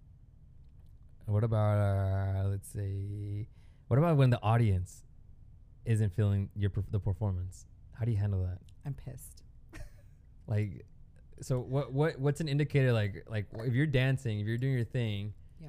what 1.27 1.43
about 1.45 1.79
uh, 1.79 2.49
let's 2.49 2.69
say, 2.69 3.49
what 3.89 3.99
about 3.99 4.17
when 4.17 4.31
the 4.31 4.41
audience 4.43 5.03
isn't 5.85 6.15
feeling 6.15 6.51
your 6.55 6.71
perf- 6.71 6.91
the 6.91 7.01
performance? 7.01 7.67
How 7.99 8.05
do 8.05 8.13
you 8.13 8.17
handle 8.19 8.43
that? 8.45 8.59
I'm 8.87 8.95
pissed. 8.95 9.43
Like, 10.47 10.87
so 11.43 11.61
what 11.61 11.93
what 11.93 12.19
what's 12.19 12.41
an 12.41 12.49
indicator? 12.49 12.93
Like 12.93 13.25
like 13.29 13.47
if 13.65 13.75
you're 13.75 13.87
dancing, 13.87 14.41
if 14.41 14.47
you're 14.47 14.59
doing 14.59 14.75
your 14.75 14.85
thing, 14.85 15.33
Yeah. 15.61 15.69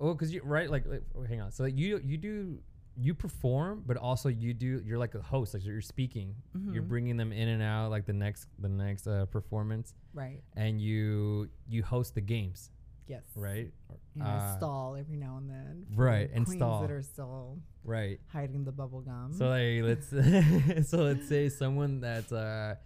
oh, 0.00 0.14
cause 0.14 0.30
you 0.32 0.42
right 0.44 0.70
like, 0.70 0.86
like 0.86 1.02
oh, 1.16 1.22
hang 1.22 1.40
on. 1.40 1.52
So 1.52 1.64
like 1.64 1.76
you 1.76 2.00
you 2.04 2.16
do 2.16 2.58
you 2.96 3.12
perform, 3.12 3.82
but 3.86 3.96
also 3.96 4.28
you 4.28 4.54
do 4.54 4.80
you're 4.84 4.98
like 4.98 5.14
a 5.16 5.20
host. 5.22 5.52
Like 5.54 5.64
you're 5.64 5.80
speaking. 5.80 6.34
You're 6.72 6.82
Mhm. 6.84 6.88
bringing 6.88 7.16
them 7.16 7.32
in 7.32 7.48
and 7.48 7.62
out 7.62 7.90
like 7.90 8.06
the 8.06 8.12
next 8.12 8.48
the 8.58 8.68
next 8.68 9.06
uh, 9.08 9.26
performance, 9.26 9.94
Right. 10.12 10.42
and 10.56 10.80
you 10.80 11.48
you 11.68 11.82
host 11.82 12.14
the 12.14 12.20
games, 12.20 12.70
Yes. 13.08 13.24
right? 13.34 13.72
And 14.14 14.22
Uh, 14.22 14.56
stall 14.56 14.94
every 14.96 15.16
now 15.16 15.38
and 15.38 15.50
then. 15.50 15.86
right, 15.96 16.30
and 16.32 16.46
stall. 16.48 16.82
that 16.82 16.90
are 16.92 17.02
still 17.02 17.58
Right. 17.82 18.20
hiding 18.28 18.62
the 18.64 18.70
bubble 18.72 19.00
gum. 19.00 19.32
So 19.32 19.48
like 19.48 19.82
let's 19.82 20.08
so 20.88 21.02
let's 21.02 21.26
say 21.28 21.48
someone 21.48 21.98
that's 22.00 22.30
uh 22.32 22.76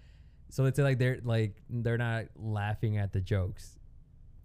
so 0.50 0.62
let's 0.62 0.76
say 0.76 0.82
like 0.82 0.98
they're 0.98 1.18
like 1.22 1.56
they're 1.68 1.98
not 1.98 2.26
laughing 2.36 2.98
at 2.98 3.12
the 3.12 3.20
jokes. 3.20 3.78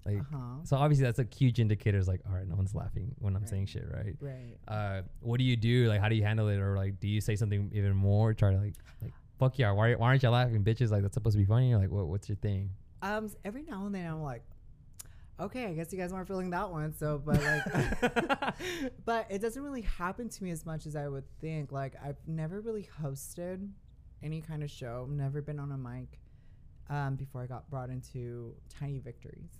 Like 0.05 0.19
uh-huh. 0.19 0.63
so 0.63 0.75
obviously 0.75 1.05
that's 1.05 1.19
a 1.19 1.27
huge 1.33 1.59
indicator 1.59 1.97
is 1.97 2.09
like 2.09 2.19
all 2.27 2.35
right 2.35 2.45
no 2.45 2.55
one's 2.55 2.75
laughing 2.75 3.15
when 3.19 3.37
I'm 3.37 3.45
saying 3.45 3.67
shit 3.67 3.85
right. 3.89 4.15
Right. 4.19 4.57
Uh 4.67 5.03
what 5.21 5.37
do 5.37 5.45
you 5.45 5.55
do 5.55 5.87
like 5.87 6.01
how 6.01 6.09
do 6.09 6.15
you 6.15 6.23
handle 6.23 6.49
it 6.49 6.59
or 6.59 6.75
like 6.75 6.99
do 6.99 7.07
you 7.07 7.21
say 7.21 7.37
something 7.37 7.71
even 7.73 7.95
more 7.95 8.33
try 8.33 8.51
to 8.51 8.57
like 8.57 8.73
like 9.01 9.13
fuck 9.39 9.57
yeah 9.57 9.71
why, 9.71 9.95
why 9.95 10.07
aren't 10.07 10.21
you 10.21 10.29
laughing 10.29 10.61
bitches 10.61 10.91
like 10.91 11.03
that's 11.03 11.13
supposed 11.13 11.35
to 11.35 11.39
be 11.39 11.45
funny 11.45 11.73
like 11.75 11.89
what 11.89 12.07
what's 12.07 12.27
your 12.27 12.35
thing? 12.35 12.69
Um, 13.01 13.29
every 13.43 13.63
now 13.63 13.85
and 13.85 13.93
then 13.93 14.05
I'm 14.07 14.21
like, 14.21 14.43
okay, 15.37 15.65
I 15.65 15.73
guess 15.73 15.91
you 15.91 15.99
guys 15.99 16.13
weren't 16.13 16.27
feeling 16.27 16.51
that 16.51 16.71
one. 16.71 16.93
So, 16.95 17.21
but 17.23 17.41
like, 17.41 18.55
but 19.05 19.27
it 19.29 19.39
doesn't 19.41 19.61
really 19.61 19.81
happen 19.81 20.29
to 20.29 20.43
me 20.43 20.51
as 20.51 20.65
much 20.65 20.85
as 20.85 20.95
I 20.95 21.07
would 21.09 21.25
think. 21.41 21.71
Like, 21.73 21.95
I've 22.03 22.17
never 22.25 22.61
really 22.61 22.87
hosted 23.01 23.69
any 24.23 24.41
kind 24.41 24.63
of 24.63 24.71
show. 24.71 25.07
Never 25.09 25.41
been 25.41 25.59
on 25.59 25.71
a 25.71 25.77
mic. 25.77 26.19
Um, 26.89 27.15
before 27.15 27.41
I 27.41 27.47
got 27.47 27.69
brought 27.69 27.89
into 27.89 28.55
Tiny 28.69 28.99
Victories. 28.99 29.51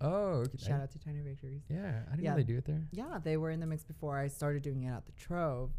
oh 0.00 0.42
okay. 0.44 0.58
Shout 0.58 0.80
out 0.80 0.90
to 0.92 0.98
Tiny 0.98 1.20
Victories. 1.20 1.62
Yeah, 1.68 2.02
I 2.06 2.10
didn't 2.10 2.24
Yeah. 2.24 2.30
know 2.30 2.36
they 2.36 2.42
do 2.42 2.58
it 2.58 2.64
there. 2.64 2.82
Yeah, 2.92 3.18
they 3.22 3.36
were 3.36 3.50
in 3.50 3.60
the 3.60 3.66
mix 3.66 3.84
before 3.84 4.18
I 4.18 4.26
started 4.28 4.62
doing 4.62 4.82
it 4.82 4.90
at 4.90 5.06
the 5.06 5.12
Trove, 5.12 5.70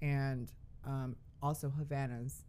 and 0.00 0.50
um, 0.84 1.16
also 1.42 1.68
Havana's. 1.70 2.44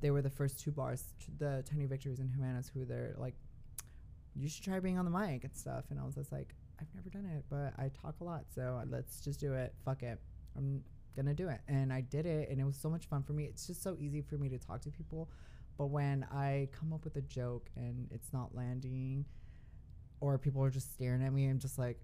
They 0.00 0.10
were 0.10 0.20
the 0.22 0.30
first 0.30 0.60
two 0.60 0.70
bars, 0.70 1.14
t- 1.18 1.32
the 1.38 1.64
Tiny 1.68 1.86
Victories 1.86 2.18
and 2.20 2.30
Havana's, 2.30 2.68
who 2.68 2.84
they're 2.84 3.14
like, 3.16 3.34
you 4.34 4.48
should 4.48 4.64
try 4.64 4.78
being 4.80 4.98
on 4.98 5.06
the 5.06 5.10
mic 5.10 5.44
and 5.44 5.56
stuff. 5.56 5.84
And 5.90 5.98
I 5.98 6.04
was 6.04 6.14
just 6.14 6.30
like, 6.30 6.54
I've 6.78 6.94
never 6.94 7.08
done 7.08 7.24
it, 7.24 7.44
but 7.48 7.72
I 7.78 7.88
talk 7.88 8.16
a 8.20 8.24
lot, 8.24 8.44
so 8.54 8.82
let's 8.90 9.22
just 9.22 9.40
do 9.40 9.54
it. 9.54 9.72
Fuck 9.84 10.02
it, 10.02 10.20
I'm 10.58 10.82
gonna 11.16 11.34
do 11.34 11.48
it. 11.48 11.60
And 11.68 11.92
I 11.92 12.00
did 12.00 12.26
it, 12.26 12.48
and 12.50 12.60
it 12.60 12.64
was 12.64 12.76
so 12.76 12.88
much 12.90 13.06
fun 13.06 13.22
for 13.22 13.32
me. 13.32 13.44
It's 13.44 13.66
just 13.66 13.82
so 13.82 13.96
easy 14.00 14.20
for 14.22 14.36
me 14.36 14.48
to 14.50 14.58
talk 14.58 14.80
to 14.82 14.90
people, 14.90 15.28
but 15.78 15.86
when 15.86 16.24
I 16.32 16.68
come 16.78 16.92
up 16.92 17.04
with 17.04 17.16
a 17.16 17.22
joke 17.22 17.68
and 17.76 18.08
it's 18.10 18.32
not 18.32 18.54
landing, 18.54 19.24
or 20.20 20.38
people 20.38 20.62
are 20.64 20.70
just 20.70 20.92
staring 20.94 21.22
at 21.22 21.32
me, 21.32 21.46
I'm 21.46 21.58
just 21.58 21.78
like, 21.78 21.98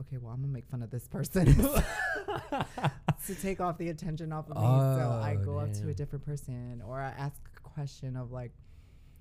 okay, 0.00 0.16
well, 0.18 0.32
I'm 0.32 0.40
gonna 0.40 0.52
make 0.52 0.66
fun 0.66 0.82
of 0.82 0.90
this 0.90 1.06
person 1.08 1.46
to 3.26 3.34
take 3.40 3.60
off 3.60 3.78
the 3.78 3.88
attention 3.90 4.32
off 4.32 4.50
of 4.50 4.56
me. 4.56 4.62
so 4.62 4.66
oh, 4.68 5.20
I 5.22 5.36
Oh, 5.40 5.44
go 5.44 5.58
up 5.58 5.72
to 5.74 5.88
a 5.88 5.94
different 5.94 6.24
person 6.24 6.82
or 6.86 7.00
I 7.00 7.08
ask 7.10 7.36
a 7.56 7.60
question 7.60 8.16
of 8.16 8.30
like, 8.32 8.52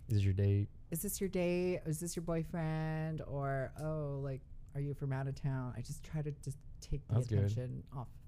Is 0.10 0.16
this 0.16 0.24
your 0.24 0.34
date? 0.34 0.68
is 0.91 1.02
this 1.02 1.20
your 1.22 1.30
date? 1.30 1.82
Is 1.86 2.00
this 2.00 2.16
your 2.16 2.24
boyfriend? 2.24 3.22
Or, 3.28 3.72
oh, 3.82 4.20
like, 4.24 4.41
are 4.76 4.82
you 4.82 4.94
from 4.94 5.12
out 5.14 5.28
of 5.28 5.34
town? 5.36 5.74
I 5.76 5.82
just 5.82 6.04
try 6.04 6.22
to 6.22 6.32
just 6.44 6.58
take 6.82 7.08
the 7.08 7.16
That's 7.16 7.28
good. 7.28 7.38
attention 7.39 7.84
off 7.96 8.08
of 8.08 8.23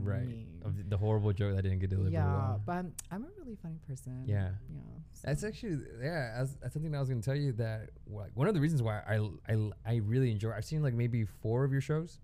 Right. 0.00 0.26
me. 0.26 0.46
Of 0.64 0.88
the- 0.90 0.96
horrible 0.96 1.32
joke 1.32 1.56
that 1.56 1.62
didn't 1.62 1.78
get 1.80 1.90
delivered. 1.90 2.12
yeah, 2.12 2.24
well. 2.26 2.62
but 2.64 2.72
I'm, 2.76 2.92
I'm 3.10 3.24
a 3.24 3.28
really 3.38 3.56
funny 3.62 3.78
person. 3.86 4.24
Yeah. 4.26 4.50
Yeah. 4.72 4.80
That's 5.24 5.42
actually 5.44 5.78
yeah. 6.02 6.34
That's, 6.38 6.54
that's 6.60 6.72
something 6.74 6.94
I 6.94 7.00
was 7.00 7.08
gonna 7.08 7.22
tell 7.22 7.34
you 7.36 7.52
that 7.52 7.90
like 8.06 8.30
one 8.34 8.46
of 8.48 8.54
the 8.54 8.60
reasons 8.60 8.82
why 8.82 9.00
I 9.08 9.16
I 9.52 9.70
I 9.86 9.96
really 9.96 10.30
enjoy. 10.30 10.52
I've 10.52 10.64
seen 10.64 10.82
like 10.82 10.94
maybe 10.94 11.24
four 11.24 11.64
of 11.64 11.72
your 11.72 11.80
shows. 11.80 12.20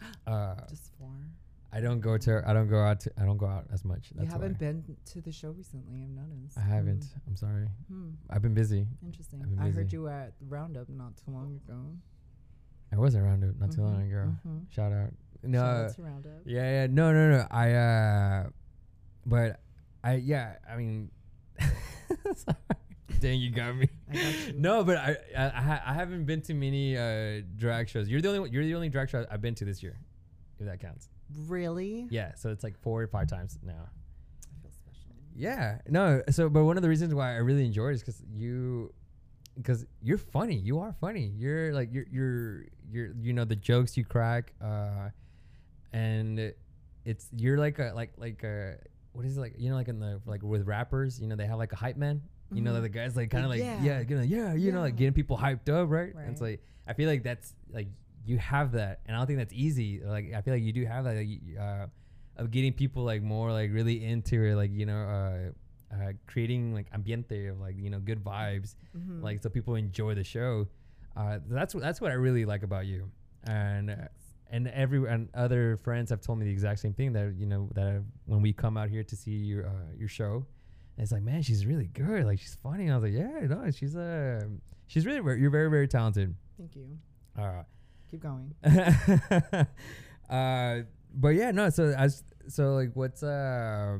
Uh, 0.26 0.56
just 0.68 0.90
four. 0.98 1.10
I 1.74 1.80
don't 1.80 2.00
go 2.00 2.18
to 2.18 2.42
I 2.46 2.52
don't 2.52 2.68
go 2.68 2.80
out 2.82 3.00
to 3.00 3.12
I 3.18 3.24
don't 3.24 3.38
go 3.38 3.46
out 3.46 3.66
as 3.72 3.84
much. 3.84 4.10
That's 4.14 4.26
you 4.26 4.30
haven't 4.32 4.54
why. 4.54 4.58
been 4.58 4.96
to 5.12 5.20
the 5.22 5.32
show 5.32 5.50
recently, 5.52 6.02
I've 6.02 6.10
noticed. 6.10 6.58
I 6.58 6.62
haven't. 6.62 7.04
I'm 7.26 7.36
sorry. 7.36 7.66
Hmm. 7.88 8.10
I've 8.28 8.42
been 8.42 8.52
busy. 8.54 8.86
Interesting. 9.02 9.40
Been 9.40 9.58
I 9.58 9.70
heard 9.70 9.90
you 9.92 10.02
were 10.02 10.10
at 10.10 10.34
Roundup 10.48 10.88
not 10.90 11.16
too 11.16 11.30
long 11.30 11.60
ago. 11.64 11.80
I 12.92 12.98
was 12.98 13.14
at 13.14 13.22
Roundup 13.22 13.58
not 13.58 13.70
too 13.72 13.82
long 13.82 14.02
ago. 14.02 14.34
mhm. 14.46 14.64
Shout 14.70 14.92
out. 14.92 15.12
No. 15.42 15.90
To 15.94 16.02
Roundup. 16.02 16.32
Yeah, 16.44 16.70
yeah. 16.70 16.86
No, 16.88 17.12
no, 17.12 17.30
no. 17.30 17.46
I 17.50 17.72
uh, 17.72 18.46
but 19.26 19.60
I 20.04 20.14
yeah. 20.14 20.56
I 20.68 20.76
mean, 20.76 21.10
sorry. 22.34 22.56
Dang, 23.20 23.40
you 23.40 23.50
got 23.50 23.76
me. 23.76 23.88
Got 24.12 24.22
you. 24.22 24.54
No, 24.56 24.84
but 24.84 24.96
I 24.96 25.16
I, 25.36 25.80
I, 25.86 25.94
haven't 25.94 26.24
been 26.24 26.42
to 26.42 26.54
many 26.54 26.96
uh 26.96 27.42
drag 27.56 27.88
shows. 27.88 28.08
You're 28.08 28.20
the 28.20 28.36
only 28.36 28.50
you're 28.50 28.64
the 28.64 28.74
only 28.74 28.88
drag 28.88 29.10
show 29.10 29.24
I've 29.30 29.40
been 29.40 29.54
to 29.56 29.64
this 29.64 29.82
year, 29.82 29.98
if 30.58 30.66
that 30.66 30.80
counts. 30.80 31.08
Really? 31.46 32.06
Yeah, 32.10 32.34
so 32.34 32.50
it's 32.50 32.64
like 32.64 32.78
four 32.80 33.02
or 33.02 33.06
five 33.06 33.28
times 33.28 33.58
now. 33.62 33.72
I 33.72 34.62
feel 34.62 34.70
special. 34.70 35.14
Yeah, 35.34 35.78
no. 35.88 36.22
So, 36.30 36.48
but 36.48 36.64
one 36.64 36.76
of 36.76 36.82
the 36.82 36.88
reasons 36.88 37.14
why 37.14 37.34
I 37.34 37.38
really 37.38 37.64
enjoy 37.64 37.88
it 37.88 37.94
is 37.94 38.00
because 38.00 38.22
you, 38.34 38.92
because 39.56 39.86
you're 40.02 40.18
funny. 40.18 40.56
You 40.56 40.80
are 40.80 40.94
funny. 41.00 41.32
You're 41.36 41.72
like 41.72 41.92
you're 41.92 42.06
you're 42.10 42.64
you're 42.90 43.14
you 43.20 43.32
know 43.32 43.44
the 43.44 43.56
jokes 43.56 43.96
you 43.96 44.04
crack, 44.04 44.52
uh, 44.60 45.10
and 45.92 46.52
it's 47.04 47.28
you're 47.36 47.58
like 47.58 47.78
a 47.78 47.92
like 47.94 48.12
like 48.16 48.42
a 48.44 48.76
what 49.12 49.24
is 49.24 49.36
it 49.36 49.40
like 49.40 49.54
you 49.58 49.68
know 49.70 49.76
like 49.76 49.88
in 49.88 49.98
the 50.00 50.20
like 50.26 50.42
with 50.42 50.66
rappers 50.66 51.20
you 51.20 51.26
know 51.26 51.36
they 51.36 51.46
have 51.46 51.58
like 51.58 51.72
a 51.72 51.76
hype 51.76 51.96
man. 51.96 52.22
You 52.54 52.60
know 52.60 52.72
Mhm. 52.74 52.82
the 52.82 52.88
guys 52.90 53.16
like 53.16 53.30
kind 53.30 53.44
of 53.44 53.50
like 53.50 53.60
Yeah. 53.60 53.82
yeah 53.82 54.00
you 54.00 54.16
know, 54.16 54.22
yeah 54.22 54.52
you 54.54 54.72
know 54.72 54.80
like 54.80 54.96
getting 54.96 55.14
people 55.14 55.38
hyped 55.38 55.68
up 55.70 55.88
right? 55.90 56.14
And 56.14 56.30
it's 56.30 56.40
like 56.40 56.62
I 56.86 56.92
feel 56.92 57.08
like 57.08 57.22
that's 57.22 57.54
like 57.70 57.88
you 58.24 58.38
have 58.38 58.72
that, 58.72 59.00
and 59.06 59.16
I 59.16 59.18
don't 59.18 59.26
think 59.26 59.38
that's 59.38 59.52
easy. 59.54 60.00
Like 60.04 60.32
I 60.34 60.42
feel 60.42 60.54
like 60.54 60.62
you 60.62 60.72
do 60.72 60.84
have 60.86 61.04
that. 61.04 61.16
Like, 61.16 61.28
uh, 61.58 61.86
of 62.36 62.50
getting 62.50 62.72
people 62.72 63.02
like 63.04 63.20
more 63.22 63.50
like 63.52 63.72
really 63.72 64.04
into 64.04 64.42
it, 64.44 64.54
like 64.54 64.70
you 64.72 64.86
know, 64.86 65.00
uh, 65.02 65.94
uh, 65.94 66.12
creating 66.26 66.72
like 66.72 66.86
ambiente 66.92 67.48
of 67.50 67.58
like 67.60 67.76
you 67.78 67.90
know 67.90 67.98
good 68.00 68.22
vibes, 68.22 68.74
Mhm. 68.96 69.22
like 69.22 69.42
so 69.42 69.48
people 69.48 69.74
enjoy 69.74 70.14
the 70.14 70.22
show. 70.24 70.68
Uh, 71.16 71.38
that's 71.48 71.74
what 71.74 71.82
that's 71.82 72.00
what 72.00 72.10
I 72.10 72.14
really 72.14 72.44
like 72.44 72.62
about 72.62 72.86
you, 72.86 73.10
and 73.44 73.90
uh. 73.90 73.94
And 74.52 74.68
every 74.68 75.08
and 75.10 75.28
other 75.34 75.76
friends 75.78 76.10
have 76.10 76.20
told 76.20 76.38
me 76.38 76.44
the 76.44 76.52
exact 76.52 76.78
same 76.80 76.92
thing 76.92 77.12
that 77.14 77.34
you 77.36 77.46
know 77.46 77.68
that 77.74 77.86
I, 77.88 78.00
when 78.26 78.40
we 78.42 78.52
come 78.52 78.76
out 78.76 78.88
here 78.90 79.02
to 79.02 79.16
see 79.16 79.32
your 79.32 79.66
uh, 79.66 79.70
your 79.98 80.08
show, 80.08 80.46
it's 80.98 81.10
like 81.10 81.22
man 81.22 81.42
she's 81.42 81.66
really 81.66 81.88
good, 81.88 82.24
like 82.24 82.38
she's 82.38 82.54
funny. 82.62 82.84
And 82.84 82.92
I 82.92 82.96
was 82.96 83.04
like 83.04 83.14
yeah 83.14 83.46
no 83.48 83.70
she's 83.70 83.96
uh 83.96 84.44
she's 84.86 85.04
really 85.06 85.20
ver- 85.20 85.34
you're 85.36 85.50
very 85.50 85.68
very 85.70 85.88
talented. 85.88 86.34
Thank 86.58 86.76
you. 86.76 86.86
Uh, 87.36 87.62
Keep 88.10 88.20
going. 88.22 88.54
uh, 90.30 90.82
but 91.14 91.28
yeah, 91.30 91.50
no. 91.50 91.70
So 91.70 91.94
as 91.96 92.22
so 92.46 92.74
like, 92.74 92.90
what's 92.94 93.22
uh? 93.22 93.98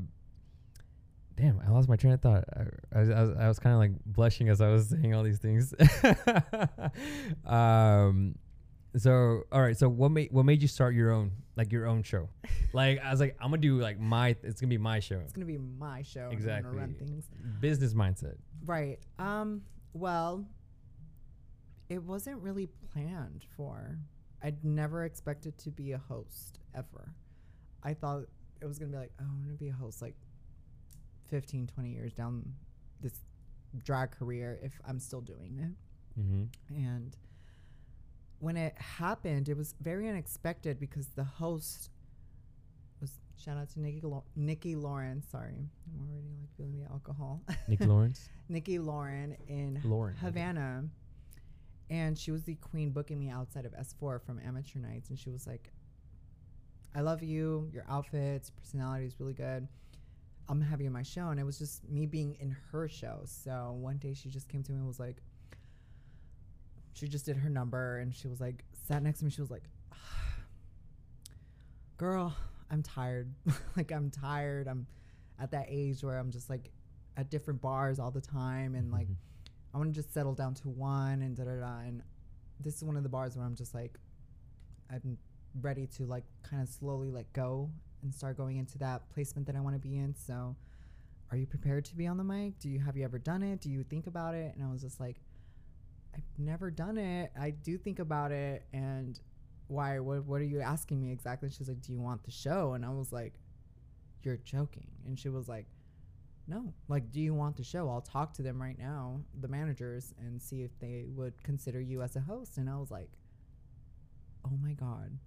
Damn, 1.35 1.59
I 1.65 1.71
lost 1.71 1.89
my 1.89 1.95
train 1.95 2.13
of 2.13 2.21
thought. 2.21 2.43
I, 2.55 2.61
I, 2.95 2.99
was- 2.99 3.09
I 3.09 3.21
was, 3.23 3.29
I 3.39 3.47
was 3.47 3.57
kind 3.57 3.73
of 3.73 3.79
like 3.79 3.91
blushing 4.05 4.49
as 4.49 4.61
I 4.61 4.67
was 4.69 4.89
saying 4.89 5.15
all 5.15 5.23
these 5.23 5.39
things. 5.39 5.73
um, 7.45 8.35
so 8.97 9.43
all 9.51 9.61
right. 9.61 9.77
So 9.77 9.89
what 9.89 10.11
made 10.11 10.31
what 10.31 10.45
made 10.45 10.61
you 10.61 10.67
start 10.67 10.93
your 10.95 11.11
own 11.11 11.31
like 11.55 11.71
your 11.71 11.85
own 11.87 12.03
show? 12.03 12.29
like 12.73 12.99
I 13.03 13.11
was 13.11 13.19
like, 13.19 13.35
I'm 13.39 13.49
gonna 13.49 13.61
do 13.61 13.79
like 13.79 13.99
my. 13.99 14.35
It's 14.43 14.59
gonna 14.61 14.69
be 14.69 14.77
my 14.77 14.99
show. 14.99 15.19
It's 15.19 15.33
gonna 15.33 15.45
be 15.45 15.57
my 15.57 16.01
show. 16.03 16.21
and 16.21 16.27
I'm 16.29 16.33
Exactly. 16.37 16.69
gonna 16.71 16.81
run 16.81 16.93
things. 16.95 17.29
Business 17.59 17.93
mindset. 17.93 18.35
Right. 18.65 18.99
Um. 19.19 19.61
Well, 19.93 20.45
it 21.89 22.03
wasn't 22.03 22.41
really 22.41 22.67
planned 22.91 23.45
for. 23.55 23.97
I'd 24.41 24.63
never 24.65 25.05
expected 25.05 25.57
to 25.59 25.71
be 25.71 25.93
a 25.93 25.97
host 25.97 26.59
ever. 26.75 27.13
I 27.83 27.93
thought 27.93 28.23
it 28.61 28.65
was 28.65 28.77
gonna 28.79 28.91
be 28.91 28.97
like, 28.97 29.11
oh, 29.19 29.25
I'm 29.25 29.41
gonna 29.43 29.57
be 29.57 29.69
a 29.69 29.73
host 29.73 30.01
like 30.01 30.15
15, 31.29 31.67
20 31.67 31.89
years 31.89 32.13
down 32.13 32.53
this 33.01 33.19
drag 33.83 34.11
career 34.11 34.59
if 34.61 34.79
I'm 34.87 34.99
still 34.99 35.21
doing 35.21 35.57
it. 35.59 36.19
Mm-hmm. 36.19 36.75
And 36.75 37.17
when 38.43 38.57
it 38.57 38.75
happened, 38.77 39.47
it 39.47 39.55
was 39.55 39.73
very 39.79 40.09
unexpected 40.09 40.77
because 40.77 41.07
the 41.15 41.23
host 41.23 41.89
was 42.99 43.11
shout 43.37 43.57
out 43.57 43.69
to 43.69 43.79
Nikki 43.79 44.01
Lo- 44.03 44.25
Nikki 44.35 44.75
Lauren. 44.75 45.23
Sorry, 45.31 45.69
I'm 45.97 46.09
already 46.09 46.27
like 46.41 46.49
feeling 46.57 46.77
the 46.77 46.91
alcohol. 46.91 47.41
Nikki 47.69 47.85
Lawrence. 47.93 48.27
Nikki 48.49 48.79
Lauren 48.79 49.37
in 49.47 49.79
Lauren. 49.85 50.17
Havana, 50.17 50.83
and 51.89 52.19
she 52.19 52.31
was 52.31 52.43
the 52.43 52.55
queen 52.55 52.89
booking 52.91 53.17
me 53.17 53.29
outside 53.29 53.65
of 53.65 53.71
S4 53.75 54.21
from 54.21 54.41
amateur 54.45 54.79
nights, 54.79 55.09
and 55.09 55.17
she 55.17 55.29
was 55.29 55.47
like, 55.47 55.71
"I 56.93 56.99
love 56.99 57.23
you. 57.23 57.69
Your 57.71 57.85
outfits, 57.87 58.49
personality 58.49 59.05
is 59.05 59.21
really 59.21 59.33
good. 59.33 59.69
I'm 60.49 60.57
gonna 60.59 60.69
have 60.69 60.81
you 60.81 60.87
in 60.87 60.93
my 60.93 61.03
show." 61.03 61.29
And 61.29 61.39
it 61.39 61.45
was 61.45 61.57
just 61.57 61.87
me 61.89 62.07
being 62.07 62.35
in 62.41 62.57
her 62.73 62.89
show. 62.89 63.21
So 63.23 63.77
one 63.79 63.99
day 63.99 64.13
she 64.13 64.27
just 64.27 64.49
came 64.49 64.63
to 64.63 64.73
me 64.73 64.79
and 64.79 64.87
was 64.87 64.99
like, 64.99 65.23
she 66.93 67.07
just 67.07 67.25
did 67.25 67.37
her 67.37 67.49
number, 67.49 67.97
and 67.99 68.13
she 68.13 68.27
was 68.27 68.39
like, 68.39 68.63
sat 68.87 69.03
next 69.03 69.19
to 69.19 69.25
me. 69.25 69.31
She 69.31 69.41
was 69.41 69.51
like, 69.51 69.63
"Girl, 71.97 72.35
I'm 72.69 72.83
tired. 72.83 73.33
like 73.77 73.91
I'm 73.91 74.09
tired. 74.09 74.67
I'm 74.67 74.87
at 75.39 75.51
that 75.51 75.65
age 75.69 76.03
where 76.03 76.17
I'm 76.17 76.31
just 76.31 76.49
like." 76.49 76.71
At 77.15 77.29
different 77.29 77.61
bars 77.61 77.99
all 77.99 78.09
the 78.09 78.21
time, 78.21 78.73
and 78.73 78.91
like 78.91 79.07
Mhm. 79.07 79.15
I 79.71 79.77
want 79.77 79.93
to 79.93 80.01
just 80.01 80.11
settle 80.11 80.33
down 80.33 80.55
to 80.55 80.69
one 80.69 81.21
and 81.21 81.35
da 81.37 81.43
da 81.43 81.59
da. 81.59 81.77
And 81.81 82.01
this 82.59 82.75
is 82.77 82.83
one 82.83 82.97
of 82.97 83.03
the 83.03 83.09
bars 83.09 83.37
where 83.37 83.45
I'm 83.45 83.53
just 83.53 83.75
like, 83.75 83.99
I'm 84.89 85.19
ready 85.61 85.85
to 85.97 86.07
like 86.07 86.23
kind 86.41 86.63
of 86.63 86.69
slowly 86.69 87.11
let 87.11 87.31
go 87.31 87.69
and 88.01 88.11
start 88.11 88.35
going 88.35 88.57
into 88.57 88.79
that 88.79 89.07
placement 89.11 89.45
that 89.45 89.55
I 89.55 89.59
want 89.59 89.75
to 89.75 89.79
be 89.79 89.95
in. 89.95 90.15
So, 90.15 90.55
are 91.29 91.37
you 91.37 91.45
prepared 91.45 91.85
to 91.85 91.95
be 91.95 92.07
on 92.07 92.17
the 92.17 92.23
mic? 92.23 92.57
Do 92.57 92.67
you 92.67 92.79
have 92.79 92.97
you 92.97 93.03
ever 93.03 93.19
done 93.19 93.43
it? 93.43 93.61
Do 93.61 93.69
you 93.69 93.83
think 93.83 94.07
about 94.07 94.33
it? 94.33 94.55
And 94.55 94.65
I 94.65 94.71
was 94.71 94.81
just 94.81 94.99
like, 94.99 95.17
I've 96.15 96.23
never 96.37 96.69
done 96.71 96.97
it. 96.97 97.31
I 97.39 97.51
do 97.51 97.77
think 97.77 97.99
about 97.99 98.31
it. 98.31 98.65
And 98.73 99.19
why? 99.67 99.99
What? 99.99 100.25
What 100.25 100.41
are 100.41 100.45
you 100.45 100.61
asking 100.61 101.01
me 101.01 101.11
exactly? 101.11 101.49
She's 101.49 101.67
like, 101.67 101.81
Do 101.81 101.91
you 101.91 102.01
want 102.01 102.23
the 102.23 102.31
show? 102.31 102.73
And 102.73 102.85
I 102.85 102.89
was 102.89 103.11
like, 103.11 103.33
You're 104.23 104.37
joking. 104.37 104.87
And 105.05 105.19
she 105.19 105.29
was 105.29 105.47
like 105.47 105.67
no 106.47 106.73
like 106.89 107.11
do 107.11 107.21
you 107.21 107.33
want 107.33 107.55
the 107.55 107.63
show 107.63 107.89
i'll 107.89 108.01
talk 108.01 108.33
to 108.33 108.41
them 108.41 108.61
right 108.61 108.77
now 108.77 109.19
the 109.39 109.47
managers 109.47 110.13
and 110.19 110.41
see 110.41 110.61
if 110.61 110.77
they 110.79 111.05
would 111.07 111.41
consider 111.43 111.79
you 111.79 112.01
as 112.01 112.15
a 112.15 112.19
host 112.19 112.57
and 112.57 112.69
i 112.69 112.75
was 112.75 112.91
like 112.91 113.09
oh 114.45 114.57
my 114.61 114.73
god 114.73 115.17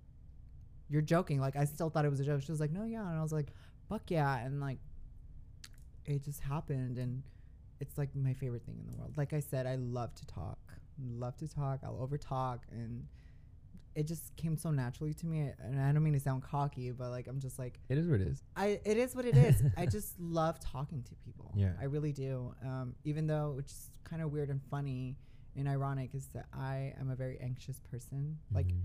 you're 0.89 1.03
joking 1.03 1.41
like 1.41 1.57
i 1.57 1.65
still 1.65 1.89
thought 1.89 2.05
it 2.05 2.11
was 2.11 2.21
a 2.21 2.25
joke 2.25 2.43
she 2.43 2.53
was 2.53 2.61
like 2.61 2.71
no 2.71 2.85
yeah 2.85 3.09
and 3.09 3.19
i 3.19 3.23
was 3.23 3.33
like 3.33 3.49
fuck 3.89 4.11
yeah 4.11 4.39
and 4.45 4.61
like 4.61 4.79
it 6.05 6.23
just 6.23 6.41
happened 6.41 6.99
and 6.99 7.23
it's 7.81 7.97
like 7.97 8.15
my 8.15 8.33
favorite 8.35 8.63
thing 8.65 8.77
in 8.79 8.87
the 8.87 8.93
world 8.99 9.13
like 9.17 9.33
i 9.33 9.41
said 9.41 9.67
i 9.67 9.75
love 9.77 10.15
to 10.15 10.27
talk 10.27 10.59
love 10.99 11.37
to 11.37 11.49
talk 11.49 11.81
i'll 11.85 11.99
over 12.01 12.17
talk 12.19 12.65
and 12.71 13.05
it 13.95 14.07
just 14.07 14.35
came 14.37 14.57
so 14.57 14.71
naturally 14.71 15.15
to 15.15 15.27
me 15.27 15.51
and 15.59 15.81
i 15.81 15.91
don't 15.93 16.03
mean 16.03 16.13
to 16.13 16.21
sound 16.21 16.43
cocky 16.43 16.91
but 16.91 17.11
like 17.11 17.27
i'm 17.29 17.41
just 17.41 17.59
like 17.59 17.79
It 17.89 17.97
is 17.99 18.07
what 18.09 18.21
it 18.21 18.29
is. 18.29 18.43
I 18.57 18.81
it 18.85 18.97
is 18.99 19.15
what 19.17 19.25
it 19.25 19.37
is. 19.37 19.63
I 19.77 19.87
just 19.87 20.19
love 20.21 20.61
talking 20.61 21.03
to 21.05 21.15
people. 21.25 21.53
Yeah. 21.57 21.73
I 21.81 21.85
really 21.85 22.13
do. 22.13 22.55
Um, 22.63 22.95
even 23.05 23.27
though 23.27 23.53
which 23.57 23.67
is 23.73 23.91
kind 24.05 24.21
of 24.23 24.31
weird 24.33 24.51
and 24.51 24.61
funny 24.71 25.17
and 25.57 25.67
ironic 25.67 26.11
is 26.15 26.29
that 26.35 26.45
I 26.53 26.93
am 27.01 27.09
a 27.11 27.17
very 27.17 27.39
anxious 27.41 27.81
person. 27.91 28.39
Like 28.53 28.67
Mhm. 28.69 28.83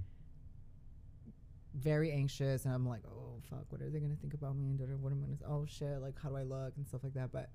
very 1.73 2.11
anxious 2.11 2.65
and 2.65 2.73
I'm 2.73 2.87
like, 2.87 3.01
oh 3.05 3.41
fuck, 3.49 3.65
what 3.69 3.81
are 3.81 3.89
they 3.89 3.99
gonna 3.99 4.15
think 4.15 4.33
about 4.33 4.55
me 4.55 4.69
and 4.69 4.79
what 5.01 5.11
am 5.11 5.23
I 5.23 5.25
gonna 5.25 5.53
oh 5.53 5.65
shit, 5.65 6.01
like 6.01 6.15
how 6.21 6.29
do 6.29 6.37
I 6.37 6.43
look 6.43 6.73
and 6.77 6.87
stuff 6.87 7.03
like 7.03 7.13
that. 7.15 7.31
But 7.31 7.49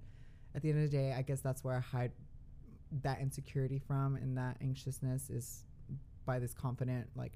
at 0.55 0.62
the 0.62 0.70
end 0.70 0.83
of 0.85 0.91
the 0.91 0.97
day, 0.97 1.12
I 1.12 1.23
guess 1.23 1.41
that's 1.41 1.62
where 1.65 1.74
I 1.77 1.81
hide 1.81 2.12
that 3.02 3.20
insecurity 3.20 3.78
from 3.78 4.16
and 4.16 4.36
that 4.36 4.56
anxiousness 4.60 5.31
is 5.31 5.64
by 6.24 6.39
this 6.39 6.55
confident 6.55 7.09
like 7.14 7.32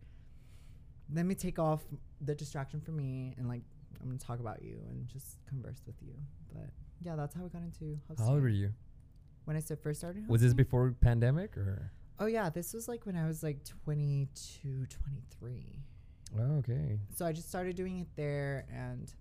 let 1.12 1.26
me 1.26 1.34
take 1.34 1.58
off 1.58 1.82
the 2.20 2.34
distraction 2.34 2.80
from 2.80 2.96
me 2.96 3.34
and 3.36 3.48
like 3.48 3.62
I'm 4.00 4.06
gonna 4.08 4.18
talk 4.18 4.40
about 4.40 4.62
you 4.62 4.78
and 4.88 5.06
just 5.08 5.38
converse 5.46 5.82
with 5.86 5.96
you. 6.00 6.14
But 6.52 6.70
yeah, 7.02 7.16
that's 7.16 7.34
how 7.34 7.42
we 7.42 7.48
got 7.48 7.62
into 7.62 7.98
hosting. 8.08 8.26
How 8.26 8.34
old 8.34 8.42
were 8.42 8.48
you? 8.48 8.72
When 9.44 9.56
I 9.56 9.60
st- 9.60 9.82
first 9.82 10.00
started 10.00 10.28
Was 10.28 10.40
this 10.40 10.54
before 10.54 10.94
pandemic 11.00 11.56
or? 11.56 11.92
Oh 12.18 12.26
yeah, 12.26 12.50
this 12.50 12.72
was 12.74 12.88
like 12.88 13.06
when 13.06 13.16
I 13.16 13.26
was 13.26 13.42
like 13.42 13.64
22, 13.84 14.86
23. 14.86 15.82
Oh, 16.38 16.58
okay. 16.58 16.98
So 17.14 17.26
I 17.26 17.32
just 17.32 17.48
started 17.48 17.76
doing 17.76 17.98
it 17.98 18.08
there 18.14 18.66
and 18.72 19.12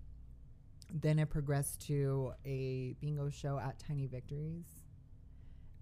then 0.93 1.19
it 1.19 1.29
progressed 1.29 1.85
to 1.87 2.33
a 2.45 2.95
bingo 2.99 3.29
show 3.29 3.57
at 3.57 3.79
Tiny 3.79 4.05
Victories. 4.05 4.78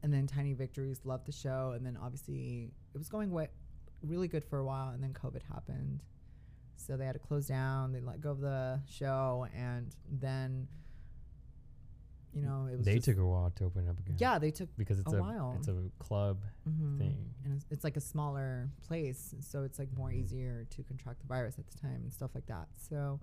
And 0.08 0.14
then 0.14 0.26
Tiny 0.26 0.54
Victories 0.54 1.02
loved 1.04 1.26
the 1.28 1.34
show 1.34 1.74
and 1.76 1.86
then 1.86 1.98
obviously 2.02 2.72
it 2.96 2.98
was 2.98 3.10
going 3.10 3.30
really 4.02 4.30
good 4.30 4.46
for 4.46 4.58
a 4.60 4.64
while 4.66 4.92
and 4.94 5.04
then 5.04 5.12
COVID 5.12 5.42
happened. 5.54 6.02
So 6.78 6.96
they 6.96 7.06
had 7.06 7.12
to 7.12 7.20
close 7.20 7.48
down, 7.48 7.92
they 7.92 8.00
let 8.00 8.22
go 8.22 8.32
of 8.32 8.40
the 8.40 8.80
show 8.90 9.48
and 9.54 9.94
then 10.10 10.70
you 12.34 12.42
know, 12.42 12.70
it 12.72 12.78
was 12.78 12.86
They 12.86 13.00
took 13.00 13.18
a 13.18 13.26
while 13.26 13.52
to 13.58 13.66
open 13.66 13.90
up 13.90 14.00
again. 14.00 14.16
Yeah, 14.18 14.40
they 14.40 14.52
took 14.52 14.70
Because 14.78 15.00
it's 15.02 15.12
a 15.12 15.18
a, 15.18 15.20
while. 15.22 15.56
it's 15.58 15.68
a 15.68 15.76
club 16.00 16.38
Mhm. 16.70 16.98
thing. 17.00 17.34
and 17.44 17.54
it's, 17.56 17.66
it's 17.70 17.84
like 17.84 17.98
a 17.98 18.02
smaller 18.02 18.70
place 18.88 19.36
so 19.42 19.64
it's 19.64 19.78
like 19.78 19.90
more 19.98 20.14
easier 20.14 20.66
to 20.70 20.84
contract 20.84 21.20
the 21.20 21.28
virus 21.28 21.60
at 21.60 21.68
the 21.68 21.78
time 21.78 22.00
and 22.04 22.14
stuff 22.14 22.32
like 22.34 22.46
that 22.46 22.70
so 22.78 23.20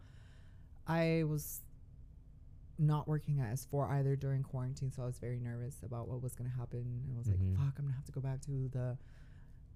i 0.86 1.23
was 1.27 1.62
not 2.78 3.06
working 3.06 3.40
at 3.40 3.52
s4 3.55 3.88
either 3.92 4.16
during 4.16 4.42
quarantine 4.42 4.90
so 4.90 5.02
i 5.02 5.06
was 5.06 5.18
very 5.18 5.38
nervous 5.38 5.76
about 5.84 6.09
what 6.09 6.20
was 6.22 6.34
going 6.34 6.51
to 6.51 6.56
happen 6.56 7.02
i 7.14 7.18
was 7.18 7.26
Mhm. 7.28 7.30
like 7.30 7.59
fuck 7.59 7.74
i'm 7.78 7.84
going 7.84 7.92
to 7.92 7.96
have 7.96 8.05
to 8.05 8.12
go 8.12 8.20
back 8.20 8.40
to 8.42 8.68
the 8.68 8.98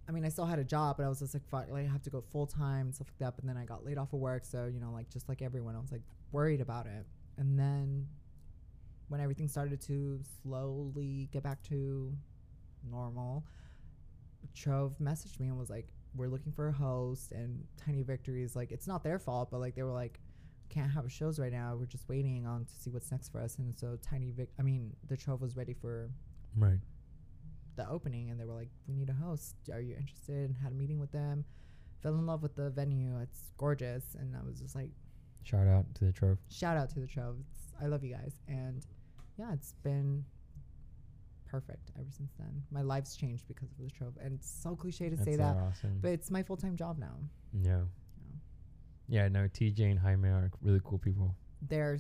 i 0.08 0.12
mean 0.12 0.24
i 0.24 0.28
still 0.28 0.46
had 0.46 0.58
a 0.58 0.64
job 0.64 0.96
but 0.96 1.04
i 1.04 1.08
was 1.08 1.20
just 1.20 1.34
like 1.34 1.44
fuck 1.46 1.70
like, 1.70 1.84
i 1.84 1.88
have 1.88 2.02
to 2.02 2.10
go 2.10 2.20
full 2.20 2.46
time 2.46 2.86
and 2.86 2.94
stuff 2.94 3.06
like 3.08 3.18
that 3.18 3.36
but 3.36 3.46
then 3.46 3.56
i 3.56 3.64
got 3.64 3.84
laid 3.84 3.98
off 3.98 4.12
of 4.12 4.18
work 4.18 4.44
so 4.44 4.66
you 4.66 4.80
know 4.80 4.90
like 4.92 5.08
just 5.10 5.28
like 5.28 5.42
everyone 5.42 5.76
i 5.76 5.78
was 5.78 5.92
like 5.92 6.02
worried 6.32 6.60
about 6.60 6.86
it 6.86 7.06
and 7.36 7.58
then 7.58 8.06
when 9.08 9.20
everything 9.20 9.48
started 9.48 9.80
to 9.80 10.20
slowly 10.42 11.28
get 11.32 11.42
back 11.42 11.62
to 11.62 12.12
normal 12.90 13.44
Trove 14.54 14.96
messaged 15.00 15.40
me 15.40 15.48
and 15.48 15.58
was 15.58 15.68
like, 15.70 15.88
"We're 16.14 16.28
looking 16.28 16.52
for 16.52 16.68
a 16.68 16.72
host." 16.72 17.32
And 17.32 17.64
Tiny 17.76 18.02
Victories, 18.02 18.54
like, 18.56 18.70
it's 18.72 18.86
not 18.86 19.02
their 19.02 19.18
fault, 19.18 19.50
but 19.50 19.58
like 19.60 19.74
they 19.74 19.82
were 19.82 19.92
like, 19.92 20.20
"Can't 20.68 20.90
have 20.90 21.10
shows 21.10 21.38
right 21.38 21.52
now. 21.52 21.76
We're 21.76 21.86
just 21.86 22.08
waiting 22.08 22.46
on 22.46 22.64
to 22.64 22.72
see 22.72 22.90
what's 22.90 23.10
next 23.10 23.28
for 23.30 23.40
us." 23.40 23.58
And 23.58 23.76
so 23.76 23.96
Tiny 24.02 24.30
Vic, 24.30 24.50
I 24.58 24.62
mean, 24.62 24.94
the 25.06 25.16
Trove 25.16 25.40
was 25.40 25.56
ready 25.56 25.72
for 25.74 26.10
Right. 26.56 26.78
the 27.76 27.88
opening, 27.88 28.30
and 28.30 28.38
they 28.40 28.44
were 28.44 28.54
like, 28.54 28.70
"We 28.86 28.94
need 28.94 29.08
a 29.08 29.14
host. 29.14 29.56
Are 29.72 29.80
you 29.80 29.94
interested?" 29.96 30.50
And 30.50 30.56
had 30.56 30.72
a 30.72 30.74
meeting 30.74 30.98
with 30.98 31.12
them. 31.12 31.44
Fell 32.00 32.14
in 32.14 32.26
love 32.26 32.42
with 32.42 32.54
the 32.54 32.70
venue. 32.70 33.18
It's 33.18 33.50
gorgeous, 33.56 34.14
and 34.14 34.36
I 34.36 34.42
was 34.42 34.60
just 34.60 34.74
like, 34.74 34.90
Shout 35.42 35.66
out 35.66 35.94
to 35.94 36.04
the 36.04 36.12
Trove. 36.12 36.38
"Shout 36.48 36.76
out 36.76 36.90
to 36.90 37.00
the 37.00 37.06
Trove. 37.06 37.38
It's, 37.40 37.72
I 37.80 37.86
love 37.86 38.04
you 38.04 38.14
guys." 38.14 38.40
And 38.48 38.84
yeah, 39.36 39.52
it's 39.52 39.72
been 39.82 40.24
perfect 41.46 41.90
ever 41.98 42.10
since 42.10 42.32
then. 42.38 42.62
My 42.70 42.82
life's 42.82 43.16
changed 43.16 43.48
because 43.48 43.70
of 43.70 43.78
the 43.78 43.90
Trove, 43.90 44.16
and 44.20 44.34
it's 44.34 44.48
so 44.50 44.76
cliche 44.76 45.08
to 45.08 45.16
That's 45.16 45.24
say 45.24 45.32
so 45.32 45.38
that. 45.38 45.56
awesome. 45.56 45.98
But 46.00 46.12
it's 46.12 46.30
my 46.30 46.42
full 46.42 46.56
time 46.56 46.76
job 46.76 46.98
now. 46.98 47.16
yeah. 47.52 47.82
Yeah, 49.08 49.28
no, 49.28 49.40
TJ 49.48 49.80
and 49.90 49.98
Jaime 49.98 50.28
are 50.28 50.50
really 50.62 50.80
cool 50.84 50.98
people. 50.98 51.34
They're 51.62 51.98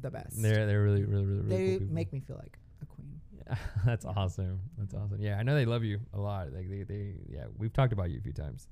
the 0.00 0.10
best. 0.10 0.40
They're 0.42 0.66
they're 0.66 0.82
really 0.82 1.04
really 1.04 1.24
really 1.24 1.42
really 1.42 1.72
they 1.72 1.78
cool 1.78 1.94
make 1.94 2.12
me 2.12 2.20
feel 2.20 2.36
like 2.36 2.58
a 2.82 2.86
queen. 2.86 3.20
Yeah, 3.46 3.56
that's 3.86 4.04
awesome. 4.04 4.60
That's 4.76 4.94
awesome. 4.94 5.20
Yeah, 5.20 5.38
I 5.38 5.42
know 5.42 5.54
they 5.54 5.64
love 5.64 5.84
you 5.84 6.00
a 6.12 6.18
lot. 6.20 6.52
Like 6.52 6.68
they, 6.68 6.82
they 6.82 7.14
yeah, 7.28 7.44
we've 7.56 7.72
talked 7.72 7.92
about 7.92 8.10
you 8.10 8.18
a 8.18 8.22
few 8.22 8.32
times. 8.32 8.68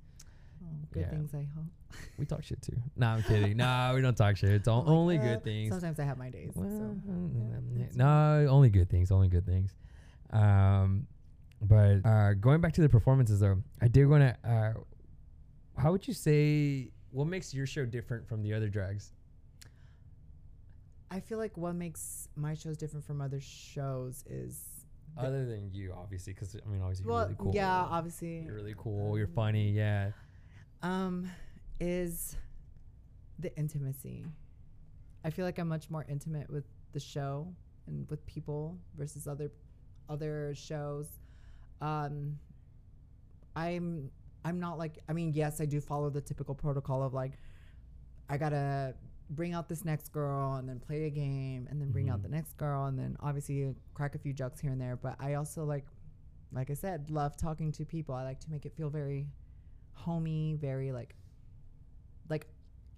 Oh, 0.62 0.66
good 0.92 1.00
Yeah. 1.02 1.10
things, 1.10 1.32
I 1.34 1.46
hope. 1.54 1.66
We 2.18 2.26
talk 2.26 2.42
shit 2.42 2.60
too. 2.62 2.76
No, 2.96 3.06
I'm 3.08 3.22
kidding. 3.22 3.56
no, 3.56 3.92
we 3.94 4.00
don't 4.00 4.16
talk 4.16 4.36
shit. 4.36 4.50
It's 4.50 4.66
all, 4.68 4.80
like, 4.80 4.88
only 4.88 5.18
uh, 5.18 5.22
good 5.22 5.44
things. 5.44 5.70
Sometimes 5.70 6.00
I 6.00 6.04
have 6.04 6.18
my 6.18 6.30
days. 6.30 6.52
Well, 6.54 6.68
so. 6.68 7.10
mm, 7.10 7.80
it's 7.86 7.96
no, 7.96 8.46
only 8.50 8.70
good 8.70 8.90
things. 8.90 9.10
Only 9.12 9.28
good 9.28 9.46
things. 9.46 9.74
Um, 10.30 11.06
but 11.62 12.04
uh, 12.04 12.34
going 12.34 12.60
back 12.60 12.72
to 12.74 12.80
the 12.82 12.88
performances 12.88 13.40
though, 13.40 13.62
I 13.80 13.88
did 13.88 14.06
want 14.06 14.22
to. 14.22 14.48
Uh, 14.50 14.72
how 15.80 15.92
would 15.92 16.08
you 16.08 16.14
say 16.14 16.90
what 17.16 17.26
makes 17.26 17.54
your 17.54 17.66
show 17.66 17.86
different 17.86 18.28
from 18.28 18.42
the 18.42 18.52
other 18.52 18.68
drags? 18.68 19.12
I 21.10 21.18
feel 21.18 21.38
like 21.38 21.56
what 21.56 21.74
makes 21.74 22.28
my 22.36 22.52
shows 22.52 22.76
different 22.76 23.06
from 23.06 23.22
other 23.22 23.40
shows 23.40 24.22
is. 24.28 24.60
Other 25.16 25.46
than 25.46 25.70
you, 25.72 25.94
obviously, 25.96 26.34
because 26.34 26.54
I 26.54 26.68
mean, 26.68 26.82
obviously 26.82 27.06
well, 27.06 27.20
you're 27.20 27.28
really 27.28 27.36
cool. 27.38 27.54
yeah, 27.54 27.86
obviously. 27.90 28.40
You're 28.40 28.54
really 28.54 28.74
cool. 28.76 29.16
You're 29.16 29.28
um, 29.28 29.32
funny. 29.32 29.70
Yeah. 29.70 30.10
Um, 30.82 31.30
is 31.80 32.36
the 33.38 33.56
intimacy. 33.56 34.26
I 35.24 35.30
feel 35.30 35.46
like 35.46 35.58
I'm 35.58 35.68
much 35.68 35.88
more 35.88 36.04
intimate 36.10 36.50
with 36.50 36.64
the 36.92 37.00
show 37.00 37.48
and 37.86 38.06
with 38.10 38.26
people 38.26 38.76
versus 38.94 39.26
other 39.26 39.50
other 40.10 40.52
shows. 40.54 41.08
Um, 41.80 42.38
I'm 43.54 44.10
I'm 44.46 44.58
not 44.66 44.78
like 44.78 44.94
I 45.08 45.12
mean 45.12 45.32
yes 45.34 45.60
I 45.60 45.66
do 45.74 45.80
follow 45.80 46.08
the 46.08 46.20
typical 46.30 46.54
protocol 46.54 47.02
of 47.02 47.12
like 47.22 47.32
I 48.28 48.36
gotta 48.38 48.94
bring 49.30 49.52
out 49.54 49.68
this 49.68 49.84
next 49.84 50.12
girl 50.12 50.54
and 50.54 50.68
then 50.68 50.78
play 50.78 51.00
a 51.06 51.10
game 51.10 51.66
and 51.68 51.80
then 51.80 51.90
bring 51.90 52.08
out 52.10 52.20
Mhm. 52.20 52.22
the 52.22 52.28
next 52.38 52.52
girl 52.56 52.86
and 52.86 52.96
then 52.98 53.16
obviously 53.20 53.74
crack 53.94 54.14
a 54.14 54.18
few 54.18 54.32
jokes 54.32 54.60
here 54.60 54.70
and 54.70 54.80
there 54.80 54.96
but 54.96 55.16
I 55.18 55.34
also 55.34 55.64
like 55.64 55.86
like 56.52 56.70
I 56.70 56.74
said 56.74 57.10
love 57.10 57.36
talking 57.36 57.72
to 57.72 57.84
people 57.84 58.14
I 58.14 58.22
like 58.30 58.40
to 58.46 58.50
make 58.50 58.64
it 58.66 58.72
feel 58.78 58.88
very 58.88 59.26
homey 59.94 60.54
very 60.54 60.92
like 60.92 61.16
like 62.28 62.46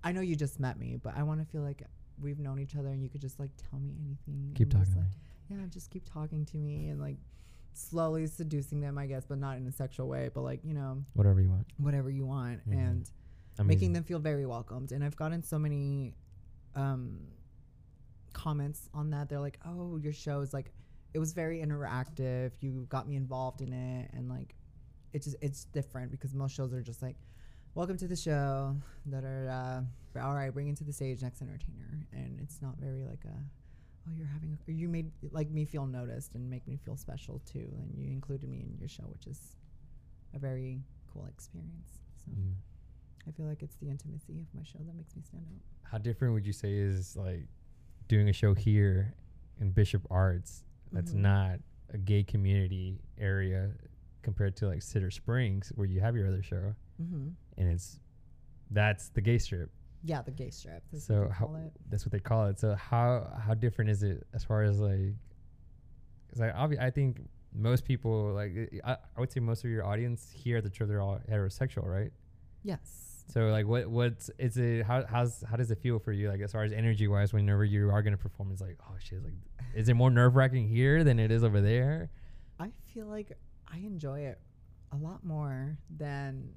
I 0.04 0.12
know 0.12 0.20
you 0.20 0.36
just 0.36 0.60
met 0.60 0.78
me, 0.78 0.96
but 0.96 1.16
I 1.16 1.22
want 1.24 1.40
to 1.40 1.46
feel 1.46 1.62
like 1.62 1.82
we've 2.20 2.38
known 2.38 2.58
each 2.60 2.76
other 2.76 2.88
and 2.88 3.02
you 3.02 3.08
could 3.08 3.20
just 3.20 3.38
like 3.40 3.50
tell 3.56 3.78
me 3.80 3.92
anything. 4.04 4.52
Keep 4.54 4.68
just, 4.68 4.92
talking 4.92 4.92
to 4.92 4.98
like, 5.00 5.08
me. 5.50 5.56
Yeah, 5.62 5.66
just 5.68 5.90
keep 5.90 6.04
talking 6.08 6.44
to 6.46 6.56
me 6.56 6.88
and 6.88 7.00
like 7.00 7.16
slowly 7.78 8.26
seducing 8.26 8.80
them, 8.80 8.98
I 8.98 9.06
guess, 9.06 9.24
but 9.26 9.38
not 9.38 9.56
in 9.56 9.66
a 9.66 9.72
sexual 9.72 10.08
way, 10.08 10.30
but 10.34 10.42
like, 10.42 10.60
you 10.64 10.74
know, 10.74 11.04
Whatever 11.14 11.40
you 11.40 11.48
want. 11.50 11.66
whatever 11.78 12.10
you 12.10 12.26
want 12.26 12.60
Mhm. 12.68 12.72
and 12.72 13.10
Amazing. 13.58 13.66
making 13.66 13.92
them 13.92 14.04
feel 14.04 14.18
very 14.18 14.46
welcomed. 14.46 14.92
And 14.92 15.02
I've 15.04 15.16
gotten 15.16 15.42
so 15.42 15.58
many 15.58 16.14
um, 16.74 17.20
comments 18.32 18.88
on 18.94 19.10
that. 19.10 19.28
They're 19.28 19.40
like, 19.40 19.58
"Oh, 19.64 19.96
your 19.96 20.12
show 20.12 20.40
is 20.42 20.52
like, 20.52 20.72
it 21.14 21.18
was 21.18 21.32
very 21.32 21.58
interactive. 21.60 22.52
You 22.60 22.86
got 22.88 23.08
me 23.08 23.16
involved 23.16 23.60
in 23.62 23.72
it, 23.72 24.10
and 24.12 24.28
like, 24.28 24.54
it's 25.12 25.24
just 25.26 25.36
it's 25.40 25.64
different 25.64 26.10
because 26.12 26.34
most 26.34 26.54
shows 26.54 26.72
are 26.72 26.82
just 26.82 27.02
like, 27.02 27.16
welcome 27.74 27.96
to 27.96 28.06
the 28.06 28.14
show. 28.16 28.76
That 29.06 29.24
are 29.24 29.48
uh, 30.16 30.20
all 30.20 30.34
right. 30.34 30.52
Bring 30.52 30.68
into 30.68 30.84
the 30.84 30.92
stage 30.92 31.22
next 31.22 31.40
entertainer, 31.42 32.06
and 32.12 32.38
it's 32.40 32.60
not 32.62 32.76
very 32.78 33.04
like 33.04 33.24
a." 33.24 33.36
You're 34.16 34.26
having. 34.26 34.56
A, 34.68 34.72
you 34.72 34.88
made 34.88 35.10
like 35.32 35.50
me 35.50 35.64
feel 35.64 35.86
noticed 35.86 36.34
and 36.34 36.48
make 36.48 36.66
me 36.66 36.76
feel 36.76 36.96
special 36.96 37.40
too, 37.44 37.68
and 37.78 37.92
you 37.96 38.10
included 38.10 38.48
me 38.48 38.58
in 38.60 38.76
your 38.78 38.88
show, 38.88 39.04
which 39.04 39.26
is 39.26 39.56
a 40.34 40.38
very 40.38 40.80
cool 41.12 41.26
experience. 41.26 41.98
So 42.24 42.30
Mm. 42.32 42.54
I 43.26 43.30
feel 43.32 43.46
like 43.46 43.62
it's 43.62 43.76
the 43.76 43.88
intimacy 43.88 44.40
of 44.40 44.46
my 44.54 44.62
show 44.62 44.78
that 44.78 44.94
makes 44.96 45.14
me 45.16 45.22
stand 45.22 45.44
out. 45.46 45.60
How 45.90 45.98
different 45.98 46.34
would 46.34 46.46
you 46.46 46.52
say 46.52 46.74
is 46.74 47.16
like 47.16 47.46
doing 48.08 48.28
a 48.28 48.32
show 48.32 48.54
here 48.54 49.14
in 49.60 49.70
Bishop 49.72 50.06
Arts 50.10 50.64
that's 50.92 51.12
Mhm. 51.12 51.20
not 51.20 51.60
a 51.90 51.98
gay 51.98 52.22
community 52.22 53.00
area 53.18 53.70
compared 54.22 54.56
to 54.56 54.66
like 54.68 54.82
Cedar 54.82 55.10
Springs 55.10 55.70
where 55.74 55.86
you 55.86 56.00
have 56.00 56.14
your 56.16 56.26
other 56.26 56.42
show 56.42 56.74
Mm-hmm. 57.00 57.28
and 57.58 57.68
it's 57.68 58.00
that's 58.70 59.08
the 59.10 59.20
gay 59.22 59.38
strip. 59.38 59.70
Yeah, 60.04 60.22
the 60.22 60.30
gay 60.30 60.50
strip. 60.50 60.82
That's 60.92 61.06
so 61.06 61.22
what 61.22 61.32
how 61.32 61.60
that's 61.90 62.04
what 62.04 62.12
they 62.12 62.20
call 62.20 62.46
it. 62.46 62.58
So 62.58 62.74
how 62.74 63.30
how 63.44 63.54
different 63.54 63.90
is 63.90 64.02
it 64.02 64.26
as 64.34 64.44
far 64.44 64.62
as 64.62 64.78
like? 64.78 65.14
Because 66.26 66.40
I 66.40 66.50
obvi- 66.50 66.80
I 66.80 66.90
think 66.90 67.20
most 67.54 67.84
people 67.84 68.32
like 68.32 68.52
I, 68.84 68.92
I 68.92 69.20
would 69.20 69.32
say 69.32 69.40
most 69.40 69.64
of 69.64 69.70
your 69.70 69.84
audience 69.84 70.30
here 70.32 70.58
at 70.58 70.64
the 70.64 70.70
trip 70.70 70.88
they're 70.88 71.00
all 71.00 71.20
heterosexual, 71.30 71.84
right? 71.84 72.12
Yes. 72.62 73.24
So 73.32 73.48
like 73.48 73.66
what 73.66 73.86
what's 73.88 74.30
is 74.38 74.56
it 74.56 74.84
how 74.84 75.04
how's 75.06 75.42
how 75.42 75.56
does 75.56 75.70
it 75.70 75.78
feel 75.78 75.98
for 75.98 76.12
you 76.12 76.30
like 76.30 76.40
as 76.40 76.52
far 76.52 76.64
as 76.64 76.72
energy 76.72 77.08
wise 77.08 77.32
whenever 77.32 77.64
you 77.64 77.90
are 77.90 78.02
gonna 78.02 78.16
perform 78.16 78.50
it's 78.52 78.62
like 78.62 78.78
oh 78.88 78.94
shit 78.98 79.22
like 79.22 79.34
is 79.74 79.88
it 79.88 79.94
more 79.94 80.10
nerve 80.10 80.34
wracking 80.34 80.66
here 80.66 81.04
than 81.04 81.18
it 81.18 81.30
is 81.30 81.44
over 81.44 81.60
there? 81.60 82.10
I 82.58 82.70
feel 82.92 83.06
like 83.06 83.32
I 83.72 83.78
enjoy 83.78 84.20
it 84.20 84.40
a 84.92 84.96
lot 84.96 85.24
more 85.24 85.78
than 85.94 86.50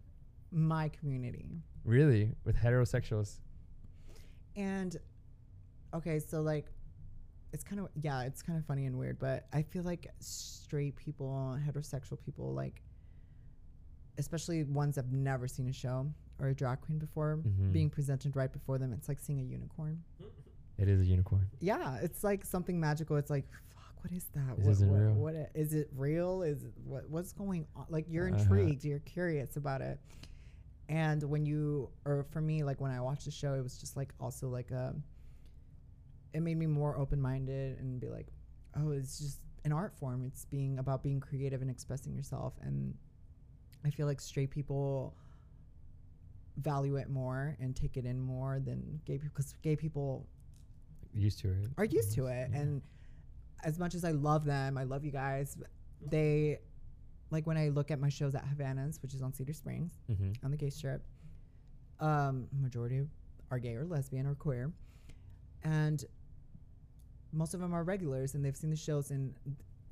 my 0.51 0.89
community. 0.89 1.61
Really 1.83 2.31
with 2.45 2.55
heterosexuals? 2.55 3.39
And 4.55 4.97
okay, 5.93 6.19
so 6.19 6.41
like 6.41 6.65
it's 7.53 7.63
kind 7.63 7.81
of 7.81 7.89
yeah, 8.01 8.23
it's 8.23 8.41
kind 8.41 8.57
of 8.59 8.65
funny 8.65 8.85
and 8.85 8.97
weird, 8.97 9.19
but 9.19 9.47
I 9.51 9.61
feel 9.61 9.83
like 9.83 10.07
straight 10.19 10.95
people, 10.95 11.57
heterosexual 11.67 12.19
people 12.23 12.53
like 12.53 12.81
especially 14.17 14.63
ones 14.65 14.95
that've 14.95 15.11
never 15.11 15.47
seen 15.47 15.67
a 15.69 15.73
show 15.73 16.05
or 16.39 16.49
a 16.49 16.53
drag 16.53 16.81
queen 16.81 16.99
before 16.99 17.37
Mhm. 17.37 17.71
being 17.71 17.89
presented 17.89 18.35
right 18.35 18.51
before 18.51 18.77
them, 18.77 18.93
it's 18.93 19.07
like 19.07 19.19
seeing 19.19 19.39
a 19.39 19.43
unicorn. 19.43 20.03
It 20.77 20.87
is 20.87 21.01
a 21.01 21.05
unicorn. 21.05 21.47
Yeah, 21.59 21.97
it's 21.97 22.23
like 22.23 22.43
something 22.45 22.79
magical. 22.79 23.15
It's 23.17 23.29
like, 23.29 23.45
fuck, 23.69 24.03
what 24.03 24.11
is 24.11 24.25
that? 24.33 24.57
This 24.57 24.65
what, 24.65 24.71
isn't 24.71 24.89
what, 24.89 24.99
real. 24.99 25.13
what 25.13 25.35
i- 25.35 25.49
it 25.73 25.89
real? 25.95 26.41
Is 26.43 26.63
it, 26.63 26.73
what 26.83 27.09
what's 27.09 27.31
going 27.33 27.67
on? 27.75 27.85
Like 27.89 28.05
you're 28.09 28.27
Uh-huh. 28.29 28.37
intrigued, 28.41 28.83
you're 28.83 28.99
curious 28.99 29.57
about 29.57 29.81
it. 29.81 29.99
And 30.91 31.23
when 31.23 31.45
you, 31.45 31.89
or 32.05 32.25
for 32.31 32.41
me, 32.41 32.63
like 32.63 32.81
when 32.81 32.91
I 32.91 32.99
watched 32.99 33.25
the 33.25 33.31
show, 33.31 33.53
it 33.53 33.61
was 33.63 33.77
just 33.77 33.95
like 33.95 34.13
also 34.19 34.49
like 34.49 34.71
a. 34.71 34.93
It 36.33 36.41
made 36.41 36.57
me 36.57 36.65
more 36.67 36.97
open 36.97 37.19
minded 37.21 37.79
and 37.79 37.99
be 37.99 38.07
like, 38.09 38.27
oh, 38.77 38.91
it's 38.91 39.17
just 39.19 39.39
an 39.65 39.71
art 39.71 39.93
form. 39.97 40.23
It's 40.25 40.45
being 40.45 40.79
about 40.79 41.01
being 41.03 41.19
creative 41.19 41.61
and 41.61 41.71
expressing 41.71 42.13
yourself. 42.13 42.53
And 42.61 42.93
I 43.85 43.89
feel 43.89 44.05
like 44.07 44.19
straight 44.21 44.51
people 44.51 45.15
value 46.57 46.97
it 46.97 47.09
more 47.09 47.55
and 47.61 47.75
take 47.75 47.95
it 47.97 48.05
in 48.05 48.19
more 48.19 48.59
than 48.59 48.99
gay 49.05 49.13
people 49.17 49.29
because 49.33 49.53
gay 49.61 49.75
people 49.75 50.27
Used 51.13 51.39
to 51.39 51.49
it. 51.49 51.69
are 51.77 51.85
used 51.85 52.13
to 52.15 52.27
it 52.27 52.49
Yeah. 52.51 52.59
and 52.59 52.81
as 53.63 53.79
much 53.79 53.95
as 53.95 54.03
i 54.03 54.11
love 54.11 54.43
them 54.45 54.77
i 54.77 54.83
love 54.83 55.03
you 55.05 55.11
guys 55.11 55.57
they 56.09 56.59
like 57.31 57.47
when 57.47 57.57
i 57.57 57.69
look 57.69 57.89
at 57.91 57.99
my 57.99 58.09
shows 58.09 58.35
at 58.35 58.45
havana's 58.45 59.01
which 59.01 59.13
is 59.13 59.21
on 59.21 59.33
cedar 59.33 59.53
springs 59.53 59.93
hmm 60.07 60.31
on 60.43 60.51
the 60.51 60.57
gay 60.57 60.69
strip 60.69 61.03
um 61.99 62.47
majority 62.61 63.01
are 63.49 63.59
gay 63.59 63.75
or 63.75 63.85
lesbian 63.85 64.25
or 64.25 64.33
queer. 64.35 64.71
And 65.63 66.03
most 67.33 67.53
of 67.53 67.59
them 67.59 67.73
are 67.73 67.83
regulars 67.83 68.33
and 68.33 68.43
they've 68.45 68.55
seen 68.55 68.69
the 68.69 68.75
shows 68.75 69.11
and 69.11 69.33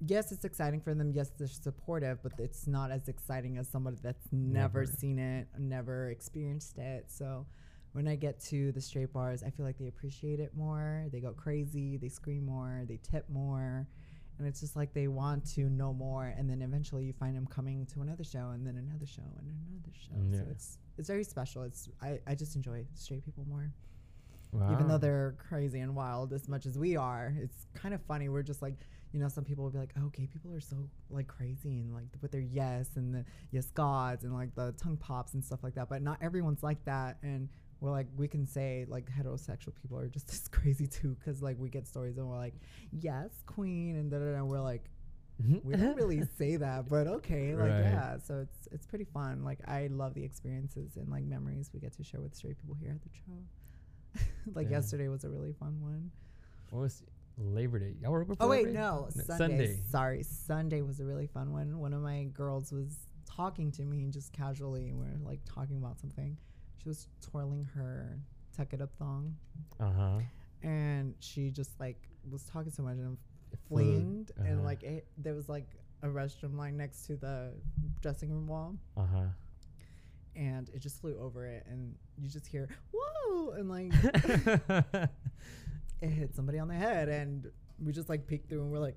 yes 0.08 0.32
it's 0.32 0.46
exciting 0.46 0.80
for 0.82 0.94
them 0.94 1.12
yes 1.12 1.30
they're 1.38 1.48
supportive 1.48 2.20
but 2.24 2.32
it's 2.40 2.68
not 2.68 2.90
as 2.90 3.08
exciting 3.10 3.58
as 3.58 3.68
somebody 3.68 3.98
that's 4.02 4.28
never, 4.32 4.82
Never. 4.82 4.86
seen 4.86 5.20
it 5.20 5.48
never 5.58 6.10
experienced 6.10 6.78
it. 6.78 7.06
So 7.12 7.46
when 7.92 8.08
i 8.08 8.16
get 8.16 8.40
to 8.46 8.72
the 8.72 8.82
straight 8.82 9.12
bars 9.12 9.44
i 9.44 9.50
feel 9.50 9.66
like 9.66 9.78
they 9.78 9.88
appreciate 9.88 10.40
it 10.40 10.52
more 10.56 11.08
they 11.12 11.20
go 11.20 11.34
crazy 11.34 11.98
they 11.98 12.08
scream 12.10 12.46
more 12.46 12.84
they 12.88 12.98
tip 13.12 13.28
more 13.30 13.88
and 14.40 14.48
it's 14.48 14.62
just 14.62 14.76
like 14.76 14.94
they 14.94 15.08
want 15.08 15.46
to 15.56 15.70
know 15.70 15.94
more 15.94 16.34
and 16.38 16.50
then 16.50 16.62
eventually 16.62 17.04
you 17.04 17.14
find 17.14 17.36
them 17.36 17.46
coming 17.46 17.86
to 17.94 18.02
another 18.02 18.24
show 18.24 18.52
and 18.54 18.66
then 18.66 18.78
another 18.78 19.06
show 19.06 19.22
and 19.38 19.54
another 19.70 19.94
show. 19.94 20.16
Mm, 20.18 20.36
so 20.36 20.50
it's 20.50 20.78
it's 20.98 21.10
very 21.10 21.26
special. 21.26 21.64
It's 21.64 21.90
I, 22.02 22.20
I 22.26 22.36
just 22.36 22.56
enjoy 22.56 22.86
straight 22.96 23.24
people 23.24 23.46
more. 23.48 23.72
Wow. 24.52 24.72
even 24.74 24.88
though 24.88 24.98
they're 24.98 25.36
crazy 25.48 25.80
and 25.80 25.96
wild 25.96 26.34
as 26.34 26.50
much 26.50 26.66
as 26.66 26.76
we 26.76 26.96
are 26.96 27.36
it's 27.40 27.68
kind 27.76 27.94
of 27.94 28.02
funny. 28.04 28.30
We're 28.30 28.42
just 28.42 28.62
like 28.62 28.76
you 29.12 29.20
know 29.20 29.28
some 29.28 29.44
people 29.44 29.66
will 29.66 29.72
be 29.72 29.80
like 29.80 29.94
oh 30.00 30.08
gay 30.10 30.26
people 30.26 30.54
are 30.54 30.62
so 30.62 30.78
like 31.10 31.28
crazy 31.28 31.80
and 31.82 31.94
like 31.94 32.06
with 32.22 32.32
their 32.32 32.42
yes 32.42 32.92
and 32.96 33.14
the 33.14 33.26
yes 33.52 33.66
gods 33.72 34.24
and 34.24 34.34
like 34.34 34.56
the 34.56 34.74
tongue 34.82 34.98
pops 34.98 35.34
and 35.34 35.44
stuff 35.44 35.60
like 35.64 35.76
that. 35.76 35.90
But 35.90 36.02
not 36.02 36.18
everyone's 36.22 36.64
like 36.64 36.84
that 36.86 37.18
and 37.22 37.50
we're 37.82 37.92
like 37.92 38.08
we 38.18 38.28
can 38.28 38.46
say 38.46 38.86
like 38.88 39.10
heterosexual 39.10 39.74
people 39.82 39.98
are 39.98 40.08
just 40.08 40.30
as 40.34 40.48
crazy 40.48 40.88
too 40.88 41.16
because 41.20 41.42
like 41.42 41.58
we 41.60 41.70
get 41.70 41.88
stories 41.88 42.18
and 42.18 42.28
we're 42.28 42.38
like 42.38 42.56
yes 43.02 43.30
queen 43.46 43.96
and 43.96 44.12
da 44.12 44.18
da 44.20 44.26
da 44.26 44.38
and 44.38 44.48
we're 44.48 44.60
like 44.60 44.90
mm-hmm. 45.42 45.58
we 45.68 45.76
don't 45.76 45.96
really 45.96 46.22
say 46.38 46.56
that 46.58 46.88
but 46.90 47.08
okay 47.08 47.56
like 47.56 47.70
Right. 47.72 47.80
yeah 47.82 48.18
so 48.18 48.40
it's 48.40 48.68
it's 48.72 48.86
pretty 48.86 49.06
fun 49.06 49.44
like 49.44 49.60
i 49.68 49.88
love 49.92 50.14
the 50.14 50.24
experiences 50.24 50.98
and 50.98 51.10
like 51.10 51.24
memories 51.24 51.70
we 51.74 51.80
get 51.80 51.94
to 51.98 52.04
share 52.04 52.22
with 52.22 52.36
straight 52.36 52.58
people 52.58 52.76
here 52.80 52.92
at 52.92 53.02
the 53.02 53.10
show 53.10 54.22
like 54.56 54.70
Yeah. 54.70 54.78
yesterday 54.78 55.08
was 55.08 55.24
a 55.24 55.30
really 55.30 55.54
fun 55.54 55.80
one. 55.82 56.10
What 56.72 56.82
was 56.82 57.04
Labor 57.38 57.78
Day? 57.80 57.94
Y'all 58.02 58.12
were 58.12 58.22
open 58.24 58.38
Oh 58.40 58.48
wait, 58.48 58.66
Labor 58.66 58.80
no, 58.80 59.08
No, 59.16 59.24
Sunday. 59.38 59.80
Sorry, 59.88 60.24
Sunday 60.24 60.82
was 60.82 61.00
a 61.00 61.06
really 61.06 61.28
fun 61.28 61.52
one. 61.54 61.78
One 61.80 61.94
of 61.94 62.02
my 62.02 62.24
girls 62.34 62.72
was 62.72 62.98
talking 63.26 63.72
to 63.74 63.84
me 63.84 64.08
just 64.10 64.34
casually, 64.34 64.90
and 64.90 65.00
we 65.00 65.06
are 65.06 65.20
like 65.24 65.40
talking 65.46 65.78
about 65.78 66.00
something. 66.00 66.38
She 66.82 66.90
was 66.90 67.08
twirling 67.22 67.66
her 67.76 68.18
tuck 68.56 68.74
it 68.74 68.82
up 68.82 68.92
thong, 68.98 69.36
Uh 69.80 69.92
huh. 69.92 70.20
and 70.64 71.14
she 71.20 71.50
just 71.52 71.80
like 71.80 72.02
was 72.30 72.44
talking 72.44 72.72
so 72.72 72.84
much 72.84 72.98
and 72.98 73.18
Flew. 73.68 73.84
flinged, 73.96 74.32
and 74.38 74.58
Uh-huh. 74.60 74.64
like 74.64 74.84
it, 74.84 75.08
there 75.18 75.34
was 75.34 75.50
like 75.50 75.68
a 76.04 76.08
restroom 76.08 76.56
line 76.58 76.78
next 76.78 77.06
to 77.08 77.16
the 77.18 77.52
dressing 78.02 78.32
room 78.32 78.48
wall, 78.48 78.76
Uh 78.98 79.06
huh. 79.06 79.26
and 80.36 80.70
it 80.70 80.80
just 80.80 81.02
flew 81.02 81.18
over 81.20 81.46
it, 81.46 81.66
and 81.70 81.96
you 82.18 82.30
just 82.30 82.48
hear 82.48 82.68
whoa, 82.94 83.52
and 83.52 83.70
like 83.70 83.92
it 86.02 86.08
hit 86.10 86.34
somebody 86.36 86.60
on 86.60 86.68
the 86.68 86.74
head 86.76 87.10
and 87.10 87.52
we 87.84 87.92
just 87.92 88.10
like 88.10 88.26
peeked 88.28 88.50
through 88.50 88.62
and 88.62 88.72
we're 88.72 88.80
like 88.80 88.96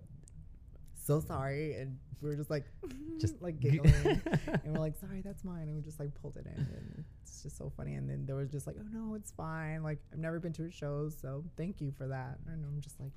so 1.02 1.20
sorry 1.20 1.74
and 1.74 1.98
we 2.20 2.28
were 2.28 2.36
just 2.36 2.50
like 2.50 2.64
Just 3.20 3.40
like 3.40 3.60
giggling 3.60 3.92
and 4.64 4.72
we're 4.72 4.80
like 4.80 4.96
sorry 4.96 5.20
that's 5.20 5.44
mine 5.44 5.62
and 5.62 5.76
we 5.76 5.82
just 5.82 6.00
like 6.00 6.12
pulled 6.20 6.36
it 6.36 6.46
in 6.46 6.60
and 6.60 7.04
it's 7.22 7.42
just 7.42 7.56
so 7.56 7.70
funny 7.76 7.94
and 7.94 8.08
then 8.08 8.26
there 8.26 8.34
was 8.34 8.50
just 8.50 8.66
like 8.66 8.74
oh 8.80 8.86
no 8.90 9.14
it's 9.14 9.30
fine 9.30 9.82
like 9.82 9.98
i've 10.12 10.18
never 10.18 10.40
been 10.40 10.52
to 10.52 10.64
a 10.64 10.70
show 10.70 11.08
so 11.08 11.44
thank 11.56 11.80
you 11.80 11.92
for 11.92 12.08
that 12.08 12.38
and 12.48 12.64
i'm 12.64 12.80
just 12.80 12.98
like 12.98 13.12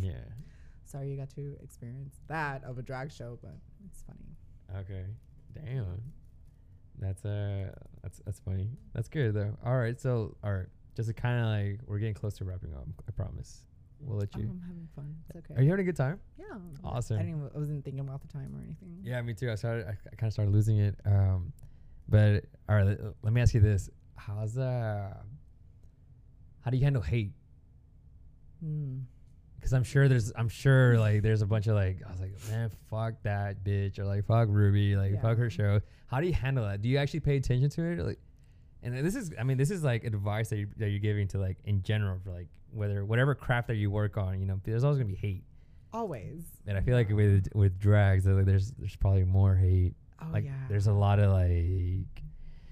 yeah. 0.00 0.12
sorry 0.84 1.10
you 1.10 1.16
got 1.16 1.28
to 1.28 1.56
experience 1.62 2.16
that 2.26 2.64
of 2.64 2.78
a 2.78 2.82
drag 2.82 3.12
show 3.12 3.38
but 3.42 3.56
it's 3.84 4.02
funny 4.02 4.36
Okay. 4.76 5.04
Damn. 5.54 6.02
That's 6.98 7.24
uh 7.24 7.70
that's 8.02 8.20
that's 8.24 8.40
funny. 8.40 8.68
That's 8.94 9.08
good 9.08 9.34
though. 9.34 9.56
All 9.64 9.76
right. 9.76 9.98
So 10.00 10.36
all 10.42 10.52
right. 10.52 10.66
Just 10.96 11.08
to 11.08 11.14
kind 11.14 11.40
of 11.40 11.46
like 11.46 11.80
we're 11.86 11.98
getting 11.98 12.14
close 12.14 12.36
to 12.38 12.44
wrapping 12.44 12.74
up. 12.74 12.88
I 13.06 13.12
promise. 13.12 13.64
We'll 14.00 14.18
let 14.18 14.28
oh, 14.36 14.38
you. 14.38 14.48
i'm 14.50 14.60
having 14.60 14.88
fun 14.94 15.14
it's 15.28 15.36
okay 15.38 15.54
Are 15.58 15.62
you 15.62 15.70
having 15.70 15.82
a 15.82 15.86
good 15.86 15.96
time? 15.96 16.20
yeah 16.38 16.44
Awesome. 16.84 17.16
i 17.18 17.22
didn't 17.22 17.36
even, 17.38 17.50
i 17.54 17.58
wasn't 17.58 17.84
thinking 17.84 18.00
about 18.00 18.20
the 18.22 18.28
time 18.28 18.54
or 18.54 18.62
anything 18.62 18.98
Yeah, 19.02 19.20
me 19.22 19.34
too. 19.34 19.50
I 19.50 19.54
started. 19.56 19.86
I, 19.86 19.90
I 19.90 20.14
kind 20.16 20.28
of 20.28 20.32
started 20.32 20.52
losing 20.54 20.78
it. 20.78 20.96
Um, 21.04 21.52
but 22.08 22.44
all 22.68 22.76
right. 22.76 22.86
Let, 22.86 22.98
let 23.22 23.32
me 23.32 23.40
ask 23.40 23.54
you 23.54 23.60
this: 23.60 23.90
How's 24.16 24.56
uh, 24.58 25.14
how 26.60 26.70
do 26.70 26.76
you 26.76 26.84
handle 26.84 27.02
hate? 27.02 27.32
Hmm. 28.62 28.98
Because 29.56 29.72
I'm 29.72 29.82
sure 29.84 30.08
there's, 30.08 30.32
I'm 30.36 30.48
sure 30.48 30.98
like 30.98 31.22
there's 31.22 31.42
a 31.42 31.46
bunch 31.46 31.66
of 31.66 31.74
like, 31.74 32.00
I 32.06 32.10
was 32.10 32.20
like, 32.20 32.32
man, 32.48 32.70
fuck 32.90 33.14
that 33.24 33.64
bitch, 33.64 33.98
or 33.98 34.04
like 34.04 34.24
fuck 34.24 34.48
Ruby, 34.50 34.94
like 34.96 35.20
fuck 35.20 35.36
her 35.38 35.50
show. 35.50 35.80
How 36.06 36.20
do 36.20 36.26
you 36.26 36.32
handle 36.32 36.64
that? 36.64 36.80
Do 36.80 36.88
you 36.88 36.98
actually 36.98 37.20
pay 37.20 37.36
attention 37.36 37.68
to 37.70 37.82
it? 37.84 37.98
Like, 38.06 38.18
And 38.94 39.06
this 39.06 39.14
is, 39.14 39.32
I 39.38 39.42
mean, 39.42 39.56
this 39.58 39.70
is 39.70 39.82
like 39.82 40.04
advice 40.04 40.48
that, 40.50 40.56
you, 40.58 40.68
that 40.76 40.88
you're 40.90 40.98
giving 41.00 41.28
to 41.28 41.38
like 41.38 41.58
in 41.64 41.82
general 41.82 42.18
for 42.22 42.30
like 42.32 42.48
whether 42.72 43.04
whatever 43.04 43.34
craft 43.34 43.68
that 43.68 43.76
you 43.76 43.90
work 43.90 44.16
on, 44.16 44.40
you 44.40 44.46
know, 44.46 44.60
there's 44.64 44.84
always 44.84 44.98
gonna 44.98 45.08
be 45.08 45.14
hate. 45.16 45.44
Always. 45.92 46.42
And 46.66 46.76
I 46.76 46.80
feel 46.82 46.94
like 46.94 47.08
with 47.10 47.48
with 47.54 47.78
drags, 47.78 48.26
like, 48.26 48.44
there's 48.44 48.72
there's 48.72 48.96
probably 48.96 49.24
more 49.24 49.54
hate. 49.54 49.94
Oh 50.20 50.26
like 50.32 50.44
yeah. 50.44 50.52
there's 50.68 50.86
a 50.86 50.92
lot 50.92 51.18
of 51.18 51.30
like 51.32 52.22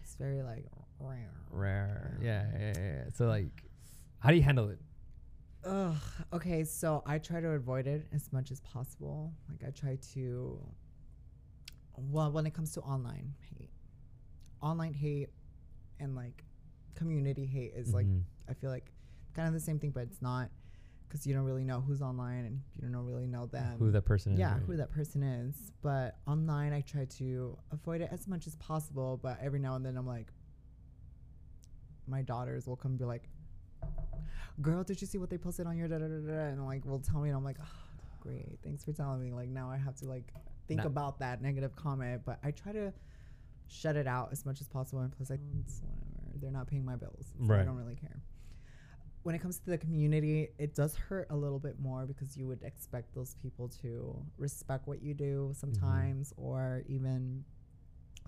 It's 0.03 0.17
very 0.19 0.43
like 0.43 0.67
rare. 0.99 1.31
rare, 1.51 2.19
yeah, 2.21 2.45
yeah, 2.53 2.73
yeah, 2.77 2.83
yeah. 2.83 3.05
So 3.15 3.27
like, 3.27 3.63
how 4.19 4.31
do 4.31 4.37
you 4.37 4.43
handle 4.43 4.69
it? 4.69 4.81
Ugh. 5.65 5.97
Okay, 6.33 6.63
so 6.65 7.03
I 7.07 7.19
try 7.19 7.41
to 7.41 7.49
avoid 7.49 7.87
it 7.87 8.07
as 8.13 8.33
much 8.33 8.51
as 8.51 8.61
possible. 8.61 9.33
Like 9.49 9.63
I 9.67 9.71
try 9.71 9.99
to. 10.15 10.61
Well, 11.97 12.31
when 12.31 12.47
it 12.47 12.53
comes 12.53 12.73
to 12.73 12.81
online 12.83 13.33
hate, 13.57 13.71
online 14.61 14.93
hate, 14.93 15.31
and 16.01 16.15
like 16.15 16.45
community 16.95 17.45
hate 17.47 17.73
is 17.75 17.93
like 17.93 18.07
Mhm. 18.07 18.23
I 18.49 18.55
feel 18.55 18.71
like 18.71 18.93
kind 19.35 19.49
of 19.49 19.55
the 19.55 19.61
same 19.61 19.79
thing, 19.79 19.91
but 19.91 20.05
it's 20.05 20.23
not 20.23 20.51
because 21.09 21.27
you 21.27 21.35
don't 21.35 21.45
really 21.45 21.65
know 21.65 21.81
who's 21.81 22.03
online 22.03 22.45
and 22.47 22.63
you 22.75 22.89
don't 22.89 23.07
really 23.07 23.27
know 23.27 23.47
them. 23.47 23.79
who 23.79 23.91
that 23.93 24.03
person 24.03 24.33
is. 24.33 24.39
yeah, 24.39 24.55
right? 24.55 24.63
who 24.63 24.77
that 24.77 24.91
person 24.91 25.23
is. 25.23 25.71
But 25.83 26.19
online, 26.27 26.73
I 26.73 26.81
try 26.81 27.05
to 27.05 27.57
avoid 27.71 28.01
it 28.01 28.09
as 28.11 28.27
much 28.27 28.47
as 28.47 28.57
possible. 28.57 29.17
But 29.23 29.39
every 29.41 29.59
now 29.61 29.77
and 29.77 29.85
then, 29.87 29.97
I'm 29.97 30.07
like, 30.07 30.33
my 32.07 32.23
daughters 32.23 32.67
will 32.67 32.77
come 32.77 32.93
and 32.93 32.99
be 32.99 33.05
like, 33.05 33.29
"Girl, 34.63 34.85
did 34.85 35.01
you 35.01 35.07
see 35.07 35.19
what 35.19 35.31
they 35.31 35.39
posted 35.39 35.67
on 35.67 35.77
your 35.77 35.89
da 35.89 35.99
da 35.99 36.07
da 36.09 36.19
da?" 36.27 36.33
And 36.51 36.65
like, 36.67 36.85
will 36.85 37.01
tell 37.01 37.21
me, 37.21 37.29
and 37.29 37.37
I'm 37.37 37.45
like, 37.45 37.59
oh, 37.61 37.69
"Great, 38.21 38.59
thanks 38.63 38.85
for 38.85 38.93
telling 38.93 39.21
me." 39.21 39.33
Like 39.33 39.49
now, 39.49 39.71
I 39.71 39.77
have 39.77 39.97
to 39.97 40.07
like 40.09 40.33
think 40.67 40.79
Now- 40.79 40.87
about 40.87 41.19
that 41.21 41.43
negative 41.43 41.75
comment, 41.77 42.23
but 42.25 42.39
I 42.43 42.51
try 42.53 42.73
to 42.73 42.93
shut 43.69 43.97
it 43.97 44.07
out 44.07 44.29
as 44.33 44.45
much 44.45 44.61
as 44.61 44.69
possible. 44.69 45.01
And 45.01 45.13
plus, 45.17 45.31
like, 45.31 45.41
it's 45.61 45.83
whatever. 45.83 46.39
They're 46.41 46.51
not 46.51 46.67
paying 46.67 46.85
my 46.85 46.97
bills, 46.97 47.33
so 47.47 47.55
I 47.55 47.63
don't 47.63 47.77
really 47.77 47.97
care. 47.97 48.21
When 49.23 49.35
it 49.35 49.41
comes 49.41 49.59
to 49.59 49.71
the 49.71 49.79
community, 49.79 50.49
it 50.59 50.75
does 50.75 50.95
hurt 50.95 51.27
a 51.31 51.37
little 51.37 51.59
bit 51.59 51.81
more 51.81 52.07
because 52.07 52.37
you 52.37 52.47
would 52.47 52.63
expect 52.63 53.15
those 53.15 53.35
people 53.43 53.69
to 53.83 54.23
respect 54.39 54.87
what 54.87 55.03
you 55.03 55.15
do 55.15 55.51
mm-hmm. 55.51 55.53
sometimes, 55.53 56.33
or 56.37 56.85
even 56.87 57.45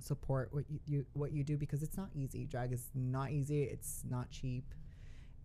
support 0.00 0.48
what 0.52 0.64
you, 0.68 0.80
you 0.86 1.06
what 1.12 1.32
you 1.32 1.44
do 1.44 1.56
because 1.56 1.82
it's 1.82 1.96
not 1.96 2.08
easy. 2.14 2.44
Drag 2.46 2.72
is 2.72 2.90
not 2.94 3.30
easy. 3.30 3.62
It's 3.62 4.02
not 4.08 4.30
cheap, 4.30 4.74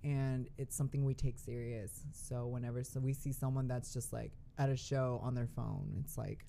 and 0.04 0.48
it's 0.58 0.76
something 0.76 1.06
we 1.06 1.14
take 1.14 1.38
serious. 1.38 2.06
So 2.14 2.48
whenever 2.48 2.84
so 2.84 3.00
we 3.00 3.14
see 3.14 3.32
someone 3.32 3.68
that's 3.68 3.94
just 3.94 4.14
like 4.14 4.32
at 4.58 4.70
a 4.70 4.78
show 4.78 5.20
on 5.24 5.36
their 5.36 5.48
phone, 5.56 5.98
it's 6.00 6.18
like 6.18 6.46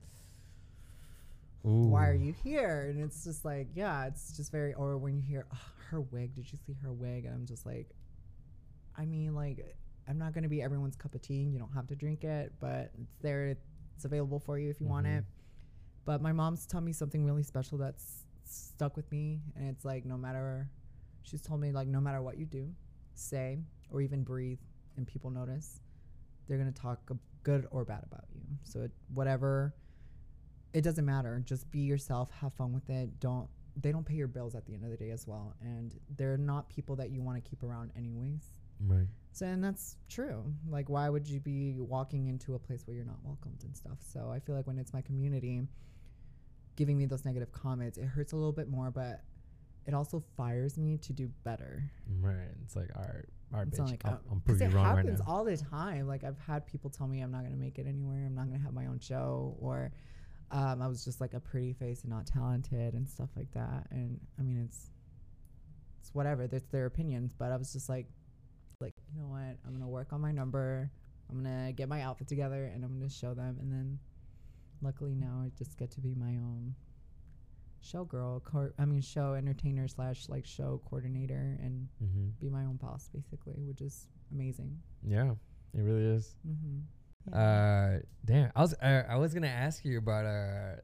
why 1.91 2.09
are 2.09 2.15
you 2.15 2.33
here? 2.33 2.89
And 2.91 3.03
it's 3.03 3.25
just 3.25 3.45
like, 3.45 3.69
yeah, 3.75 4.07
it's 4.07 4.37
just 4.37 4.51
very, 4.53 4.75
or 4.75 4.99
when 4.99 5.17
you 5.17 5.23
hear 5.23 5.47
"Ugh, 5.51 5.59
her 5.91 6.01
wig, 6.01 6.35
did 6.35 6.51
you 6.53 6.59
see 6.67 6.75
her 6.83 6.93
wig? 6.93 7.25
And 7.25 7.35
I'm 7.35 7.47
just 7.47 7.65
like, 7.67 7.89
I 8.97 9.05
mean, 9.07 9.35
like, 9.35 9.75
I'm 10.09 10.19
not 10.19 10.35
going 10.35 10.43
to 10.45 10.49
be 10.49 10.63
everyone's 10.63 10.97
cup 10.97 11.15
of 11.15 11.23
tea. 11.23 11.43
You 11.43 11.59
don't 11.59 11.73
have 11.73 11.87
to 11.89 11.97
drink 11.97 12.25
it, 12.25 12.53
but 12.61 12.91
it's 13.01 13.17
there. 13.23 13.57
It's 13.97 14.05
available 14.05 14.39
for 14.41 14.59
you 14.59 14.71
if 14.71 14.81
you 14.81 14.87
want 14.87 15.07
Mhm. 15.07 15.19
it. 15.19 15.25
But 16.05 16.21
my 16.21 16.33
mom's 16.33 16.67
taught 16.67 16.83
me 16.83 16.93
something 16.93 17.25
really 17.25 17.43
special 17.43 17.79
that's 17.79 18.27
stuck 18.45 18.97
with 18.97 19.11
me. 19.11 19.41
And 19.57 19.69
it's 19.71 19.85
like, 19.85 20.05
no 20.05 20.17
matter, 20.19 20.69
she's 21.23 21.41
told 21.41 21.61
me, 21.61 21.73
like, 21.73 21.89
no 21.89 22.01
matter 22.01 22.21
what 22.21 22.37
you 22.39 22.45
do, 22.47 22.75
say, 23.15 23.59
or 23.91 24.01
even 24.03 24.23
breathe, 24.23 24.61
and 24.97 25.07
people 25.07 25.31
notice, 25.31 25.81
they're 26.47 26.59
going 26.59 26.73
to 26.73 26.79
talk 26.81 27.11
good 27.43 27.67
or 27.71 27.85
bad 27.85 28.05
about 28.05 28.25
you. 28.35 28.43
So, 28.65 28.83
it, 28.83 28.93
whatever 29.15 29.75
it 30.75 30.83
doesn't 30.83 31.05
matter. 31.07 31.41
Just 31.45 31.71
be 31.71 31.81
yourself, 31.81 32.31
have 32.41 32.53
fun 32.55 32.73
with 32.73 32.91
it. 32.91 33.19
Don't 33.21 33.49
they 33.77 33.91
don't 33.91 34.05
pay 34.07 34.15
your 34.15 34.29
bills 34.29 34.55
at 34.55 34.65
the 34.67 34.75
end 34.75 34.85
of 34.85 34.91
the 34.91 34.97
day 34.97 35.11
as 35.11 35.27
well, 35.27 35.55
and 35.61 35.99
they're 36.17 36.37
not 36.37 36.69
people 36.69 36.95
that 36.97 37.11
you 37.11 37.23
want 37.23 37.43
to 37.43 37.49
keep 37.51 37.63
around 37.63 37.91
anyways. 37.97 38.53
Right. 38.87 39.07
So 39.33 39.47
and 39.47 39.63
that's 39.65 39.97
true. 40.09 40.45
Like 40.69 40.89
why 40.91 41.09
would 41.09 41.27
you 41.27 41.41
be 41.41 41.77
walking 41.79 42.27
into 42.29 42.55
a 42.55 42.59
place 42.59 42.87
where 42.87 42.95
you're 42.97 43.05
not 43.07 43.19
welcomed 43.25 43.63
and 43.65 43.77
stuff? 43.77 43.99
So 44.01 44.31
I 44.31 44.39
feel 44.41 44.55
like 44.55 44.67
when 44.67 44.79
it's 44.79 44.93
my 44.93 45.01
community 45.01 45.63
giving 46.77 46.99
me 46.99 47.07
those 47.07 47.25
negative 47.25 47.53
comments, 47.53 47.99
it 47.99 48.05
hurts 48.05 48.33
a 48.33 48.37
little 48.37 48.53
bit 48.53 48.69
more, 48.69 48.91
but 48.91 49.23
it 49.87 49.95
also 49.95 50.23
fires 50.37 50.77
me 50.79 50.97
to 50.99 51.13
do 51.13 51.31
better. 51.45 51.89
Right. 52.21 52.35
It's 52.65 52.75
like, 52.75 52.91
all 52.97 53.03
right, 53.03 53.25
all 53.53 53.59
right, 53.61 53.69
It's 53.69 53.79
bitch. 53.79 53.91
like 53.91 54.05
I'm, 54.05 54.19
I'm 54.31 54.43
it 54.47 54.61
you 54.61 54.69
wrong 54.71 54.87
right 54.87 54.97
happens 54.97 55.21
now. 55.21 55.27
all 55.29 55.45
the 55.45 55.57
time. 55.57 56.07
Like 56.07 56.25
I've 56.25 56.39
had 56.39 56.67
people 56.67 56.91
tell 56.91 57.07
me 57.07 57.21
I'm 57.21 57.31
not 57.31 57.43
gonna 57.45 57.57
make 57.57 57.79
it 57.79 57.87
anywhere. 57.87 58.25
I'm 58.27 58.35
not 58.35 58.47
gonna 58.47 58.63
have 58.63 58.73
my 58.75 58.87
own 58.87 58.99
show, 58.99 59.57
or 59.61 59.93
um, 60.55 60.81
I 60.81 60.87
was 60.87 61.05
just 61.05 61.21
like 61.21 61.35
a 61.35 61.41
pretty 61.41 61.73
face 61.73 62.03
and 62.03 62.11
not 62.11 62.27
talented 62.27 62.95
and 62.95 63.09
stuff 63.09 63.29
like 63.37 63.51
that. 63.55 63.89
And 63.91 64.21
I 64.39 64.43
mean, 64.43 64.63
it's 64.65 64.91
it's 66.01 66.15
whatever. 66.15 66.47
That's 66.47 66.69
their 66.69 66.87
opinions. 66.87 67.33
But 67.37 67.51
I 67.51 67.57
was 67.57 67.73
just 67.73 67.89
like, 67.89 68.07
like 68.81 68.95
you 69.13 69.21
know 69.21 69.27
what? 69.27 69.59
I'm 69.67 69.73
gonna 69.73 69.89
work 69.89 70.13
on 70.13 70.21
my 70.21 70.31
number. 70.31 70.89
I'm 71.29 71.43
gonna 71.43 71.73
get 71.73 71.89
my 71.89 72.03
outfit 72.03 72.29
together, 72.29 72.71
and 72.73 72.85
I'm 72.85 72.97
gonna 72.97 73.11
show 73.11 73.35
them. 73.35 73.59
And 73.61 73.73
then, 73.73 73.99
luckily 74.81 75.17
now 75.17 75.43
I 75.45 75.51
just 75.59 75.77
get 75.77 75.91
to 75.93 76.01
be 76.01 76.15
my 76.15 76.37
own 76.37 76.77
showgirl. 77.85 78.45
Cor- 78.45 78.75
I 78.79 78.85
mean, 78.85 79.01
show 79.01 79.35
entertainer 79.35 79.89
slash 79.89 80.29
like 80.29 80.47
show 80.47 80.81
coordinator 80.89 81.59
and 81.61 81.89
mm-hmm. 82.01 82.29
be 82.41 82.49
my 82.49 82.65
own 82.65 82.77
boss 82.77 83.11
basically, 83.13 83.65
which 83.65 83.81
is 83.81 84.07
amazing. 84.33 84.79
Yeah, 85.05 85.33
it 85.77 85.81
really 85.81 86.05
is. 86.05 86.37
Mm-hmm. 86.47 86.79
Uh, 87.33 88.01
damn. 88.25 88.51
I 88.55 88.61
was 88.61 88.75
uh, 88.75 89.03
I 89.09 89.17
was 89.17 89.33
gonna 89.35 89.47
ask 89.47 89.85
you 89.85 89.99
about 89.99 90.27
uh 90.27 90.77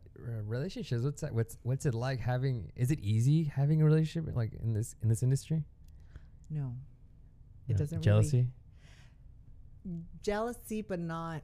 relationships. 0.44 1.02
What's 1.04 1.20
that, 1.22 1.34
what's 1.34 1.58
what's 1.62 1.86
it 1.86 1.94
like 1.94 2.20
having? 2.20 2.72
Is 2.76 2.90
it 2.90 3.00
easy 3.00 3.44
having 3.44 3.82
a 3.82 3.84
relationship 3.84 4.34
like 4.36 4.52
in 4.54 4.72
this 4.72 4.94
in 5.02 5.08
this 5.08 5.22
industry? 5.22 5.64
no, 6.48 6.74
it 7.68 7.72
No. 7.72 7.76
doesn't 7.78 8.02
jealousy. 8.02 8.48
really 9.84 10.02
jealousy, 10.22 10.82
but 10.82 10.98
not 11.00 11.42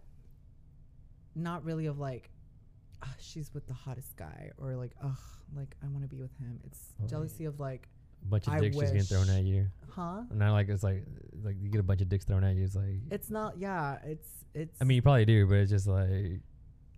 not 1.34 1.64
really 1.64 1.86
of 1.86 1.98
like 1.98 2.30
"Ah, 3.02 3.14
she's 3.18 3.52
with 3.54 3.66
the 3.66 3.74
hottest 3.74 4.16
guy 4.16 4.50
or 4.58 4.74
like 4.76 4.92
ugh 5.02 5.16
like 5.54 5.76
I 5.82 5.88
want 5.88 6.02
to 6.02 6.08
be 6.08 6.20
with 6.20 6.36
him. 6.38 6.60
It's 6.64 6.94
Oh, 7.02 7.06
jealousy 7.06 7.44
of 7.44 7.60
like 7.60 7.88
A 8.22 8.28
bunch 8.28 8.46
of 8.46 8.54
I 8.54 8.60
dicks 8.60 8.76
just 8.76 8.92
getting 8.92 9.06
thrown 9.06 9.30
at 9.30 9.44
you. 9.44 9.66
huh. 9.90 10.22
And 10.30 10.42
I 10.42 10.50
like 10.50 10.68
it's 10.68 10.82
like 10.82 11.04
like 11.44 11.56
you 11.60 11.70
get 11.70 11.80
a 11.80 11.84
bunch 11.84 12.00
of 12.00 12.08
dicks 12.08 12.24
thrown 12.24 12.44
at 12.44 12.54
you. 12.56 12.64
It's 12.64 12.76
like 12.76 13.00
It's 13.10 13.30
not 13.30 13.58
yeah. 13.58 13.98
It's 14.04 14.28
it's. 14.54 14.80
I 14.80 14.84
mean 14.84 14.96
you 14.96 15.02
probably 15.02 15.24
do, 15.24 15.46
but 15.46 15.56
it's 15.56 15.70
just 15.70 15.86
like 15.86 16.40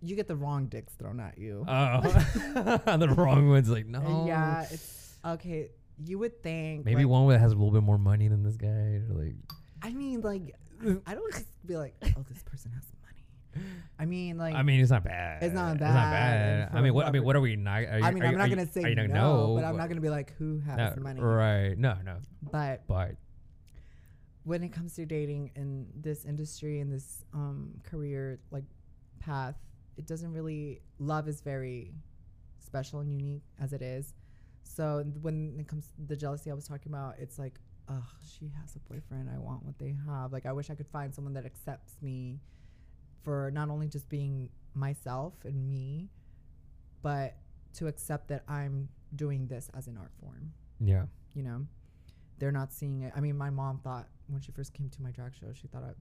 you 0.01 0.15
get 0.15 0.27
the 0.27 0.35
wrong 0.35 0.67
dicks 0.67 0.93
thrown 0.93 1.19
at 1.19 1.37
you. 1.37 1.65
oh 1.67 2.01
the 2.97 3.13
wrong 3.17 3.49
one's 3.49 3.69
like 3.69 3.85
no. 3.85 4.25
Yeah, 4.27 4.65
it's 4.69 5.17
okay. 5.25 5.69
You 6.01 6.17
would 6.19 6.41
think 6.41 6.85
Maybe 6.85 7.03
like, 7.03 7.07
one 7.07 7.27
that 7.29 7.39
has 7.39 7.51
a 7.51 7.55
little 7.55 7.71
bit 7.71 7.83
more 7.83 7.97
money 7.97 8.29
than 8.29 8.43
this 8.43 8.55
guy. 8.55 8.67
Or 8.67 9.05
like 9.09 9.35
I 9.81 9.91
mean, 9.91 10.21
like 10.21 10.55
I 11.05 11.13
don't 11.13 11.33
just 11.33 11.45
be 11.65 11.75
like, 11.75 11.95
oh, 12.03 12.25
this 12.29 12.43
person 12.43 12.71
has. 12.71 12.83
I 13.99 14.05
mean, 14.05 14.37
like 14.37 14.55
I 14.55 14.63
mean, 14.63 14.79
it's 14.79 14.91
not 14.91 15.03
bad. 15.03 15.43
It's 15.43 15.53
not 15.53 15.77
bad. 15.77 15.89
It's 15.89 15.93
not 15.93 16.11
bad. 16.11 16.69
I 16.73 16.81
mean, 16.81 16.93
what? 16.93 17.07
I 17.07 17.11
mean, 17.11 17.23
what 17.23 17.35
are 17.35 17.41
we 17.41 17.55
not? 17.55 17.83
Are 17.83 17.99
you, 17.99 18.03
I 18.05 18.11
mean, 18.11 18.23
I'm 18.23 18.31
you- 18.31 18.37
not 18.37 18.49
gonna 18.49 18.65
say 18.71 18.89
you 18.89 18.95
no, 18.95 19.05
know, 19.07 19.55
but 19.55 19.65
I'm 19.65 19.75
not 19.77 19.89
gonna 19.89 20.01
be 20.01 20.09
like 20.09 20.35
who 20.37 20.59
has 20.59 20.77
No, 20.77 20.93
the 20.95 21.01
money. 21.01 21.19
Right? 21.21 21.77
No, 21.77 21.97
no. 22.05 22.17
But 22.51 22.87
But 22.87 23.15
when 24.43 24.63
it 24.63 24.69
comes 24.69 24.95
to 24.95 25.05
dating 25.05 25.51
in 25.55 25.87
this 25.95 26.25
industry 26.25 26.79
and 26.79 26.91
this 26.91 27.23
um, 27.33 27.71
career 27.83 28.39
like 28.51 28.63
path, 29.19 29.55
it 29.97 30.07
doesn't 30.07 30.31
really. 30.33 30.81
Love 30.99 31.27
is 31.27 31.41
very 31.41 31.91
special 32.59 32.99
and 32.99 33.11
unique 33.11 33.43
as 33.59 33.73
it 33.73 33.81
is. 33.81 34.13
So 34.63 35.03
when 35.21 35.55
it 35.59 35.67
comes 35.67 35.87
to 35.87 35.93
the 36.07 36.15
jealousy 36.15 36.51
I 36.51 36.53
was 36.53 36.67
talking 36.67 36.91
about, 36.91 37.15
it's 37.19 37.39
like, 37.39 37.55
oh, 37.89 38.05
she 38.21 38.51
has 38.61 38.75
a 38.75 38.79
boyfriend. 38.93 39.29
I 39.33 39.39
want 39.39 39.65
what 39.65 39.77
they 39.79 39.95
have. 40.07 40.31
Like 40.31 40.45
I 40.45 40.53
wish 40.53 40.69
I 40.69 40.75
could 40.75 40.87
find 40.87 41.13
someone 41.13 41.33
that 41.33 41.45
accepts 41.45 41.95
me 42.01 42.39
for 43.23 43.51
not 43.51 43.69
only 43.69 43.87
just 43.87 44.09
being 44.09 44.49
myself 44.73 45.33
and 45.43 45.69
me, 45.69 46.09
but 47.01 47.37
to 47.73 47.87
accept 47.87 48.27
that 48.29 48.43
I'm 48.47 48.89
doing 49.15 49.47
this 49.47 49.69
as 49.75 49.87
an 49.87 49.97
art 49.97 50.11
form 50.19 50.51
yeah. 50.79 51.03
you 51.33 51.41
know 51.41 51.65
they're 52.37 52.51
not 52.51 52.71
seeing 52.71 53.01
it 53.01 53.11
i 53.15 53.19
mean 53.19 53.35
my 53.35 53.49
mom 53.49 53.79
thought 53.83 54.07
when 54.27 54.39
she 54.39 54.51
first 54.51 54.71
came 54.73 54.87
to 54.87 55.01
my 55.01 55.09
drag 55.09 55.33
show 55.33 55.47
she 55.51 55.67
thought 55.67 55.83
i, 55.83 55.91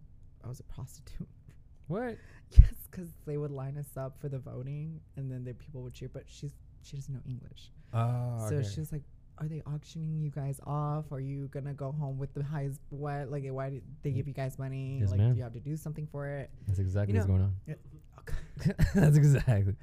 I 0.44 0.48
was 0.48 0.60
a 0.60 0.64
prostitute 0.64 1.26
What? 1.86 2.18
yes 2.50 2.74
because 2.90 3.08
they 3.26 3.38
would 3.38 3.50
line 3.50 3.78
us 3.78 3.96
up 3.96 4.20
for 4.20 4.28
the 4.28 4.38
voting 4.38 5.00
and 5.16 5.30
then 5.32 5.42
the 5.42 5.54
people 5.54 5.80
would 5.82 5.94
cheer 5.94 6.10
but 6.12 6.24
she's 6.26 6.52
she 6.82 6.96
doesn't 6.96 7.14
know 7.14 7.22
english 7.26 7.70
Oh, 7.94 8.46
so 8.50 8.56
okay. 8.56 8.68
she 8.68 8.80
was 8.80 8.92
like 8.92 9.04
are 9.40 9.48
they 9.48 9.62
auctioning 9.66 10.19
you 10.20 10.31
guys 10.31 10.60
off 10.66 11.10
are 11.12 11.20
you 11.20 11.48
gonna 11.48 11.73
go 11.74 11.93
home 11.93 12.19
with 12.19 12.32
the 12.35 12.43
highest 12.43 12.81
what 12.90 13.31
like 13.31 13.44
why 13.48 13.70
did 13.70 13.82
they 14.02 14.10
give 14.10 14.27
you 14.27 14.35
guys 14.35 14.59
money 14.59 14.98
Yes, 15.01 15.10
like 15.10 15.19
ma'am. 15.19 15.32
do 15.32 15.36
you 15.39 15.43
have 15.43 15.52
to 15.52 15.60
do 15.60 15.77
something 15.77 16.06
for 16.06 16.27
it 16.28 16.51
That's 16.66 16.78
exactly 16.78 17.15
you 17.15 17.20
what's 17.20 17.28
going 17.28 17.43
on. 17.43 17.55
Yeah. 17.66 17.74
that's 18.94 19.16
exactly. 19.16 19.74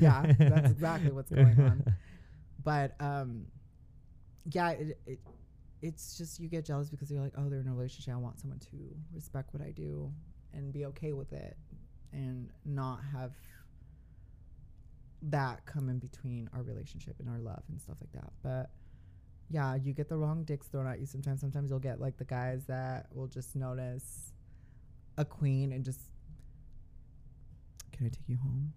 Yeah, 0.00 0.32
that's 0.38 0.70
exactly 0.70 1.12
what's 1.12 1.30
going 1.30 1.60
on. 1.60 1.84
but 2.64 2.94
um 3.00 3.46
yeah 4.50 4.70
it, 4.70 4.98
it 5.06 5.20
it's 5.82 6.16
just 6.16 6.40
you 6.40 6.48
get 6.48 6.64
jealous 6.64 6.88
because 6.88 7.10
you're 7.10 7.20
like 7.20 7.34
oh 7.36 7.48
they're 7.48 7.60
in 7.60 7.68
a 7.68 7.74
relationship 7.74 8.14
i 8.14 8.16
want 8.16 8.40
someone 8.40 8.58
to 8.58 8.76
respect 9.14 9.52
what 9.52 9.62
i 9.62 9.70
do 9.70 10.10
and 10.52 10.72
be 10.72 10.86
okay 10.86 11.12
with 11.12 11.32
it 11.32 11.56
and 12.12 12.48
not 12.64 13.00
have 13.12 13.32
that 15.22 15.64
come 15.66 15.88
in 15.88 15.98
between 15.98 16.48
our 16.54 16.62
relationship 16.62 17.16
and 17.20 17.28
our 17.28 17.38
love 17.38 17.62
and 17.68 17.80
stuff 17.80 17.96
like 18.00 18.12
that 18.12 18.32
but 18.42 18.70
yeah, 19.50 19.74
you 19.76 19.92
get 19.92 20.08
the 20.08 20.16
wrong 20.16 20.44
dicks 20.44 20.66
thrown 20.68 20.86
at 20.86 20.98
you 21.00 21.06
sometimes. 21.06 21.40
Sometimes 21.40 21.70
you'll 21.70 21.78
get 21.78 22.00
like 22.00 22.16
the 22.16 22.24
guys 22.24 22.64
that 22.66 23.06
will 23.14 23.26
just 23.28 23.54
notice 23.56 24.32
a 25.16 25.24
queen 25.24 25.72
and 25.72 25.84
just, 25.84 26.00
can 27.92 28.06
I 28.06 28.08
take 28.08 28.28
you 28.28 28.36
home? 28.36 28.72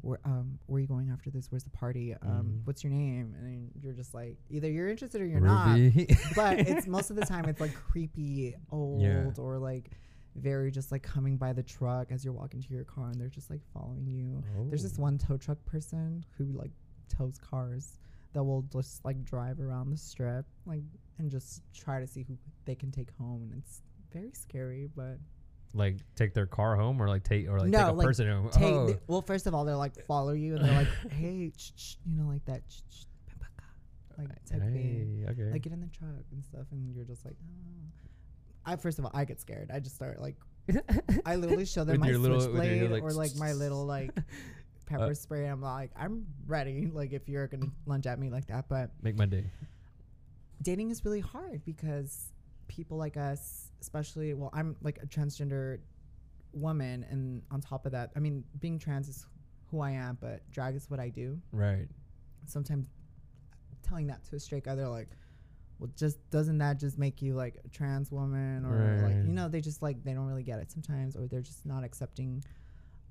Where 0.00 0.20
um 0.24 0.58
where 0.66 0.76
are 0.76 0.80
you 0.80 0.86
going 0.86 1.10
after 1.10 1.30
this? 1.30 1.50
Where's 1.50 1.64
the 1.64 1.70
party? 1.70 2.14
Um, 2.20 2.28
Mhm. 2.62 2.66
what's 2.66 2.84
your 2.84 2.92
name? 2.92 3.34
And 3.38 3.46
then 3.46 3.70
you're 3.82 3.94
just 3.94 4.12
like 4.14 4.36
either 4.50 4.70
you're 4.70 4.88
interested 4.88 5.20
or 5.22 5.26
you're 5.26 5.40
not. 5.40 5.78
But 6.36 6.60
it's 6.60 6.86
most 6.86 7.08
of 7.10 7.16
the 7.16 7.24
time 7.24 7.46
it's 7.46 7.60
like 7.60 7.74
creepy 7.74 8.54
old 8.70 9.00
Yeah. 9.02 9.30
or 9.38 9.58
like 9.58 9.90
very 10.36 10.70
just 10.70 10.92
like 10.92 11.02
coming 11.02 11.36
by 11.38 11.52
the 11.54 11.62
truck 11.62 12.10
as 12.12 12.22
you're 12.24 12.34
walking 12.34 12.60
to 12.60 12.74
your 12.74 12.84
car 12.84 13.08
and 13.10 13.18
they're 13.20 13.28
just 13.28 13.48
like 13.50 13.60
following 13.72 14.06
you. 14.06 14.42
There's 14.68 14.82
this 14.82 14.98
Oh. 14.98 15.02
one 15.02 15.16
tow 15.16 15.36
truck 15.38 15.64
person 15.64 16.24
who 16.36 16.44
like 16.52 16.72
tows 17.08 17.38
cars 17.38 17.98
that 18.34 18.44
will 18.44 18.62
just 18.72 19.04
like 19.04 19.24
drive 19.24 19.60
around 19.60 19.90
the 19.90 19.96
strip 19.96 20.44
like 20.66 20.82
and 21.18 21.30
just 21.30 21.62
try 21.74 22.00
to 22.00 22.06
see 22.06 22.24
who 22.28 22.36
they 22.66 22.74
can 22.74 22.90
take 22.90 23.08
home 23.18 23.48
and 23.50 23.62
it's 23.62 23.80
very 24.12 24.32
scary 24.32 24.88
but 24.94 25.18
like 25.72 25.96
take 26.14 26.34
their 26.34 26.46
car 26.46 26.76
home 26.76 27.00
or 27.02 27.08
like 27.08 27.24
take 27.24 27.48
or 27.48 27.58
like 27.58 27.68
No, 27.68 27.78
take 27.78 27.88
a 27.88 27.92
like, 27.92 28.06
person 28.06 28.28
home. 28.28 28.48
take 28.50 28.62
oh. 28.64 28.86
the- 28.88 29.00
well 29.08 29.22
first 29.22 29.46
of 29.46 29.54
all 29.54 29.64
they're 29.64 29.76
like 29.76 30.04
follow 30.06 30.32
you 30.32 30.56
and 30.56 30.64
they're 30.64 30.74
like 30.78 30.88
hey 31.12 31.50
ch- 31.56 31.74
ch- 31.76 31.98
you 32.06 32.16
know 32.16 32.28
like 32.28 32.44
that 32.44 32.62
ch- 32.68 33.06
like 34.18 34.28
thing 34.46 35.24
Hey, 35.26 35.30
okay. 35.32 35.50
like 35.50 35.62
get 35.62 35.72
in 35.72 35.80
the 35.80 35.88
truck 35.88 36.24
and 36.30 36.44
stuff 36.44 36.66
and 36.70 36.94
you're 36.94 37.04
just 37.04 37.24
like 37.24 37.34
oh. 37.42 38.70
I 38.72 38.76
first 38.76 38.98
of 38.98 39.04
all 39.04 39.10
I 39.14 39.24
get 39.24 39.40
scared 39.40 39.70
I 39.72 39.80
just 39.80 39.96
start 39.96 40.20
like 40.20 40.36
I 41.26 41.36
literally 41.36 41.66
show 41.66 41.84
them 41.84 42.00
With 42.00 42.10
my 42.10 42.12
switchblade 42.38 42.90
like, 42.90 43.02
or 43.02 43.12
like 43.12 43.34
my 43.36 43.52
little 43.52 43.84
like 43.84 44.10
pepper 44.86 45.10
Uh, 45.10 45.14
spray. 45.14 45.46
I'm 45.46 45.60
like, 45.62 45.90
I'm 45.96 46.26
ready. 46.46 46.86
Like 46.92 47.12
if 47.12 47.28
you're 47.28 47.46
gonna 47.46 47.66
lunge 47.86 48.06
at 48.06 48.18
me 48.18 48.30
like 48.30 48.46
that, 48.48 48.68
but 48.68 48.90
Make 49.02 49.16
my 49.16 49.26
day. 49.26 49.50
dating 50.62 50.90
is 50.90 51.04
really 51.04 51.20
hard 51.20 51.64
because 51.64 52.30
people 52.68 52.96
like 52.96 53.16
us, 53.16 53.70
especially 53.80 54.34
well, 54.34 54.50
I'm 54.52 54.76
like 54.82 54.98
a 55.02 55.06
transgender 55.06 55.78
woman, 56.52 57.04
and 57.10 57.42
on 57.50 57.60
top 57.60 57.86
of 57.86 57.92
that, 57.92 58.10
I 58.16 58.20
mean, 58.20 58.44
being 58.60 58.78
trans 58.78 59.08
is 59.08 59.26
who 59.70 59.80
I 59.80 59.90
am, 59.92 60.18
but 60.20 60.48
drag 60.50 60.74
is 60.76 60.88
what 60.90 61.00
I 61.00 61.08
do. 61.08 61.40
Right. 61.52 61.88
Sometimes 62.46 62.86
telling 63.82 64.06
that 64.06 64.24
to 64.24 64.36
a 64.36 64.40
straight 64.40 64.64
guy, 64.64 64.74
they're 64.74 64.88
like. 64.88 65.08
Well, 65.80 65.90
just 65.96 66.18
doesn't 66.30 66.58
that 66.58 66.78
just 66.78 66.98
make 67.00 67.20
you 67.20 67.34
like 67.34 67.56
a 67.64 67.68
trans 67.68 68.12
woman, 68.12 68.64
or 68.64 69.02
like 69.08 69.16
you 69.26 69.32
know, 69.32 69.48
they 69.48 69.60
just 69.60 69.82
like 69.82 70.04
they 70.04 70.14
don't 70.14 70.26
really 70.26 70.44
get 70.44 70.60
it 70.60 70.70
sometimes, 70.70 71.16
or 71.16 71.26
they're 71.26 71.40
just 71.42 71.66
not 71.66 71.82
accepting 71.82 72.44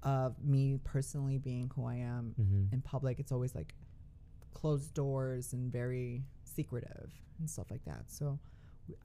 of 0.04 0.36
me 0.44 0.78
personally 0.84 1.38
being 1.38 1.72
who 1.76 1.86
I 1.86 1.96
am 1.96 2.36
Mm-hmm. 2.40 2.74
in 2.74 2.82
public. 2.82 3.20
It's 3.20 3.32
always 3.32 3.56
like 3.56 3.74
closed 4.54 4.94
doors 4.94 5.54
and 5.54 5.72
very 5.72 6.24
secretive 6.44 7.10
and 7.40 7.50
stuff 7.50 7.68
like 7.72 7.84
that. 7.86 8.04
So 8.08 8.40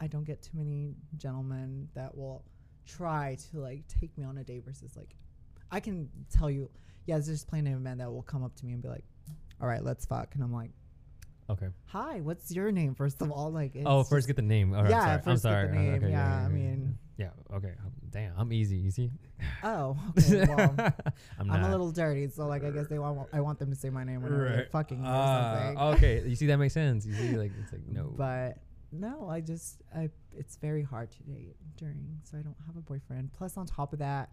I 0.00 0.06
don't 0.08 0.24
get 0.24 0.42
too 0.42 0.50
many 0.54 0.94
gentlemen 1.16 1.88
that 1.94 2.16
will 2.16 2.44
try 2.86 3.36
to 3.50 3.58
like 3.60 3.82
take 3.88 4.16
me 4.18 4.24
on 4.24 4.38
a 4.38 4.44
date 4.44 4.64
versus 4.64 4.96
like 4.96 5.14
I 5.70 5.80
can 5.80 6.08
tell 6.30 6.50
you, 6.50 6.70
yeah, 7.06 7.14
there's 7.16 7.26
just 7.26 7.46
plenty 7.48 7.72
of 7.72 7.80
men 7.80 7.98
that 7.98 8.10
will 8.10 8.22
come 8.22 8.42
up 8.42 8.54
to 8.56 8.66
me 8.66 8.72
and 8.72 8.82
be 8.82 8.88
like, 8.88 9.04
"All 9.60 9.68
right, 9.68 9.84
let's 9.84 10.06
fuck," 10.06 10.34
and 10.34 10.42
I'm 10.42 10.52
like, 10.52 10.70
Okay. 11.50 11.68
"Hi, 11.86 12.20
what's 12.20 12.50
your 12.50 12.72
name?" 12.72 12.94
First 12.94 13.20
of 13.22 13.30
all, 13.30 13.50
like, 13.52 13.76
oh, 13.86 14.02
first 14.02 14.26
get 14.26 14.36
the 14.36 14.42
name. 14.42 14.74
All 14.74 14.82
right, 14.82 14.90
Yeah, 14.90 15.00
sorry. 15.00 15.12
I'm 15.12 15.22
first 15.22 15.42
get 15.44 15.50
the 15.50 15.66
sorry. 15.66 15.78
Name, 15.78 15.94
okay, 15.94 16.10
yeah, 16.10 16.44
I 16.44 16.48
mean- 16.48 16.98
Yeah. 17.18 17.30
Okay. 17.52 17.74
Um, 17.84 17.92
Damn. 18.10 18.32
I'm 18.38 18.52
easy. 18.52 18.76
You 18.76 18.90
see. 18.92 19.10
oh, 19.64 19.96
okay, 20.16 20.46
well. 20.48 20.74
I'm, 21.38 21.50
I'm 21.50 21.64
a 21.64 21.70
little 21.70 21.90
dirty, 21.90 22.28
so 22.28 22.46
like 22.46 22.62
I 22.64 22.70
guess 22.70 22.86
they 22.86 22.98
want 22.98 23.28
I 23.32 23.40
want 23.40 23.58
them 23.58 23.70
to 23.70 23.76
say 23.76 23.90
my 23.90 24.04
name 24.04 24.22
they're 24.22 24.56
Right. 24.58 24.70
fucking 24.70 25.02
me 25.02 25.06
or 25.06 25.10
Ah, 25.12 25.62
something. 25.74 25.78
okay. 25.96 26.22
You 26.28 26.36
see 26.36 26.46
that 26.46 26.56
makes 26.58 26.74
sense. 26.82 27.04
You 27.04 27.14
see, 27.14 27.36
like 27.36 27.50
it's 27.60 27.72
like 27.72 27.86
no. 27.88 28.14
But 28.16 28.58
no, 28.92 29.28
I 29.28 29.40
just 29.40 29.82
I 29.94 30.08
it's 30.36 30.56
very 30.56 30.82
hard 30.84 31.10
to 31.10 31.22
date 31.24 31.56
during, 31.76 32.20
so 32.22 32.38
I 32.38 32.40
don't 32.42 32.56
have 32.66 32.76
a 32.76 32.80
boyfriend. 32.82 33.32
Plus, 33.32 33.56
on 33.56 33.66
top 33.66 33.92
of 33.92 33.98
that, 33.98 34.30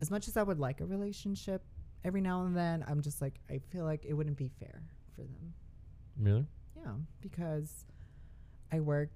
as 0.00 0.10
much 0.10 0.26
as 0.26 0.36
I 0.38 0.42
would 0.42 0.58
like 0.58 0.80
a 0.80 0.86
relationship, 0.86 1.62
every 2.02 2.22
now 2.22 2.44
and 2.46 2.56
then 2.56 2.82
I'm 2.88 3.02
just 3.02 3.20
like 3.20 3.34
I 3.50 3.58
feel 3.70 3.84
like 3.84 4.06
it 4.06 4.14
wouldn't 4.14 4.38
be 4.38 4.48
fair 4.58 4.82
for 5.14 5.20
them. 5.22 5.52
really? 6.18 6.46
Yeah, 6.82 6.92
because 7.20 7.84
I 8.72 8.80
work 8.80 9.10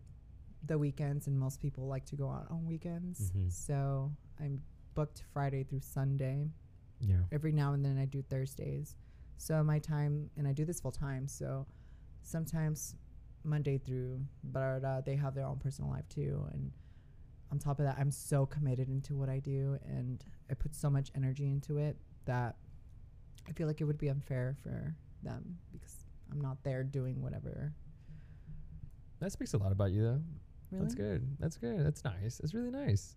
the 0.66 0.78
weekends 0.78 1.26
and 1.26 1.38
most 1.38 1.60
people 1.60 1.86
like 1.86 2.04
to 2.06 2.16
go 2.16 2.28
out 2.30 2.50
on 2.50 2.66
weekends. 2.66 3.30
Mhm. 3.30 3.50
So 3.52 4.12
I'm 4.38 4.62
booked 4.94 5.22
Friday 5.32 5.64
through 5.64 5.80
Sunday. 5.80 6.50
Yeah. 7.00 7.22
Every 7.30 7.52
now 7.52 7.72
and 7.74 7.84
then 7.84 7.98
I 7.98 8.06
do 8.06 8.22
Thursdays. 8.22 8.96
So 9.36 9.62
my 9.62 9.78
time 9.78 10.30
and 10.36 10.48
I 10.48 10.52
do 10.52 10.64
this 10.64 10.80
full 10.80 10.92
time. 10.92 11.28
So 11.28 11.66
sometimes 12.22 12.96
Monday 13.44 13.78
through 13.78 14.26
blah, 14.42 14.78
blah, 14.78 15.00
they 15.02 15.16
have 15.16 15.34
their 15.34 15.44
own 15.44 15.58
personal 15.58 15.90
life 15.90 16.08
too. 16.08 16.48
And 16.52 16.72
on 17.50 17.58
top 17.58 17.78
of 17.78 17.84
that, 17.84 17.98
I'm 17.98 18.10
so 18.10 18.46
committed 18.46 18.88
into 18.88 19.14
what 19.14 19.28
I 19.28 19.38
do 19.38 19.78
and 19.84 20.24
I 20.50 20.54
put 20.54 20.74
so 20.74 20.90
much 20.90 21.10
energy 21.14 21.46
into 21.46 21.78
it 21.78 21.96
that 22.24 22.56
I 23.46 23.52
feel 23.52 23.66
like 23.66 23.80
it 23.80 23.84
would 23.84 23.98
be 23.98 24.08
unfair 24.08 24.56
for 24.62 24.96
them 25.22 25.58
because 25.72 26.04
I'm 26.32 26.40
not 26.40 26.62
there 26.64 26.82
doing 26.82 27.22
whatever. 27.22 27.72
That 29.20 29.32
speaks 29.32 29.54
a 29.54 29.58
lot 29.58 29.72
about 29.72 29.92
you, 29.92 30.02
though. 30.02 30.22
Really? 30.70 30.82
That's 30.84 30.94
good. 30.94 31.36
That's 31.38 31.56
good. 31.56 31.84
That's 31.86 32.04
nice. 32.04 32.38
That's 32.38 32.54
really 32.54 32.70
nice. 32.70 33.16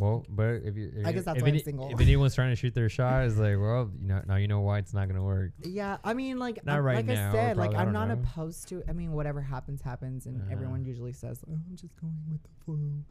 Well, 0.00 0.24
but 0.28 0.62
if 0.64 0.76
you, 0.76 0.92
if 0.94 1.06
I 1.06 1.10
guess 1.12 1.24
that's 1.24 1.38
if, 1.38 1.42
why 1.42 1.48
I'm 1.48 1.58
single. 1.58 1.90
if 1.90 2.00
anyone's 2.00 2.34
trying 2.34 2.50
to 2.50 2.56
shoot 2.60 2.72
their 2.74 2.88
shot, 2.88 3.24
it's 3.24 3.36
like, 3.36 3.56
well, 3.58 3.90
you 4.00 4.06
know, 4.06 4.22
now 4.28 4.36
you 4.36 4.46
know 4.46 4.60
why 4.60 4.78
it's 4.78 4.94
not 4.94 5.08
gonna 5.08 5.24
work. 5.24 5.50
Yeah, 5.64 5.96
I 6.04 6.14
mean, 6.14 6.38
like, 6.38 6.64
Not 6.64 6.76
I'm- 6.76 6.84
right 6.84 6.96
like 6.96 7.06
now, 7.06 7.30
I 7.30 7.32
said, 7.32 7.56
like, 7.56 7.70
probably, 7.72 7.76
I 7.76 7.82
I'm 7.82 7.92
don't 7.92 8.08
know. 8.08 8.14
opposed 8.22 8.68
to. 8.68 8.82
I 8.88 8.92
mean, 8.92 9.12
whatever 9.12 9.40
happens, 9.40 9.82
happens, 9.82 10.26
and 10.26 10.40
Uh-huh. 10.40 10.50
everyone 10.52 10.84
usually 10.84 11.12
says, 11.12 11.42
oh, 11.50 11.52
"I'm 11.54 11.76
just 11.76 11.96
going 11.96 12.14
with 12.30 12.42
the 12.44 12.48
flow." 12.64 13.04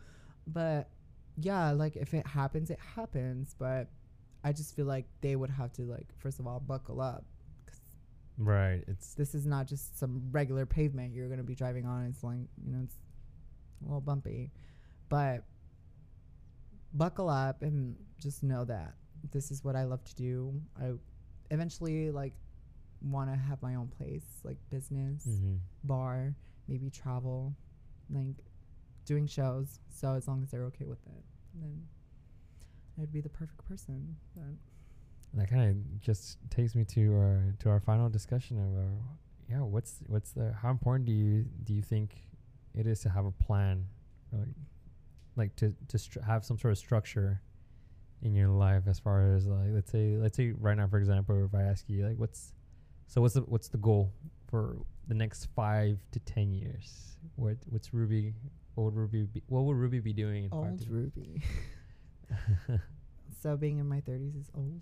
But 0.47 0.89
yeah, 1.35 1.71
like, 1.71 1.97
if 1.97 2.13
it 2.13 2.25
happens, 2.25 2.69
it 2.69 2.79
happens. 2.95 3.53
But 3.59 3.89
I 4.45 4.53
just 4.53 4.73
feel 4.73 4.85
like 4.85 5.07
they 5.19 5.35
would 5.35 5.49
have 5.49 5.73
to, 5.73 5.81
like, 5.81 6.07
first 6.19 6.39
of 6.39 6.47
all, 6.47 6.61
buckle 6.61 7.01
up. 7.01 7.25
Right. 8.37 8.83
It's 8.87 9.13
this 9.15 9.33
is 9.35 9.45
not 9.45 9.67
just 9.67 9.97
some 9.99 10.21
regular 10.31 10.65
pavement 10.65 11.13
you're 11.13 11.27
gonna 11.27 11.43
be 11.43 11.55
driving 11.55 11.85
on. 11.85 12.05
It's 12.05 12.23
like, 12.23 12.47
you 12.63 12.71
know, 12.71 12.79
it's 12.83 12.95
a 13.81 13.85
little 13.85 14.01
bumpy, 14.01 14.51
but 15.09 15.43
buckle 16.93 17.29
up 17.29 17.61
and 17.61 17.95
just 18.19 18.43
know 18.43 18.65
that 18.65 18.93
this 19.31 19.51
is 19.51 19.63
what 19.63 19.75
I 19.75 19.83
love 19.83 20.03
to 20.05 20.15
do. 20.15 20.53
I 20.79 20.93
eventually 21.51 22.11
like 22.11 22.33
want 23.01 23.29
to 23.29 23.35
have 23.37 23.61
my 23.61 23.75
own 23.75 23.87
place, 23.97 24.25
like 24.43 24.57
business, 24.69 25.23
mhm. 25.27 25.59
bar, 25.83 26.35
maybe 26.67 26.89
travel, 26.89 27.55
like 28.09 28.35
doing 29.05 29.27
shows. 29.27 29.79
So 29.89 30.13
as 30.13 30.27
long 30.27 30.41
as 30.43 30.51
they're 30.51 30.65
okay 30.65 30.85
with 30.85 31.05
it, 31.05 31.23
then 31.55 31.83
I'd 33.01 33.11
be 33.11 33.21
the 33.21 33.29
perfect 33.29 33.63
person. 33.67 34.15
But 34.35 34.55
that 35.33 35.49
kind 35.49 35.69
of 35.69 36.01
just 36.01 36.37
takes 36.49 36.75
me 36.75 36.83
to 36.85 37.13
our 37.13 37.55
to 37.59 37.69
our 37.69 37.79
final 37.79 38.09
discussion 38.09 38.57
of 38.57 38.77
uh, 38.77 38.97
yeah, 39.49 39.61
what's 39.61 39.99
what's 40.07 40.31
the 40.31 40.53
how 40.61 40.71
important 40.71 41.05
do 41.05 41.13
you 41.13 41.45
do 41.63 41.73
you 41.73 41.81
think 41.81 42.15
it 42.77 42.87
is 42.87 42.99
to 43.01 43.09
have 43.09 43.25
a 43.25 43.31
plan, 43.31 43.85
like 44.31 44.47
like 45.35 45.55
to 45.57 45.73
to 45.87 45.97
stru- 45.97 46.25
have 46.25 46.43
some 46.43 46.57
sort 46.57 46.71
of 46.71 46.77
structure 46.77 47.41
in 48.21 48.33
your 48.33 48.49
life 48.49 48.83
as 48.87 48.99
far 48.99 49.33
as 49.35 49.45
like 49.45 49.69
let's 49.71 49.91
say 49.91 50.17
let's 50.17 50.35
say 50.35 50.51
right 50.51 50.75
now 50.77 50.87
for 50.87 50.97
example 50.97 51.45
if 51.45 51.53
I 51.53 51.63
ask 51.63 51.85
you 51.87 52.07
like 52.07 52.17
what's 52.17 52.53
so 53.05 53.21
what's 53.21 53.35
the 53.35 53.41
what's 53.41 53.67
the 53.67 53.77
goal 53.77 54.11
for 54.49 54.77
the 55.07 55.13
next 55.13 55.47
five 55.55 55.97
to 56.11 56.19
ten 56.19 56.53
years? 56.53 57.17
What 57.35 57.57
what's 57.69 57.93
Ruby? 57.93 58.33
What 58.75 58.85
would 58.85 58.95
Ruby 58.95 59.23
be? 59.23 59.41
What 59.47 59.63
would 59.63 59.75
Ruby 59.75 59.99
be 59.99 60.13
doing 60.13 60.45
in 60.45 60.49
five 60.49 60.59
old 60.59 60.87
Ruby. 60.89 61.41
so 63.41 63.55
being 63.55 63.77
in 63.77 63.87
my 63.87 64.01
30s 64.01 64.39
is 64.39 64.51
old. 64.53 64.81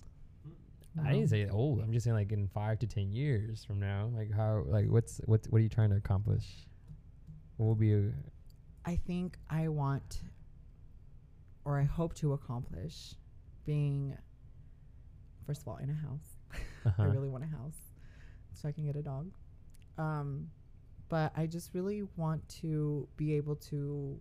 I 1.03 1.11
didn't 1.11 1.29
say 1.29 1.47
old. 1.49 1.81
I'm 1.81 1.91
just 1.91 2.05
saying 2.05 2.15
like 2.15 2.31
in 2.31 2.47
five 2.47 2.79
to 2.79 2.87
ten 2.87 3.11
years 3.11 3.63
from 3.65 3.79
now. 3.79 4.09
Like 4.15 4.31
how 4.31 4.63
like 4.65 4.87
what's 4.87 5.19
what's 5.25 5.47
what 5.49 5.59
are 5.59 5.61
you 5.61 5.69
trying 5.69 5.89
to 5.89 5.97
accomplish? 5.97 6.45
What 7.57 7.67
will 7.67 7.75
be 7.75 7.93
a 7.93 8.11
I 8.85 8.97
think 9.07 9.37
I 9.49 9.67
want, 9.67 10.21
or 11.63 11.79
I 11.79 11.83
hope 11.83 12.13
to 12.15 12.33
accomplish, 12.33 13.15
being, 13.65 14.15
first 15.47 15.61
of 15.61 15.67
all, 15.67 15.77
in 15.77 15.89
a 15.89 15.93
house. 15.93 16.37
I 16.85 16.89
uh-huh. 16.89 17.07
really 17.07 17.29
want 17.29 17.43
a 17.43 17.47
house 17.47 17.77
so 18.53 18.69
I 18.69 18.71
can 18.71 18.85
get 18.85 18.95
a 18.95 19.01
dog. 19.01 19.31
Um, 19.97 20.49
but 21.09 21.31
I 21.35 21.47
just 21.47 21.73
really 21.73 22.03
want 22.15 22.47
to 22.61 23.07
be 23.17 23.35
able 23.35 23.55
to 23.55 24.19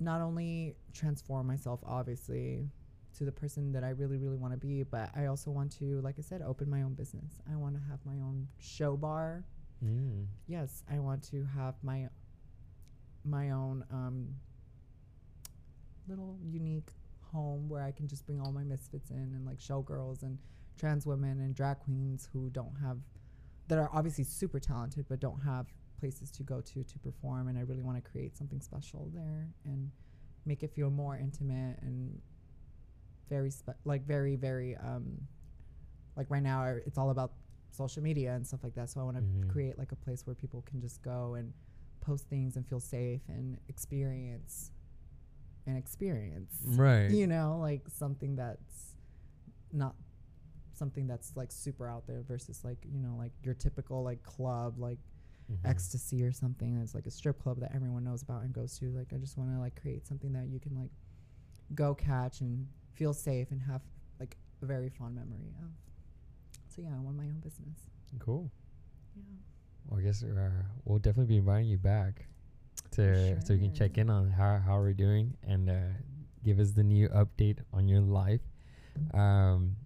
not 0.00 0.20
only 0.20 0.76
transform 0.92 1.46
myself, 1.46 1.80
obviously, 1.84 2.68
to 3.16 3.24
the 3.24 3.32
person 3.32 3.72
that 3.72 3.84
I 3.84 3.90
really, 3.90 4.18
really 4.18 4.36
want 4.36 4.52
to 4.52 4.58
be, 4.58 4.82
but 4.82 5.10
I 5.16 5.26
also 5.26 5.50
want 5.50 5.72
to, 5.78 6.00
like 6.02 6.16
I 6.18 6.22
said, 6.22 6.42
open 6.42 6.68
my 6.68 6.82
own 6.82 6.94
business. 6.94 7.40
I 7.50 7.56
want 7.56 7.74
to 7.74 7.80
have 7.90 7.98
my 8.04 8.20
own 8.22 8.48
show 8.58 8.96
bar. 8.96 9.44
Mm. 9.84 10.26
Yes, 10.46 10.82
I 10.90 10.98
want 10.98 11.22
to 11.30 11.44
have 11.56 11.74
my 11.82 12.08
my 13.24 13.50
own 13.50 13.84
um, 13.92 14.28
little 16.08 16.38
unique 16.44 16.90
home 17.32 17.68
where 17.68 17.82
I 17.82 17.90
can 17.90 18.08
just 18.08 18.24
bring 18.26 18.40
all 18.40 18.52
my 18.52 18.64
misfits 18.64 19.10
in 19.10 19.16
and 19.16 19.44
like 19.44 19.58
showgirls 19.58 20.22
and 20.22 20.38
trans 20.78 21.06
women 21.06 21.40
and 21.40 21.54
drag 21.54 21.80
queens 21.80 22.28
who 22.32 22.50
don't 22.50 22.74
have 22.82 22.98
that 23.68 23.78
are 23.78 23.90
obviously 23.92 24.24
super 24.24 24.58
talented 24.58 25.04
but 25.08 25.20
don't 25.20 25.40
have 25.40 25.66
places 26.00 26.30
to 26.30 26.42
go 26.42 26.60
to 26.60 26.82
to 26.84 26.98
perform 27.00 27.48
and 27.48 27.58
I 27.58 27.62
really 27.62 27.82
want 27.82 28.02
to 28.02 28.10
create 28.10 28.36
something 28.36 28.60
special 28.60 29.10
there 29.14 29.48
and 29.64 29.90
make 30.46 30.62
it 30.62 30.72
feel 30.72 30.90
more 30.90 31.16
intimate 31.16 31.76
and 31.82 32.18
very 33.28 33.50
spe- 33.50 33.76
like 33.84 34.06
very 34.06 34.36
very 34.36 34.76
um 34.76 35.20
like 36.16 36.30
right 36.30 36.42
now 36.42 36.64
it's 36.86 36.96
all 36.96 37.10
about 37.10 37.32
social 37.70 38.02
media 38.02 38.34
and 38.34 38.46
stuff 38.46 38.62
like 38.64 38.74
that 38.74 38.90
so 38.90 39.00
I 39.00 39.04
want 39.04 39.16
to 39.16 39.22
Mhm. 39.22 39.48
create 39.50 39.78
like 39.78 39.92
a 39.92 39.96
place 39.96 40.26
where 40.26 40.34
people 40.34 40.62
can 40.62 40.80
just 40.80 41.02
go 41.02 41.34
and 41.34 41.52
post 42.00 42.28
things 42.28 42.56
and 42.56 42.66
feel 42.66 42.80
safe 42.80 43.20
and 43.28 43.58
experience 43.68 44.70
an 45.66 45.76
experience 45.76 46.62
Right. 46.66 47.10
you 47.10 47.26
know 47.26 47.58
like 47.60 47.88
something 47.88 48.36
that's 48.36 48.94
not 49.72 49.94
something 50.72 51.06
that's 51.06 51.36
like 51.36 51.52
super 51.52 51.86
out 51.88 52.06
there 52.06 52.22
versus 52.22 52.64
like 52.64 52.78
you 52.90 53.00
know 53.00 53.16
like 53.16 53.32
your 53.42 53.54
typical 53.54 54.02
like 54.02 54.22
club 54.22 54.78
like 54.78 54.98
Mhm. 55.50 55.58
ecstasy 55.64 56.22
or 56.24 56.32
something 56.32 56.78
that's 56.78 56.94
like 56.94 57.06
a 57.06 57.10
strip 57.10 57.38
club 57.42 57.58
that 57.60 57.74
everyone 57.74 58.04
knows 58.04 58.22
about 58.22 58.42
and 58.44 58.52
goes 58.52 58.78
to 58.78 58.90
like 58.92 59.12
i 59.12 59.16
just 59.16 59.36
want 59.36 59.50
to 59.50 59.58
like 59.58 59.80
create 59.80 60.06
something 60.06 60.32
that 60.32 60.46
you 60.48 60.60
can 60.60 60.74
like 60.76 60.90
go 61.74 61.94
catch 61.94 62.40
and 62.40 62.66
feel 62.94 63.12
safe 63.12 63.50
and 63.50 63.60
have 63.62 63.82
like 64.20 64.36
a 64.62 64.66
very 64.66 64.88
fond 64.88 65.14
memory 65.14 65.52
of 65.62 65.70
so 66.78 66.82
yeah 66.82 66.94
i 66.96 67.00
want 67.00 67.16
my 67.16 67.24
own 67.24 67.40
business 67.42 67.78
Cool. 68.20 68.50
yeah 69.16 69.22
Well, 69.88 70.00
I 70.00 70.02
guess 70.02 70.22
uh, 70.22 70.50
we'll 70.84 70.98
definitely 70.98 71.34
be 71.34 71.38
inviting 71.38 71.66
you 71.68 71.78
back 71.78 72.26
to 72.92 73.38
so 73.44 73.52
you 73.52 73.58
can 73.60 73.74
check 73.74 73.98
in 73.98 74.08
on 74.08 74.30
how 74.30 74.58
how 74.64 74.78
we're 74.78 74.92
doing 74.94 75.34
and 75.46 75.68
uh, 75.68 75.74
give 76.44 76.58
us 76.58 76.70
the 76.72 76.82
new 76.84 77.08
update 77.08 77.58
on 77.72 77.88
your 77.88 78.00
life. 78.00 78.40
Um, 79.12 79.76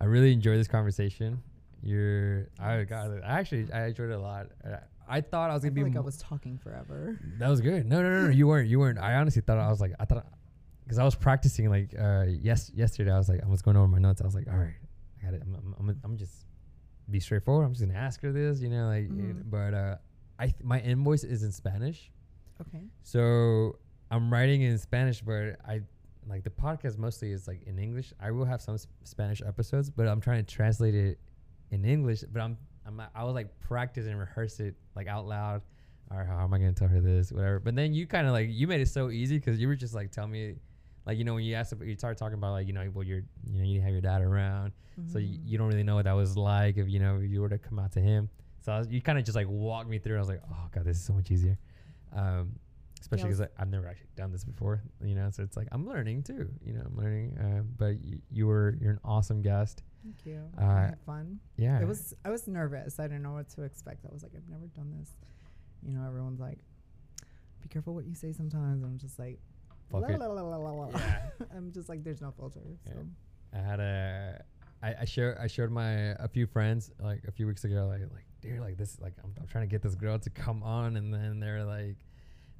I 0.00 0.04
really 0.04 0.32
enjoyed 0.32 0.58
this 0.58 0.68
conversation. 0.68 1.40
You're, 1.82 2.48
I 2.60 2.84
got, 2.84 3.10
I 3.24 3.38
actually, 3.40 3.72
I 3.72 3.86
enjoyed 3.86 4.10
it 4.10 4.14
a 4.14 4.20
lot. 4.20 4.46
Uh, 4.64 4.76
I 5.08 5.20
thought 5.20 5.50
I 5.50 5.54
was 5.54 5.62
gonna 5.62 5.74
feel 5.74 5.84
be. 5.84 5.90
like 5.90 5.96
i 5.96 6.00
was 6.00 6.18
talking 6.18 6.58
forever 6.58 7.18
that 7.38 7.48
was 7.48 7.60
good. 7.60 7.86
No, 7.86 8.02
no, 8.02 8.10
no, 8.10 8.22
no. 8.26 8.30
You 8.30 8.46
weren't. 8.46 8.68
You 8.68 8.78
weren't. 8.78 8.98
I 8.98 9.14
honestly 9.14 9.42
thought 9.42 9.58
I 9.58 9.68
was 9.68 9.80
like, 9.80 9.94
I 9.98 10.04
thought, 10.04 10.26
because 10.84 10.98
I 10.98 11.04
was 11.04 11.14
practicing 11.16 11.70
like, 11.70 11.94
uh, 11.98 12.24
yes, 12.28 12.70
yesterday. 12.74 13.10
I 13.12 13.18
was 13.18 13.28
like, 13.28 13.42
I 13.42 13.48
was 13.48 13.62
going 13.62 13.76
over 13.76 13.88
my 13.88 13.98
notes. 13.98 14.20
I 14.20 14.24
was 14.24 14.34
like, 14.34 14.46
all 14.48 14.56
right, 14.58 14.74
I 15.20 15.24
got 15.24 15.34
it. 15.34 15.42
I'm, 15.44 15.54
I'm, 15.54 15.74
I'm, 15.88 16.00
I'm 16.04 16.16
just 16.16 16.46
be 17.10 17.20
straightforward. 17.20 17.66
I'm 17.66 17.72
just 17.72 17.84
gonna 17.86 17.98
ask 17.98 18.20
her 18.22 18.32
this, 18.32 18.60
you 18.60 18.68
know, 18.68 18.86
like, 18.86 19.08
Mhm. 19.08 19.42
but 19.50 19.74
uh, 19.74 19.96
I 20.38 20.44
th- 20.46 20.62
my 20.62 20.80
invoice 20.80 21.24
is 21.24 21.42
in 21.42 21.52
Spanish, 21.52 22.10
okay 22.60 22.82
so 23.02 23.78
I'm 24.10 24.32
writing 24.32 24.62
in 24.62 24.78
Spanish, 24.78 25.20
but 25.22 25.56
I 25.66 25.80
like 26.28 26.44
the 26.44 26.50
podcast 26.50 26.98
mostly 26.98 27.32
is 27.32 27.46
like 27.48 27.62
in 27.66 27.78
English. 27.78 28.12
I 28.20 28.30
will 28.30 28.44
have 28.44 28.60
some 28.60 28.74
s- 28.74 28.86
Spanish 29.04 29.42
episodes, 29.42 29.90
but 29.90 30.06
I'm 30.06 30.20
trying 30.20 30.44
to 30.44 30.54
translate 30.54 30.94
it 30.94 31.18
in 31.70 31.84
English. 31.84 32.22
But 32.32 32.40
I'm 32.42 32.56
I'm 32.86 33.00
I 33.14 33.24
was 33.24 33.34
like 33.34 33.58
practice 33.60 34.06
and 34.06 34.18
rehearse 34.18 34.60
it 34.60 34.74
like 34.94 35.06
out 35.08 35.26
loud. 35.26 35.62
Or 36.10 36.24
how 36.24 36.42
am 36.42 36.54
I 36.54 36.58
gonna 36.58 36.72
tell 36.72 36.88
her 36.88 37.00
this, 37.00 37.32
whatever. 37.32 37.58
But 37.60 37.74
then 37.76 37.92
you 37.92 38.06
kind 38.06 38.26
of 38.26 38.32
like 38.32 38.48
you 38.50 38.66
made 38.66 38.80
it 38.80 38.88
so 38.88 39.10
easy 39.10 39.36
because 39.38 39.58
you 39.60 39.68
were 39.68 39.76
just 39.76 39.94
like 39.94 40.10
tell 40.10 40.26
me, 40.26 40.56
like 41.08 41.18
you 41.18 41.24
know 41.24 41.34
when 41.34 41.42
you 41.44 41.54
asked 41.56 41.72
you 41.82 41.96
started 41.96 42.18
talking 42.18 42.34
about 42.38 42.52
like 42.52 42.66
you 42.68 42.72
know 42.72 42.88
well 42.94 43.02
you're 43.02 43.22
you 43.50 43.58
know 43.58 43.64
you 43.64 43.72
didn't 43.74 43.84
have 43.84 43.92
your 43.92 44.00
dad 44.02 44.22
around, 44.22 44.72
so 45.12 45.18
you, 45.18 45.38
you 45.44 45.58
don't 45.58 45.66
really 45.68 45.82
know 45.82 45.94
what 45.96 46.04
that 46.04 46.12
was 46.12 46.36
like 46.36 46.76
if 46.76 46.88
you 46.88 47.00
know 47.00 47.16
if 47.16 47.30
you 47.30 47.40
were 47.40 47.48
to 47.48 47.58
come 47.58 47.78
out 47.80 47.90
to 47.92 48.00
him. 48.00 48.28
So 48.60 48.72
I 48.72 48.78
was, 48.78 48.88
you 48.88 49.00
kind 49.02 49.18
of 49.18 49.24
just 49.24 49.34
like 49.36 49.48
walked 49.48 49.88
me 49.88 49.98
through. 49.98 50.16
I 50.16 50.18
was 50.20 50.28
like, 50.28 50.42
oh 50.52 50.68
god, 50.72 50.84
this 50.84 50.96
is 50.98 51.02
so 51.04 51.12
much 51.14 51.30
easier. 51.30 51.58
Um, 52.14 52.52
especially 53.00 53.30
because 53.30 53.46
I've 53.58 53.68
never 53.70 53.86
actually 53.86 54.08
done 54.16 54.32
this 54.32 54.44
before, 54.44 54.82
you 55.02 55.14
know. 55.14 55.30
So 55.30 55.42
it's 55.42 55.56
like 55.56 55.68
I'm 55.72 55.86
learning 55.88 56.24
too, 56.24 56.50
you 56.66 56.74
know. 56.74 56.82
I'm 56.84 56.96
learning. 56.96 57.38
Uh, 57.38 57.62
but 57.78 57.94
y- 58.04 58.18
you 58.30 58.46
were 58.46 58.76
you're 58.80 58.92
an 58.92 59.00
awesome 59.04 59.40
guest. 59.40 59.82
thank 60.04 60.26
you 60.26 60.40
uh, 60.60 60.64
i 60.64 60.80
had 60.92 61.00
fun 61.06 61.38
Yeah, 61.56 61.80
it 61.80 61.86
was 61.86 62.14
i 62.24 62.30
was 62.30 62.46
nervous 62.46 62.98
i 63.00 63.04
didn't 63.04 63.22
know 63.22 63.32
what 63.32 63.48
to 63.50 63.62
expect 63.62 64.04
i 64.04 64.12
was 64.12 64.22
like 64.22 64.32
i've 64.36 64.48
never 64.48 64.66
done 64.80 64.90
this 64.98 65.10
you 65.86 65.92
know 65.94 66.04
everyone's 66.06 66.40
like 66.40 66.58
be 67.62 67.68
careful 67.68 67.94
what 67.94 68.04
you 68.06 68.14
say 68.14 68.32
sometimes 68.32 68.82
i'm 68.84 68.96
just 68.98 69.18
like 69.18 69.38
Fuck 69.90 70.02
la, 70.02 70.08
it. 70.08 70.18
la, 70.20 70.26
la, 70.26 70.42
la, 70.42 70.56
la, 70.56 70.70
la. 70.70 70.88
Yeah. 70.90 71.20
i'm 71.56 71.72
just 71.72 71.88
like 71.88 72.02
there's 72.04 72.20
no 72.20 72.30
filter 72.32 72.60
Yeah. 72.86 72.92
so 72.92 72.98
I 73.54 73.58
had 73.58 73.80
a. 73.80 74.42
I, 74.82 74.94
I 75.00 75.04
showed 75.06 75.36
I 75.40 75.46
shared 75.46 75.72
my 75.72 75.90
a 76.20 76.28
few 76.28 76.46
friends 76.46 76.90
like 77.02 77.24
a 77.26 77.32
few 77.32 77.46
weeks 77.46 77.64
ago 77.64 77.86
like 77.90 78.02
like 78.12 78.26
dude 78.42 78.60
like 78.60 78.76
this 78.76 79.00
like 79.00 79.14
I'm, 79.24 79.32
I'm 79.40 79.46
trying 79.48 79.66
to 79.66 79.70
get 79.70 79.82
this 79.82 79.94
girl 79.94 80.18
to 80.18 80.30
come 80.30 80.62
on 80.62 80.96
and 80.96 81.12
then 81.12 81.40
they're 81.40 81.64
like 81.64 81.96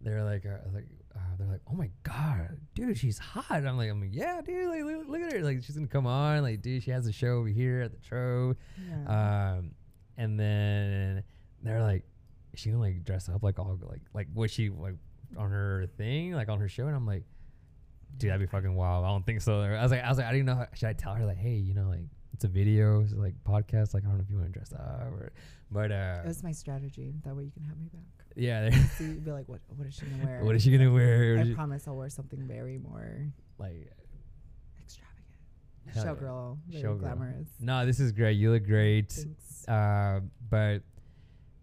they're 0.01 0.25
like 0.25 0.47
uh, 0.47 0.57
like 0.73 0.87
uh, 1.15 1.19
they're 1.39 1.47
like 1.47 1.61
oh 1.71 1.75
my 1.75 1.91
god 2.05 2.57
dude 2.75 2.97
she's 2.97 3.19
hot 3.19 3.45
I'm 3.51 3.77
like 3.77 3.91
I'm 3.91 4.01
like 4.01 4.15
yeah 4.15 4.41
dude 4.41 4.69
like 4.69 4.83
look, 4.83 5.09
look 5.09 5.21
at 5.23 5.33
her 5.35 5.43
like 5.45 5.63
she's 5.63 5.77
gonna 5.77 5.87
come 5.87 6.07
on 6.07 6.43
like 6.43 6.63
dude 6.63 6.83
she 6.83 6.91
has 6.91 7.07
a 7.07 7.13
show 7.13 7.39
over 7.39 7.49
here 7.49 7.83
at 7.83 7.93
the 7.93 7.99
Trove 7.99 8.57
yeah 8.89 9.59
um 9.59 9.73
and 10.17 10.41
then 10.41 11.23
they're 11.63 11.83
like 11.83 12.05
is 12.53 12.61
she 12.61 12.71
gonna 12.71 12.83
like 12.83 13.05
dress 13.05 13.29
up 13.29 13.43
like 13.45 13.59
all 13.59 13.79
like 13.89 14.01
like 14.15 14.27
what 14.35 14.51
she 14.51 14.71
like 14.71 14.95
on 15.37 15.51
her 15.51 15.87
thing 15.97 16.33
like 16.33 16.49
on 16.49 16.59
her 16.61 16.69
show 16.69 16.87
and 16.87 16.97
I'm 16.97 17.07
like 17.07 17.25
dude 18.17 18.31
that'd 18.31 18.41
be 18.41 18.47
fucking 18.51 18.75
wild. 18.75 19.05
I 19.05 19.09
don't 19.09 19.25
think 19.25 19.41
so. 19.43 19.61
I 19.61 19.83
was 19.83 19.91
like 19.91 20.03
I 20.03 20.09
was 20.09 20.19
like 20.19 20.27
I 20.27 20.33
didn't 20.33 20.47
know 20.47 20.55
how, 20.57 20.67
should 20.75 20.89
I 20.89 20.93
tell 20.95 21.15
her 21.15 21.25
like 21.25 21.37
hey 21.39 21.55
you 21.55 21.75
know 21.75 21.89
like 21.89 22.07
it's 22.33 22.45
a 22.45 22.49
video 22.49 23.03
it's 23.03 23.13
like 23.13 23.35
podcast 23.45 23.95
like 23.95 24.05
I 24.05 24.09
don't 24.09 24.19
know 24.19 24.25
if 24.25 24.31
you 24.31 24.37
want 24.37 24.49
to 24.49 24.53
dress 24.53 24.73
up 24.73 25.13
or 25.13 25.33
but 25.71 25.93
uh 25.93 26.21
it 26.25 26.29
was 26.29 26.43
my 26.43 26.53
strategy. 26.53 27.15
That 27.25 27.37
way 27.37 27.45
you 27.45 27.51
can 27.51 27.65
have 27.65 27.79
me 27.79 27.89
back. 27.93 28.03
Yeah 28.37 28.71
so 28.97 29.05
you'd 29.05 29.25
be 29.25 29.31
like 29.31 29.49
what 29.49 29.61
what 29.77 29.87
is 29.87 29.95
she 29.95 30.07
gonna 30.07 30.25
wear? 30.25 30.45
What 30.45 30.55
is 30.55 30.63
she 30.63 30.71
gonna 30.71 30.93
wear? 30.93 31.39
I 31.39 31.45
she- 31.45 31.55
promise 31.55 31.87
i'll 31.87 31.97
wear 31.97 32.09
something 32.09 32.47
very 32.47 32.79
more 32.79 33.27
like 33.59 33.93
extravagant. 34.81 35.27
yeah. 35.95 36.05
showgirl 36.05 36.59
very 36.69 36.97
glamorous. 36.99 37.49
No 37.61 37.85
this 37.85 38.01
is 38.01 38.13
great. 38.13 38.33
You 38.33 38.53
look 38.53 38.65
great. 38.65 39.13
Uh, 39.67 40.21
but 40.49 40.83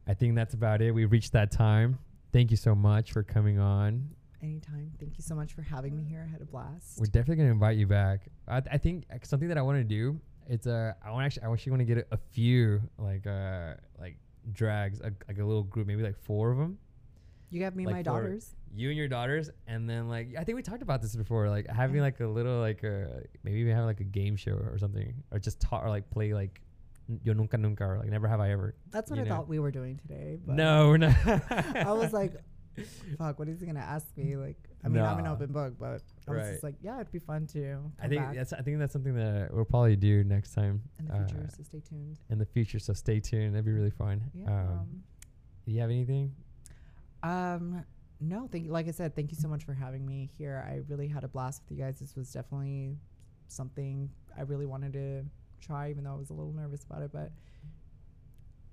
I 0.07 0.13
think 0.13 0.35
that's 0.35 0.53
about 0.53 0.81
it. 0.83 0.91
We've 0.91 1.11
reached 1.11 1.31
that 1.33 1.51
time. 1.51 1.97
Thank 2.35 2.51
you 2.51 2.57
so 2.57 2.75
much 2.75 3.13
for 3.13 3.23
coming 3.23 3.59
on. 3.59 4.09
anytime 4.43 4.91
thank 4.99 5.17
you 5.17 5.23
so 5.23 5.33
much 5.35 5.53
for 5.53 5.61
having 5.61 5.95
me 5.95 6.03
here 6.03 6.21
i 6.27 6.29
had 6.29 6.41
a 6.41 6.45
blast 6.45 6.99
We're 6.99 7.05
definitely 7.05 7.37
gonna 7.37 7.51
invite 7.59 7.77
you 7.77 7.87
back. 7.87 8.27
I, 8.55 8.57
I 8.75 8.77
think 8.77 9.05
uh, 9.09 9.15
something 9.23 9.47
that 9.47 9.57
I 9.57 9.61
want 9.61 9.77
to 9.77 9.83
do. 9.85 10.19
It's 10.47 10.67
uh, 10.67 10.91
I 11.05 11.11
want 11.11 11.25
actually 11.25 11.43
I 11.47 11.51
actually 11.53 11.71
want 11.71 11.79
to 11.87 11.89
get 11.93 11.97
a, 11.99 12.05
a 12.11 12.19
few 12.35 12.81
like 12.99 13.25
uh 13.25 13.75
like 13.97 14.17
drags 14.51 14.99
a, 14.99 15.11
like 15.29 15.39
a 15.39 15.45
little 15.49 15.63
group 15.63 15.87
maybe 15.87 16.03
like 16.03 16.19
four 16.29 16.51
of 16.51 16.57
them. 16.57 16.77
you 17.51 17.61
got 17.61 17.73
me 17.73 17.83
and 17.83 17.93
like 17.93 17.99
my 17.99 18.11
daughters 18.11 18.53
You 18.75 18.89
and 18.89 18.97
your 18.97 19.07
daughters, 19.07 19.49
and 19.65 19.89
then 19.89 20.09
like 20.09 20.27
I 20.37 20.43
think 20.43 20.57
we 20.57 20.61
talked 20.61 20.81
about 20.89 21.01
this 21.01 21.15
before, 21.15 21.49
like 21.49 21.67
having 21.71 22.01
like 22.01 22.19
a 22.19 22.27
little 22.27 22.59
like 22.59 22.83
a 22.83 23.23
maybe 23.45 23.59
even 23.59 23.73
have 23.79 23.85
like 23.85 24.01
a 24.01 24.09
game 24.19 24.35
show 24.35 24.57
or 24.73 24.77
something, 24.77 25.13
or 25.31 25.39
just 25.39 25.61
talk 25.61 25.81
or 25.85 25.89
like 25.89 26.09
play 26.11 26.33
like 26.33 26.59
Yo 27.23 27.33
Nunca 27.33 27.57
Nunca 27.57 27.83
or 27.85 27.99
like 27.99 28.09
Never 28.09 28.27
Have 28.27 28.39
I 28.39 28.51
Ever. 28.51 28.75
that's 28.89 29.09
what 29.11 29.19
i 29.19 29.23
know. 29.23 29.29
thought 29.29 29.47
we 29.47 29.59
were 29.59 29.71
doing 29.71 29.97
today 29.97 30.37
but 30.45 30.55
No, 30.55 30.87
we're 30.89 30.97
not. 30.97 31.15
I 31.75 31.91
was 31.91 32.13
like, 32.13 32.33
fuck, 33.17 33.37
what 33.39 33.47
is 33.47 33.59
he 33.59 33.65
gonna 33.67 33.79
ask 33.79 34.05
me? 34.17 34.35
Like, 34.35 34.57
I 34.83 34.87
mean, 34.89 35.01
I'm 35.03 35.19
an 35.19 35.27
open 35.27 35.51
book, 35.51 35.75
but 35.79 35.85
I 35.85 35.91
was 35.93 36.03
Right. 36.27 36.51
just 36.51 36.63
like, 36.63 36.75
yeah, 36.81 36.95
it'd 36.99 37.11
be 37.11 37.19
fun 37.19 37.47
to. 37.47 37.77
I 38.01 38.07
think 38.07 38.21
back 38.21 38.35
that's 38.35 38.53
I 38.53 38.61
think 38.61 38.79
that's 38.79 38.91
something 38.93 39.15
that 39.15 39.53
we'll 39.53 39.65
probably 39.65 39.95
do 39.95 40.23
next 40.23 40.53
time 40.53 40.81
in 40.99 41.05
the 41.07 41.13
uh, 41.13 41.27
future, 41.27 41.47
so 41.55 41.63
stay 41.63 41.79
tuned. 41.87 42.19
in 42.29 42.37
the 42.39 42.45
future. 42.45 42.79
So 42.79 42.93
stay 42.93 43.19
tuned. 43.19 43.53
That'd 43.53 43.65
be 43.65 43.71
really 43.71 43.91
fun. 43.91 44.21
Yeah. 44.33 44.49
Um, 44.49 45.03
do 45.65 45.71
you 45.71 45.79
have 45.81 45.89
anything? 45.89 46.33
Um, 47.23 47.85
no, 48.19 48.47
thank 48.51 48.65
you. 48.65 48.71
Like 48.71 48.87
I 48.87 48.91
said, 48.91 49.15
thank 49.15 49.31
you 49.31 49.37
so 49.37 49.47
much 49.47 49.63
for 49.63 49.73
having 49.73 50.05
me 50.05 50.29
here. 50.37 50.63
I 50.67 50.81
really 50.87 51.07
had 51.07 51.23
a 51.23 51.27
blast 51.27 51.61
with 51.63 51.77
you 51.77 51.83
guys. 51.83 51.99
This 51.99 52.15
was 52.15 52.31
definitely 52.31 52.97
something 53.47 54.09
I 54.37 54.41
really 54.41 54.65
wanted 54.65 54.93
to 54.93 55.23
try, 55.65 55.89
even 55.89 56.03
though 56.03 56.13
I 56.13 56.17
was 56.17 56.29
a 56.29 56.33
little 56.33 56.53
nervous 56.53 56.83
about 56.83 57.01
it, 57.01 57.11
but. 57.11 57.31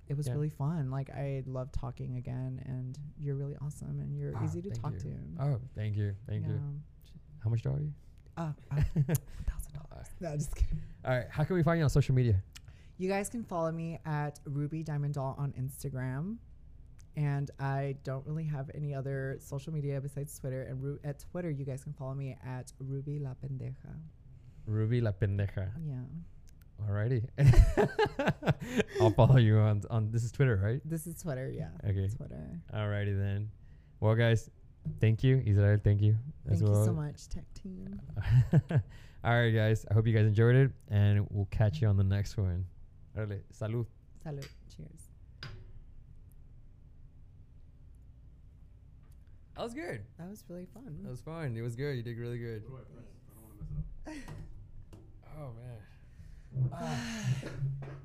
It 0.09 0.17
was 0.17 0.27
Yeah. 0.27 0.33
really 0.33 0.49
fun. 0.49 0.91
Like 0.91 1.09
I 1.11 1.43
love 1.45 1.71
talking 1.71 2.17
again, 2.17 2.61
and 2.65 2.99
you're 3.17 3.35
really 3.35 3.55
awesome, 3.61 4.01
and 4.01 4.13
you're 4.17 4.35
Ah, 4.35 4.43
easy 4.43 4.61
to 4.61 4.69
talk 4.69 4.91
you. 4.95 4.99
to. 4.99 5.17
Oh, 5.39 5.61
thank 5.75 5.95
you, 5.95 6.13
thank 6.27 6.45
you. 6.45 6.59
How 7.39 7.49
much 7.49 7.65
owe 7.65 7.77
you? 7.77 7.93
Uh, 8.35 8.51
uh, 8.71 8.83
thousand 9.47 9.73
dollars. 9.73 10.07
No, 10.19 10.35
just 10.35 10.53
kidding. 10.57 10.81
All 11.05 11.11
right. 11.17 11.29
How 11.29 11.45
can 11.45 11.55
we 11.55 11.63
find 11.63 11.77
you 11.77 11.85
on 11.85 11.89
social 11.89 12.13
media? 12.13 12.43
You 12.97 13.07
guys 13.07 13.29
can 13.29 13.43
follow 13.45 13.71
me 13.71 13.97
at 14.05 14.41
Ruby 14.45 14.83
Diamond 14.83 15.13
Doll 15.13 15.35
on 15.37 15.53
Instagram. 15.53 16.37
And 17.15 17.49
I 17.59 17.95
don't 18.03 18.25
really 18.27 18.43
have 18.45 18.71
any 18.75 18.93
other 18.93 19.37
social 19.39 19.71
media 19.71 20.01
besides 20.01 20.37
Twitter. 20.37 20.63
And 20.63 20.81
Ru- 20.83 20.99
at 21.05 21.19
Twitter, 21.19 21.49
you 21.49 21.63
guys 21.63 21.81
can 21.83 21.93
follow 21.93 22.13
me 22.15 22.35
at 22.43 22.73
Ruby 22.79 23.19
La 23.19 23.35
Pendeja. 23.35 23.95
Ruby 24.65 24.99
La 24.99 25.11
Pendeja. 25.11 25.71
Yeah. 25.85 26.01
Alrighty. 26.81 27.23
I'll 29.01 29.11
follow 29.11 29.37
you 29.37 29.57
on 29.57 29.83
on. 29.89 30.11
This 30.11 30.23
is 30.23 30.31
Twitter, 30.31 30.59
right? 30.61 30.81
This 30.85 31.07
is 31.07 31.21
Twitter. 31.21 31.49
Yeah. 31.49 31.69
Okay. 31.83 32.09
Twitter. 32.09 32.59
Alrighty 32.73 33.17
then. 33.17 33.49
Well, 33.99 34.15
guys, 34.15 34.49
thank 34.99 35.23
you, 35.23 35.41
Israel. 35.45 35.79
Thank 35.83 36.01
you. 36.01 36.17
as 36.49 36.59
Thank 36.59 36.69
you 36.71 36.85
so 36.85 36.93
much, 36.93 37.29
tech 37.29 37.45
team. 37.53 38.01
All 39.23 39.31
right, 39.31 39.51
guys. 39.51 39.85
I 39.89 39.93
hope 39.93 40.05
you 40.07 40.13
guys 40.13 40.25
enjoyed 40.25 40.55
it, 40.55 40.71
and 40.89 41.25
we'll 41.29 41.47
catch 41.51 41.81
you 41.81 41.87
on 41.87 41.95
the 41.95 42.03
next 42.03 42.37
one. 42.37 42.65
Órale, 43.17 43.39
salud. 43.53 43.85
Salud. 44.25 44.47
Cheers. 44.75 45.09
That 49.55 49.63
was 49.63 49.73
good. 49.73 50.01
That 50.17 50.29
was 50.29 50.43
really 50.49 50.65
fun. 50.73 50.97
That 51.03 51.11
was 51.11 51.21
fun. 51.21 51.55
It 51.55 51.61
was 51.61 51.75
good. 51.75 51.95
You 51.95 52.03
did 52.03 52.17
really 52.17 52.39
good. 52.39 52.63
Oh 54.07 55.51
man. 55.55 55.77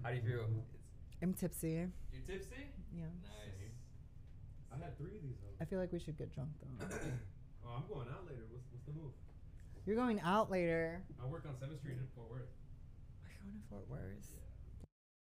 How 0.02 0.10
do 0.10 0.16
you 0.16 0.22
feel? 0.22 0.46
I'm 1.22 1.34
tipsy. 1.34 1.86
You're 2.12 2.22
tipsy? 2.26 2.72
Yeah. 2.94 3.04
Nice. 3.22 3.74
I 4.72 4.84
had 4.84 4.96
three 4.96 5.16
of 5.16 5.22
these. 5.22 5.36
Though. 5.42 5.56
I 5.60 5.64
feel 5.64 5.78
like 5.78 5.92
we 5.92 5.98
should 5.98 6.16
get 6.16 6.32
drunk 6.34 6.50
though. 6.62 6.86
oh, 7.66 7.70
I'm 7.76 7.84
going 7.92 8.08
out 8.08 8.26
later. 8.26 8.46
What's, 8.50 8.64
what's 8.70 8.84
the 8.86 8.92
move? 8.92 9.12
You're 9.86 9.96
going 9.96 10.20
out 10.20 10.50
later. 10.50 11.02
I 11.22 11.26
work 11.26 11.44
on 11.48 11.56
Seventh 11.58 11.80
Street 11.80 11.96
in 11.98 12.06
Fort 12.14 12.30
Worth. 12.30 12.52
We're 13.24 13.36
going 13.44 13.56
to 13.56 13.68
Fort 13.68 13.88
Worth. 13.88 14.28